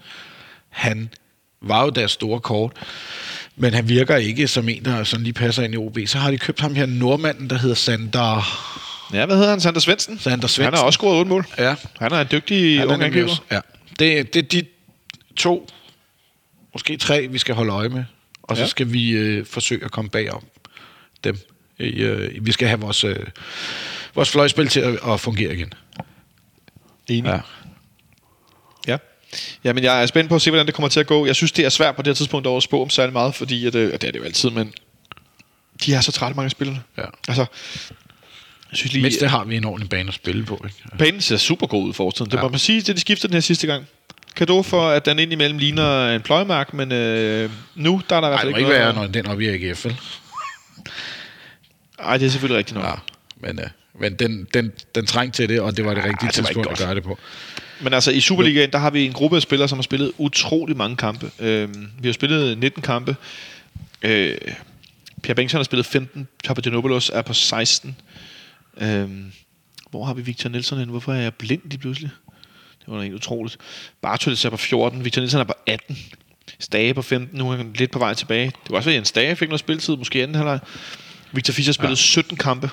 Han 0.69 1.09
var 1.63 1.85
jo 1.85 1.91
deres 1.91 2.11
store 2.11 2.41
kort, 2.41 2.73
men 3.57 3.75
han 3.75 3.89
virker 3.89 4.17
ikke 4.17 4.49
som 4.49 4.69
en, 4.69 4.85
der 4.85 5.05
sådan 5.05 5.25
lige 5.25 5.33
passer 5.33 5.63
ind 5.63 5.75
i 5.75 5.77
OB. 5.77 5.99
Så 6.07 6.19
har 6.19 6.31
de 6.31 6.39
købt 6.39 6.61
ham 6.61 6.75
her, 6.75 6.87
nordmanden, 6.87 7.51
der 7.51 7.59
hedder 7.59 7.75
Sander, 7.75 8.43
Ja, 9.13 9.27
hvad 9.27 9.37
hedder 9.37 9.51
han? 9.51 9.61
Sander 9.61 9.81
Svendsen? 9.81 10.19
Sander 10.19 10.31
Han 10.39 10.49
Svendsen. 10.49 10.75
har 10.75 10.83
også 10.85 10.97
scoret 10.97 11.19
8 11.19 11.29
mål. 11.29 11.47
Ja, 11.59 11.75
Han 12.01 12.13
er 12.13 12.21
en 12.21 12.27
dygtig 12.33 12.79
han 12.79 12.89
ung 12.89 13.03
angriber. 13.03 13.45
Ja. 13.51 13.61
Det, 13.99 14.35
det 14.35 14.45
er 14.45 14.49
de 14.49 14.65
to, 15.37 15.69
måske 16.73 16.97
tre, 16.97 17.27
vi 17.29 17.39
skal 17.39 17.55
holde 17.55 17.73
øje 17.73 17.89
med. 17.89 18.05
Og 18.43 18.57
så 18.57 18.63
Ja. 18.63 18.69
skal 18.69 18.93
vi 18.93 19.11
øh, 19.11 19.47
forsøge 19.47 19.85
at 19.85 19.91
komme 19.91 20.11
bagom 20.11 20.45
dem. 21.25 21.39
I, 21.79 21.83
øh, 21.85 22.47
vi 22.47 22.53
skal 22.53 22.69
have 22.69 22.81
vores, 22.81 23.05
øh, 23.05 23.17
vores 24.15 24.31
fløjspil 24.31 24.69
til 24.69 24.81
at, 24.81 24.99
at 25.09 25.21
fungere 25.21 25.55
igen. 25.55 25.73
Enig. 27.09 27.29
Ja. 27.29 27.41
Ja. 28.93 28.97
Jamen, 29.65 29.85
jeg 29.85 30.03
er 30.03 30.07
spændt 30.07 30.29
på 30.29 30.35
at 30.35 30.43
se, 30.43 30.51
hvordan 30.51 30.67
det 30.67 30.75
kommer 30.75 30.89
til 30.89 31.01
at 31.01 31.07
gå. 31.07 31.27
Jeg 31.27 31.37
synes, 31.37 31.53
det 31.53 31.65
er 31.65 31.69
svært 31.69 31.97
på 31.97 32.03
det 32.03 32.09
her 32.11 32.15
tidspunkt 32.15 32.47
over 32.47 32.57
at 32.57 32.63
spå 32.63 32.83
om 32.83 32.91
særlig 32.91 33.13
meget, 33.13 33.35
fordi 33.35 33.67
at, 33.67 33.75
øh, 33.75 33.93
det 33.93 34.05
er 34.05 34.11
det 34.13 34.19
jo 34.19 34.25
altid, 34.25 34.51
men 34.51 34.73
de 35.87 35.95
er 35.95 36.01
så 36.01 36.13
trætte, 36.13 36.37
mange 36.37 36.45
af 36.47 36.51
spillerne. 36.51 36.83
Ja. 36.99 37.05
Altså, 37.29 37.47
jeg 38.71 38.79
synes 38.79 38.93
lige, 38.93 39.03
Mens 39.03 39.17
det 39.17 39.31
har 39.31 39.45
vi 39.45 39.57
en 39.57 39.65
ordentlig 39.65 39.89
bane 39.91 40.09
at 40.09 40.15
spille 40.15 40.45
på. 40.45 40.65
Ikke? 40.65 40.99
banen 40.99 41.21
ser 41.21 41.37
super 41.37 41.67
god 41.67 41.85
ud 41.89 41.93
for 41.93 42.11
tiden. 42.11 42.31
Det 42.31 42.37
Ja. 42.37 42.43
må 42.43 42.49
man 42.49 42.59
sige, 42.59 42.81
det 42.81 42.97
de 42.97 43.01
skiftede 43.01 43.29
den 43.29 43.35
her 43.35 43.41
sidste 43.41 43.67
gang. 43.67 43.87
Kado 44.37 44.63
for, 44.63 44.89
at 44.89 45.07
den 45.07 45.19
indimellem 45.19 45.59
ligner 45.59 46.09
en 46.15 46.21
pløjemark, 46.23 46.75
men 46.75 46.93
øh, 46.93 47.51
nu 47.75 48.03
der 48.11 48.17
er 48.17 48.21
der 48.21 48.29
i 48.29 48.31
hvert 48.31 48.41
fald 48.41 48.49
det 48.49 48.53
må 48.55 48.59
ikke 48.59 48.69
ikke 48.69 48.79
være, 48.81 48.95
noget. 48.95 49.15
når 49.15 49.23
den 49.23 49.31
er 49.31 49.59
i 49.59 49.69
AGF, 49.69 49.85
vel? 49.85 49.97
Nej, 52.01 52.17
det 52.19 52.27
er 52.27 52.31
selvfølgelig 52.31 52.59
rigtigt 52.59 52.75
nok. 52.79 52.85
Ja, 52.87 52.93
men, 53.37 53.59
øh, 53.59 53.67
men 54.01 54.15
den, 54.15 54.47
den, 54.55 54.73
den 54.95 55.07
trængte 55.07 55.37
til 55.43 55.49
det, 55.49 55.61
og 55.61 55.77
det 55.77 55.85
var 55.85 55.95
det 55.95 56.05
rigtige 56.05 56.29
det 56.29 56.39
ikke 56.39 56.47
tidspunkt 56.49 56.71
at 56.71 56.79
gøre 56.79 56.95
det 56.95 57.03
på. 57.03 57.19
Men 57.81 57.95
altså, 57.95 58.11
i 58.11 58.21
Superligaen, 58.21 58.71
der 58.73 58.79
har 58.79 58.91
vi 58.91 59.07
en 59.07 59.13
gruppe 59.13 59.37
af 59.37 59.43
spillere, 59.43 59.69
som 59.69 59.79
har 59.79 59.83
spillet 59.83 60.13
utrolig 60.19 60.77
mange 60.77 60.97
kampe. 60.97 61.31
Øhm, 61.39 61.89
vi 62.01 62.09
har 62.09 62.13
spillet 62.13 62.59
19 62.59 62.83
kampe. 62.83 63.17
Øh, 64.03 64.37
Pierre 65.23 65.35
Bengtsson 65.35 65.59
har 65.59 65.65
spillet 65.65 65.87
15. 65.87 66.29
Papagenopoulos 66.45 67.11
er 67.15 67.23
på 67.23 67.33
16. 67.33 67.97
Øhm, 68.81 69.33
hvor 69.91 70.05
har 70.05 70.15
vi 70.15 70.23
Victor 70.23 70.51
Nielsen 70.51 70.79
henne? 70.79 70.91
Hvorfor 70.91 71.13
er 71.13 71.21
jeg 71.21 71.35
blind 71.35 71.63
lige 71.65 71.79
pludselig? 71.79 72.11
Det 72.81 72.87
var 72.87 72.97
da 72.97 73.03
helt 73.03 73.15
utroligt. 73.15 73.57
Bartolis 74.03 74.45
er 74.45 74.51
på 74.51 74.57
14. 74.57 75.05
Victor 75.05 75.21
Nielsen 75.21 75.41
er 75.41 75.45
på 75.45 75.55
18. 75.67 75.99
Stage 76.59 76.95
på 76.95 77.03
15. 77.03 77.39
Nu 77.39 77.51
er 77.51 77.57
han 77.57 77.73
lidt 77.73 77.91
på 77.91 77.99
vej 77.99 78.15
tilbage. 78.15 78.47
Det 78.47 78.71
var 78.71 78.77
også 78.77 78.89
være, 78.89 78.95
Jens 78.95 79.09
Stage 79.09 79.37
fik 79.37 79.49
noget 79.49 79.61
spilletid, 79.61 79.97
måske 79.97 80.23
anden 80.23 80.35
halvleg. 80.35 80.61
Victor 81.33 81.53
Fischer 81.53 81.71
har 81.71 81.75
spillet 81.75 81.97
ja. 81.97 82.03
17 82.03 82.37
kampe. 82.37 82.71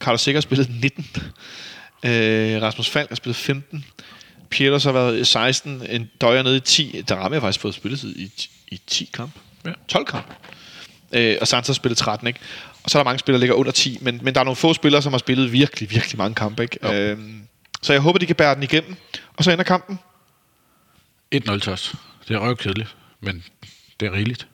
Carlos 0.00 0.20
Sikker 0.20 0.36
har 0.36 0.42
spillet 0.42 0.70
19. 0.80 1.06
Øh, 2.04 2.62
Rasmus 2.62 2.88
Falk 2.90 3.08
har 3.08 3.16
spillet 3.16 3.36
15. 3.36 3.84
Pieters 4.50 4.84
har 4.84 4.92
været 4.92 5.18
i 5.18 5.24
16. 5.24 5.82
En 5.90 6.10
døjer 6.20 6.42
nede 6.42 6.56
i 6.56 6.60
10. 6.60 7.02
Der 7.08 7.14
rammer 7.14 7.36
jeg 7.36 7.42
faktisk 7.42 7.60
fået 7.60 7.74
spilletid 7.74 8.16
i, 8.16 8.30
i 8.68 8.80
10 8.86 9.10
kampe. 9.14 9.40
Ja. 9.64 9.72
12 9.88 10.06
kampe. 10.06 10.34
Øh, 11.12 11.36
og 11.40 11.48
Santos 11.48 11.66
har 11.68 11.74
spillet 11.74 11.98
13, 11.98 12.26
ikke? 12.26 12.40
Og 12.84 12.90
så 12.90 12.98
er 12.98 13.02
der 13.02 13.04
mange 13.04 13.18
spillere, 13.18 13.38
der 13.38 13.40
ligger 13.40 13.54
under 13.54 13.72
10. 13.72 13.98
Men, 14.00 14.20
men 14.22 14.34
der 14.34 14.40
er 14.40 14.44
nogle 14.44 14.56
få 14.56 14.74
spillere, 14.74 15.02
som 15.02 15.12
har 15.12 15.18
spillet 15.18 15.52
virkelig, 15.52 15.90
virkelig 15.90 16.18
mange 16.18 16.34
kampe, 16.34 16.62
ikke? 16.62 16.78
Jo. 16.82 16.92
Øhm, 16.92 17.42
så 17.82 17.92
jeg 17.92 18.02
håber, 18.02 18.18
de 18.18 18.26
kan 18.26 18.36
bære 18.36 18.54
den 18.54 18.62
igennem. 18.62 18.96
Og 19.36 19.44
så 19.44 19.50
ender 19.50 19.64
kampen. 19.64 19.98
1-0 21.34 21.58
til 21.58 21.72
os. 21.72 21.94
Det 22.28 22.34
er 22.34 22.38
røvkedeligt, 22.38 22.96
men 23.20 23.44
det 24.00 24.06
er 24.06 24.12
rigeligt. 24.12 24.46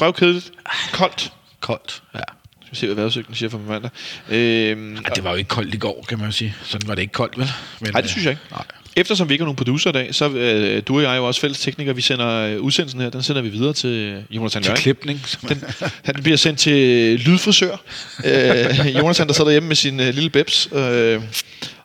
Røvkedeligt. 0.00 0.52
Koldt. 0.92 1.32
Koldt. 1.60 2.02
Ja. 2.14 2.20
Skal 2.60 2.70
vi 2.70 2.76
se, 2.76 2.86
hvad 2.86 2.94
vejrudsigten 2.94 3.34
siger 3.34 3.50
for 3.50 3.58
mandag. 3.58 3.90
Øhm, 4.28 4.94
ja. 4.94 5.00
Det 5.14 5.24
var 5.24 5.30
jo 5.30 5.36
ikke 5.36 5.48
koldt 5.48 5.74
i 5.74 5.78
går, 5.78 6.04
kan 6.08 6.18
man 6.18 6.32
sige. 6.32 6.54
Sådan 6.62 6.88
var 6.88 6.94
det 6.94 7.02
ikke 7.02 7.12
koldt, 7.12 7.38
vel? 7.38 7.48
Men, 7.80 7.90
Nej, 7.92 8.00
det 8.00 8.10
synes 8.10 8.24
jeg 8.24 8.30
ikke. 8.30 8.42
Nej. 8.50 8.64
Eftersom 8.98 9.28
vi 9.28 9.34
ikke 9.34 9.42
har 9.42 9.46
nogen 9.46 9.56
producer 9.56 9.90
i 9.90 9.92
dag, 9.92 10.14
så 10.14 10.28
øh, 10.28 10.82
du 10.86 10.96
og 10.96 11.02
jeg 11.02 11.12
er 11.12 11.16
jo 11.16 11.26
også 11.26 11.40
fælles 11.40 11.60
teknikere. 11.60 11.96
Vi 11.96 12.02
sender 12.02 12.28
øh, 12.28 12.60
udsendelsen 12.60 13.00
her, 13.00 13.10
den 13.10 13.22
sender 13.22 13.42
vi 13.42 13.48
videre 13.48 13.72
til 13.72 14.24
Jonathan 14.30 14.62
Til 14.62 14.74
klipning. 14.74 15.26
Den, 15.48 15.64
han 16.04 16.14
bliver 16.22 16.36
sendt 16.36 16.58
til 16.58 16.74
lydfrisør. 17.20 17.76
Øh, 18.24 18.96
Jonathan, 18.96 19.26
der 19.26 19.32
sidder 19.32 19.50
hjemme 19.50 19.66
med 19.66 19.76
sin 19.76 20.00
øh, 20.00 20.14
lille 20.14 20.30
bebs. 20.30 20.68
Øh, 20.72 21.22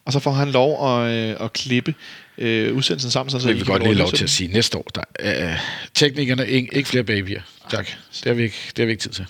og 0.05 0.13
så 0.13 0.19
får 0.19 0.31
han 0.31 0.51
lov 0.51 0.87
at, 0.87 1.11
øh, 1.11 1.35
at 1.39 1.53
klippe 1.53 1.95
øh, 2.37 2.75
udsendelsen 2.75 3.11
sammen. 3.11 3.29
Sådan, 3.29 3.41
så 3.41 3.47
Vi 3.47 3.53
I 3.53 3.57
vil 3.57 3.65
godt 3.65 3.83
lige 3.83 3.93
lov 3.93 4.11
til 4.11 4.23
at 4.23 4.29
sige 4.29 4.53
næste 4.53 4.77
år. 4.77 4.85
Der, 4.95 5.03
øh, 5.51 5.59
teknikerne, 5.93 6.47
ikke, 6.47 6.75
ikke 6.75 6.89
flere 6.89 7.03
babyer. 7.03 7.41
Tak. 7.71 7.87
Det 8.13 8.25
har 8.25 8.33
vi 8.33 8.43
ikke, 8.43 8.57
det 8.67 8.77
har 8.77 8.85
vi 8.85 8.91
ikke 8.91 9.01
tid 9.01 9.11
til. 9.11 9.25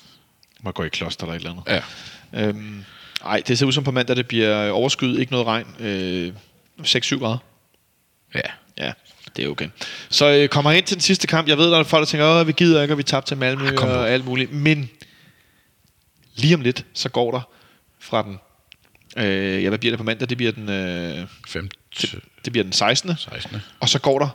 må 0.64 0.72
gå 0.72 0.84
i 0.84 0.90
kloster 0.90 1.24
eller 1.24 1.36
et 1.36 1.40
eller 1.40 1.52
andet. 1.52 1.84
Ja. 2.34 2.48
Øhm, 2.48 2.84
ej, 3.26 3.42
det 3.48 3.58
ser 3.60 3.66
ud 3.66 3.72
som 3.72 3.84
på 3.84 3.92
mandag, 3.92 4.16
det 4.16 4.28
bliver 4.28 4.70
overskyet, 4.70 5.20
ikke 5.20 5.32
noget 5.32 5.48
regn. 5.48 5.66
Øh, 5.80 6.34
6-7 6.84 7.20
grader. 7.20 7.38
Ja. 8.36 8.42
Ja, 8.78 8.92
det 9.36 9.46
er 9.46 9.50
okay. 9.50 9.70
Så 10.10 10.26
øh, 10.30 10.50
kommer 10.50 10.72
ind 10.72 10.86
til 10.86 10.96
den 10.98 11.02
sidste 11.02 11.28
kamp. 11.28 11.48
Jeg 11.48 11.58
ved, 11.58 11.72
der 11.72 11.80
er 11.80 11.84
folk, 11.84 12.02
der 12.02 12.06
tænker, 12.06 12.26
at 12.28 12.48
vi 12.48 12.52
gider 12.52 12.82
ikke, 12.82 12.94
og 12.94 12.98
vi 12.98 13.04
tabte 13.04 13.30
til 13.30 13.38
Malmø 13.38 13.70
nu. 13.72 13.78
og 13.82 14.10
alt 14.10 14.26
muligt. 14.26 14.52
Men 14.54 14.90
lige 16.36 16.56
om 16.56 16.62
lidt, 16.62 16.86
så 16.94 17.10
går 17.10 17.32
der 17.32 17.42
fra 18.00 18.24
den... 18.24 18.40
Øh, 19.18 19.64
ja, 19.64 19.70
hvad 19.70 19.80
bliver 19.80 19.92
det 19.92 19.98
på 19.98 20.04
mandag? 20.04 20.30
Det 20.30 20.38
bliver 20.38 20.52
den, 20.52 20.70
øh, 20.70 21.28
5. 21.48 21.70
det 22.46 22.52
bliver 22.52 22.64
den 22.64 22.74
16. 22.74 23.18
16. 23.18 23.62
Og 23.80 23.90
så 23.90 24.00
går 24.00 24.20
der 24.20 24.30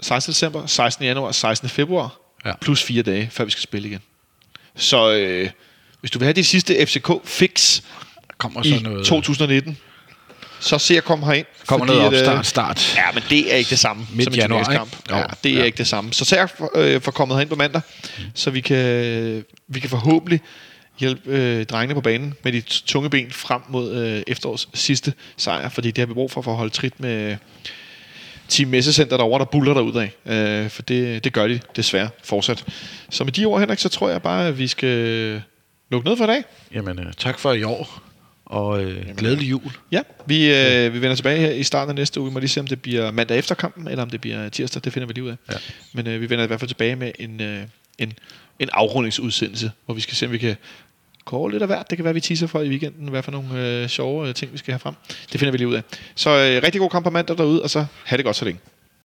16. 0.00 0.30
december, 0.32 0.66
16. 0.66 1.04
januar, 1.04 1.32
16. 1.32 1.68
februar, 1.68 2.16
Ja. 2.44 2.52
plus 2.60 2.82
fire 2.82 3.02
dage, 3.02 3.28
før 3.30 3.44
vi 3.44 3.50
skal 3.50 3.62
spille 3.62 3.88
igen. 3.88 4.00
Så 4.76 5.12
øh, 5.12 5.50
hvis 6.00 6.10
du 6.10 6.18
vil 6.18 6.26
have 6.26 6.32
de 6.32 6.44
sidste 6.44 6.86
FCK-fix 6.86 7.80
Kommer 8.38 8.62
så 8.62 8.68
i 8.74 8.78
noget... 8.78 9.06
2019, 9.06 9.78
så 10.62 10.78
se 10.78 10.96
at 10.96 11.04
komme 11.04 11.26
herind. 11.26 11.46
Kommer 11.66 11.86
fordi 11.86 11.98
noget 11.98 12.14
at, 12.16 12.28
øh, 12.28 12.38
opstart, 12.38 12.78
start. 12.78 12.96
Ja, 12.96 13.12
men 13.14 13.22
det 13.30 13.52
er 13.52 13.56
ikke 13.56 13.70
det 13.70 13.78
samme 13.78 14.06
Midt 14.14 14.24
som 14.24 14.32
en 14.34 14.38
januar, 14.40 14.64
turneringskamp. 14.64 15.10
Ja, 15.10 15.24
det 15.44 15.52
er 15.52 15.58
Ja. 15.58 15.64
ikke 15.64 15.78
det 15.78 15.86
samme. 15.86 16.12
Så 16.12 16.48
for, 16.58 16.70
øh, 16.74 17.00
for 17.00 17.10
kommet 17.10 17.36
herind 17.36 17.50
på 17.50 17.56
mandag, 17.56 17.80
så 18.34 18.50
vi 18.50 18.60
kan, 18.60 19.44
vi 19.68 19.80
kan 19.80 19.90
forhåbentlig 19.90 20.40
hjælpe 20.98 21.30
øh, 21.30 21.66
drengene 21.66 21.94
på 21.94 22.00
banen 22.00 22.34
med 22.42 22.52
de 22.52 22.60
tunge 22.60 23.10
ben 23.10 23.30
frem 23.30 23.60
mod 23.68 23.92
øh, 23.96 24.22
efterårs 24.26 24.68
sidste 24.74 25.12
sejr, 25.36 25.68
fordi 25.68 25.88
det 25.90 25.98
har 25.98 26.06
vi 26.06 26.14
brug 26.14 26.30
for 26.30 26.42
for 26.42 26.50
at 26.50 26.56
holde 26.56 26.72
trit 26.72 27.00
med 27.00 27.36
Team 28.48 28.68
Messecenter 28.70 29.16
derovre, 29.16 29.38
der 29.38 29.44
buller 29.44 29.74
derud 29.74 29.94
af. 30.26 30.32
Øh, 30.32 30.70
for 30.70 30.82
det, 30.82 31.24
det 31.24 31.32
gør 31.32 31.48
de 31.48 31.60
desværre 31.76 32.08
fortsat. 32.24 32.64
Så 33.10 33.24
med 33.24 33.32
de 33.32 33.44
ord, 33.44 33.60
Henrik, 33.60 33.78
så 33.78 33.88
tror 33.88 34.08
jeg 34.08 34.22
bare, 34.22 34.46
at 34.48 34.58
vi 34.58 34.66
skal 34.66 35.42
lukke 35.90 36.08
ned 36.08 36.16
for 36.16 36.24
i 36.24 36.26
dag. 36.26 36.44
Jamen, 36.74 36.98
øh, 36.98 37.12
tak 37.18 37.38
for 37.38 37.52
i 37.52 37.62
år, 37.62 38.02
og 38.52 38.84
øh, 38.84 39.16
glædelig 39.16 39.50
jul. 39.50 39.72
Ja, 39.92 40.02
vi, 40.26 40.54
øh, 40.54 40.94
vi 40.94 41.02
vender 41.02 41.14
tilbage 41.14 41.38
her 41.38 41.50
i 41.50 41.62
starten 41.62 41.90
af 41.90 41.94
næste 41.94 42.20
uge. 42.20 42.30
Vi 42.30 42.34
må 42.34 42.38
lige 42.38 42.48
se, 42.48 42.60
om 42.60 42.66
det 42.66 42.82
bliver 42.82 43.10
mandag 43.10 43.38
efter 43.38 43.54
kampen, 43.54 43.88
eller 43.88 44.02
om 44.02 44.10
det 44.10 44.20
bliver 44.20 44.48
tirsdag. 44.48 44.84
Det 44.84 44.92
finder 44.92 45.06
vi 45.06 45.12
lige 45.12 45.24
ud 45.24 45.30
af. 45.30 45.36
Ja. 45.52 45.56
Men 45.92 46.06
øh, 46.06 46.20
vi 46.20 46.30
vender 46.30 46.44
i 46.44 46.46
hvert 46.46 46.60
fald 46.60 46.68
tilbage 46.68 46.96
med 46.96 47.12
en, 47.18 47.40
øh, 47.40 47.62
en, 47.98 48.12
en 48.58 48.68
afrundingsudsendelse, 48.72 49.70
hvor 49.84 49.94
vi 49.94 50.00
skal 50.00 50.14
se, 50.16 50.26
om 50.26 50.32
vi 50.32 50.38
kan 50.38 50.56
kåre 51.24 51.50
lidt 51.50 51.62
af 51.62 51.68
hvert. 51.68 51.90
Det 51.90 51.98
kan 51.98 52.04
være, 52.04 52.14
vi 52.14 52.20
teaser 52.20 52.46
for 52.46 52.60
i 52.60 52.68
weekenden, 52.68 53.08
hvad 53.08 53.22
for 53.22 53.32
nogle 53.32 53.82
øh, 53.82 53.88
sjove 53.88 54.28
øh, 54.28 54.34
ting, 54.34 54.52
vi 54.52 54.58
skal 54.58 54.72
have 54.72 54.78
frem. 54.78 54.94
Det 55.32 55.40
finder 55.40 55.52
vi 55.52 55.58
lige 55.58 55.68
ud 55.68 55.74
af. 55.74 55.82
Så 56.14 56.30
øh, 56.30 56.62
rigtig 56.62 56.80
god 56.80 56.90
kamp 56.90 57.04
på 57.04 57.10
mandag 57.10 57.38
derude, 57.38 57.62
og 57.62 57.70
så 57.70 57.86
have 58.04 58.16
det 58.16 58.24
godt 58.24 58.36
så 58.36 58.44
længe. 58.44 58.60